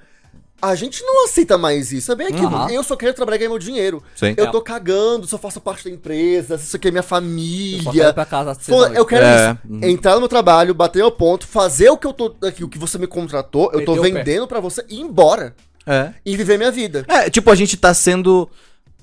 a 0.64 0.76
gente 0.76 1.04
não 1.04 1.26
aceita 1.26 1.58
mais 1.58 1.92
isso. 1.92 2.12
É 2.12 2.16
bem 2.16 2.28
aquilo. 2.28 2.48
Aham. 2.56 2.70
Eu 2.72 2.84
só 2.84 2.96
quero 2.96 3.14
trabalhar 3.14 3.36
e 3.36 3.40
ganhar 3.40 3.50
meu 3.50 3.60
dinheiro. 3.60 4.02
Sim. 4.16 4.34
Eu 4.38 4.46
É. 4.46 4.52
tô 4.52 4.62
cagando, 4.62 5.28
só 5.28 5.38
faço 5.38 5.60
parte 5.60 5.84
da 5.84 5.92
empresa, 5.92 6.56
isso 6.56 6.76
aqui 6.76 6.88
é 6.88 6.92
minha 6.92 7.00
Eu 7.02 7.04
só 7.08 7.16
quero 7.20 7.26
família. 7.26 8.14
pra 8.14 8.26
casa 8.26 8.54
seis 8.56 8.96
Eu 8.96 9.06
quero 9.06 9.26
É. 9.26 9.52
isso. 9.52 9.60
Uhum. 9.70 9.80
Entrar 9.84 10.14
no 10.14 10.20
meu 10.22 10.30
trabalho, 10.30 10.74
bater 10.74 11.04
o 11.04 11.12
ponto, 11.12 11.46
fazer 11.46 11.90
o 11.90 11.98
que 11.98 12.08
eu 12.08 12.14
tô 12.14 12.34
aqui, 12.46 12.64
o 12.64 12.70
que 12.70 12.78
você 12.78 12.98
me 12.98 13.08
contratou, 13.08 13.72
eu 13.74 13.84
tô 13.86 13.94
o 13.94 14.02
pé. 14.02 14.10
vendendo 14.12 14.48
pra 14.48 14.60
você 14.60 14.84
e 14.90 14.96
ir 14.98 15.02
embora. 15.02 15.56
É. 15.86 16.14
E 16.26 16.38
viver 16.38 16.58
minha 16.58 16.72
vida. 16.72 17.04
É, 17.10 17.30
tipo, 17.30 17.52
a 17.52 17.56
gente 17.56 17.76
tá 17.76 17.94
sendo. 17.94 18.50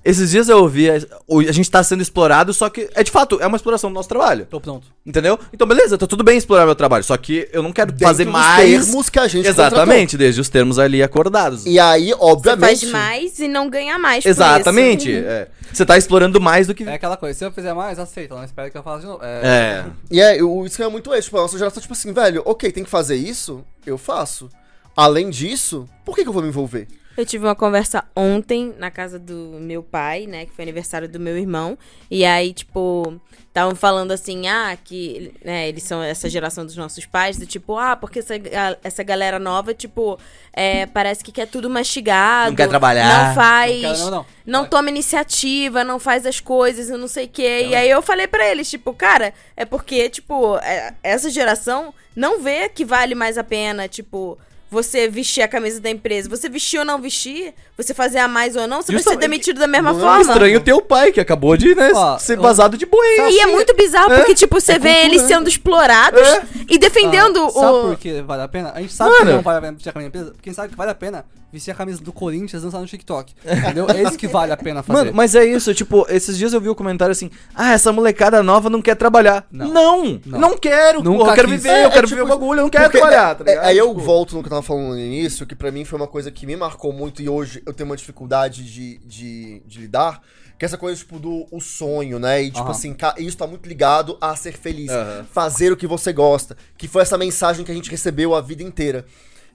Esses 0.02 0.30
dias 0.30 0.48
eu 0.48 0.58
ouvi, 0.58 0.90
a, 0.90 0.98
o- 1.26 1.40
a 1.40 1.52
gente 1.52 1.70
tá 1.70 1.82
sendo 1.82 2.00
explorado, 2.02 2.54
só 2.54 2.70
que 2.70 2.88
é 2.94 3.02
de 3.02 3.10
fato, 3.10 3.38
é 3.40 3.46
uma 3.46 3.56
exploração 3.56 3.90
do 3.90 3.94
nosso 3.94 4.08
trabalho. 4.08 4.46
Tô 4.48 4.58
pronto. 4.58 4.86
Entendeu? 5.04 5.38
Então, 5.52 5.66
beleza, 5.66 5.98
tá 5.98 6.06
tudo 6.06 6.24
bem 6.24 6.38
explorar 6.38 6.64
meu 6.64 6.74
trabalho, 6.74 7.04
só 7.04 7.14
que 7.18 7.46
eu 7.52 7.62
não 7.62 7.70
quero 7.70 7.92
Dentro 7.92 8.06
fazer 8.06 8.24
dos 8.24 8.32
mais. 8.32 8.66
termos 8.86 9.08
que 9.10 9.18
a 9.18 9.28
gente 9.28 9.46
Exatamente, 9.46 10.16
desde 10.16 10.40
os 10.40 10.48
termos 10.48 10.78
ali 10.78 11.02
acordados. 11.02 11.64
contratou. 11.64 11.72
E 11.74 11.78
aí, 11.78 12.08
Você 12.08 12.16
obviamente. 12.18 12.80
faz 12.86 12.92
mais 12.92 13.38
e 13.40 13.46
não 13.48 13.68
ganha 13.68 13.98
mais 13.98 14.22
por 14.24 14.30
Exatamente. 14.30 15.14
é. 15.14 15.48
Você 15.72 15.84
tá 15.84 15.98
explorando 15.98 16.40
mais 16.40 16.66
do 16.66 16.74
que. 16.74 16.82
É 16.84 16.94
aquela 16.94 17.16
coisa, 17.18 17.38
se 17.38 17.44
eu 17.44 17.52
fizer 17.52 17.74
mais, 17.74 17.98
aceita. 17.98 18.34
Não 18.34 18.42
espera 18.42 18.70
que 18.70 18.78
eu 18.78 18.82
faça 18.82 19.00
de 19.00 19.06
novo. 19.06 19.22
É. 19.22 19.40
É. 19.44 19.84
E 20.10 20.20
é, 20.20 20.42
o- 20.42 20.64
isso 20.64 20.82
é 20.82 20.88
muito 20.88 21.12
isso. 21.14 21.24
Tipo, 21.24 21.36
a 21.38 21.42
nossa 21.42 21.58
geração, 21.58 21.80
tipo 21.80 21.92
assim, 21.92 22.12
velho, 22.12 22.42
ok, 22.46 22.72
tem 22.72 22.82
que 22.84 22.90
fazer 22.90 23.16
isso, 23.16 23.62
eu 23.86 23.98
faço. 23.98 24.48
Além 24.96 25.30
disso, 25.30 25.86
por 26.04 26.16
que, 26.16 26.22
que 26.22 26.28
eu 26.28 26.32
vou 26.32 26.42
me 26.42 26.48
envolver? 26.48 26.88
Eu 27.16 27.26
tive 27.26 27.44
uma 27.44 27.54
conversa 27.54 28.04
ontem 28.14 28.74
na 28.78 28.90
casa 28.90 29.18
do 29.18 29.58
meu 29.60 29.82
pai, 29.82 30.26
né? 30.26 30.46
Que 30.46 30.52
foi 30.52 30.62
aniversário 30.62 31.08
do 31.08 31.18
meu 31.18 31.36
irmão. 31.36 31.76
E 32.10 32.24
aí, 32.24 32.52
tipo, 32.52 33.20
estavam 33.48 33.74
falando 33.74 34.12
assim, 34.12 34.46
ah, 34.46 34.76
que 34.82 35.34
né, 35.44 35.68
eles 35.68 35.82
são 35.82 36.02
essa 36.02 36.30
geração 36.30 36.64
dos 36.64 36.76
nossos 36.76 37.04
pais, 37.04 37.36
do 37.36 37.44
tipo, 37.44 37.76
ah, 37.76 37.96
porque 37.96 38.20
essa, 38.20 38.34
essa 38.82 39.02
galera 39.02 39.38
nova, 39.38 39.74
tipo, 39.74 40.18
é, 40.52 40.86
parece 40.86 41.22
que 41.22 41.32
quer 41.32 41.46
tudo 41.46 41.68
mastigado. 41.68 42.50
Não 42.50 42.56
quer 42.56 42.68
trabalhar. 42.68 43.28
Não 43.28 43.34
faz. 43.34 43.82
Não 43.82 43.90
quero, 43.94 43.98
não, 43.98 44.10
não. 44.10 44.26
não 44.46 44.64
toma 44.66 44.88
iniciativa, 44.88 45.82
não 45.84 45.98
faz 45.98 46.24
as 46.24 46.40
coisas 46.40 46.88
e 46.88 46.92
não 46.96 47.08
sei 47.08 47.26
o 47.26 47.28
quê. 47.28 47.66
E 47.68 47.74
aí 47.74 47.90
eu 47.90 48.00
falei 48.00 48.28
pra 48.28 48.48
eles, 48.48 48.70
tipo, 48.70 48.94
cara, 48.94 49.34
é 49.56 49.64
porque, 49.64 50.08
tipo, 50.08 50.56
é- 50.58 50.94
essa 51.02 51.28
geração 51.28 51.92
não 52.14 52.40
vê 52.40 52.68
que 52.68 52.84
vale 52.84 53.14
mais 53.14 53.36
a 53.36 53.44
pena, 53.44 53.88
tipo, 53.88 54.38
você 54.70 55.08
vestir 55.08 55.42
a 55.42 55.48
camisa 55.48 55.80
da 55.80 55.90
empresa. 55.90 56.28
Você 56.28 56.48
vestir 56.48 56.78
ou 56.78 56.84
não 56.84 57.00
vestir, 57.00 57.52
você 57.76 57.92
fazer 57.92 58.18
a 58.18 58.28
mais 58.28 58.54
ou 58.56 58.66
não, 58.66 58.80
você 58.82 58.92
vai 58.92 59.02
ser 59.02 59.16
demitido 59.16 59.58
da 59.58 59.66
mesma 59.66 59.92
Não 59.92 59.98
é 59.98 60.02
forma. 60.02 60.20
Estranho 60.32 60.60
teu 60.60 60.80
pai, 60.80 61.10
que 61.12 61.20
acabou 61.20 61.56
de, 61.56 61.74
né, 61.74 61.90
Ó, 61.94 62.18
ser 62.18 62.38
eu- 62.38 62.42
vazado 62.42 62.76
de 62.78 62.86
boi. 62.86 63.06
E 63.30 63.40
é 63.40 63.46
muito 63.46 63.74
bizarro, 63.74 64.12
É, 64.12 64.18
porque, 64.18 64.34
tipo, 64.34 64.60
você 64.60 64.72
é 64.72 64.78
vê 64.78 64.88
cultura, 64.90 65.06
eles 65.06 65.22
né? 65.22 65.28
sendo 65.28 65.48
explorados 65.48 66.20
É. 66.20 66.42
e 66.68 66.78
defendendo 66.78 67.44
Ah, 67.46 67.50
Sabe 67.50 67.66
o. 67.78 67.82
por 67.82 67.96
que 67.98 68.22
vale 68.22 68.42
a 68.42 68.48
pena? 68.48 68.72
A 68.74 68.80
gente 68.80 68.92
sabe 68.92 69.10
Mano. 69.10 69.26
que 69.26 69.32
não 69.32 69.42
vale 69.42 69.58
a 69.58 69.60
pena 69.60 69.72
vestir 69.72 69.88
a 69.88 69.92
camisa 69.92 70.10
da 70.10 70.18
empresa. 70.20 70.36
Quem 70.42 70.52
sabe 70.52 70.68
que 70.68 70.76
vale 70.76 70.90
a 70.90 70.94
pena 70.94 71.24
vestir 71.52 71.70
a 71.70 71.74
camisa 71.74 72.00
do 72.02 72.12
Corinthians 72.12 72.62
e 72.62 72.64
dançar 72.64 72.80
no 72.80 72.86
TikTok. 72.86 73.34
Entendeu? 73.44 73.86
É 73.90 74.02
isso 74.02 74.16
que 74.18 74.26
vale 74.28 74.52
a 74.52 74.56
pena 74.56 74.82
fazer. 74.82 74.98
Mano, 74.98 75.12
mas 75.14 75.34
é 75.34 75.44
isso, 75.44 75.72
tipo, 75.74 76.06
esses 76.08 76.36
dias 76.38 76.52
eu 76.52 76.60
vi 76.60 76.68
o 76.68 76.74
comentário 76.74 77.12
assim: 77.12 77.30
ah, 77.54 77.72
essa 77.72 77.92
molecada 77.92 78.42
nova 78.42 78.68
não 78.70 78.80
quer 78.82 78.94
trabalhar. 78.96 79.46
Não, 79.50 79.68
Não. 79.68 80.20
não, 80.26 80.38
Não. 80.40 80.58
quero, 80.58 81.02
Nunca 81.02 81.18
porra, 81.18 81.30
eu 81.30 81.34
quero 81.34 81.48
quis. 81.48 81.62
viver, 81.62 81.74
É, 81.74 81.84
eu 81.86 81.90
quero 81.90 82.06
é 82.06 82.08
viver 82.08 82.22
o 82.22 82.24
tipo- 82.24 82.38
bagulho, 82.38 82.58
eu 82.60 82.62
não 82.64 82.70
quero 82.70 82.84
Porque, 82.84 82.98
trabalhar, 82.98 83.34
tá 83.34 83.44
é- 83.44 83.50
ligado? 83.50 83.64
Aí 83.66 83.78
eu 83.78 83.88
Tipo, 83.88 84.00
volto 84.00 84.34
no 84.36 84.42
que 84.42 84.46
eu 84.46 84.50
tava 84.50 84.62
falando 84.62 84.88
no 84.88 84.98
início, 84.98 85.46
que 85.46 85.54
pra 85.54 85.70
mim 85.70 85.84
foi 85.84 85.98
uma 85.98 86.08
coisa 86.08 86.30
que 86.30 86.46
me 86.46 86.56
marcou 86.56 86.92
muito 86.92 87.20
e 87.22 87.28
hoje 87.28 87.62
eu 87.66 87.72
tenho 87.72 87.88
uma 87.88 87.96
dificuldade 87.96 88.64
de, 88.64 88.98
de, 89.04 89.62
de 89.66 89.80
lidar, 89.80 90.20
que 90.58 90.64
é 90.64 90.66
essa 90.66 90.76
coisa, 90.76 90.98
tipo, 90.98 91.18
do 91.18 91.46
o 91.50 91.58
sonho, 91.60 92.18
né? 92.18 92.42
E, 92.42 92.48
tipo 92.50 92.60
Aham. 92.60 92.70
assim, 92.70 92.94
isso 93.18 93.36
tá 93.36 93.46
muito 93.46 93.66
ligado 93.66 94.18
a 94.20 94.36
ser 94.36 94.52
feliz. 94.52 94.90
Aham. 94.90 95.24
Fazer 95.32 95.72
o 95.72 95.76
que 95.76 95.86
você 95.86 96.12
gosta. 96.12 96.54
Que 96.76 96.86
foi 96.86 97.00
essa 97.00 97.16
mensagem 97.16 97.64
que 97.64 97.72
a 97.72 97.74
gente 97.74 97.90
recebeu 97.90 98.34
a 98.34 98.42
vida 98.42 98.62
inteira. 98.62 99.06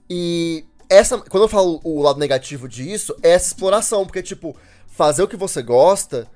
E 0.10 0.66
essa, 0.90 1.18
quando 1.18 1.44
eu 1.44 1.50
falo 1.50 1.80
o 1.84 2.02
lado 2.02 2.20
negativo 2.20 2.68
disso, 2.68 3.16
é 3.24 3.32
essa 3.32 3.48
exploração, 3.48 4.06
porque, 4.06 4.22
tipo, 4.24 4.56
fazer 4.88 5.24
o 5.24 5.28
que 5.28 5.38
você 5.38 5.62
gosta 5.62 6.28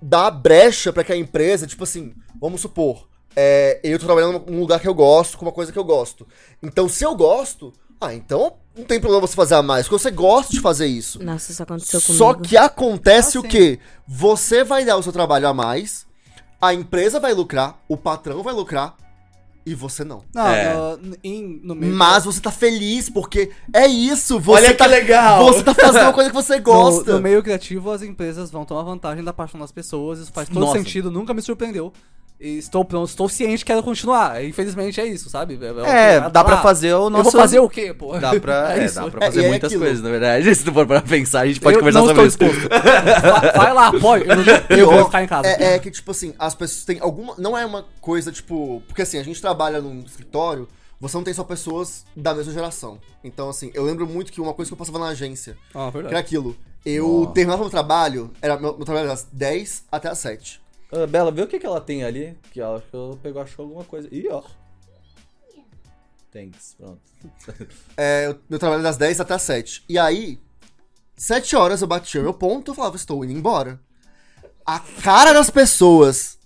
dá 0.00 0.30
brecha 0.30 0.92
pra 0.92 1.02
que 1.02 1.12
a 1.12 1.16
empresa, 1.16 1.66
tipo 1.66 1.84
assim, 1.84 2.14
vamos 2.40 2.60
supor, 2.60 3.08
é, 3.34 3.80
eu 3.82 3.98
tô 3.98 4.06
trabalhando 4.06 4.44
num 4.50 4.60
lugar 4.60 4.80
que 4.80 4.88
eu 4.88 4.94
gosto, 4.94 5.36
com 5.36 5.44
uma 5.44 5.52
coisa 5.52 5.72
que 5.72 5.78
eu 5.78 5.84
gosto. 5.84 6.26
Então, 6.62 6.88
se 6.88 7.04
eu 7.04 7.14
gosto, 7.16 7.72
ah, 8.00 8.14
então 8.14 8.54
não 8.76 8.84
tem 8.84 9.00
problema 9.00 9.26
você 9.26 9.34
fazer 9.34 9.56
a 9.56 9.62
mais, 9.62 9.86
porque 9.88 10.00
você 10.00 10.10
gosta 10.10 10.52
de 10.52 10.60
fazer 10.60 10.86
isso. 10.86 11.22
Nossa, 11.22 11.50
isso 11.50 11.62
aconteceu 11.62 12.00
comigo. 12.00 12.18
Só 12.18 12.34
que 12.34 12.56
acontece 12.56 13.36
Ah, 13.36 13.40
o 13.40 13.42
quê? 13.42 13.80
Você 14.06 14.62
vai 14.62 14.84
dar 14.84 14.96
o 14.96 15.02
seu 15.02 15.12
trabalho 15.12 15.48
a 15.48 15.54
mais, 15.54 16.06
a 16.60 16.72
empresa 16.72 17.18
vai 17.18 17.34
lucrar, 17.34 17.80
o 17.88 17.96
patrão 17.96 18.42
vai 18.42 18.54
lucrar 18.54 18.96
e 19.70 19.74
você 19.74 20.04
não. 20.04 20.22
Não, 20.34 20.46
É. 20.46 20.74
no, 21.00 21.16
em- 21.22 21.60
no 21.62 21.74
meio. 21.74 21.94
Mas 21.94 22.24
você 22.24 22.40
tá 22.40 22.50
feliz 22.50 23.08
porque 23.10 23.50
é 23.72 23.86
isso, 23.86 24.38
você 24.40 24.62
Olha 24.62 24.68
que 24.72 24.78
tá 24.78 24.86
legal! 24.86 25.44
Você 25.44 25.62
tá 25.62 25.74
fazendo 25.74 26.02
uma 26.02 26.12
coisa 26.12 26.30
que 26.30 26.36
você 26.36 26.56
no, 26.56 26.62
gosta. 26.62 27.12
no 27.12 27.20
meio 27.20 27.42
criativo, 27.42 27.90
as 27.90 28.02
empresas 28.02 28.50
vão 28.50 28.64
tomar 28.64 28.82
vantagem 28.82 29.22
da 29.24 29.32
paixão 29.32 29.60
das 29.60 29.70
pessoas. 29.72 30.18
Isso 30.18 30.32
faz 30.32 30.48
todo 30.48 30.60
Nossa. 30.60 30.78
sentido, 30.78 31.10
nunca 31.10 31.32
me 31.34 31.42
surpreendeu. 31.42 31.92
Estou 32.40 32.84
pronto, 32.84 33.08
estou 33.08 33.28
ciente 33.28 33.64
que 33.64 33.72
quero 33.72 33.82
continuar. 33.82 34.44
Infelizmente 34.44 35.00
é 35.00 35.06
isso, 35.06 35.28
sabe? 35.28 35.56
o 35.56 35.84
É, 35.84 36.20
que- 36.20 36.30
dá 36.30 36.44
pra 36.44 36.54
ah, 36.54 36.62
fazer 36.62 36.94
o 36.94 37.06
Eu 37.06 37.10
nosso. 37.10 37.24
vou 37.24 37.32
fazer 37.32 37.58
o 37.58 37.68
quê, 37.68 37.92
pô? 37.92 38.16
Dá 38.16 38.38
pra, 38.38 38.74
é, 38.78 38.84
isso. 38.84 38.94
dá 38.94 39.10
pra 39.10 39.24
É, 39.24 39.26
fazer 39.26 39.44
é 39.44 39.48
muitas 39.48 39.74
coisas, 39.74 40.00
na 40.00 40.08
verdade. 40.08 40.54
Se 40.54 40.64
tu 40.64 40.72
for 40.72 40.86
pra 40.86 41.00
pensar, 41.00 41.40
a 41.40 41.46
gente 41.48 41.58
pode 41.60 41.74
eu 41.74 41.80
conversar 41.80 41.98
não 42.00 42.06
sobre 42.06 42.26
estou 42.26 42.46
isso. 42.48 42.68
vai, 42.68 43.52
vai 43.52 43.74
lá, 43.74 43.88
apoie. 43.88 44.22
Eu, 44.22 44.36
não- 44.36 44.76
eu 44.78 44.90
vou 44.92 45.04
ficar 45.06 45.24
em 45.24 45.26
casa. 45.26 45.48
É, 45.48 45.74
é 45.74 45.78
que, 45.80 45.90
tipo 45.90 46.10
assim, 46.12 46.32
as 46.38 46.54
pessoas 46.54 46.84
têm 46.84 46.98
alguma. 47.00 47.34
Não 47.38 47.58
é 47.58 47.66
uma 47.66 47.84
coisa, 48.00 48.30
tipo. 48.30 48.82
Porque 48.86 49.02
assim, 49.02 49.18
a 49.18 49.24
gente 49.24 49.40
trabalha 49.40 49.80
num 49.80 49.98
escritório, 50.06 50.68
você 51.00 51.16
não 51.16 51.24
tem 51.24 51.34
só 51.34 51.42
pessoas 51.42 52.04
da 52.16 52.32
mesma 52.34 52.52
geração. 52.52 53.00
Então, 53.24 53.48
assim, 53.50 53.72
eu 53.74 53.82
lembro 53.82 54.06
muito 54.06 54.30
que 54.30 54.40
uma 54.40 54.54
coisa 54.54 54.68
que 54.68 54.72
eu 54.74 54.78
passava 54.78 55.00
na 55.00 55.06
agência, 55.06 55.56
Ah, 55.70 55.72
que 55.72 55.78
era 55.78 55.90
verdade. 55.90 56.14
aquilo. 56.16 56.56
Eu 56.86 57.32
terminava 57.34 57.62
meu 57.62 57.70
trabalho, 57.70 58.30
era 58.40 58.56
meu, 58.56 58.76
meu 58.76 58.84
trabalho 58.84 59.06
era 59.06 59.14
das 59.14 59.26
10 59.32 59.82
até 59.90 60.08
as 60.08 60.18
7. 60.18 60.60
Ah, 60.92 61.06
Bela, 61.06 61.30
vê 61.30 61.42
o 61.42 61.46
que, 61.46 61.58
que 61.58 61.66
ela 61.66 61.80
tem 61.80 62.02
ali. 62.04 62.36
Que 62.52 62.60
ela 62.60 62.76
acho 62.78 62.86
que 62.88 62.96
ela 62.96 63.16
pegou, 63.16 63.42
achou 63.42 63.64
alguma 63.64 63.84
coisa. 63.84 64.08
Ih, 64.10 64.28
ó. 64.30 64.42
Thanks, 66.32 66.74
pronto. 66.78 67.00
É, 67.96 68.26
eu- 68.50 68.58
trabalho 68.58 68.82
das 68.82 68.96
10 68.96 69.20
até 69.20 69.34
as 69.34 69.42
7. 69.42 69.84
E 69.88 69.98
aí, 69.98 70.38
7 71.16 71.56
horas 71.56 71.80
eu 71.82 71.88
batia 71.88 72.20
o 72.20 72.24
meu 72.24 72.34
ponto, 72.34 72.70
eu 72.70 72.74
falava, 72.74 72.96
estou 72.96 73.24
indo 73.24 73.32
embora. 73.32 73.80
A 74.64 74.78
cara 74.80 75.32
das 75.32 75.50
pessoas. 75.50 76.38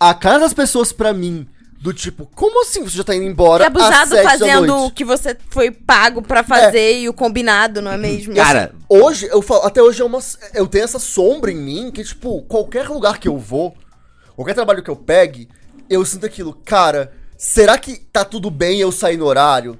A 0.00 0.14
cara 0.14 0.38
das 0.38 0.54
pessoas 0.54 0.92
pra 0.92 1.12
mim, 1.12 1.48
do 1.80 1.92
tipo, 1.94 2.28
como 2.34 2.62
assim 2.62 2.82
você 2.82 2.96
já 2.96 3.04
tá 3.04 3.14
indo 3.14 3.24
embora? 3.24 3.64
É 3.64 3.66
abusado 3.68 4.14
às 4.14 4.20
7 4.20 4.22
da 4.22 4.30
fazendo 4.30 4.76
o 4.84 4.90
que 4.90 5.04
você 5.04 5.36
foi 5.48 5.70
pago 5.70 6.20
pra 6.22 6.42
fazer 6.42 6.98
e 7.00 7.08
o 7.08 7.12
combinado, 7.12 7.80
não 7.80 7.92
é 7.92 7.96
mesmo? 7.96 8.34
Cara, 8.34 8.72
Hoje, 8.88 9.28
eu 9.30 9.40
falo, 9.42 9.62
até 9.64 9.82
hoje 9.82 10.02
é 10.02 10.04
uma, 10.04 10.18
eu 10.54 10.66
tenho 10.66 10.84
essa 10.84 10.98
sombra 10.98 11.50
em 11.52 11.56
mim 11.56 11.90
que, 11.90 12.02
tipo, 12.02 12.42
qualquer 12.42 12.88
lugar 12.88 13.18
que 13.18 13.28
eu 13.28 13.38
vou, 13.38 13.76
qualquer 14.34 14.54
trabalho 14.54 14.82
que 14.82 14.90
eu 14.90 14.96
pegue, 14.96 15.48
eu 15.88 16.04
sinto 16.04 16.26
aquilo, 16.26 16.52
cara, 16.64 17.12
será 17.36 17.78
que 17.78 17.96
tá 18.12 18.24
tudo 18.24 18.50
bem 18.50 18.80
eu 18.80 18.90
sair 18.90 19.16
no 19.16 19.26
horário? 19.26 19.78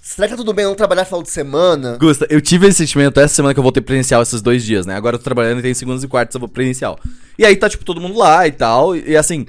Será 0.00 0.26
que 0.26 0.32
tá 0.32 0.38
tudo 0.38 0.54
bem 0.54 0.62
eu 0.64 0.70
não 0.70 0.76
trabalhar 0.76 1.04
final 1.04 1.22
de 1.22 1.30
semana? 1.30 1.98
Gusta, 2.00 2.26
eu 2.30 2.40
tive 2.40 2.66
esse 2.66 2.78
sentimento 2.78 3.20
essa 3.20 3.34
semana 3.34 3.52
que 3.52 3.60
eu 3.60 3.62
voltei 3.62 3.82
presencial 3.82 4.22
esses 4.22 4.40
dois 4.40 4.64
dias, 4.64 4.86
né? 4.86 4.94
Agora 4.96 5.14
eu 5.16 5.18
tô 5.18 5.24
trabalhando 5.24 5.58
e 5.58 5.62
tem 5.62 5.74
segundas 5.74 6.02
e 6.02 6.08
quartas 6.08 6.34
eu 6.34 6.40
vou 6.40 6.48
presencial. 6.48 6.98
E 7.38 7.44
aí 7.44 7.54
tá, 7.54 7.68
tipo, 7.68 7.84
todo 7.84 8.00
mundo 8.00 8.16
lá 8.18 8.46
e 8.46 8.52
tal. 8.52 8.96
E, 8.96 9.14
assim, 9.14 9.46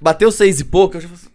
bateu 0.00 0.32
seis 0.32 0.58
e 0.58 0.64
pouco, 0.64 0.96
eu 0.96 1.00
já 1.00 1.06
falei 1.06 1.20
assim. 1.22 1.28
"Hum, 1.28 1.29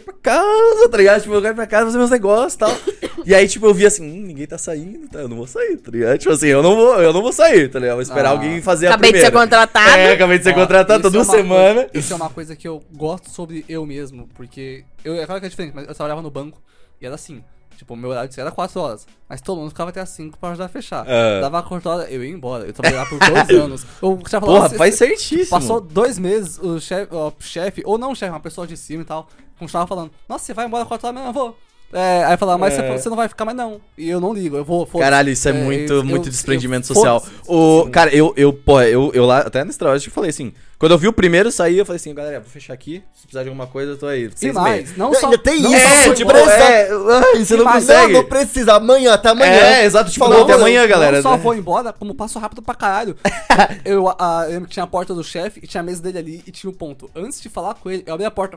Quer 0.00 0.02
ir 0.02 0.04
pra 0.04 0.14
casa, 0.22 0.88
tá 0.88 0.96
ligado? 0.98 1.22
Tipo, 1.22 1.34
eu 1.34 1.42
quero 1.42 1.54
ir 1.54 1.56
pra 1.56 1.66
casa 1.66 1.84
fazer 1.86 1.98
meus 1.98 2.10
negócios 2.10 2.54
e 2.54 2.58
tal. 2.58 2.70
e 3.26 3.34
aí, 3.34 3.46
tipo, 3.48 3.66
eu 3.66 3.74
vi 3.74 3.86
assim, 3.86 4.02
hum, 4.02 4.26
ninguém 4.26 4.46
tá 4.46 4.56
saindo, 4.58 5.08
tá? 5.08 5.20
Eu 5.20 5.28
não 5.28 5.36
vou 5.36 5.46
sair, 5.46 5.76
tá 5.76 5.90
ligado? 5.90 6.18
Tipo 6.18 6.32
assim, 6.32 6.46
eu 6.48 6.62
não 6.62 6.74
vou, 6.76 7.00
eu 7.00 7.12
não 7.12 7.22
vou 7.22 7.32
sair, 7.32 7.68
tá 7.68 7.78
ligado? 7.78 7.92
Eu 7.92 7.96
Vou 7.96 8.02
esperar 8.02 8.28
Ah. 8.28 8.32
alguém 8.32 8.62
fazer 8.62 8.86
Acabei 8.88 9.10
a 9.10 9.12
de 9.12 9.18
ser 9.18 9.24
primeira. 9.26 9.44
contratado. 9.46 9.90
É, 9.98 10.12
acabei 10.12 10.38
de 10.38 10.44
ser 10.44 10.50
Ó, 10.50 10.54
contratado, 10.54 11.08
isso 11.08 11.18
é 11.18 11.24
semanas. 11.24 11.74
coisa- 11.84 11.90
isso 11.94 12.12
é 12.12 12.16
uma 12.16 12.30
coisa 12.30 12.56
que 12.56 12.66
eu 12.68 12.82
gosto 12.92 13.28
sobre 13.30 13.64
eu 13.68 13.84
mesmo, 13.86 14.28
porque. 14.34 14.84
Eu, 15.04 15.14
é 15.16 15.26
claro 15.26 15.40
que 15.40 15.46
é 15.46 15.50
diferente, 15.50 15.72
mas 15.74 15.86
eu 15.88 15.94
trabalhava 15.94 16.22
no 16.22 16.30
banco 16.30 16.60
e 17.00 17.06
era 17.06 17.14
assim. 17.14 17.42
Tipo, 17.76 17.96
meu 17.96 18.10
horário 18.10 18.30
era 18.36 18.50
4 18.50 18.78
horas, 18.78 19.06
mas 19.26 19.40
todo 19.40 19.56
mundo 19.58 19.70
ficava 19.70 19.88
até 19.88 20.00
as 20.02 20.10
5 20.10 20.36
pra 20.38 20.50
ajudar 20.50 20.66
a 20.66 20.68
fechar. 20.68 21.02
É. 21.08 21.40
Dava 21.40 21.62
4 21.62 21.88
horas, 21.88 22.12
eu 22.12 22.22
ia 22.22 22.30
embora. 22.30 22.64
Eu 22.66 22.74
trabalhava 22.74 23.08
por 23.08 23.18
dois 23.18 23.48
anos. 23.64 23.86
O 24.02 24.16
chefe 24.18 24.30
falou, 24.40 24.56
Porra, 24.56 24.68
"Você- 24.68 24.76
faz 24.76 24.94
você- 24.96 25.06
certíssimo. 25.06 25.48
Passou 25.48 25.80
dois 25.80 26.18
meses, 26.18 26.58
o 26.58 26.78
chefe, 26.78 27.14
o 27.14 27.32
chefe, 27.40 27.82
ou 27.86 27.96
não 27.96 28.12
o 28.12 28.14
chefe, 28.14 28.30
uma 28.32 28.38
pessoa 28.40 28.66
de 28.66 28.76
cima 28.76 29.00
e 29.02 29.06
tal, 29.06 29.26
continuava 29.60 29.86
falando, 29.86 30.10
nossa, 30.28 30.44
você 30.44 30.52
vai 30.54 30.66
embora 30.66 30.84
4 30.84 31.06
horas, 31.06 31.20
mas 31.20 31.26
eu 31.28 31.32
vou. 31.32 31.56
É, 31.92 32.22
aí 32.24 32.36
falava, 32.36 32.56
mas 32.56 32.78
É. 32.78 32.96
você, 32.96 33.08
não 33.08 33.16
vai 33.16 33.26
ficar 33.26 33.44
mais 33.44 33.56
não. 33.56 33.80
E 33.98 34.08
eu 34.08 34.20
não 34.20 34.32
ligo, 34.32 34.56
eu 34.56 34.64
vou. 34.64 34.86
Caralho, 34.86 35.28
isso 35.28 35.48
é, 35.48 35.52
muito, 35.52 35.92
eu- 35.92 36.04
muito 36.04 36.28
eu- 36.28 36.30
desprendimento 36.30 36.84
eu- 36.88 36.94
social. 36.94 37.20
O, 37.48 37.88
cara, 37.90 38.14
eu, 38.14 38.32
eu, 38.36 38.52
pô, 38.52 38.80
eu, 38.80 39.10
eu 39.12 39.26
lá, 39.26 39.38
até 39.40 39.64
nesse 39.64 39.76
trabalho, 39.76 40.00
eu 40.00 40.10
falei 40.12 40.30
assim, 40.30 40.52
quando 40.78 40.92
eu 40.92 40.98
vi 40.98 41.08
o 41.08 41.12
primeiro 41.12 41.50
sair, 41.50 41.78
eu 41.78 41.84
falei 41.84 41.96
assim, 41.96 42.14
galera, 42.14 42.38
vou 42.38 42.48
fechar 42.48 42.74
aqui, 42.74 43.02
se 43.12 43.22
precisar 43.22 43.42
de 43.42 43.48
alguma 43.48 43.66
coisa, 43.66 43.90
eu 43.90 43.98
tô 43.98 44.06
aí. 44.06 44.26
E 44.26 44.30
Seis 44.38 44.54
mais, 44.54 44.76
meses. 44.82 44.96
não 44.96 45.10
Não, 45.10 45.18
só. 45.18 45.26
ainda 45.26 45.38
tem 45.38 45.60
não 45.62 45.74
isso, 45.74 45.84
É, 45.84 46.14
tipo, 46.14 46.30
empresa- 46.30 46.52
é, 46.52 46.88
ai, 47.34 47.44
você 47.44 47.56
não 47.56 47.64
Mas 47.64 47.74
consegue. 47.84 48.12
Não, 48.12 48.22
não 48.22 48.28
precisa, 48.28 48.74
amanhã, 48.74 49.12
até 49.14 49.28
amanhã. 49.30 49.50
É, 49.52 49.84
exato, 49.84 50.12
tipo, 50.12 50.24
Falou, 50.24 50.38
não, 50.38 50.44
até 50.44 50.52
amanhã, 50.54 50.86
galera. 50.86 51.16
Não 51.16 51.22
só 51.24 51.32
né? 51.36 51.42
vou 51.42 51.54
embora, 51.56 51.92
como 51.92 52.14
passo 52.14 52.38
rápido 52.38 52.62
pra 52.62 52.76
caralho. 52.76 53.16
eu, 53.84 54.08
a, 54.16 54.46
eu 54.48 54.64
tinha 54.68 54.84
a 54.84 54.86
porta 54.86 55.12
do 55.12 55.24
chefe 55.24 55.58
e 55.60 55.66
tinha 55.66 55.80
a 55.80 55.84
mesa 55.84 56.00
dele 56.00 56.18
ali 56.18 56.42
e 56.46 56.52
tinha 56.52 56.70
um 56.70 56.74
ponto. 56.74 57.10
Antes 57.16 57.40
de 57.40 57.48
falar 57.48 57.74
com 57.74 57.90
ele, 57.90 58.04
eu 58.06 58.14
abri 58.14 58.24
a 58.24 58.30
porta. 58.30 58.56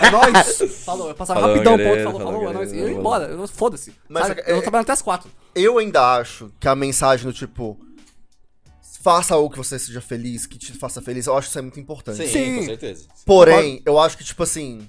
É 0.00 0.10
nóis! 0.10 0.58
Falou, 0.84 1.08
eu 1.08 1.14
passava 1.14 1.40
Falou, 1.40 1.54
rapidão 1.56 1.74
o 1.74 1.78
galera, 1.78 1.94
ponto, 1.96 2.04
falou, 2.04 2.20
falou, 2.20 2.32
falou, 2.40 2.50
é 2.50 2.54
nóis. 2.54 2.72
E 2.72 2.78
eu 2.78 2.88
ia 2.88 2.94
embora, 2.94 3.48
foda-se. 3.48 3.92
Mas 4.08 4.26
sabe? 4.26 4.40
é- 4.44 4.52
Eu 4.52 4.56
tô 4.56 4.62
trabalhando 4.62 4.84
até 4.84 4.92
as 4.92 5.02
quatro. 5.02 5.30
Eu 5.54 5.78
ainda 5.78 6.16
acho 6.16 6.52
que 6.60 6.68
a 6.68 6.74
mensagem 6.74 7.26
do 7.26 7.32
tipo. 7.32 7.78
Faça 9.00 9.34
algo 9.34 9.48
que 9.50 9.56
você 9.56 9.78
seja 9.78 10.00
feliz, 10.00 10.44
que 10.44 10.58
te 10.58 10.72
faça 10.72 11.00
feliz, 11.00 11.26
eu 11.26 11.36
acho 11.36 11.46
que 11.46 11.50
isso 11.52 11.58
é 11.58 11.62
muito 11.62 11.78
importante. 11.80 12.16
Sim, 12.16 12.26
Sim. 12.26 12.56
com 12.56 12.64
certeza. 12.64 13.06
Porém, 13.24 13.80
eu 13.86 13.98
acho 13.98 14.18
que, 14.18 14.24
tipo 14.24 14.42
assim. 14.42 14.88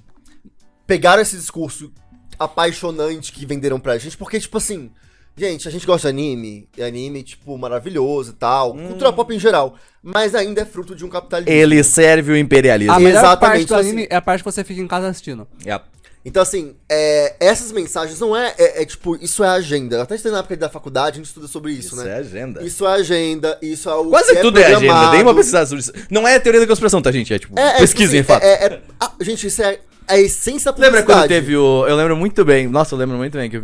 Pegaram 0.86 1.22
esse 1.22 1.36
discurso 1.36 1.92
apaixonante 2.38 3.32
que 3.32 3.46
venderam 3.46 3.78
pra 3.78 3.96
gente, 3.98 4.16
porque, 4.16 4.40
tipo 4.40 4.58
assim. 4.58 4.90
Gente, 5.36 5.66
a 5.66 5.70
gente 5.70 5.86
gosta 5.86 6.08
de 6.12 6.18
anime, 6.18 6.68
e 6.76 6.82
anime, 6.82 7.22
tipo, 7.22 7.56
maravilhoso 7.56 8.32
e 8.32 8.34
tal, 8.34 8.74
Hum. 8.74 8.88
cultura 8.88 9.12
pop 9.12 9.34
em 9.34 9.38
geral, 9.38 9.74
mas 10.02 10.34
ainda 10.34 10.60
é 10.62 10.64
fruto 10.66 10.94
de 10.94 11.04
um 11.04 11.08
capitalismo. 11.08 11.52
Ele 11.52 11.82
serve 11.82 12.32
o 12.32 12.36
imperialismo. 12.36 12.92
A 12.92 12.98
melhor 13.00 13.20
Exatamente, 13.20 13.38
parte 13.38 13.66
do 13.68 13.74
assim. 13.76 13.88
anime 13.90 14.06
é 14.10 14.16
a 14.16 14.20
parte 14.20 14.40
que 14.44 14.50
você 14.50 14.62
fica 14.64 14.80
em 14.80 14.88
casa 14.88 15.08
assistindo. 15.08 15.46
Yep. 15.64 15.84
Então, 16.22 16.42
assim, 16.42 16.74
é, 16.86 17.34
essas 17.40 17.72
mensagens 17.72 18.20
não 18.20 18.36
é, 18.36 18.52
é, 18.58 18.82
é, 18.82 18.84
tipo, 18.84 19.16
isso 19.24 19.42
é 19.42 19.48
agenda. 19.48 20.02
Até 20.02 20.16
na 20.30 20.40
época 20.40 20.54
da 20.58 20.68
faculdade, 20.68 21.14
a 21.14 21.16
gente 21.16 21.28
estuda 21.28 21.48
sobre 21.48 21.72
isso, 21.72 21.94
Isso 21.94 21.96
né? 22.04 22.10
é 22.10 22.14
agenda. 22.16 22.62
Isso 22.62 22.86
é 22.86 22.92
agenda, 22.92 23.58
isso 23.62 23.88
é 23.88 23.94
o 23.94 24.10
Quase 24.10 24.34
que 24.34 24.40
tudo 24.42 24.60
é 24.60 24.66
agenda, 24.66 25.10
dei 25.12 25.22
uma 25.22 25.34
pesquisada 25.34 25.64
sobre 25.64 25.80
isso. 25.80 25.92
Não 26.10 26.28
é 26.28 26.38
teoria 26.38 26.60
da 26.60 26.66
conspiração, 26.66 27.00
tá, 27.00 27.10
gente? 27.10 27.32
É 27.32 27.38
tipo, 27.38 27.58
É, 27.58 27.76
é, 27.76 27.78
pesquisem, 27.78 28.20
tipo 28.20 28.32
é 28.32 28.36
assim, 28.36 28.44
fato. 28.46 28.62
é- 28.62 28.66
é- 28.74 28.80
ah, 29.00 29.12
gente, 29.22 29.46
isso 29.46 29.62
é 29.62 29.80
a 30.10 30.18
essência 30.18 30.72
da 30.72 30.78
Lembra 30.80 31.02
quando 31.02 31.28
teve 31.28 31.56
o. 31.56 31.86
Eu 31.86 31.96
lembro 31.96 32.16
muito 32.16 32.44
bem. 32.44 32.66
Nossa, 32.66 32.94
eu 32.94 32.98
lembro 32.98 33.16
muito 33.16 33.36
bem 33.38 33.48
que 33.48 33.58
o, 33.58 33.62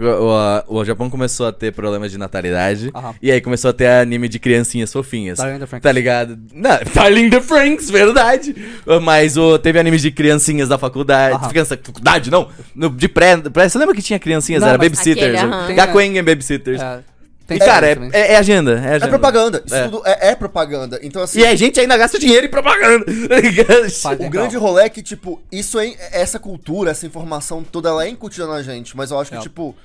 o, 0.68 0.78
o 0.78 0.84
Japão 0.84 1.10
começou 1.10 1.46
a 1.46 1.52
ter 1.52 1.72
problemas 1.72 2.10
de 2.12 2.18
natalidade. 2.18 2.90
Aham. 2.94 3.14
E 3.20 3.30
aí 3.30 3.40
começou 3.40 3.70
a 3.70 3.72
ter 3.72 3.86
anime 3.88 4.28
de 4.28 4.38
criancinhas 4.38 4.92
fofinhas. 4.92 5.38
Darling 5.38 5.56
in 5.56 5.60
the 5.60 5.66
Franxx. 5.66 5.82
Tá 5.82 5.92
ligado? 5.92 6.38
Não, 6.54 6.78
Darling 6.94 7.30
the 7.30 7.40
Franks, 7.40 7.90
verdade. 7.90 8.54
Mas 9.02 9.36
o, 9.36 9.58
teve 9.58 9.78
anime 9.78 9.98
de 9.98 10.10
criancinhas 10.10 10.68
da 10.68 10.78
faculdade. 10.78 11.36
Aham. 11.36 11.48
Criança, 11.48 11.78
faculdade, 11.82 12.30
não. 12.30 12.48
No, 12.74 12.90
de 12.90 13.08
pré, 13.08 13.36
pré. 13.36 13.68
Você 13.68 13.78
lembra 13.78 13.94
que 13.94 14.02
tinha 14.02 14.18
criancinhas? 14.18 14.60
Não, 14.60 14.68
era 14.68 14.78
mas 14.78 14.88
babysitters. 14.88 15.42
aham. 15.42 15.74
Gakuen 15.74 16.22
Babysitters. 16.22 16.80
É, 16.80 17.00
E, 17.46 17.58
tem 17.58 17.58
cara, 17.58 17.86
é, 17.88 17.96
é, 18.12 18.32
é 18.32 18.36
agenda. 18.36 18.72
É, 18.72 18.84
É 18.84 18.88
agenda. 18.96 19.08
propaganda. 19.08 19.62
Isso 19.64 19.74
É. 19.74 19.84
tudo 19.84 20.02
é, 20.04 20.28
é 20.30 20.34
propaganda. 20.34 20.98
Então, 21.02 21.22
assim, 21.22 21.38
E 21.40 21.46
a 21.46 21.54
gente 21.54 21.78
ainda 21.78 21.96
gasta 21.96 22.18
dinheiro 22.18 22.44
em 22.46 22.50
propaganda. 22.50 23.04
o 24.26 24.30
grande 24.30 24.56
rolê 24.56 24.84
é 24.84 24.88
que, 24.88 25.02
tipo, 25.02 25.40
isso 25.50 25.78
é, 25.78 25.94
essa 26.12 26.38
cultura, 26.40 26.90
essa 26.90 27.06
informação 27.06 27.62
toda, 27.62 27.88
ela 27.88 28.04
é 28.04 28.08
incutida 28.08 28.46
na 28.46 28.62
gente. 28.62 28.96
Mas 28.96 29.10
eu 29.10 29.20
acho 29.20 29.30
que, 29.30 29.36
É. 29.36 29.40
tipo, 29.40 29.76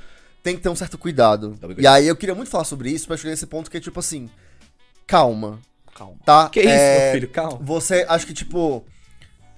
tem 0.42 0.56
que 0.56 0.62
ter 0.62 0.70
um 0.70 0.76
certo 0.76 0.98
cuidado. 0.98 1.56
E 1.78 1.86
aí 1.86 2.08
eu 2.08 2.16
queria 2.16 2.34
muito 2.34 2.50
falar 2.50 2.64
sobre 2.64 2.90
isso 2.90 3.06
pra 3.08 3.16
chegar 3.16 3.30
nesse 3.30 3.46
ponto 3.46 3.70
que 3.70 3.78
é, 3.78 3.80
tipo 3.80 4.00
assim, 4.00 4.28
calma, 5.06 5.60
Calma. 5.96 6.16
tá? 6.26 6.50
Que 6.50 6.62
isso, 6.62 6.70
É, 6.70 7.04
meu 7.06 7.14
filho? 7.14 7.30
Calma. 7.30 7.60
Você, 7.62 8.06
acho 8.10 8.26
que, 8.26 8.34
tipo, 8.34 8.84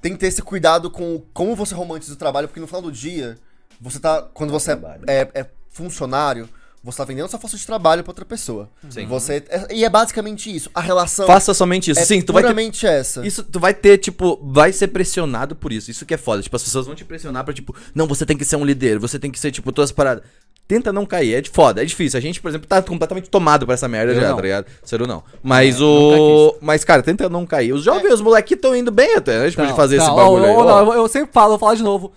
tem 0.02 0.12
que 0.14 0.20
ter 0.20 0.28
esse 0.28 0.42
cuidado 0.42 0.90
com 0.92 1.22
como 1.34 1.56
você 1.56 1.74
romantiza 1.74 2.14
o 2.14 2.18
trabalho, 2.18 2.48
porque 2.48 2.60
no 2.60 2.68
final 2.68 2.82
do 2.82 2.92
dia, 2.92 3.38
você 3.80 4.00
tá. 4.00 4.22
Quando 4.34 4.52
você 4.52 4.72
é, 4.74 4.78
é- 5.08 5.30
é 5.42 5.46
funcionário, 5.72 6.50
Você 6.84 6.98
tá 6.98 7.06
vendendo 7.06 7.30
sua 7.30 7.40
força 7.40 7.56
de 7.56 7.66
trabalho 7.66 8.04
pra 8.04 8.12
outra 8.12 8.26
pessoa. 8.26 8.70
Sim. 8.90 9.06
Você, 9.08 9.42
é- 9.50 9.68
e 9.74 9.86
é 9.86 9.90
basicamente 9.90 10.54
isso. 10.54 10.70
A 10.76 10.82
relação 10.82 11.26
Faça 11.26 11.54
somente 11.54 11.90
isso. 11.92 12.00
é 12.02 12.04
Sim, 12.06 12.22
tu 12.22 12.34
vai 12.34 12.44
ter 12.44 12.86
essa. 12.88 13.26
Isso, 13.26 13.42
tu 13.42 13.58
vai 13.60 13.74
ter, 13.74 13.98
tipo, 14.00 14.38
vai 14.44 14.74
ser 14.74 14.90
pressionado 14.90 15.56
por 15.56 15.72
isso. 15.72 15.90
Isso 15.90 16.06
que 16.06 16.14
é 16.14 16.18
foda. 16.18 16.42
Tipo, 16.42 16.56
as 16.58 16.64
pessoas 16.64 16.86
vão 16.86 16.94
te 16.94 17.06
pressionar 17.06 17.46
pra, 17.46 17.54
tipo, 17.54 17.74
não, 17.96 18.06
você 18.06 18.26
tem 18.26 18.36
que 18.36 18.44
ser 18.44 18.58
um 18.58 18.66
líder, 18.66 19.00
você 19.00 19.18
tem 19.18 19.32
que 19.32 19.40
ser, 19.40 19.50
tipo, 19.52 19.72
todas 19.72 19.92
as 19.92 19.96
paradas. 19.96 20.24
Tenta 20.68 20.94
não 20.94 21.06
cair, 21.06 21.34
é 21.36 21.42
de 21.42 21.50
foda, 21.50 21.82
é 21.82 21.86
difícil. 21.86 22.18
A 22.18 22.22
gente, 22.22 22.42
por 22.42 22.48
exemplo, 22.50 22.68
tá 22.68 22.82
completamente 22.82 23.30
tomado 23.30 23.66
por 23.66 23.74
essa 23.74 23.88
merda 23.88 24.14
Eu 24.14 24.20
já, 24.22 24.30
não. 24.30 24.36
tá 24.38 24.42
ligado? 24.42 24.66
Sério 24.84 25.06
não. 25.08 25.24
Mas 25.42 25.76
É, 25.80 25.84
o. 25.84 26.56
Mas, 26.62 26.84
cara, 26.84 27.02
tenta 27.04 27.30
não 27.30 27.46
cair. 27.46 27.74
Os 27.74 27.84
jovens, 27.84 28.14
os 28.14 28.22
moleques 28.22 28.54
estão 28.56 28.76
indo 28.76 28.90
bem 28.92 29.16
até, 29.16 29.40
né? 29.40 29.50
Tipo, 29.50 29.62
de 29.64 29.70
Não, 29.70 29.76
fazer 29.76 29.98
esse 29.98 30.08
não, 30.08 30.16
bagulho 30.16 30.44
ó, 30.46 30.80
aí. 30.80 30.88
ó, 30.88 30.94
eu 30.96 31.08
sempre 31.10 31.32
falo, 31.34 31.50
vou 31.52 31.60
falar 31.60 31.76
de 31.76 31.84
novo. 31.84 32.14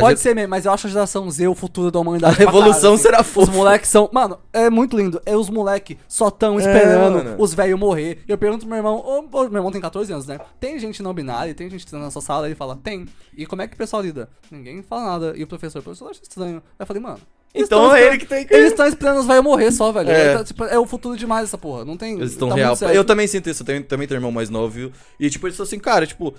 Pode 0.00 0.20
ser 0.20 0.34
mesmo, 0.34 0.50
mas 0.50 0.64
eu 0.64 0.72
acho 0.72 0.86
a 0.86 0.90
geração 0.90 1.30
Z 1.30 1.48
o 1.48 1.54
futuro 1.54 1.90
da 1.90 1.98
humanidade. 2.00 2.34
A 2.34 2.36
pra 2.36 2.46
revolução 2.46 2.72
caralho, 2.74 2.94
assim. 2.94 3.02
será 3.02 3.20
Os 3.20 3.26
fofa. 3.26 3.52
moleques 3.52 3.90
são. 3.90 4.08
Mano, 4.12 4.38
é 4.52 4.68
muito 4.70 4.96
lindo. 4.96 5.20
É 5.26 5.36
os 5.36 5.48
moleques 5.50 5.96
só 6.08 6.30
tão 6.30 6.58
esperando 6.58 7.24
mano. 7.24 7.36
os 7.38 7.54
velhos 7.54 7.78
morrer. 7.78 8.22
Eu 8.26 8.36
pergunto 8.38 8.60
pro 8.60 8.68
meu 8.68 8.78
irmão, 8.78 8.96
ô, 8.96 9.18
ô, 9.38 9.42
meu 9.48 9.58
irmão 9.58 9.70
tem 9.70 9.80
14 9.80 10.12
anos, 10.12 10.26
né? 10.26 10.38
Tem 10.58 10.78
gente 10.78 11.02
não 11.02 11.12
binária, 11.12 11.54
tem 11.54 11.68
gente 11.68 11.90
na 11.92 11.98
nossa 11.98 12.20
sala, 12.20 12.46
ele 12.46 12.54
fala, 12.54 12.76
tem. 12.82 13.06
E 13.36 13.46
como 13.46 13.62
é 13.62 13.66
que 13.68 13.74
o 13.74 13.78
pessoal 13.78 14.02
lida? 14.02 14.28
Ninguém 14.50 14.82
fala 14.82 15.04
nada. 15.04 15.34
E 15.36 15.42
o 15.42 15.46
professor, 15.46 15.80
o 15.80 15.82
professor 15.82 16.10
acha 16.10 16.20
estranho. 16.22 16.56
Aí 16.56 16.62
eu 16.80 16.86
falei, 16.86 17.02
mano. 17.02 17.20
Então 17.54 17.88
tão 17.88 17.94
é 17.94 18.06
ele 18.06 18.16
que 18.18 18.24
tem 18.24 18.46
que- 18.46 18.54
Eles 18.54 18.70
estão 18.70 18.86
esperando 18.86 19.20
os 19.20 19.26
velhos 19.26 19.44
morrer 19.44 19.70
só, 19.72 19.92
velho. 19.92 20.10
É. 20.10 20.28
É. 20.32 20.36
tá, 20.38 20.44
tipo, 20.44 20.64
é 20.64 20.78
o 20.78 20.86
futuro 20.86 21.16
demais 21.18 21.44
essa 21.44 21.58
porra. 21.58 21.84
Não 21.84 21.98
tem. 21.98 22.14
Eles 22.14 22.32
estão 22.32 22.48
tá 22.48 22.54
real. 22.54 22.74
Eu 22.94 23.04
também 23.04 23.26
sinto 23.26 23.50
isso, 23.50 23.62
eu 23.62 23.66
tenho, 23.66 23.84
também 23.84 24.08
tenho 24.08 24.16
irmão 24.16 24.32
mais 24.32 24.48
novo. 24.48 24.90
E, 25.20 25.28
tipo, 25.28 25.46
eles 25.46 25.56
são 25.56 25.64
assim, 25.64 25.78
cara, 25.78 26.06
tipo. 26.06 26.34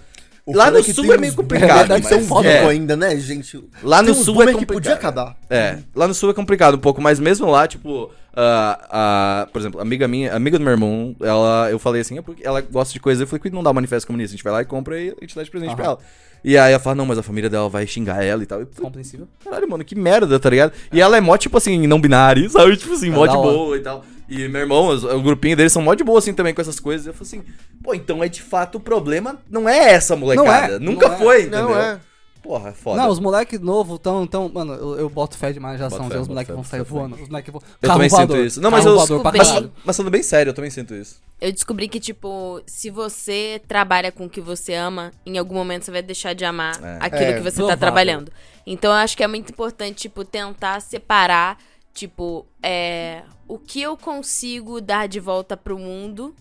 O 0.45 0.55
lá 0.55 0.69
no 0.69 0.79
é 0.79 0.83
que 0.83 0.93
sul 0.93 1.13
é 1.13 1.17
meio 1.17 1.33
complicado. 1.33 1.87
Deve 1.87 2.05
ser 2.05 2.15
um 2.15 2.17
mas- 2.19 2.27
foda 2.27 2.49
é. 2.49 2.67
ainda, 2.67 2.95
né, 2.97 3.15
gente? 3.17 3.63
Lá 3.81 4.01
no 4.01 4.13
sul 4.13 4.33
é 4.33 4.37
boomer 4.45 4.47
que 4.47 4.53
complicado. 4.65 4.73
podia 4.73 4.93
acabar. 4.93 5.37
É, 5.49 5.77
lá 5.95 6.05
no 6.07 6.13
sul 6.13 6.29
é 6.29 6.33
complicado 6.33 6.75
um 6.75 6.79
pouco, 6.79 7.01
mas 7.01 7.17
mesmo 7.19 7.49
lá, 7.49 7.65
tipo, 7.65 8.11
a, 8.35 9.43
a, 9.43 9.47
por 9.47 9.59
exemplo, 9.61 9.79
amiga 9.79 10.05
minha, 10.07 10.35
amiga 10.35 10.57
do 10.57 10.63
meu 10.63 10.71
irmão, 10.73 11.15
ela, 11.21 11.69
eu 11.71 11.79
falei 11.79 12.01
assim, 12.01 12.17
é 12.17 12.21
porque 12.21 12.45
ela 12.45 12.59
gosta 12.59 12.91
de 12.93 12.99
coisa, 12.99 13.23
eu 13.23 13.27
falei, 13.27 13.39
cuida 13.41 13.55
não 13.55 13.63
dá 13.63 13.71
um 13.71 13.73
manifesto 13.73 14.05
comunista, 14.05 14.33
a 14.33 14.35
gente 14.35 14.43
vai 14.43 14.51
lá 14.51 14.61
e 14.61 14.65
compra 14.65 14.99
e 14.99 15.09
a 15.11 15.21
gente 15.21 15.33
dá 15.35 15.43
de 15.43 15.49
presente 15.49 15.75
pra 15.75 15.85
Aham. 15.85 15.91
ela. 15.93 15.99
E 16.43 16.57
aí 16.57 16.73
ela 16.73 16.79
fala, 16.81 16.95
não, 16.97 17.05
mas 17.05 17.17
a 17.17 17.23
família 17.23 17.49
dela 17.49 17.69
vai 17.69 17.87
xingar 17.87 18.21
ela 18.21 18.43
e 18.43 18.45
tal. 18.45 18.59
Eu 18.59 18.65
falei, 18.65 18.83
Compreensível. 18.83 19.29
caralho, 19.41 19.69
mano, 19.69 19.85
que 19.85 19.95
merda, 19.95 20.37
tá 20.37 20.49
ligado? 20.49 20.73
E 20.91 20.99
ela 20.99 21.15
é 21.15 21.21
mó, 21.21 21.37
tipo 21.37 21.55
assim, 21.57 21.87
não 21.87 22.01
binária, 22.01 22.49
sabe? 22.49 22.75
Tipo 22.75 22.91
assim, 22.95 23.07
É 23.07 23.11
mó 23.15 23.25
de 23.25 23.33
boa 23.33 23.77
e 23.77 23.79
tal. 23.79 24.03
E 24.29 24.47
meu 24.47 24.61
irmão, 24.61 24.87
o 24.89 25.21
grupinho 25.21 25.55
deles 25.57 25.73
são 25.73 25.81
mó 25.81 25.93
de 25.93 26.03
boa, 26.03 26.19
assim, 26.19 26.33
também 26.33 26.53
com 26.53 26.61
essas 26.61 26.79
coisas. 26.79 27.05
Eu 27.07 27.13
falei 27.13 27.27
assim, 27.27 27.43
pô, 27.83 27.93
então 27.93 28.23
é 28.23 28.29
de 28.29 28.41
fato 28.41 28.75
o 28.77 28.79
problema 28.79 29.39
não 29.49 29.67
é 29.67 29.91
essa 29.93 30.15
molecada. 30.15 30.75
é, 30.75 30.79
Nunca 30.79 31.07
não 31.07 31.15
é. 31.15 31.17
foi, 31.17 31.41
entendeu? 31.41 31.69
Não, 31.69 31.77
é. 31.79 31.99
Porra, 32.41 32.69
é 32.71 32.73
foda. 32.73 33.01
Não, 33.01 33.07
os 33.09 33.19
moleques 33.19 33.57
novos 33.61 33.97
tão, 33.99 34.27
tão. 34.27 34.49
Mano, 34.49 34.73
eu, 34.73 34.99
eu 34.99 35.09
boto 35.09 35.37
fé 35.37 35.53
demais 35.53 35.79
fé, 35.79 35.87
Z, 35.87 35.95
Os 36.19 36.27
moleques 36.27 36.53
vão 36.53 36.61
sair 36.61 36.83
voando. 36.83 37.15
Os 37.15 37.29
moleques 37.29 37.53
vão. 37.53 37.61
Eu 37.81 37.87
Carro 37.87 37.93
também 37.99 38.09
voador, 38.09 38.35
sinto 38.35 38.45
isso. 38.47 38.61
Não, 38.61 38.69
mas 38.69 38.83
carro 38.83 38.95
eu- 38.95 38.99
voador 38.99 39.23
caralho. 39.31 39.71
Mas 39.85 39.95
falando 39.95 40.11
bem 40.11 40.23
sério, 40.23 40.49
eu 40.49 40.53
também 40.53 40.69
sinto 40.69 40.93
isso. 40.93 41.21
Eu 41.39 41.53
descobri 41.53 41.87
que, 41.87 42.01
tipo, 42.01 42.61
se 42.65 42.89
você 42.89 43.61
trabalha 43.65 44.11
com 44.11 44.25
o 44.25 44.29
que 44.29 44.41
você 44.41 44.73
ama, 44.73 45.11
em 45.25 45.37
algum 45.37 45.55
momento 45.55 45.85
você 45.85 45.91
vai 45.91 46.01
deixar 46.01 46.33
de 46.33 46.43
amar 46.43 46.77
É. 46.83 46.97
aquilo 46.99 47.21
É, 47.23 47.33
que 47.33 47.39
você 47.39 47.55
provável. 47.55 47.67
tá 47.67 47.77
trabalhando. 47.77 48.29
Então 48.67 48.91
eu 48.91 48.97
acho 48.97 49.15
que 49.15 49.23
é 49.23 49.27
muito 49.27 49.49
importante, 49.49 49.95
tipo, 50.01 50.25
tentar 50.25 50.81
separar, 50.81 51.57
tipo, 51.93 52.45
é, 52.61 53.21
o 53.53 53.59
que 53.59 53.79
eu 53.79 53.95
consigo 53.95 54.81
dar 54.81 55.07
de 55.07 55.19
volta 55.19 55.55
pro 55.55 55.77
mundo 55.77 56.35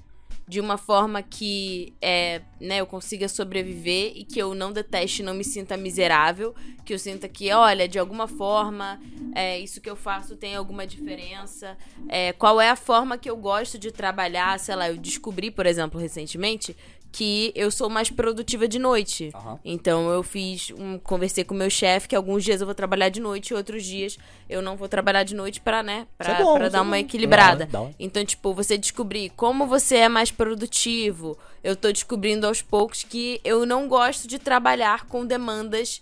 de 0.49 0.59
uma 0.59 0.79
forma 0.79 1.23
que 1.23 1.93
é, 2.01 2.41
né, 2.59 2.81
eu 2.81 2.87
consiga 2.87 3.29
sobreviver 3.29 4.13
e 4.17 4.25
que 4.25 4.39
eu 4.39 4.55
não 4.55 4.73
deteste, 4.73 5.23
não 5.23 5.35
me 5.35 5.45
sinta 5.45 5.77
miserável, 5.77 6.55
que 6.87 6.95
eu 6.95 6.99
sinta 6.99 7.29
que, 7.29 7.53
olha, 7.53 7.87
de 7.87 7.99
alguma 7.99 8.27
forma, 8.27 8.99
é, 9.35 9.59
isso 9.59 9.79
que 9.79 9.91
eu 9.91 9.95
faço 9.95 10.37
tem 10.37 10.57
alguma 10.57 10.87
diferença. 10.87 11.77
É, 12.09 12.33
qual 12.33 12.59
é 12.59 12.71
a 12.71 12.77
forma 12.77 13.19
que 13.19 13.29
eu 13.29 13.37
gosto 13.37 13.79
de 13.79 13.93
trabalhar? 13.93 14.59
Sei 14.59 14.75
lá, 14.75 14.89
eu 14.89 14.97
descobri, 14.97 15.51
por 15.51 15.67
exemplo, 15.67 16.01
recentemente, 16.01 16.75
que 17.13 17.53
eu 17.55 17.71
sou 17.71 17.91
mais 17.91 18.09
produtiva 18.11 18.67
de 18.67 18.79
noite. 18.79 19.31
Aham. 19.35 19.61
Então 19.63 20.11
eu 20.11 20.23
fiz 20.23 20.71
um 20.79 20.99
conversei 20.99 21.45
com 21.45 21.55
o 21.55 21.57
meu 21.59 21.69
chefe 21.69 22.09
que 22.09 22.17
alguns 22.17 22.43
dias 22.43 22.61
eu 22.63 22.67
vou 22.67 22.75
trabalhar 22.75 23.11
de 23.11 23.21
noite 23.21 23.51
e 23.51 23.55
outros 23.55 23.85
dias 23.85 24.19
eu 24.49 24.63
não 24.63 24.77
vou 24.79 24.89
trabalhar 24.89 25.23
de 25.23 25.35
noite 25.35 25.61
pra, 25.61 25.83
né, 25.83 26.07
Isso 26.19 26.31
é 26.31 26.71
dar 26.71 26.79
é 26.79 26.81
uma 26.81 26.91
bom. 26.93 26.97
equilibrada. 26.97 27.67
Da 27.67 27.81
hora. 27.83 27.95
Então, 28.01 28.25
tipo, 28.25 28.55
você 28.55 28.79
descobrir 28.79 29.29
como 29.37 29.67
você 29.67 29.97
é 29.97 30.09
mais 30.09 30.31
produtivo. 30.31 31.37
Eu 31.63 31.77
tô 31.77 31.93
descobrindo 31.93 32.47
aos 32.47 32.63
poucos 32.63 33.03
que 33.05 33.41
eu 33.45 33.67
não 33.67 33.87
gosto 33.89 34.27
de 34.27 34.39
trabalhar 34.39 35.05
com 35.07 35.25
demandas 35.27 36.01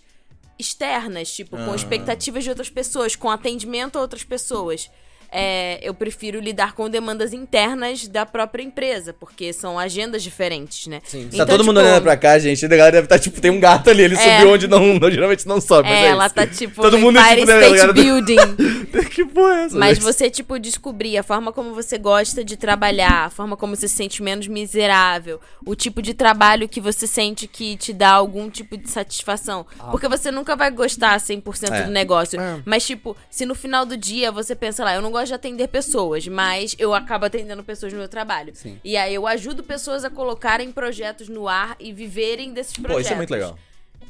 externas, 0.57 1.31
tipo, 1.31 1.57
com 1.57 1.71
Ah. 1.71 1.75
expectativas 1.75 2.43
de 2.43 2.49
outras 2.49 2.69
pessoas, 2.69 3.15
com 3.15 3.29
atendimento 3.29 3.97
a 3.97 4.01
outras 4.01 4.23
pessoas. 4.23 4.89
É, 5.31 5.79
eu 5.81 5.93
prefiro 5.93 6.39
lidar 6.41 6.73
com 6.73 6.89
demandas 6.89 7.31
internas 7.33 8.05
da 8.07 8.25
própria 8.25 8.61
empresa, 8.63 9.13
porque 9.17 9.53
são 9.53 9.79
agendas 9.79 10.21
diferentes, 10.21 10.87
né? 10.87 11.01
Sim. 11.05 11.23
Tá 11.29 11.35
Então, 11.35 11.45
todo 11.47 11.63
mundo 11.63 11.77
tipo, 11.77 11.87
olhando 11.89 12.03
pra 12.03 12.17
cá, 12.17 12.37
gente. 12.37 12.65
A 12.65 12.67
galera 12.67 12.91
deve 12.91 13.05
estar, 13.05 13.17
tipo, 13.19 13.39
tem 13.39 13.49
um 13.49 13.59
gato 13.59 13.89
ali. 13.89 14.03
Ele 14.03 14.15
É. 14.15 14.17
subiu 14.39 14.53
onde 14.53 14.67
não, 14.67 14.99
não- 14.99 15.09
geralmente 15.11 15.47
não 15.47 15.61
sobe. 15.61 15.87
É, 15.87 16.03
é 16.03 16.05
ela 16.07 16.25
isso. 16.25 16.35
tá 16.35 16.45
tipo 16.45 16.81
Todo 16.81 16.97
mundo, 16.97 17.17
Empire 17.19 17.35
tipo, 17.41 17.47
né, 17.47 17.67
State 17.69 17.87
do- 17.87 17.93
Building. 17.93 18.35
que 19.11 19.25
porra 19.25 19.53
é 19.61 19.63
essa? 19.65 19.77
Mas 19.77 19.97
gente? 19.97 20.03
você, 20.03 20.29
tipo, 20.29 20.59
descobrir 20.59 21.17
a 21.17 21.23
forma 21.23 21.53
como 21.53 21.73
você 21.73 21.97
gosta 21.97 22.43
de 22.43 22.57
trabalhar, 22.57 23.25
a 23.25 23.29
forma 23.29 23.55
como 23.55 23.75
você 23.75 23.87
se 23.87 23.95
sente 23.95 24.21
menos 24.21 24.47
miserável, 24.47 25.39
o 25.65 25.75
tipo 25.75 26.01
de 26.01 26.13
trabalho 26.13 26.67
que 26.67 26.81
você 26.81 27.05
sente 27.07 27.47
que 27.47 27.77
te 27.77 27.93
dá 27.93 28.09
algum 28.11 28.49
tipo 28.49 28.75
de 28.77 28.89
satisfação. 28.89 29.65
Porque 29.91 30.07
você 30.07 30.31
nunca 30.31 30.55
vai 30.55 30.71
gostar 30.71 31.17
100% 31.19 31.71
É. 31.73 31.83
do 31.83 31.91
negócio. 31.91 32.39
É. 32.39 32.59
Mas, 32.65 32.85
tipo, 32.85 33.15
se 33.29 33.45
no 33.45 33.55
final 33.55 33.85
do 33.85 33.95
dia 33.95 34.31
você 34.31 34.55
pensa 34.55 34.83
lá, 34.83 34.95
eu 34.95 35.01
não 35.01 35.11
gosto 35.11 35.20
de 35.27 35.33
atender 35.33 35.67
pessoas, 35.67 36.27
mas 36.27 36.75
eu 36.79 36.93
acabo 36.93 37.25
atendendo 37.25 37.63
pessoas 37.63 37.91
no 37.93 37.99
meu 37.99 38.07
trabalho. 38.09 38.53
Sim. 38.55 38.79
E 38.83 38.95
aí 38.97 39.13
eu 39.13 39.25
ajudo 39.27 39.63
pessoas 39.63 40.03
a 40.03 40.09
colocarem 40.09 40.71
projetos 40.71 41.27
no 41.29 41.47
ar 41.47 41.75
e 41.79 41.91
viverem 41.93 42.53
desses 42.53 42.73
projetos. 42.73 42.95
Pô, 42.95 42.99
isso 43.01 43.13
é 43.13 43.15
muito 43.17 43.31
legal. 43.31 43.57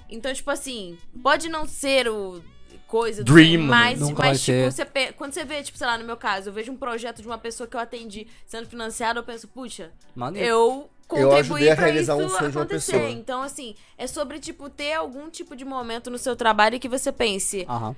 Então, 0.10 0.34
tipo 0.34 0.52
assim, 0.52 0.98
pode 1.24 1.48
não 1.48 1.66
ser 1.66 2.08
o 2.10 2.42
coisa 2.86 3.24
do 3.24 3.34
Dream, 3.34 3.52
sonho, 3.54 3.64
mas, 3.70 4.00
Nunca 4.02 4.16
vai 4.16 4.28
mas 4.32 4.42
tipo, 4.44 4.70
ser. 4.70 4.72
você 4.72 5.14
quando 5.14 5.32
você 5.32 5.46
vê, 5.46 5.64
tipo, 5.64 5.78
sei 5.78 5.88
lá, 5.88 5.98
no 5.98 6.04
meu 6.04 6.18
caso, 6.18 6.50
eu 6.50 6.54
vejo 6.54 6.74
um 6.74 6.76
projeto 6.76 7.22
de 7.22 7.28
uma 7.28 7.38
pessoa 7.38 7.66
que 7.66 7.74
eu 7.74 7.80
atendi 7.80 8.28
sendo 8.46 8.68
financiado, 8.68 9.18
eu 9.20 9.24
penso, 9.24 9.48
puxa, 9.48 9.92
Maneiro. 10.14 10.46
eu 10.46 10.90
Eu 11.10 11.32
a 11.32 11.44
pra 11.44 11.86
realizar 11.86 12.16
isso 12.18 12.26
um 12.26 12.30
sonho 12.30 12.52
de 12.52 12.58
uma 12.58 12.64
acontecer. 12.64 12.92
pessoa. 12.94 13.10
Então, 13.10 13.42
assim, 13.42 13.76
é 13.98 14.06
sobre, 14.08 14.40
tipo, 14.40 14.70
ter 14.70 14.94
algum 14.94 15.30
tipo 15.30 15.56
de 15.56 15.64
momento 15.64 16.10
no 16.12 16.18
seu 16.18 16.36
trabalho 16.36 16.78
que 16.82 16.90
você 16.90 17.14
pense, 17.14 17.66
Aham. 17.70 17.96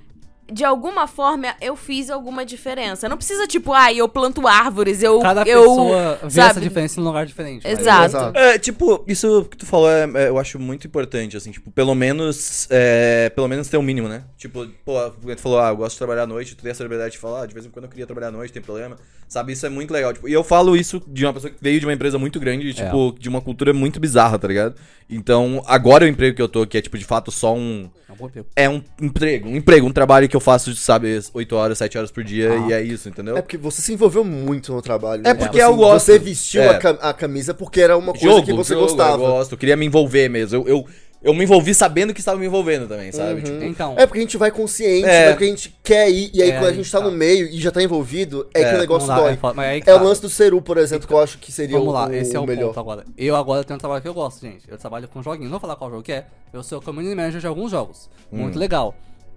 De 0.52 0.64
alguma 0.64 1.06
forma 1.06 1.54
eu 1.60 1.74
fiz 1.76 2.10
alguma 2.10 2.44
diferença. 2.44 3.08
Não 3.08 3.16
precisa, 3.16 3.46
tipo, 3.46 3.72
ah, 3.72 3.92
eu 3.92 4.08
planto 4.08 4.46
árvores, 4.46 5.02
eu. 5.02 5.20
Cada 5.20 5.42
eu, 5.42 5.60
pessoa 5.62 6.18
vê 6.22 6.40
essa 6.40 6.54
sabe? 6.54 6.60
diferença 6.60 7.00
em 7.00 7.02
um 7.02 7.06
lugar 7.06 7.26
diferente. 7.26 7.66
Exato. 7.66 8.04
Exato. 8.04 8.38
É, 8.38 8.58
tipo, 8.58 9.04
isso 9.06 9.46
que 9.50 9.56
tu 9.56 9.66
falou 9.66 9.90
é, 9.90 10.08
é, 10.14 10.28
eu 10.28 10.38
acho 10.38 10.58
muito 10.58 10.86
importante, 10.86 11.36
assim, 11.36 11.50
tipo, 11.50 11.70
pelo 11.70 11.94
menos, 11.94 12.66
é, 12.70 13.30
pelo 13.30 13.48
menos 13.48 13.68
ter 13.68 13.76
um 13.76 13.82
mínimo, 13.82 14.08
né? 14.08 14.24
Tipo, 14.36 14.66
pô, 14.84 15.10
tu 15.10 15.38
falou, 15.38 15.60
ah, 15.60 15.68
eu 15.68 15.76
gosto 15.76 15.92
de 15.94 15.98
trabalhar 15.98 16.22
à 16.22 16.26
noite, 16.26 16.54
tu 16.54 16.62
tem 16.62 16.70
essa 16.70 16.82
liberdade 16.82 17.12
de 17.12 17.18
falar, 17.18 17.42
ah, 17.42 17.46
de 17.46 17.54
vez 17.54 17.66
em 17.66 17.70
quando 17.70 17.84
eu 17.86 17.90
queria 17.90 18.06
trabalhar 18.06 18.28
à 18.28 18.32
noite, 18.32 18.52
tem 18.52 18.62
problema, 18.62 18.96
sabe? 19.28 19.52
Isso 19.52 19.64
é 19.64 19.68
muito 19.68 19.92
legal, 19.92 20.12
tipo, 20.12 20.28
e 20.28 20.32
eu 20.32 20.44
falo 20.44 20.76
isso 20.76 21.02
de 21.06 21.24
uma 21.24 21.32
pessoa 21.32 21.50
que 21.50 21.56
veio 21.60 21.80
de 21.80 21.86
uma 21.86 21.92
empresa 21.92 22.18
muito 22.18 22.38
grande, 22.38 22.72
tipo, 22.74 23.14
de 23.18 23.28
uma 23.28 23.40
cultura 23.40 23.72
muito 23.72 23.98
bizarra, 23.98 24.38
tá 24.38 24.46
ligado? 24.46 24.74
Então, 25.08 25.62
agora 25.66 26.04
o 26.04 26.08
emprego 26.08 26.36
que 26.36 26.42
eu 26.42 26.48
tô, 26.48 26.66
que 26.66 26.78
é, 26.78 26.82
tipo, 26.82 26.98
de 26.98 27.04
fato 27.04 27.30
só 27.30 27.54
um, 27.54 27.90
É 28.08 28.12
um 28.12 28.16
bom 28.16 28.26
emprego. 28.26 28.48
é 28.56 28.68
um 28.68 28.82
emprego, 29.00 29.48
um 29.48 29.56
emprego, 29.56 29.86
um 29.86 29.92
trabalho 29.92 30.28
que 30.28 30.33
eu 30.36 30.40
faço, 30.40 30.74
sabe, 30.76 31.20
8 31.32 31.56
horas, 31.56 31.78
7 31.78 31.96
horas 31.98 32.10
por 32.10 32.22
dia, 32.24 32.52
Ah. 32.52 32.68
e 32.68 32.72
é 32.72 32.82
isso, 32.82 33.08
entendeu? 33.08 33.36
É 33.36 33.42
porque 33.42 33.56
você 33.56 33.80
se 33.82 33.92
envolveu 33.92 34.24
muito 34.24 34.72
no 34.72 34.80
trabalho. 34.82 35.20
É 35.24 35.28
né? 35.28 35.34
porque 35.34 35.58
Tipo 35.58 35.70
eu 35.70 35.76
gosto. 35.76 36.04
Você 36.06 36.18
vestiu 36.18 36.62
É. 36.62 36.68
a, 36.68 36.78
cam- 36.78 36.98
a 37.00 37.12
camisa 37.12 37.52
porque 37.54 37.80
era 37.80 37.96
uma 37.96 38.12
coisa 38.12 38.26
jogo, 38.26 38.46
que 38.46 38.52
você 38.52 38.74
jogo, 38.74 38.86
gostava. 38.86 39.22
Eu 39.22 39.28
gosto, 39.28 39.52
eu 39.52 39.58
queria 39.58 39.76
me 39.76 39.86
envolver 39.86 40.28
mesmo. 40.28 40.56
Eu, 40.58 40.68
eu, 40.68 40.86
eu 41.22 41.32
me 41.32 41.42
envolvi 41.44 41.72
sabendo 41.74 42.12
que 42.12 42.20
estava 42.20 42.38
me 42.38 42.44
envolvendo 42.44 42.86
também, 42.86 43.10
sabe? 43.10 43.34
Uhum. 43.34 43.40
Tipo, 43.40 43.64
Então, 43.64 43.94
É 43.96 44.04
porque 44.06 44.18
a 44.18 44.22
gente 44.22 44.36
vai 44.36 44.50
consciente, 44.50 45.06
É. 45.08 45.26
é 45.26 45.30
porque 45.30 45.44
a 45.44 45.48
gente 45.48 45.74
quer 45.82 46.10
ir, 46.10 46.30
e 46.34 46.42
aí 46.42 46.50
É, 46.50 46.58
quando 46.58 46.66
a 46.66 46.72
gente 46.74 46.90
tá 46.92 46.98
tá. 46.98 47.04
no 47.06 47.10
meio 47.12 47.46
e 47.46 47.58
já 47.58 47.70
tá 47.70 47.82
envolvido, 47.82 48.46
é, 48.52 48.60
É, 48.60 48.68
que 48.70 48.74
o 48.74 48.78
negócio 48.78 49.08
dá, 49.08 49.16
dói. 49.16 49.32
é 49.32 49.36
foda, 49.36 49.54
mas 49.54 49.66
aí 49.68 49.80
que 49.80 49.88
É 49.88 49.94
tá. 49.94 50.00
o 50.02 50.04
lance 50.04 50.20
do 50.20 50.28
Ceru, 50.28 50.60
por 50.60 50.76
exemplo, 50.76 51.08
que 51.08 51.14
eu 51.14 51.18
acho 51.18 51.38
que 51.38 51.50
seria 51.50 51.78
Vamos 51.78 51.92
o, 51.92 51.96
lá, 51.96 52.08
o 52.08 52.12
esse 52.12 52.36
é 52.36 52.38
o 52.40 52.44
melhor. 52.46 52.66
ponto 52.68 52.80
agora. 52.80 53.04
Eu 53.16 53.34
agora 53.36 53.64
tenho 53.64 53.76
um 53.76 53.80
trabalho 53.80 54.02
que 54.02 54.08
eu 54.08 54.12
gosto, 54.14 54.42
gente. 54.42 54.70
Eu 54.70 54.76
trabalho 54.76 55.08
com 55.08 55.22
joguinhos. 55.22 55.44
Não 55.50 55.58
vou 55.58 55.60
falar 55.60 55.76
qual 55.76 55.90
jogo 55.90 56.02
que 56.02 56.12
é. 56.12 56.26
Eu 56.52 56.62
sou 56.62 56.80
community 56.82 57.14
manager 57.14 57.40
de 57.40 57.46
alguns 57.46 57.70
jogos. 57.70 58.10
Hum. 58.30 58.38
Muito 58.42 58.58
legal. 58.58 58.94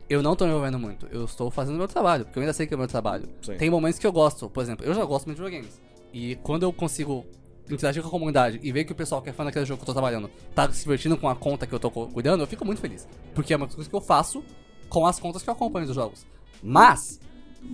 Eu 0.09 0.23
não 0.23 0.35
tô 0.35 0.45
me 0.45 0.51
envolvendo 0.51 0.79
muito. 0.79 1.05
Eu 1.07 1.25
estou 1.25 1.51
fazendo 1.51 1.77
meu 1.77 1.87
trabalho, 1.87 2.23
porque 2.25 2.39
eu 2.39 2.41
ainda 2.41 2.53
sei 2.53 2.65
que 2.65 2.73
é 2.73 2.77
meu 2.77 2.87
trabalho. 2.87 3.27
Sim. 3.41 3.55
Tem 3.57 3.69
momentos 3.69 3.99
que 3.99 4.07
eu 4.07 4.11
gosto. 4.11 4.49
Por 4.49 4.61
exemplo, 4.63 4.85
eu 4.85 4.93
já 4.93 5.03
gosto 5.03 5.25
muito 5.25 5.37
de 5.37 5.43
videogames. 5.43 5.81
E 6.13 6.35
quando 6.37 6.63
eu 6.63 6.71
consigo 6.71 7.25
interagir 7.69 8.01
com 8.01 8.07
a 8.07 8.11
comunidade 8.11 8.59
e 8.63 8.71
ver 8.71 8.85
que 8.85 8.93
o 8.93 8.95
pessoal 8.95 9.21
que 9.21 9.29
é 9.29 9.33
fã 9.33 9.43
daquele 9.43 9.65
jogo 9.65 9.79
que 9.79 9.83
eu 9.83 9.87
tô 9.87 9.91
trabalhando 9.93 10.29
tá 10.55 10.71
se 10.71 10.83
divertindo 10.83 11.17
com 11.17 11.27
a 11.27 11.35
conta 11.35 11.67
que 11.67 11.73
eu 11.75 11.79
tô 11.79 11.91
cu- 11.91 12.07
cuidando, 12.07 12.41
eu 12.41 12.47
fico 12.47 12.63
muito 12.63 12.79
feliz. 12.79 13.05
Porque 13.35 13.53
é 13.53 13.57
uma 13.57 13.67
coisa 13.67 13.89
que 13.89 13.95
eu 13.95 13.99
faço 13.99 14.41
com 14.87 15.05
as 15.05 15.19
contas 15.19 15.43
que 15.43 15.49
eu 15.49 15.53
acompanho 15.53 15.85
dos 15.85 15.95
jogos. 15.95 16.25
Mas, 16.63 17.19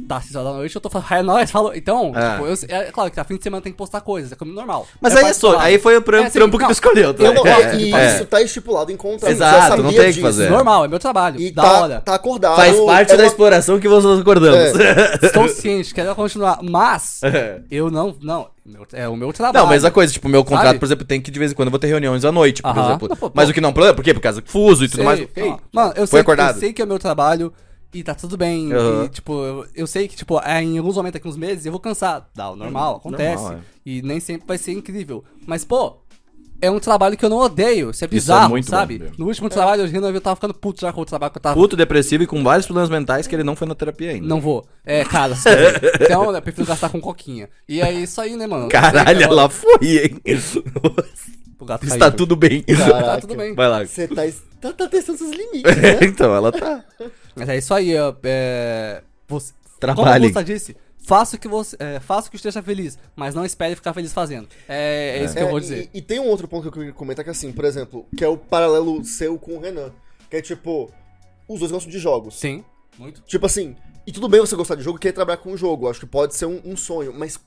tá 0.07 0.19
6 0.21 0.36
horas 0.36 0.51
da 0.51 0.57
noite, 0.57 0.75
eu 0.75 0.81
tô 0.81 0.89
falando, 0.89 1.11
é 1.11 1.21
nóis, 1.23 1.51
falou. 1.51 1.73
Então, 1.75 2.11
É. 2.15 2.31
tipo, 2.31 2.45
eu, 2.47 2.77
é 2.79 2.91
claro 2.91 3.11
que 3.11 3.19
a 3.19 3.23
fim 3.23 3.38
de 3.38 3.43
semana 3.43 3.61
tem 3.61 3.71
que 3.71 3.77
postar 3.77 4.01
coisas, 4.01 4.31
é 4.31 4.36
como 4.36 4.51
normal. 4.51 4.88
Mas 5.01 5.13
É 5.15 5.19
aí 5.19 5.25
é 5.29 5.34
trabalho. 5.34 5.59
aí 5.61 5.79
foi 5.79 5.95
o 5.97 6.01
trampo, 6.01 6.25
É, 6.25 6.29
sim, 6.29 6.39
trampo 6.39 6.57
que 6.57 6.65
tu 6.65 6.71
escolheu, 6.71 7.13
tá? 7.13 7.23
Eu 7.23 7.34
não- 7.34 7.45
É, 7.45 7.75
e 7.75 7.93
é. 7.93 8.15
isso 8.15 8.25
tá 8.25 8.41
estipulado 8.41 8.91
em 8.91 8.97
contrato. 8.97 9.31
Exato, 9.31 9.84
não 9.84 9.93
tem 9.93 10.09
o 10.09 10.13
que 10.13 10.21
fazer. 10.21 10.49
Normal, 10.49 10.86
é 10.86 10.88
meu 10.88 10.99
trabalho. 10.99 11.39
E 11.39 11.51
da 11.51 11.61
tá, 11.61 11.81
hora. 11.81 12.01
tá 12.01 12.15
acordado. 12.15 12.55
Faz 12.55 12.77
parte 12.79 13.11
é 13.13 13.17
da 13.17 13.23
uma- 13.23 13.27
exploração 13.27 13.79
que 13.79 13.88
nós 13.88 14.05
acordamos. 14.19 14.79
Estou 15.21 15.47
ciente, 15.47 15.93
quero 15.93 16.15
continuar. 16.15 16.59
Mas, 16.61 17.21
É. 17.23 17.61
eu 17.69 17.89
não, 17.91 18.15
não, 18.21 18.47
meu- 18.65 18.86
é 18.93 19.07
o 19.07 19.15
meu 19.15 19.31
trabalho. 19.31 19.63
Não, 19.65 19.69
mesma 19.71 19.91
coisa, 19.91 20.11
tipo, 20.11 20.27
meu 20.27 20.43
contrato, 20.43 20.67
Sabe? 20.67 20.79
por 20.79 20.86
exemplo, 20.86 21.05
tem 21.05 21.21
que 21.21 21.29
de 21.31 21.39
vez 21.39 21.51
em 21.51 21.55
quando 21.55 21.67
eu 21.67 21.71
vou 21.71 21.79
ter 21.79 21.88
reuniões 21.88 22.25
à 22.25 22.31
noite, 22.31 22.61
por 22.61 22.69
Aham. 22.71 22.86
exemplo. 22.89 23.07
Não, 23.09 23.15
pô, 23.15 23.31
Mas 23.34 23.45
pô. 23.45 23.51
o 23.51 23.53
que 23.53 23.61
não 23.61 23.69
é 23.69 23.73
problema, 23.73 23.95
por 23.95 24.03
quê? 24.03 24.13
Por 24.13 24.21
causa 24.21 24.41
do 24.41 24.49
fuso 24.49 24.84
e 24.86 24.89
tudo 24.89 25.03
mais. 25.03 25.19
Ei, 25.36 25.53
Mano, 25.71 25.93
eu 25.95 26.07
sei, 26.07 26.19
acordado. 26.21 26.55
eu 26.55 26.59
sei 26.59 26.73
que 26.73 26.81
é 26.81 26.86
o 26.86 26.88
meu 26.88 26.99
trabalho 26.99 27.53
e 27.93 28.03
tá 28.03 28.15
tudo 28.15 28.37
bem. 28.37 28.71
Aham. 28.73 29.05
E, 29.05 29.09
tipo, 29.09 29.33
eu, 29.33 29.67
eu 29.75 29.87
sei 29.87 30.07
que, 30.07 30.15
tipo, 30.15 30.39
é, 30.39 30.61
em 30.61 30.77
alguns 30.77 30.95
momentos, 30.95 31.13
daqui 31.13 31.27
uns 31.27 31.37
meses, 31.37 31.65
eu 31.65 31.71
vou 31.71 31.79
cansar. 31.79 32.29
Dá, 32.33 32.49
o 32.49 32.55
normal, 32.55 32.97
acontece. 32.97 33.43
normal, 33.43 33.59
é. 33.59 33.63
E 33.85 34.01
nem 34.01 34.19
sempre 34.19 34.47
vai 34.47 34.57
ser 34.57 34.71
incrível. 34.71 35.23
Mas, 35.45 35.63
pô, 35.63 35.97
é 36.63 36.71
um 36.71 36.79
trabalho 36.79 37.17
que 37.17 37.25
eu 37.25 37.29
não 37.29 37.37
odeio. 37.37 37.89
Isso 37.89 38.05
é 38.05 38.07
bizarro, 38.07 38.51
muito 38.51 38.65
bom, 38.65 38.71
sabe? 38.71 39.11
no 39.17 39.25
último 39.27 39.49
trabalho, 39.49 39.81
eu 39.81 39.87
renovei, 39.87 40.15
eu 40.15 40.21
tava 40.21 40.37
ficando 40.37 40.53
puto 40.53 40.79
já 40.79 40.93
com 40.93 41.01
o 41.01 41.05
trabalho 41.05 41.31
que 41.31 41.37
eu 41.37 41.41
tava. 41.41 41.55
Puto, 41.55 41.75
depressivo 41.75 42.23
e 42.23 42.27
com 42.27 42.41
vários 42.41 42.65
problemas 42.65 42.89
mentais 42.89 43.27
que 43.27 43.35
ele 43.35 43.43
não 43.43 43.55
foi 43.55 43.67
na 43.67 43.75
terapia 43.75 44.11
ainda. 44.11 44.25
Não 44.25 44.39
vou. 44.39 44.65
É, 44.85 45.03
cara, 45.03 45.35
então 45.99 46.33
eu 46.33 46.41
prefiro 46.41 46.65
gastar 46.65 46.87
com 46.89 47.01
coquinha. 47.01 47.49
E 47.67 47.81
é 47.81 47.91
isso 47.91 48.21
aí, 48.21 48.37
né, 48.37 48.47
mano? 48.47 48.69
Caralho, 48.69 49.23
ela 49.23 49.49
foi, 49.49 49.97
hein? 49.97 50.21
O 51.60 51.66
gato 51.66 51.86
Está 51.86 51.97
caiu. 51.99 52.18
tudo 52.18 52.36
bem. 52.36 52.64
Caraca. 52.64 53.04
Tá 53.06 53.22
tudo 53.22 53.36
bem. 53.36 53.54
Vai 53.56 53.68
lá. 53.70 53.86
Você 53.86 54.08
tá, 54.08 54.22
tá, 54.60 54.74
tá 54.74 54.88
testando 54.89 55.18
seus 55.20 55.32
limites, 55.32 55.64
né? 55.78 55.99
então, 56.04 56.34
ela 56.36 56.51
tá. 56.51 56.84
Mas 57.36 57.49
é 57.49 57.58
isso 57.58 57.74
aí, 57.74 57.95
é, 57.95 58.16
é, 58.24 59.04
você, 59.28 59.54
Trabalhe. 59.80 60.28
Como 60.32 60.34
você 60.34 60.43
disse, 60.43 60.78
faça 61.06 61.36
o 61.36 61.39
que 61.39 61.47
você, 61.47 61.76
é, 61.80 61.99
faça 61.99 62.28
o 62.28 62.32
que 62.32 62.38
esteja 62.38 62.62
feliz, 62.62 62.97
mas 63.16 63.34
não 63.36 63.45
espere 63.45 63.76
ficar 63.76 63.93
feliz 63.93 64.12
fazendo. 64.14 64.47
É, 64.68 65.20
é 65.20 65.24
isso 65.26 65.34
que 65.34 65.41
eu 65.41 65.47
É, 65.47 65.49
vou 65.49 65.58
e- 65.60 65.62
dizer. 65.62 65.89
E, 65.93 66.01
tem 66.01 66.20
um 66.20 66.28
outro 66.28 66.47
ponto 66.47 66.62
que 66.64 66.68
eu 66.70 66.72
queria 66.74 66.91
comentar 66.93 67.24
que 67.24 67.30
é 67.30 67.32
assim, 67.32 67.51
por 67.51 67.66
exemplo, 67.66 68.06
que 68.18 68.24
é 68.24 68.28
o 68.28 68.38
paralelo 68.38 69.04
seu 69.04 69.38
com 69.38 69.56
o 69.56 69.60
Renan. 69.60 69.91
Que 70.30 70.38
é 70.38 70.41
tipo, 70.41 70.91
os 71.47 71.60
dois 71.60 71.72
gostam 71.72 71.91
de 71.91 71.99
jogos. 71.99 72.39
Sim, 72.39 72.64
muito. 72.97 73.22
Tipo 73.22 73.45
assim, 73.45 73.76
e 74.08 74.12
tudo 74.12 74.28
bem 74.28 74.39
você 74.39 74.56
gostar 74.56 74.76
de 74.76 74.84
jogo 74.84 74.97
e 74.97 75.01
querer 75.01 75.14
trabalhar 75.14 75.38
com 75.38 75.51
o 75.51 75.58
jogo. 75.58 75.89
Acho 75.89 75.99
que 75.99 76.06
pode 76.06 76.34
ser 76.36 76.45
um, 76.45 76.60
um 76.66 76.76
sonho, 76.78 77.14
mas 77.14 77.39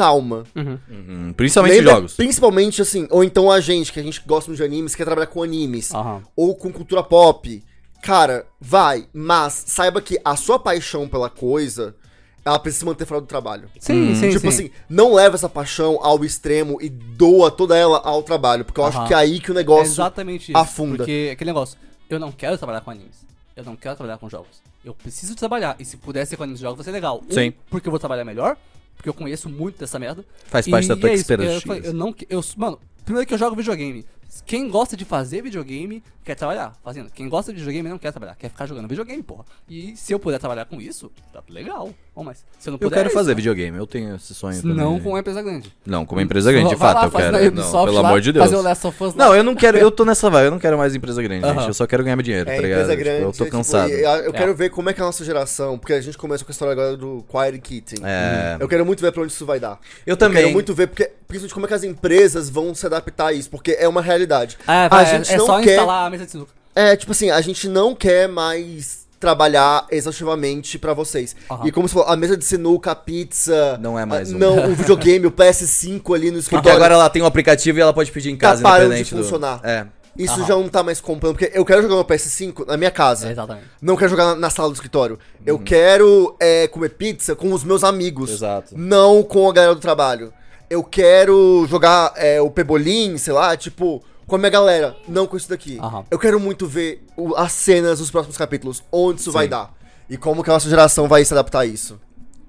calma. 0.00 0.44
Uhum, 0.56 1.32
principalmente 1.34 1.76
Lembra- 1.76 1.92
jogos. 1.94 2.14
Principalmente 2.14 2.82
assim, 2.82 3.06
ou 3.10 3.22
então 3.22 3.50
a 3.50 3.60
gente, 3.60 3.92
que 3.92 4.00
a 4.00 4.02
gente 4.02 4.22
gosta 4.26 4.50
muito 4.50 4.58
de 4.58 4.64
animes, 4.64 4.94
quer 4.94 5.04
trabalhar 5.04 5.26
com 5.26 5.42
animes. 5.42 5.92
Aham. 5.94 6.22
Ou 6.34 6.54
com 6.54 6.72
cultura 6.72 7.02
pop. 7.02 7.62
Cara, 8.02 8.46
vai, 8.60 9.06
mas 9.12 9.52
saiba 9.66 10.00
que 10.00 10.18
a 10.24 10.34
sua 10.34 10.58
paixão 10.58 11.06
pela 11.06 11.28
coisa, 11.28 11.94
ela 12.42 12.58
precisa 12.58 12.80
se 12.80 12.86
manter 12.86 13.04
fora 13.04 13.20
do 13.20 13.26
trabalho. 13.26 13.68
Sim, 13.78 14.14
sim, 14.14 14.28
tipo 14.30 14.40
sim. 14.40 14.48
assim, 14.48 14.70
não 14.88 15.12
leva 15.12 15.34
essa 15.36 15.50
paixão 15.50 15.98
ao 16.02 16.24
extremo 16.24 16.78
e 16.80 16.88
doa 16.88 17.50
toda 17.50 17.76
ela 17.76 18.00
ao 18.02 18.22
trabalho. 18.22 18.64
Porque 18.64 18.80
eu 18.80 18.84
acho 18.86 19.06
que 19.06 19.12
é 19.12 19.16
aí 19.18 19.38
que 19.38 19.50
o 19.50 19.52
É 19.52 19.56
negócio. 19.56 19.92
exatamente 19.92 20.50
isso. 20.50 20.56
afunda. 20.58 20.96
Porque 20.96 21.28
aquele 21.32 21.50
negócio, 21.50 21.76
eu 22.08 22.18
não 22.18 22.32
quero 22.32 22.56
trabalhar 22.56 22.80
com 22.80 22.90
animes. 22.90 23.28
Eu 23.54 23.64
não 23.64 23.76
quero 23.76 23.94
trabalhar 23.96 24.16
com 24.16 24.30
jogos. 24.30 24.62
Eu 24.82 24.94
preciso 24.94 25.34
trabalhar. 25.36 25.76
E 25.78 25.84
se 25.84 25.98
puder 25.98 26.24
ser 26.26 26.38
com 26.38 26.44
animes 26.44 26.60
e 26.60 26.62
jogos, 26.62 26.78
vai 26.78 26.84
ser 26.86 26.92
legal. 26.92 27.22
Um, 27.28 27.34
Sim. 27.34 27.52
porque 27.68 27.86
eu 27.86 27.90
vou 27.90 27.98
trabalhar 28.00 28.24
melhor. 28.24 28.56
Porque 29.00 29.08
eu 29.08 29.14
conheço 29.14 29.48
muito 29.48 29.78
dessa 29.78 29.98
merda. 29.98 30.22
Faz 30.44 30.68
parte 30.68 30.86
da 30.86 30.94
tua 30.94 31.08
é 31.08 31.14
isso, 31.14 31.22
expertise. 31.22 31.66
Eu, 31.66 31.84
eu 31.84 31.92
não. 31.94 32.14
Eu, 32.28 32.44
mano, 32.54 32.78
primeiro 33.02 33.26
que 33.26 33.32
eu 33.32 33.38
jogo 33.38 33.56
videogame. 33.56 34.04
Quem 34.46 34.68
gosta 34.68 34.96
de 34.96 35.04
fazer 35.04 35.42
videogame 35.42 36.02
quer 36.24 36.34
trabalhar 36.34 36.72
fazendo. 36.84 37.10
Quem 37.10 37.28
gosta 37.28 37.52
de 37.52 37.58
videogame 37.58 37.88
não 37.88 37.98
quer 37.98 38.12
trabalhar, 38.12 38.36
quer 38.36 38.48
ficar 38.48 38.66
jogando 38.66 38.86
videogame, 38.88 39.22
porra. 39.22 39.44
E 39.68 39.96
se 39.96 40.12
eu 40.12 40.18
puder 40.18 40.38
trabalhar 40.38 40.64
com 40.66 40.80
isso, 40.80 41.10
tá 41.32 41.42
legal. 41.48 41.90
Bom, 42.14 42.22
mas 42.24 42.44
se 42.58 42.68
eu 42.68 42.72
não 42.72 42.76
Eu 42.76 42.78
puder. 42.80 42.96
quero 42.96 43.08
é 43.08 43.12
fazer 43.12 43.30
isso, 43.32 43.36
videogame, 43.36 43.76
eu 43.78 43.86
tenho 43.86 44.14
esse 44.14 44.34
sonho 44.34 44.54
Não 44.64 44.76
também. 44.92 45.00
com 45.02 45.08
uma 45.10 45.18
empresa 45.20 45.42
grande. 45.42 45.74
Não, 45.84 46.04
com 46.06 46.14
uma 46.14 46.22
empresa 46.22 46.52
grande, 46.52 46.68
de 46.68 46.76
Vai 46.76 46.92
fato, 46.92 46.98
lá, 46.98 47.04
eu 47.06 47.32
quero. 47.32 47.54
Não, 47.56 47.84
pelo 47.84 47.92
lá, 48.02 48.08
amor 48.08 48.20
de 48.20 48.32
Deus. 48.32 48.44
Fazer 48.44 48.56
o 48.56 48.62
Last 48.62 48.86
of 48.86 49.02
Us 49.04 49.14
lá. 49.14 49.26
Não, 49.26 49.34
eu 49.34 49.42
não 49.42 49.54
quero, 49.54 49.78
eu 49.78 49.90
tô 49.90 50.04
nessa 50.04 50.28
vibe, 50.30 50.44
eu 50.46 50.50
não 50.52 50.58
quero 50.58 50.78
mais 50.78 50.94
empresa 50.94 51.22
grande, 51.22 51.44
Aham. 51.44 51.54
gente. 51.54 51.68
Eu 51.68 51.74
só 51.74 51.86
quero 51.86 52.04
ganhar 52.04 52.16
meu 52.16 52.22
dinheiro, 52.22 52.48
É, 52.50 52.54
tá 52.56 52.62
ligado? 52.62 52.80
empresa 52.82 52.92
Tipo, 52.96 53.04
grande. 53.04 53.22
eu 53.24 53.32
tô 53.32 53.42
é, 53.42 53.46
tipo, 53.46 53.56
cansado. 53.56 53.90
e 53.90 53.92
eu, 54.02 54.10
eu 54.10 54.30
É. 54.30 54.32
quero 54.32 54.54
ver 54.54 54.70
como 54.70 54.90
é 54.90 54.92
que 54.92 55.00
é 55.00 55.02
a 55.02 55.06
nossa 55.06 55.24
geração, 55.24 55.78
porque 55.78 55.92
a 55.94 56.00
gente 56.00 56.16
começa 56.18 56.44
com 56.44 56.50
a 56.50 56.52
história 56.52 56.72
agora 56.72 56.96
do 56.96 57.24
Quiet 57.28 57.58
Kitten. 57.60 57.98
É. 58.04 58.56
Eu 58.60 58.68
quero 58.68 58.84
muito 58.86 59.00
ver 59.00 59.10
pra 59.10 59.22
onde 59.22 59.32
isso 59.32 59.44
vai 59.46 59.58
dar. 59.58 59.78
Eu 60.06 60.16
também. 60.16 60.42
quero 60.42 60.52
muito 60.52 60.72
ver, 60.74 60.86
porque, 60.86 61.10
principalmente 61.30 61.54
como 61.54 61.66
é 61.66 61.68
que 61.68 61.74
as 61.74 61.84
empresas 61.84 62.50
vão 62.50 62.74
se 62.74 62.84
adaptar 62.84 63.28
a 63.28 63.32
isso, 63.32 63.48
porque 63.48 63.76
é 63.78 63.88
uma 63.88 64.02
realidade. 64.02 64.58
É, 64.66 64.72
a 64.84 64.88
vai, 64.88 65.06
gente 65.06 65.32
é 65.32 65.36
não 65.38 65.46
só 65.46 65.60
quer. 65.62 65.70
instalar 65.72 66.06
a 66.06 66.10
mesa 66.10 66.26
de 66.26 66.30
sinuca. 66.32 66.52
É, 66.74 66.94
tipo 66.96 67.12
assim, 67.12 67.30
a 67.30 67.40
gente 67.40 67.68
não 67.68 67.94
quer 67.94 68.28
mais 68.28 69.00
trabalhar 69.18 69.86
exaustivamente 69.90 70.78
pra 70.78 70.94
vocês. 70.94 71.36
Aham. 71.50 71.66
E 71.66 71.72
como 71.72 71.86
você 71.88 71.94
falou, 71.94 72.08
a 72.08 72.16
mesa 72.16 72.36
de 72.36 72.44
sinuca, 72.44 72.90
a 72.90 72.94
pizza. 72.94 73.78
Não 73.80 73.98
é 73.98 74.04
mais 74.04 74.32
um. 74.32 74.38
Não, 74.38 74.70
o 74.70 74.74
videogame, 74.74 75.26
o 75.26 75.30
PS5 75.30 76.14
ali 76.14 76.26
no 76.30 76.32
Porque 76.32 76.38
escritório. 76.38 76.76
agora 76.76 76.94
ela 76.94 77.08
tem 77.10 77.22
um 77.22 77.26
aplicativo 77.26 77.78
e 77.78 77.82
ela 77.82 77.92
pode 77.92 78.10
pedir 78.10 78.30
em 78.30 78.36
Tá 78.36 78.50
casa, 78.50 78.62
parando 78.62 78.80
de 78.94 79.00
independente 79.00 79.14
do... 79.14 79.22
funcionar. 79.22 79.60
É. 79.62 79.86
Isso 80.16 80.34
Aham. 80.34 80.46
já 80.46 80.54
não 80.56 80.68
tá 80.68 80.82
mais 80.82 81.00
comprando, 81.00 81.34
porque 81.36 81.56
eu 81.56 81.64
quero 81.64 81.82
jogar 81.82 81.94
no 81.96 82.04
PS5 82.04 82.66
na 82.66 82.76
minha 82.76 82.90
casa. 82.90 83.28
É, 83.28 83.32
exatamente. 83.32 83.66
Não 83.80 83.96
quero 83.96 84.10
jogar 84.10 84.26
na, 84.26 84.34
na 84.36 84.50
sala 84.50 84.68
do 84.68 84.74
escritório. 84.74 85.18
Eu 85.46 85.58
quero 85.58 86.34
é, 86.40 86.66
comer 86.66 86.90
pizza 86.90 87.36
com 87.36 87.52
os 87.52 87.62
meus 87.62 87.84
amigos. 87.84 88.30
Exato. 88.30 88.74
Não 88.76 89.22
com 89.22 89.48
a 89.48 89.52
galera 89.52 89.74
do 89.74 89.80
trabalho. 89.80 90.32
Eu 90.70 90.82
quero 90.84 91.66
jogar 91.68 92.12
é, 92.16 92.40
o 92.40 92.48
Pebolim, 92.50 93.18
sei 93.18 93.32
lá, 93.32 93.56
tipo, 93.56 94.02
com 94.26 94.36
a 94.36 94.38
minha 94.38 94.50
galera. 94.50 94.96
Não 95.08 95.26
com 95.26 95.36
isso 95.36 95.48
daqui. 95.48 95.78
Aham. 95.80 96.04
Eu 96.10 96.18
quero 96.18 96.38
muito 96.38 96.66
ver 96.68 97.04
o- 97.16 97.34
as 97.34 97.50
cenas 97.52 97.98
dos 97.98 98.10
próximos 98.10 98.36
capítulos. 98.36 98.82
Onde 98.92 99.20
isso 99.20 99.32
vai 99.32 99.46
Sim. 99.46 99.50
dar. 99.50 99.74
E 100.08 100.16
como 100.16 100.42
que 100.44 100.50
a 100.50 100.52
nossa 100.52 100.68
geração 100.70 101.08
vai 101.08 101.24
se 101.24 101.34
adaptar 101.34 101.60
a 101.60 101.66
isso. 101.66 102.00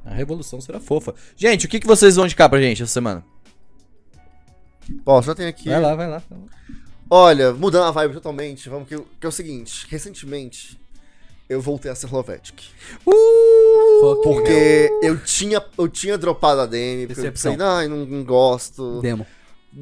A 0.06 0.14
revolução 0.14 0.62
será 0.62 0.80
fofa. 0.80 1.14
Gente, 1.36 1.66
o 1.66 1.70
que, 1.70 1.80
que 1.80 1.88
vocês 1.88 2.16
vão 2.16 2.26
indicar 2.26 2.50
pra 2.50 2.60
gente 2.62 2.82
essa 2.84 2.92
semana? 2.92 3.24
Ó, 5.06 5.22
já 5.22 5.36
tem 5.36 5.48
aqui. 5.48 5.70
Vai 5.70 5.80
lá, 5.82 5.96
vai 5.96 6.08
lá. 6.10 6.22
Olha, 7.10 7.54
mudando 7.54 7.84
a 7.86 7.92
vibe 7.92 8.14
totalmente, 8.14 8.68
vamos 8.70 8.88
que, 8.88 8.98
que 8.98 9.26
é 9.26 9.30
o 9.30 9.32
seguinte. 9.32 9.86
Recentemente, 9.90 10.80
eu 11.52 11.60
voltei 11.62 11.92
a 11.92 11.96
ser 11.96 12.08
Helvetic. 12.12 12.64
Fuck 13.04 14.24
Porque 14.24 14.90
eu 15.04 15.18
tinha, 15.22 15.62
eu 15.78 15.90
tinha 15.90 16.18
dropado 16.18 16.62
a 16.62 16.66
DM, 16.66 17.08
porque 17.08 17.28
eu 17.28 17.32
pensei, 17.32 17.58
ai, 17.60 17.88
não, 17.88 18.06
não 18.06 18.24
gosto. 18.24 19.02
Demo. 19.02 19.26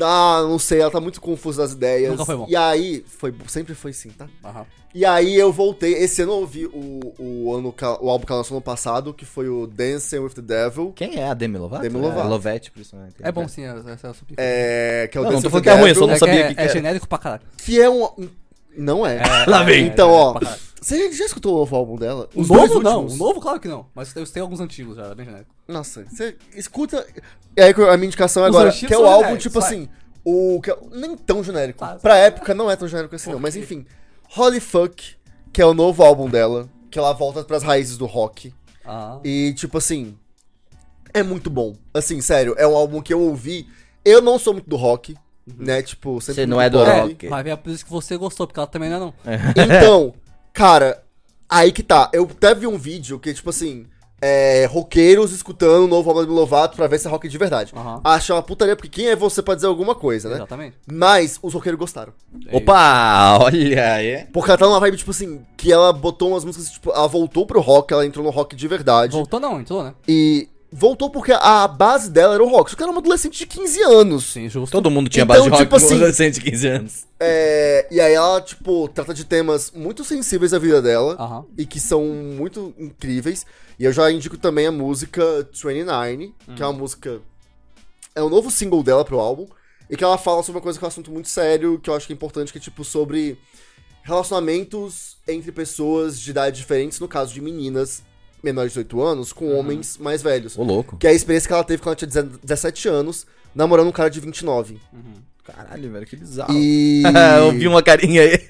Ah, 0.02 0.42
não 0.48 0.58
sei, 0.60 0.82
ela 0.82 0.92
tá 0.92 1.00
muito 1.00 1.22
confusa 1.22 1.62
das 1.62 1.74
ideias. 1.74 2.12
Nunca 2.12 2.26
foi 2.26 2.38
bom. 2.38 2.46
E 2.50 2.56
aí, 2.56 3.04
foi, 3.08 3.34
sempre 3.48 3.74
foi 3.76 3.92
assim, 3.92 4.10
tá? 4.10 4.28
Aham. 4.44 4.66
E 4.94 5.06
aí 5.06 5.36
eu 5.36 5.54
voltei, 5.54 5.94
esse 5.94 6.24
ano 6.24 6.32
eu 6.32 6.38
ouvi 6.38 6.66
o, 6.66 7.14
o, 7.20 7.56
ano, 7.56 7.76
o 8.02 8.10
álbum 8.10 8.26
que 8.26 8.32
ela 8.32 8.40
lançou 8.40 8.56
no 8.56 8.62
passado, 8.62 9.14
que 9.14 9.24
foi 9.24 9.48
o 9.48 9.68
Dancing 9.68 10.18
with 10.18 10.32
the 10.32 10.42
Devil, 10.42 10.92
Quem 10.96 11.20
é 11.20 11.28
a 11.28 11.36
Demi 11.36 11.60
Lovato? 11.60 11.84
Demi 11.84 12.00
Lovato. 12.00 12.22
É, 12.22 12.30
Lovete, 12.30 12.72
por 12.72 12.80
isso. 12.80 12.96
né? 12.96 13.10
É 13.22 13.32
bom 13.32 13.48
sim, 13.48 13.66
essa 13.66 14.08
é 14.08 14.10
a 14.10 14.14
é, 14.38 15.08
que 15.12 15.16
é 15.16 15.22
o 15.22 15.24
Não, 15.24 15.32
não 15.32 15.40
Dancing 15.40 15.50
tô 15.50 15.56
with 15.58 15.64
falando 15.64 15.64
que 15.64 15.70
é 15.70 15.74
ruim, 15.74 15.90
eu 15.90 15.96
só 15.96 16.08
não 16.08 16.10
É 16.10 16.14
que 16.14 16.20
sabia 16.20 16.40
é, 16.40 16.48
que 16.48 16.56
que 16.56 16.62
é 16.62 16.70
genérico 16.70 17.08
pra 17.08 17.18
caralho. 17.20 17.44
que 17.64 17.80
é 17.80 17.88
um... 17.88 18.10
Não 18.76 19.06
é. 19.06 19.22
Lá 19.46 19.62
vem. 19.64 19.86
Então, 19.86 20.10
ó, 20.10 20.34
caralho. 20.40 20.69
Você 20.90 21.14
já 21.14 21.26
escutou 21.26 21.56
o 21.56 21.60
novo 21.60 21.76
álbum 21.76 21.96
dela? 21.96 22.30
O 22.34 22.42
Os 22.42 22.50
novo 22.50 22.82
não, 22.82 23.06
o 23.06 23.16
novo 23.16 23.40
claro 23.40 23.60
que 23.60 23.68
não. 23.68 23.86
Mas 23.94 24.16
eu 24.16 24.26
tenho 24.26 24.46
alguns 24.46 24.60
antigos 24.60 24.96
já, 24.96 25.14
bem 25.14 25.26
genérico. 25.26 25.54
Nossa, 25.68 26.06
você 26.06 26.36
escuta. 26.56 27.06
E 27.56 27.62
aí 27.62 27.72
a 27.72 27.98
minha 27.98 28.08
indicação 28.08 28.46
é 28.46 28.50
Os 28.50 28.56
agora, 28.56 28.72
que 28.72 28.94
é 28.94 28.98
o 28.98 29.06
álbum, 29.06 29.20
genéricos, 29.20 29.44
tipo 29.44 29.60
vai. 29.60 29.70
assim, 29.70 29.90
o. 30.24 30.60
Que 30.62 30.72
é, 30.72 30.78
nem 30.92 31.16
tão 31.16 31.44
genérico. 31.44 31.80
Tá. 31.80 31.96
Pra 31.96 32.18
época 32.18 32.54
não 32.54 32.70
é 32.70 32.76
tão 32.76 32.88
genérico 32.88 33.16
assim, 33.16 33.32
não. 33.32 33.40
Mas 33.40 33.56
enfim. 33.56 33.86
Holy 34.36 34.60
Fuck, 34.60 35.16
que 35.52 35.62
é 35.62 35.66
o 35.66 35.74
novo 35.74 36.04
álbum 36.04 36.30
dela, 36.30 36.70
que 36.92 37.00
ela 37.00 37.14
volta 37.14 37.44
pras 37.44 37.64
raízes 37.64 37.98
do 37.98 38.06
rock. 38.06 38.54
Ah. 38.86 39.20
E, 39.24 39.54
tipo 39.54 39.78
assim. 39.78 40.18
É 41.12 41.24
muito 41.24 41.50
bom. 41.50 41.76
Assim, 41.92 42.22
sério, 42.22 42.54
é 42.58 42.68
um 42.68 42.76
álbum 42.76 43.02
que 43.02 43.14
eu 43.14 43.20
ouvi. 43.20 43.68
Eu 44.06 44.22
não 44.22 44.38
sou 44.38 44.54
muito 44.54 44.70
do 44.70 44.76
rock, 44.76 45.16
né? 45.58 45.82
Tipo, 45.82 46.22
sempre 46.22 46.44
Você 46.44 46.46
não 46.46 46.62
é 46.62 46.70
do 46.70 46.84
rock. 46.84 47.28
Vai 47.28 47.44
ver 47.44 47.50
é 47.50 47.56
por 47.56 47.72
isso 47.72 47.84
que 47.84 47.92
você 47.92 48.16
gostou, 48.16 48.46
porque 48.46 48.60
ela 48.60 48.68
também 48.68 48.90
não 48.90 48.98
é 48.98 49.00
não. 49.00 49.14
Então, 49.58 50.14
cara, 50.60 51.02
aí 51.48 51.72
que 51.72 51.82
tá. 51.82 52.10
Eu 52.12 52.24
até 52.30 52.54
vi 52.54 52.68
um 52.68 52.78
vídeo 52.78 53.18
que, 53.18 53.34
tipo 53.34 53.50
assim, 53.50 53.86
é, 54.22 54.66
roqueiros 54.66 55.32
escutando 55.32 55.86
o 55.86 55.88
novo 55.88 56.10
álbum 56.10 56.26
do 56.26 56.34
Lovato 56.34 56.76
pra 56.76 56.86
ver 56.86 57.00
se 57.00 57.08
é 57.08 57.10
rock 57.10 57.30
de 57.30 57.38
verdade. 57.38 57.72
Aham. 57.74 58.02
Acha 58.04 58.34
uma 58.34 58.44
putaria, 58.44 58.76
porque 58.76 58.90
quem 58.90 59.08
é 59.08 59.16
você 59.16 59.42
pra 59.42 59.56
dizer 59.56 59.68
alguma 59.68 59.96
coisa, 59.96 60.28
né? 60.28 60.36
Exatamente. 60.36 60.76
Mas 60.92 61.40
os 61.42 61.54
roqueiros 61.54 61.80
gostaram. 61.80 62.12
É 62.46 62.58
Opa, 62.58 63.40
olha 63.40 63.94
aí. 63.94 64.26
Porque 64.34 64.52
ela 64.52 64.58
tá 64.58 64.66
numa 64.66 64.82
vibe, 64.82 64.98
tipo 64.98 65.12
assim, 65.12 65.46
que 65.56 65.72
ela 65.72 65.94
botou 65.94 66.32
umas 66.32 66.44
músicas, 66.44 66.72
tipo, 66.72 66.92
ela 66.92 67.08
voltou 67.08 67.46
pro 67.46 67.62
rock, 67.62 67.94
ela 67.94 68.06
entrou 68.06 68.26
no 68.26 68.32
rock 68.32 68.54
de 68.54 68.68
verdade. 68.68 69.14
Voltou 69.14 69.40
não, 69.40 69.62
entrou, 69.62 69.82
né? 69.82 69.94
E 70.10 70.50
voltou 70.72 71.10
porque 71.10 71.32
a 71.32 71.68
base 71.68 72.10
dela 72.12 72.34
era 72.36 72.44
o 72.44 72.48
rock. 72.50 72.70
Só 72.70 72.76
que 72.78 72.84
ela 72.84 72.90
era 72.92 72.96
uma 72.98 73.02
adolescente 73.02 73.38
de 73.40 73.46
15 73.48 73.82
anos. 73.84 74.26
Sim, 74.32 74.48
justo. 74.50 74.72
Todo 74.72 74.90
mundo 74.92 75.10
tinha 75.10 75.24
Então, 75.24 75.36
base 75.36 75.44
de 75.46 75.50
rock 75.50 75.64
tipo 75.64 75.76
assim- 75.76 75.96
adolescente 75.96 76.36
de 76.36 76.42
15 76.42 76.68
anos. 76.68 77.06
É, 77.20 77.88
e 77.92 78.00
aí 78.00 78.14
ela, 78.14 78.40
tipo, 78.42 78.88
trata 78.90 79.14
de 79.14 79.24
temas 79.26 79.72
muito 79.72 80.04
sensíveis 80.04 80.54
à 80.54 80.60
vida 80.60 80.82
dela. 80.82 81.16
Aham. 81.20 81.46
e 81.58 81.66
que 81.66 81.80
são 81.80 82.04
muito 82.06 82.74
incríveis. 82.78 83.46
E 83.80 83.86
eu 83.86 83.92
já 83.92 84.12
indico 84.12 84.38
também 84.38 84.68
a 84.68 84.72
música 84.72 85.48
29, 85.54 86.34
que 86.56 86.62
é 86.62 86.66
uma 86.66 86.74
música. 86.74 87.20
É 88.16 88.22
o 88.22 88.30
novo 88.30 88.52
single 88.52 88.84
dela 88.84 89.04
pro 89.06 89.20
álbum. 89.20 89.48
E 89.90 89.98
que 89.98 90.04
ela 90.04 90.18
fala 90.20 90.44
sobre 90.44 90.58
uma 90.58 90.62
coisa 90.64 90.78
que 90.78 90.86
é 90.86 90.88
um 90.88 90.90
assunto 90.90 91.10
muito 91.10 91.28
sério, 91.30 91.80
que 91.82 91.90
eu 91.90 91.96
acho 91.96 92.06
que 92.06 92.14
é 92.14 92.16
importante, 92.16 92.52
que 92.52 92.60
é 92.60 92.62
tipo 92.62 92.84
sobre 92.84 93.40
relacionamentos 94.04 95.18
entre 95.28 95.52
pessoas 95.52 96.20
de 96.20 96.32
idades 96.32 96.60
diferentes, 96.60 97.00
no 97.00 97.08
caso 97.08 97.34
de 97.34 97.42
meninas 97.42 98.04
menores 98.44 98.72
de 98.74 98.84
18 98.84 99.02
anos 99.02 99.34
com 99.34 99.54
homens 99.58 99.98
mais 99.98 100.22
velhos. 100.22 100.58
Ô, 100.58 100.64
louco. 100.64 100.98
Que 100.98 101.08
é 101.08 101.10
a 101.10 101.14
experiência 101.14 101.48
que 101.48 101.54
ela 101.54 101.64
teve 101.64 101.82
quando 101.82 101.98
ela 102.02 102.08
tinha 102.12 102.24
17 102.44 102.88
anos, 102.88 103.26
namorando 103.54 103.88
um 103.88 103.92
cara 103.92 104.10
de 104.10 104.20
29. 104.20 104.80
Caralho, 105.44 105.92
velho, 105.92 106.06
que 106.06 106.16
bizarro. 106.16 106.54
E. 106.54 107.02
Eu 107.40 107.52
vi 107.52 107.68
uma 107.68 107.82
carinha 107.82 108.22
aí. 108.22 108.40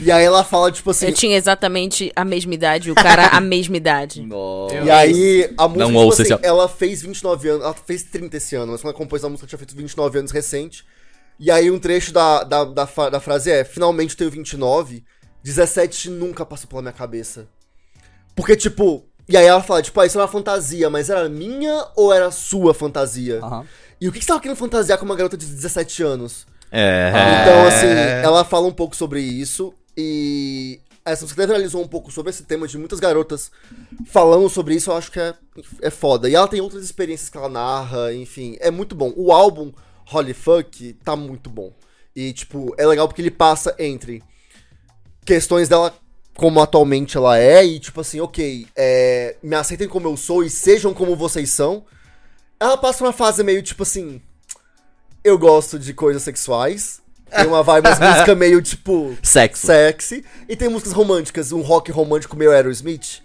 E 0.00 0.10
aí 0.10 0.24
ela 0.24 0.42
fala, 0.42 0.72
tipo 0.72 0.90
assim. 0.90 1.06
Eu 1.06 1.12
tinha 1.12 1.36
exatamente 1.36 2.10
a 2.16 2.24
mesma 2.24 2.52
idade, 2.54 2.90
o 2.90 2.94
cara 2.94 3.26
a 3.28 3.38
mesma 3.40 3.76
idade. 3.76 4.22
Nossa. 4.22 4.74
E 4.76 4.90
aí, 4.90 5.54
a 5.56 5.68
música, 5.68 5.78
Não 5.84 5.86
tipo 5.88 5.98
ouça 6.00 6.22
assim, 6.22 6.34
esse- 6.34 6.44
ela 6.46 6.68
fez 6.68 7.02
29 7.02 7.48
anos, 7.48 7.62
ela 7.64 7.74
fez 7.74 8.02
30 8.02 8.36
esse 8.38 8.56
ano, 8.56 8.72
mas 8.72 8.80
quando 8.80 8.90
ela 8.94 8.98
compôs 8.98 9.22
a 9.24 9.28
música, 9.28 9.44
ela 9.44 9.48
tinha 9.48 9.58
feito 9.58 9.76
29 9.76 10.18
anos 10.18 10.30
recente. 10.32 10.84
E 11.38 11.50
aí, 11.50 11.70
um 11.70 11.78
trecho 11.78 12.12
da, 12.12 12.42
da, 12.42 12.64
da, 12.64 12.84
da 13.10 13.20
frase 13.20 13.50
é: 13.50 13.62
Finalmente 13.64 14.16
tenho 14.16 14.30
29, 14.30 15.04
17 15.44 16.10
nunca 16.10 16.44
passou 16.46 16.68
pela 16.68 16.82
minha 16.82 16.92
cabeça. 16.92 17.46
Porque, 18.34 18.56
tipo. 18.56 19.04
E 19.28 19.36
aí 19.36 19.46
ela 19.46 19.62
fala, 19.62 19.82
tipo, 19.82 19.98
ah, 20.00 20.06
isso 20.06 20.18
é 20.18 20.20
uma 20.20 20.28
fantasia, 20.28 20.90
mas 20.90 21.08
era 21.08 21.28
minha 21.28 21.86
ou 21.96 22.12
era 22.12 22.30
sua 22.30 22.74
fantasia? 22.74 23.40
Aham. 23.42 23.64
E 24.00 24.08
o 24.08 24.12
que 24.12 24.18
que 24.18 24.24
você 24.24 24.28
tava 24.28 24.40
querendo 24.40 24.56
fantasiar 24.56 24.98
com 24.98 25.04
uma 25.04 25.14
garota 25.14 25.36
de 25.36 25.46
17 25.46 26.02
anos? 26.02 26.44
É. 26.72 27.12
Então, 27.42 27.66
assim, 27.66 27.86
ela 28.24 28.44
fala 28.44 28.66
um 28.66 28.72
pouco 28.72 28.96
sobre 28.96 29.20
isso 29.20 29.72
e 29.96 30.80
essa 31.04 31.24
música 31.24 31.46
realizou 31.46 31.82
um 31.82 31.86
pouco 31.86 32.10
sobre 32.10 32.30
esse 32.30 32.44
tema 32.44 32.66
de 32.66 32.78
muitas 32.78 32.98
garotas 32.98 33.50
falando 34.06 34.48
sobre 34.48 34.74
isso, 34.74 34.90
eu 34.90 34.96
acho 34.96 35.10
que 35.10 35.20
é, 35.20 35.34
é 35.80 35.90
foda. 35.90 36.28
E 36.28 36.34
ela 36.34 36.48
tem 36.48 36.60
outras 36.60 36.82
experiências 36.82 37.28
que 37.28 37.36
ela 37.36 37.48
narra, 37.48 38.12
enfim, 38.12 38.56
é 38.60 38.70
muito 38.70 38.94
bom. 38.94 39.12
O 39.16 39.30
álbum 39.30 39.72
Holy 40.12 40.34
Fuck 40.34 40.94
tá 41.04 41.14
muito 41.14 41.48
bom. 41.48 41.72
E, 42.14 42.32
tipo, 42.32 42.74
é 42.78 42.86
legal 42.86 43.06
porque 43.06 43.22
ele 43.22 43.30
passa 43.30 43.74
entre 43.78 44.22
questões 45.24 45.68
dela 45.68 45.94
como 46.36 46.60
atualmente 46.60 47.16
ela 47.16 47.38
é 47.38 47.64
e, 47.64 47.78
tipo 47.78 48.00
assim, 48.00 48.20
ok, 48.20 48.66
é, 48.76 49.36
me 49.42 49.54
aceitem 49.54 49.88
como 49.88 50.08
eu 50.08 50.16
sou 50.16 50.42
e 50.42 50.50
sejam 50.50 50.94
como 50.94 51.14
vocês 51.16 51.50
são. 51.50 51.84
Ela 52.58 52.76
passa 52.76 53.04
uma 53.04 53.12
fase 53.12 53.42
meio, 53.44 53.62
tipo 53.62 53.82
assim, 53.82 54.20
eu 55.24 55.38
gosto 55.38 55.78
de 55.78 55.92
coisas 55.92 56.22
sexuais. 56.22 57.00
Tem 57.30 57.46
uma 57.46 57.62
vibe, 57.62 57.86
umas 57.88 57.98
músicas 58.00 58.36
meio, 58.36 58.60
tipo, 58.60 59.16
Sexo. 59.22 59.66
sexy. 59.66 60.24
E 60.48 60.54
tem 60.56 60.68
músicas 60.68 60.92
românticas, 60.92 61.50
um 61.52 61.60
rock 61.62 61.90
romântico 61.90 62.36
meio 62.36 62.50
Aerosmith. 62.52 63.22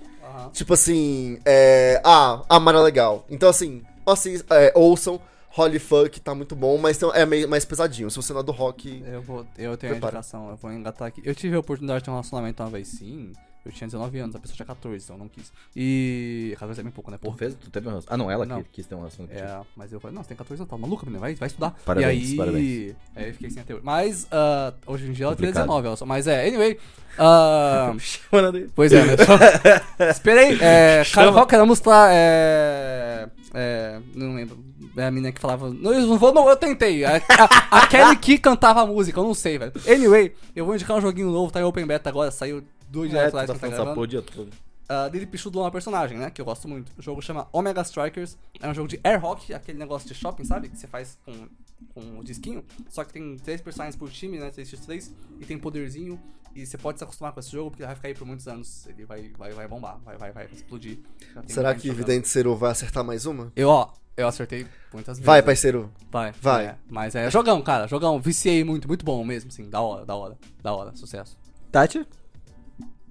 Tipo 0.53 0.73
assim, 0.75 1.39
é... 1.45 1.99
Ah, 2.05 2.41
Amar 2.47 2.75
é 2.75 2.79
legal. 2.79 3.25
Então, 3.29 3.49
assim, 3.49 3.83
assis- 4.05 4.45
é, 4.49 4.71
ouçam. 4.75 5.19
Holy 5.57 5.79
Fuck 5.79 6.19
tá 6.21 6.35
muito 6.35 6.55
bom, 6.55 6.77
mas 6.77 7.01
é 7.01 7.25
meio 7.25 7.49
mais 7.49 7.65
pesadinho. 7.65 8.09
Se 8.11 8.17
você 8.17 8.31
não 8.31 8.41
é 8.41 8.43
do 8.43 8.51
rock... 8.51 9.03
Eu, 9.05 9.21
vou, 9.21 9.45
eu 9.57 9.75
tenho 9.75 9.93
a 9.93 9.97
indicação, 9.97 10.49
eu 10.49 10.55
vou 10.55 10.71
engatar 10.71 11.07
aqui. 11.07 11.21
Eu 11.25 11.33
tive 11.33 11.55
a 11.55 11.59
oportunidade 11.59 11.99
de 11.99 12.05
ter 12.05 12.11
um 12.11 12.13
relacionamento 12.13 12.61
uma 12.61 12.69
vez, 12.69 12.87
sim. 12.87 13.33
Eu 13.67 13.71
tinha 13.73 13.85
19 13.87 14.17
anos, 14.19 14.33
a 14.35 14.39
pessoa 14.39 14.55
tinha 14.55 14.65
14, 14.65 15.03
então 15.03 15.15
eu 15.17 15.19
não 15.19 15.27
quis. 15.27 15.51
E. 15.75 16.55
14 16.57 16.79
é 16.79 16.83
bem 16.83 16.91
pouco, 16.91 17.11
né, 17.11 17.17
Tu 17.17 17.21
porra? 17.25 17.37
fez? 17.37 17.53
Tu 17.55 17.69
teve 17.69 17.89
um? 17.89 17.99
Ah, 18.07 18.15
não, 18.15 18.31
ela 18.31 18.45
Não. 18.45 18.63
que 18.63 18.69
quis 18.71 18.87
ter 18.87 18.95
um 18.95 18.99
relacionamento. 18.99 19.37
É, 19.37 19.59
mas 19.75 19.91
eu 19.91 19.99
falei, 19.99 20.15
não, 20.15 20.23
você 20.23 20.29
tem 20.29 20.37
14 20.37 20.61
anos, 20.61 20.69
tá 20.69 20.77
maluca, 20.77 21.05
menina, 21.05 21.19
vai, 21.19 21.35
vai 21.35 21.47
estudar. 21.47 21.75
Parabéns, 21.85 22.29
e 22.29 22.31
aí, 22.31 22.37
parabéns. 22.37 22.95
Aí 23.15 23.27
eu 23.27 23.33
fiquei 23.33 23.49
sem 23.49 23.61
até 23.61 23.73
hoje. 23.73 23.83
Mas, 23.83 24.25
ah, 24.31 24.73
hoje 24.85 25.07
em 25.07 25.11
dia 25.11 25.25
ela 25.25 25.35
tem 25.35 25.47
Complicado. 25.47 25.65
19, 25.67 25.87
ela 25.87 25.95
só, 25.97 26.05
mas 26.05 26.27
é, 26.27 26.47
anyway. 26.47 26.79
ah, 27.19 27.89
contigo. 28.31 28.71
pois 28.73 28.93
é, 28.93 29.03
né? 29.05 29.13
Só- 29.17 30.05
Esperei, 30.09 30.57
é, 30.61 31.03
que 31.45 31.55
era 31.55 31.63
a 31.63 31.65
lá? 31.89 32.07
É, 32.13 33.27
é, 33.53 33.99
não 34.15 34.35
lembro. 34.35 34.65
É 34.95 35.05
a 35.05 35.11
menina 35.11 35.31
que 35.31 35.41
falava. 35.41 35.69
Não, 35.69 35.93
eu 35.93 36.07
não 36.07 36.17
vou, 36.17 36.33
não, 36.33 36.49
eu 36.49 36.55
tentei. 36.55 37.03
A, 37.05 37.17
a, 37.69 37.79
a 37.79 37.87
Kelly 37.87 38.15
que 38.15 38.37
cantava 38.37 38.81
a 38.81 38.85
música, 38.85 39.19
eu 39.19 39.23
não 39.23 39.33
sei, 39.33 39.57
velho. 39.59 39.71
Anyway, 39.87 40.33
eu 40.55 40.65
vou 40.65 40.73
indicar 40.73 40.97
um 40.97 41.01
joguinho 41.01 41.29
novo, 41.29 41.51
tá 41.51 41.59
em 41.59 41.63
Open 41.63 41.85
Beta 41.85 42.09
agora, 42.09 42.31
saiu 42.31 42.63
dois 42.89 43.09
dias 43.09 43.23
É, 43.23 43.27
atrás 43.27 43.51
que 43.51 43.59
tá 43.59 43.67
gravando. 43.67 43.95
porra 43.95 44.07
dia 44.07 44.21
todo. 44.21 44.49
Uh, 44.89 45.09
dele 45.09 45.25
pichudo 45.27 45.59
é 45.59 45.63
uma 45.63 45.71
personagem, 45.71 46.17
né? 46.17 46.29
Que 46.29 46.39
eu 46.39 46.45
gosto 46.45 46.67
muito. 46.67 46.91
O 46.97 47.01
jogo 47.01 47.21
chama 47.21 47.47
Omega 47.51 47.81
Strikers. 47.81 48.37
É 48.61 48.69
um 48.69 48.73
jogo 48.73 48.87
de 48.87 48.99
air 49.03 49.23
hockey, 49.23 49.53
aquele 49.53 49.77
negócio 49.77 50.07
de 50.07 50.15
shopping, 50.15 50.45
sabe? 50.45 50.69
Que 50.69 50.77
você 50.77 50.87
faz 50.87 51.17
com, 51.25 51.49
com 51.93 52.19
o 52.19 52.23
disquinho. 52.23 52.63
Só 52.89 53.03
que 53.03 53.11
tem 53.11 53.37
três 53.37 53.59
personagens 53.59 53.97
por 53.97 54.09
time, 54.09 54.39
né? 54.39 54.49
3x3. 54.49 55.11
E 55.41 55.45
tem 55.45 55.57
poderzinho. 55.57 56.17
E 56.55 56.65
você 56.65 56.77
pode 56.77 56.97
se 56.97 57.03
acostumar 57.03 57.33
com 57.33 57.39
esse 57.39 57.51
jogo, 57.51 57.69
porque 57.69 57.83
ele 57.83 57.87
vai 57.87 57.95
ficar 57.95 58.07
aí 58.07 58.15
por 58.15 58.25
muitos 58.25 58.47
anos. 58.47 58.87
Ele 58.87 59.05
vai, 59.05 59.29
vai, 59.37 59.51
vai 59.51 59.67
bombar, 59.67 59.99
vai, 60.05 60.17
vai, 60.17 60.31
vai 60.31 60.47
explodir. 60.51 60.97
Será 61.47 61.75
que. 61.75 61.91
Vidente 61.91 62.27
Seru 62.29 62.55
vai 62.55 62.71
acertar 62.71 63.03
mais 63.03 63.25
uma? 63.25 63.51
Eu, 63.55 63.67
ó, 63.67 63.91
eu 64.15 64.25
acertei 64.27 64.65
muitas 64.93 65.17
vezes. 65.17 65.25
Vai, 65.25 65.43
parceiro. 65.43 65.91
Vai. 66.09 66.31
Vai. 66.41 66.65
é. 66.65 66.75
mas 66.89 67.13
é 67.13 67.29
jogão, 67.29 67.61
cara. 67.61 67.87
Jogão. 67.87 68.19
Viciei 68.21 68.63
muito, 68.63 68.87
muito 68.87 69.05
bom 69.05 69.23
mesmo, 69.23 69.51
sim. 69.51 69.69
Da 69.69 69.81
hora, 69.81 70.05
da 70.05 70.15
hora. 70.15 70.37
Da 70.63 70.73
hora. 70.73 70.95
Sucesso. 70.95 71.37
Tati? 71.71 72.07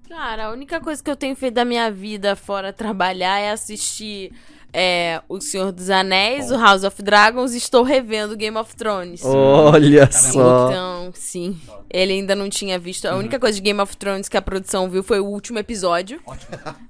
Cara, 0.09 0.47
a 0.47 0.51
única 0.53 0.81
coisa 0.81 1.03
que 1.03 1.11
eu 1.11 1.17
tenho 1.17 1.35
feito 1.37 1.55
da 1.55 1.65
minha 1.65 1.91
vida 1.91 2.37
fora 2.37 2.73
trabalhar 2.73 3.39
é 3.41 3.51
assistir 3.51 4.33
é, 4.73 5.21
O 5.29 5.41
Senhor 5.41 5.73
dos 5.73 5.91
Anéis, 5.91 6.51
o 6.51 6.57
House 6.59 6.85
of 6.85 7.03
Dragons 7.03 7.55
e 7.55 7.59
estou 7.59 7.83
revendo 7.83 8.37
Game 8.37 8.57
of 8.57 8.75
Thrones. 8.77 9.25
Olha 9.25 10.11
só. 10.13 10.69
Então, 10.69 11.11
sim. 11.15 11.59
Ele 11.91 12.13
ainda 12.13 12.35
não 12.35 12.49
tinha 12.49 12.79
visto. 12.79 13.07
A 13.07 13.17
única 13.17 13.39
coisa 13.39 13.57
de 13.57 13.63
Game 13.63 13.81
of 13.81 13.97
Thrones 13.97 14.29
que 14.29 14.37
a 14.37 14.43
produção 14.43 14.89
viu 14.89 15.03
foi 15.03 15.19
o 15.19 15.25
último 15.27 15.59
episódio. 15.59 16.21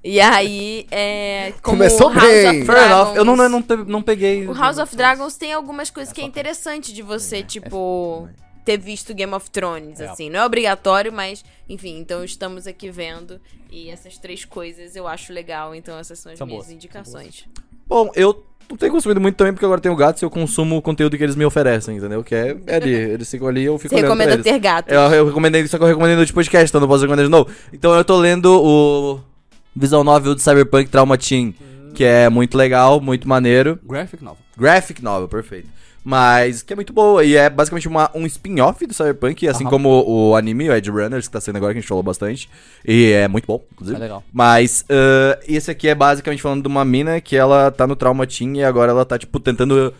E 0.03 0.19
aí, 0.19 0.85
é. 0.91 1.53
Como 1.61 1.77
Começou 1.77 2.09
o 2.09 2.13
House 2.13 2.27
bem. 2.27 2.47
of 2.49 2.65
Fair 2.65 2.77
enough. 2.77 3.13
Dragons- 3.13 3.15
Eu 3.17 3.25
não, 3.25 3.35
não, 3.35 3.63
não 3.87 4.01
peguei. 4.01 4.47
O 4.47 4.53
House 4.53 4.77
of 4.79 4.95
Dragons 4.95 5.37
tem 5.37 5.53
algumas 5.53 5.89
coisas 5.89 6.13
que 6.13 6.19
é 6.21 6.23
interessante 6.23 6.93
de 6.93 7.01
você, 7.01 7.41
tipo, 7.41 8.27
ter 8.67 8.77
visto 8.77 9.13
Game 9.13 9.33
of 9.33 9.49
Thrones, 9.49 10.01
É. 10.01 10.09
assim. 10.09 10.29
Não 10.29 10.41
é 10.41 10.45
obrigatório, 10.45 11.11
mas, 11.13 11.43
enfim, 11.69 11.97
então 11.99 12.21
estamos 12.23 12.67
aqui 12.67 12.91
vendo. 12.91 13.39
E 13.71 13.89
essas 13.89 14.17
três 14.17 14.43
coisas 14.43 14.93
eu 14.95 15.07
acho 15.07 15.31
legal, 15.31 15.73
então 15.73 15.97
essas 15.97 16.19
são 16.19 16.31
as 16.31 16.37
São 16.37 16.45
minhas 16.45 16.65
boas, 16.65 16.75
indicações. 16.75 17.45
Bom, 17.87 18.11
eu 18.13 18.43
não 18.69 18.75
tenho 18.75 18.91
consumido 18.91 19.21
muito 19.21 19.35
também, 19.35 19.53
porque 19.53 19.63
agora 19.65 19.79
tenho 19.79 19.95
gatos 19.95 20.21
e 20.21 20.25
eu 20.25 20.29
consumo 20.29 20.75
o 20.75 20.81
conteúdo 20.81 21.17
que 21.17 21.23
eles 21.23 21.37
me 21.37 21.45
oferecem, 21.45 21.95
entendeu? 21.95 22.21
Que 22.25 22.35
é, 22.35 22.57
é 22.67 22.75
ali. 22.75 22.91
Eles 23.15 23.31
ficam 23.31 23.47
ali 23.47 23.61
e 23.61 23.65
eu 23.65 23.77
fico 23.77 23.89
Você 23.89 23.95
olhando 23.95 24.07
recomenda 24.09 24.33
eles. 24.33 24.43
ter 24.43 24.59
gato? 24.59 24.89
Eu, 24.91 24.99
eu 25.13 25.25
recomendei, 25.27 25.65
só 25.67 25.77
que 25.77 25.83
eu 25.83 25.87
recomendei 25.87 26.15
no 26.15 26.21
último 26.21 26.35
podcast, 26.35 26.69
então 26.69 26.81
não 26.81 26.87
posso 26.89 27.03
recomendar 27.03 27.25
de 27.25 27.31
novo. 27.31 27.49
Então 27.71 27.95
eu 27.95 28.03
tô 28.03 28.17
lendo 28.17 28.47
o 28.61 29.21
Visual 29.73 30.03
Novel 30.03 30.35
de 30.35 30.41
Cyberpunk 30.41 30.89
Trauma 30.89 31.17
Team, 31.17 31.53
que 31.95 32.03
é 32.03 32.27
muito 32.29 32.57
legal, 32.57 32.99
muito 32.99 33.25
maneiro. 33.29 33.79
Graphic 33.83 34.21
novel. 34.21 34.43
Graphic 34.57 35.01
novel, 35.01 35.29
perfeito. 35.29 35.69
Mas 36.09 36.63
que 36.63 36.71
é 36.71 36.75
muito 36.77 36.93
boa. 36.93 37.21
E 37.25 37.35
é 37.35 37.49
basicamente 37.49 37.85
uma, 37.85 38.09
um 38.15 38.25
spin-off 38.25 38.85
do 38.87 38.93
Cyberpunk, 38.93 39.45
assim 39.45 39.65
Aham. 39.65 39.69
como 39.71 40.05
o, 40.07 40.35
anime, 40.37 40.69
o 40.69 40.73
Edge 40.73 40.89
Runners, 40.89 41.27
que 41.27 41.33
tá 41.33 41.41
saindo 41.41 41.57
agora, 41.57 41.73
que 41.73 41.79
a 41.79 41.81
gente 41.81 41.89
falou 41.89 42.01
bastante. 42.01 42.49
E 42.87 43.11
é 43.11 43.27
muito 43.27 43.45
bom, 43.45 43.61
inclusive. 43.73 43.97
É 43.97 43.99
legal. 43.99 44.23
Mas 44.31 44.85
ah, 44.89 45.37
esse 45.45 45.69
aqui 45.69 45.89
é 45.89 45.93
basicamente 45.93 46.41
falando 46.41 46.61
de 46.61 46.67
uma 46.69 46.85
mina 46.85 47.19
que 47.19 47.35
ela 47.35 47.69
tá 47.71 47.85
no 47.85 47.93
Trauma 47.93 48.25
Team 48.25 48.55
e 48.55 48.63
agora 48.63 48.91
ela 48.91 49.03
tá, 49.03 49.17
tipo, 49.19 49.37
tentando 49.37 49.93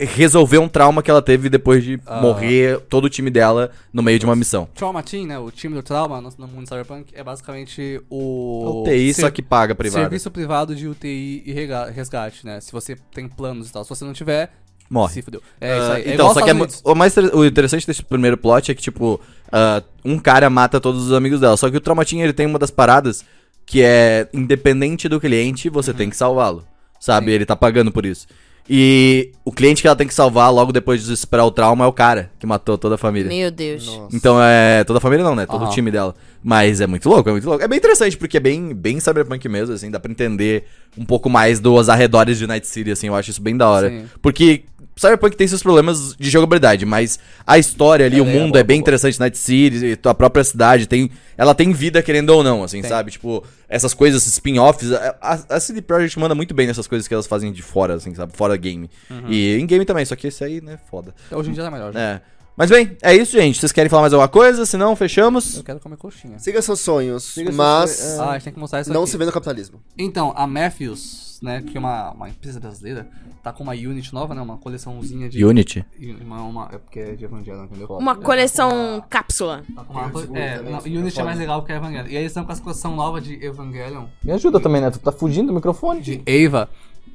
resolver 0.00 0.58
um 0.58 0.68
trauma 0.68 1.00
que 1.00 1.08
ela 1.08 1.22
teve 1.22 1.48
depois 1.48 1.84
de 1.84 2.00
Ah. 2.06 2.20
morrer 2.20 2.80
todo 2.88 3.04
o 3.04 3.08
time 3.08 3.30
dela 3.30 3.70
no 3.92 4.02
meio 4.02 4.18
de 4.18 4.24
uma 4.24 4.34
missão. 4.34 4.66
Trauma 4.74 5.00
Team, 5.00 5.26
né? 5.26 5.38
O 5.38 5.48
time 5.52 5.74
do 5.76 5.82
Trauma 5.82 6.20
no, 6.20 6.28
no 6.38 6.48
mundo 6.48 6.66
Cyberpunk 6.68 7.12
é 7.14 7.22
basicamente 7.22 8.00
o. 8.10 8.82
UTI, 8.82 9.14
ser- 9.14 9.20
só 9.20 9.30
que 9.30 9.42
paga 9.42 9.76
privado. 9.76 10.02
Serviço 10.02 10.28
privado 10.28 10.74
de 10.74 10.88
UTI 10.88 11.44
e 11.46 11.52
resgate, 11.92 12.44
né? 12.44 12.60
Se 12.60 12.72
você 12.72 12.96
tem 13.14 13.28
planos 13.28 13.68
e 13.68 13.72
tal. 13.72 13.84
Se 13.84 13.90
você 13.90 14.04
não 14.04 14.12
tiver, 14.12 14.50
Morre. 14.92 15.14
se 15.14 15.22
fudeu. 15.22 15.40
É 15.58 15.78
isso 15.78 15.86
Ah, 15.90 15.94
aí. 15.94 16.02
É 16.04 16.14
então, 16.14 16.34
só 16.34 16.42
que 16.42 16.50
é, 16.50 16.54
o 16.84 16.94
mais 16.94 17.16
o 17.16 17.44
interessante 17.46 17.86
desse 17.86 18.02
primeiro 18.02 18.36
plot 18.36 18.70
é 18.70 18.74
que, 18.74 18.82
tipo, 18.82 19.18
ah, 19.50 19.82
um 20.04 20.18
cara 20.18 20.50
mata 20.50 20.78
todos 20.78 21.06
os 21.06 21.12
amigos 21.12 21.40
dela. 21.40 21.56
Só 21.56 21.70
que 21.70 21.76
o 21.78 21.80
Traumatinho, 21.80 22.22
ele 22.24 22.32
tem 22.34 22.44
uma 22.46 22.58
das 22.58 22.70
paradas 22.70 23.24
que 23.64 23.82
é 23.82 24.28
independente 24.34 25.08
do 25.08 25.18
cliente, 25.18 25.70
você 25.70 25.94
tem 25.94 26.10
que 26.10 26.16
salvá-lo. 26.16 26.64
Sabe? 27.00 27.26
Sim. 27.28 27.32
Ele 27.32 27.46
tá 27.46 27.56
pagando 27.56 27.90
por 27.90 28.04
isso. 28.04 28.26
E 28.70 29.32
o 29.44 29.50
cliente 29.50 29.82
que 29.82 29.88
ela 29.88 29.96
tem 29.96 30.06
que 30.06 30.14
salvar 30.14 30.52
logo 30.52 30.70
depois 30.72 31.04
de 31.04 31.12
esperar 31.12 31.44
o 31.44 31.50
trauma 31.50 31.84
é 31.84 31.88
o 31.88 31.92
cara 31.92 32.30
que 32.38 32.46
matou 32.46 32.78
toda 32.78 32.94
a 32.94 32.98
família. 32.98 33.28
Meu 33.28 33.50
Deus. 33.50 33.86
Nossa. 33.86 34.16
Então 34.16 34.40
é. 34.40 34.84
Toda 34.84 34.98
a 34.98 35.00
família 35.00 35.24
não, 35.24 35.34
né? 35.34 35.46
Todo 35.46 35.62
o 35.62 35.64
Aham. 35.64 35.72
time 35.72 35.90
dela. 35.90 36.14
Mas 36.44 36.80
é 36.80 36.86
muito 36.86 37.08
louco, 37.08 37.28
é 37.28 37.32
muito 37.32 37.48
louco. 37.48 37.62
É 37.62 37.66
bem 37.68 37.78
interessante, 37.78 38.16
porque 38.16 38.36
é 38.36 38.40
bem, 38.40 38.72
bem 38.72 39.00
cyberpunk 39.00 39.48
mesmo, 39.48 39.74
assim, 39.74 39.90
dá 39.90 39.98
pra 39.98 40.10
entender 40.10 40.64
um 40.96 41.04
pouco 41.04 41.28
mais 41.28 41.58
dos 41.60 41.88
arredores 41.88 42.38
de 42.38 42.46
Night 42.46 42.66
City, 42.66 42.90
assim, 42.92 43.06
eu 43.08 43.14
acho 43.14 43.30
isso 43.30 43.42
bem 43.42 43.56
da 43.56 43.68
hora. 43.68 43.88
Sim. 43.90 44.04
Porque 44.20 44.62
Cyberpunk 45.00 45.36
tem 45.36 45.48
seus 45.48 45.62
problemas 45.62 46.14
de 46.18 46.28
jogabilidade, 46.30 46.84
mas 46.84 47.18
a 47.46 47.58
história 47.58 48.04
ali, 48.06 48.18
É, 48.18 48.22
o 48.22 48.26
é, 48.28 48.32
mundo 48.32 48.52
boa, 48.52 48.60
é 48.60 48.62
bem 48.62 48.76
boa. 48.76 48.82
interessante, 48.82 49.18
Night 49.18 49.38
City, 49.38 49.98
a 50.04 50.14
própria 50.14 50.44
cidade, 50.44 50.86
tem, 50.86 51.10
ela 51.36 51.54
tem 51.54 51.72
vida 51.72 52.02
querendo 52.02 52.30
ou 52.30 52.42
não, 52.44 52.62
assim, 52.62 52.80
Tem. 52.82 52.88
sabe? 52.90 53.10
Tipo, 53.10 53.42
essas 53.68 53.94
coisas, 53.94 54.26
spin-offs, 54.26 54.92
a, 54.92 55.16
a, 55.20 55.56
a 55.56 55.60
CD 55.60 55.80
Projekt 55.82 56.18
manda 56.18 56.34
muito 56.34 56.54
bem 56.54 56.66
nessas 56.66 56.86
coisas 56.86 57.08
que 57.08 57.14
elas 57.14 57.26
fazem 57.26 57.50
de 57.52 57.62
fora, 57.62 57.94
assim, 57.94 58.14
sabe? 58.14 58.36
Fora 58.36 58.56
game. 58.56 58.90
Uhum. 59.10 59.24
E 59.30 59.58
em 59.58 59.66
game 59.66 59.84
também, 59.84 60.04
só 60.04 60.14
que 60.14 60.26
esse 60.26 60.44
aí, 60.44 60.60
né, 60.60 60.78
foda. 60.90 61.14
Hoje 61.30 61.50
em 61.50 61.52
dia 61.54 61.64
tá 61.64 61.70
melhor. 61.70 61.92
já. 61.92 61.98
É. 62.00 62.20
Mas 62.54 62.68
bem, 62.68 62.94
é 63.00 63.16
isso, 63.16 63.32
gente. 63.32 63.58
Vocês 63.58 63.72
querem 63.72 63.88
falar 63.88 64.02
mais 64.02 64.12
alguma 64.12 64.28
coisa? 64.28 64.66
Se 64.66 64.76
não, 64.76 64.94
fechamos. 64.94 65.56
Eu 65.56 65.64
quero 65.64 65.80
comer 65.80 65.96
coxinha. 65.96 66.38
Siga 66.38 66.60
seus 66.60 66.80
sonhos, 66.80 67.24
Siga 67.24 67.46
seus 67.46 67.56
mas 67.56 67.90
sonhos, 67.92 68.18
Ah, 68.20 68.28
a 68.28 68.32
gente 68.34 68.44
tem 68.44 68.52
que 68.52 68.58
mostrar 68.60 68.82
isso 68.82 68.92
não 68.92 69.04
aqui. 69.04 69.10
se 69.10 69.16
vê 69.16 69.24
no 69.24 69.32
capitalismo. 69.32 69.80
Então, 69.96 70.34
a 70.36 70.46
Matthews, 70.46 71.31
né, 71.42 71.60
que 71.60 71.76
é 71.76 71.80
uma, 71.80 72.12
uma 72.12 72.28
empresa 72.28 72.60
brasileira, 72.60 73.08
tá 73.42 73.52
com 73.52 73.62
uma 73.64 73.72
unit 73.72 74.14
nova, 74.14 74.34
né, 74.34 74.40
uma 74.40 74.56
coleçãozinha 74.56 75.28
de... 75.28 75.44
Unity. 75.44 75.84
Uma, 76.20 76.42
uma, 76.42 76.68
é 76.72 76.78
porque 76.78 77.00
é 77.00 77.14
de 77.16 77.24
Evangelho, 77.24 77.64
entendeu? 77.64 77.88
Uma 77.88 78.14
coleção 78.14 79.02
cápsula. 79.10 79.62
Tá 79.74 79.84
com 79.84 79.92
uma- 79.92 80.38
é, 80.38 80.62
não, 80.62 80.78
Unity 80.78 81.20
é 81.20 81.24
mais 81.24 81.38
legal 81.38 81.62
que 81.64 81.72
Evangelion. 81.72 82.06
E 82.06 82.10
aí 82.10 82.16
eles 82.22 82.30
estão 82.30 82.44
com 82.44 82.52
essa 82.52 82.62
coleção 82.62 82.94
nova 82.94 83.20
de 83.20 83.34
Evangelion, 83.44 84.04
Me 84.22 84.32
ajuda 84.32 84.60
também, 84.60 84.80
né? 84.80 84.90
Tu 84.90 85.00
tá 85.00 85.10
fugindo 85.10 85.48
do 85.48 85.52
microfone. 85.54 86.00
de 86.00 86.22
Eva, 86.24 86.68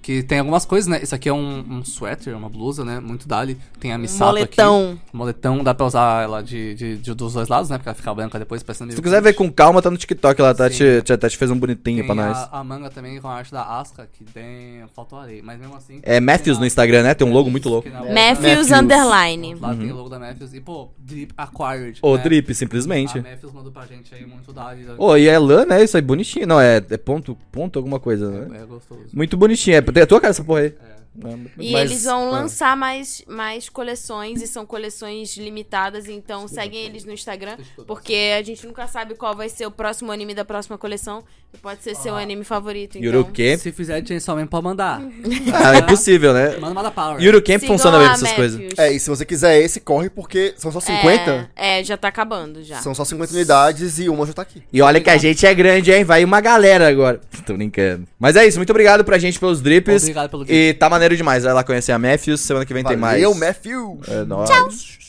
que 0.08 0.24
tem 0.24 0.40
algumas 0.40 0.64
coisas, 0.64 0.88
né? 0.88 1.02
Isso 1.04 1.14
aqui 1.14 1.28
é 1.28 1.34
um, 1.34 1.66
um 1.70 1.84
sweater, 1.84 2.34
uma 2.38 2.48
blusa, 2.48 2.86
né? 2.86 2.98
Muito 2.98 3.28
dali. 3.28 3.58
Tem 3.78 3.92
a 3.92 3.98
Misato 3.98 4.32
moletão. 4.32 4.92
aqui. 4.92 5.00
Moletão, 5.12 5.62
dá 5.62 5.74
pra 5.74 5.86
usar 5.86 6.24
ela 6.24 6.42
de, 6.42 6.76
de, 6.76 6.98
de- 6.98 7.14
dos 7.14 7.34
dois 7.34 7.50
lados, 7.50 7.70
né? 7.70 7.78
Porque 7.78 7.90
ela 7.90 7.96
fica 7.96 8.14
branca 8.16 8.40
depois, 8.40 8.64
parecendo 8.64 8.92
Se 8.92 8.96
tu 8.96 9.02
quiser 9.02 9.22
ver 9.22 9.34
com 9.34 9.52
calma, 9.52 9.82
tá 9.82 9.92
no 9.92 9.98
TikTok 9.98 10.42
lá. 10.42 10.52
A 10.52 10.56
Tati, 10.56 10.82
a 11.12 11.18
Tati 11.18 11.36
fez 11.36 11.52
um 11.52 11.60
bonitinho 11.60 11.98
Tem 11.98 12.06
pra 12.06 12.16
nós. 12.16 12.38
a, 12.38 12.50
a 12.58 12.64
manga 12.64 12.90
também 12.90 13.20
com 13.20 13.28
a 13.28 13.34
arte 13.34 13.52
da 13.52 13.64
Asuka, 13.64 14.08
que 14.14 14.24
tem... 14.24 14.86
Faltou 14.96 15.20
areia, 15.20 15.42
mas 15.44 15.60
mesmo 15.60 15.76
assim... 15.76 16.00
É 16.04 16.22
Matthews 16.22 16.58
no 16.58 16.66
Instagram, 16.66 17.04
né? 17.04 17.14
Tem 17.14 17.28
um 17.28 17.34
logo 17.34 17.50
muito 17.52 17.68
louco. 17.68 17.90
Matthews 17.90 18.14
Matthews. 18.14 18.72
Underline. 18.72 19.56
Lá 19.56 19.76
tem 19.76 19.92
o 19.92 19.96
logo 19.98 20.08
da 20.08 20.20
Matthews. 20.20 20.54
E, 20.54 20.62
pô, 20.62 20.88
Drip 20.98 21.34
Acquired. 21.38 22.00
Ô, 22.02 22.16
né? 22.16 22.24
Drip, 22.24 22.50
A 22.50 22.56
simplesmente. 22.56 23.20
Matthews 23.20 23.52
mandou 23.52 23.74
pra 23.74 23.86
gente 23.86 24.16
aí 24.16 24.26
muito 24.26 24.54
dali. 24.54 24.86
Ô, 24.98 25.18
e 25.18 25.28
é 25.28 25.38
lã, 25.38 25.66
né? 25.66 25.84
Isso 25.84 25.98
aí, 25.98 26.02
bonitinho. 26.02 26.48
Não, 26.48 26.62
é, 26.62 26.78
é 26.78 26.98
ponto, 26.98 27.38
ponto 27.52 27.78
alguma 27.78 28.00
coisa, 28.00 28.32
né? 28.32 28.62
É 28.62 28.66
gostoso. 28.66 29.02
Muito 29.14 29.36
bonitinho. 29.36 29.76
É, 29.76 29.82
tem 29.98 30.04
a 30.04 30.08
tua 30.08 30.22
cara 30.22 30.30
essa 30.30 30.44
porra 30.44 30.60
aí. 30.60 30.68
É, 30.68 30.97
muito 31.18 31.52
E 31.60 31.72
Mas- 31.72 31.92
eles 31.92 32.04
vão 32.04 32.28
ah. 32.28 32.32
lançar 32.32 32.78
mais, 32.78 33.24
mais 33.28 33.70
coleções 33.70 34.42
e 34.42 34.48
são 34.48 34.66
coleções 34.66 35.36
limitadas, 35.38 36.08
então 36.08 36.48
seguem 36.48 36.86
eles 36.86 37.04
no 37.04 37.12
Instagram, 37.12 37.58
porque 37.86 38.36
a 38.38 38.44
gente 38.44 38.66
nunca 38.66 38.88
sabe 38.88 39.16
qual 39.16 39.36
vai 39.36 39.50
ser 39.50 39.66
o 39.66 39.72
próximo 39.72 40.12
anime 40.12 40.34
da 40.34 40.46
próxima 40.46 40.78
coleção, 40.78 41.24
e 41.54 41.58
pode 41.58 41.82
ser 41.82 41.96
seu 41.96 42.16
anime 42.16 42.44
favorito, 42.44 42.98
então... 42.98 43.06
Yuru 43.06 43.26
Camp. 43.26 43.60
Se 43.60 43.72
fizer 43.72 44.06
Chainsaw 44.06 44.36
Man, 44.36 44.48
pode 44.48 44.64
mandar. 44.64 45.02
Ah, 45.54 45.76
é 45.76 45.82
possível, 45.82 46.34
né? 46.34 46.58
Manda 46.58 46.74
Mada 46.74 46.92
Power. 46.92 47.22
Yuru 47.22 47.42
Camp 47.42 47.62
Sigam 47.62 47.76
funciona 47.76 48.00
bem 48.00 48.08
essas 48.10 48.32
coisas. 48.34 48.62
É, 48.78 48.92
e 48.92 49.00
se 49.00 49.10
você 49.10 49.26
quiser 49.26 49.60
esse, 49.62 49.80
corre 49.80 50.10
porque 50.10 50.54
são 50.58 50.72
só 50.72 50.80
50. 50.80 51.50
É, 51.56 51.80
é, 51.80 51.84
já 51.84 51.98
tá 51.98 52.08
acabando 52.08 52.64
já. 52.64 52.82
São 52.82 52.94
só 52.94 53.04
50 53.04 53.34
unidades 53.34 54.00
e 54.00 54.10
uma 54.10 54.26
já 54.26 54.34
tá 54.34 54.42
aqui. 54.42 54.62
E 54.72 54.82
olha 54.82 55.00
que 55.00 55.10
a 55.10 55.18
gente 55.18 55.46
é 55.46 55.54
grande, 55.54 55.92
hein? 55.92 56.04
Vai 56.04 56.24
uma 56.24 56.42
galera 56.42 56.88
agora. 56.88 57.20
Tô 57.46 57.54
brincando. 57.54 58.08
Mas 58.20 58.36
é 58.36 58.46
isso, 58.46 58.58
muito 58.58 58.70
obrigado 58.70 59.04
pra 59.04 59.18
gente 59.18 59.40
pelos 59.40 59.62
drips. 59.62 60.04
Obrigado 60.04 60.30
pelo 60.30 60.46
E 60.52 60.74
tá 60.74 60.90
maneiro 60.90 61.07
demais. 61.16 61.44
Vai 61.44 61.54
lá 61.54 61.64
conhecer 61.64 61.92
a 61.92 62.00
Matthews. 62.00 62.42
Semana 62.42 62.66
que 62.66 62.74
vem 62.74 62.84
tem 62.84 62.98
mais. 62.98 63.22
Valeu, 63.22 63.34
Matthews! 63.36 64.08
É 64.08 64.26
nóis. 64.26 65.07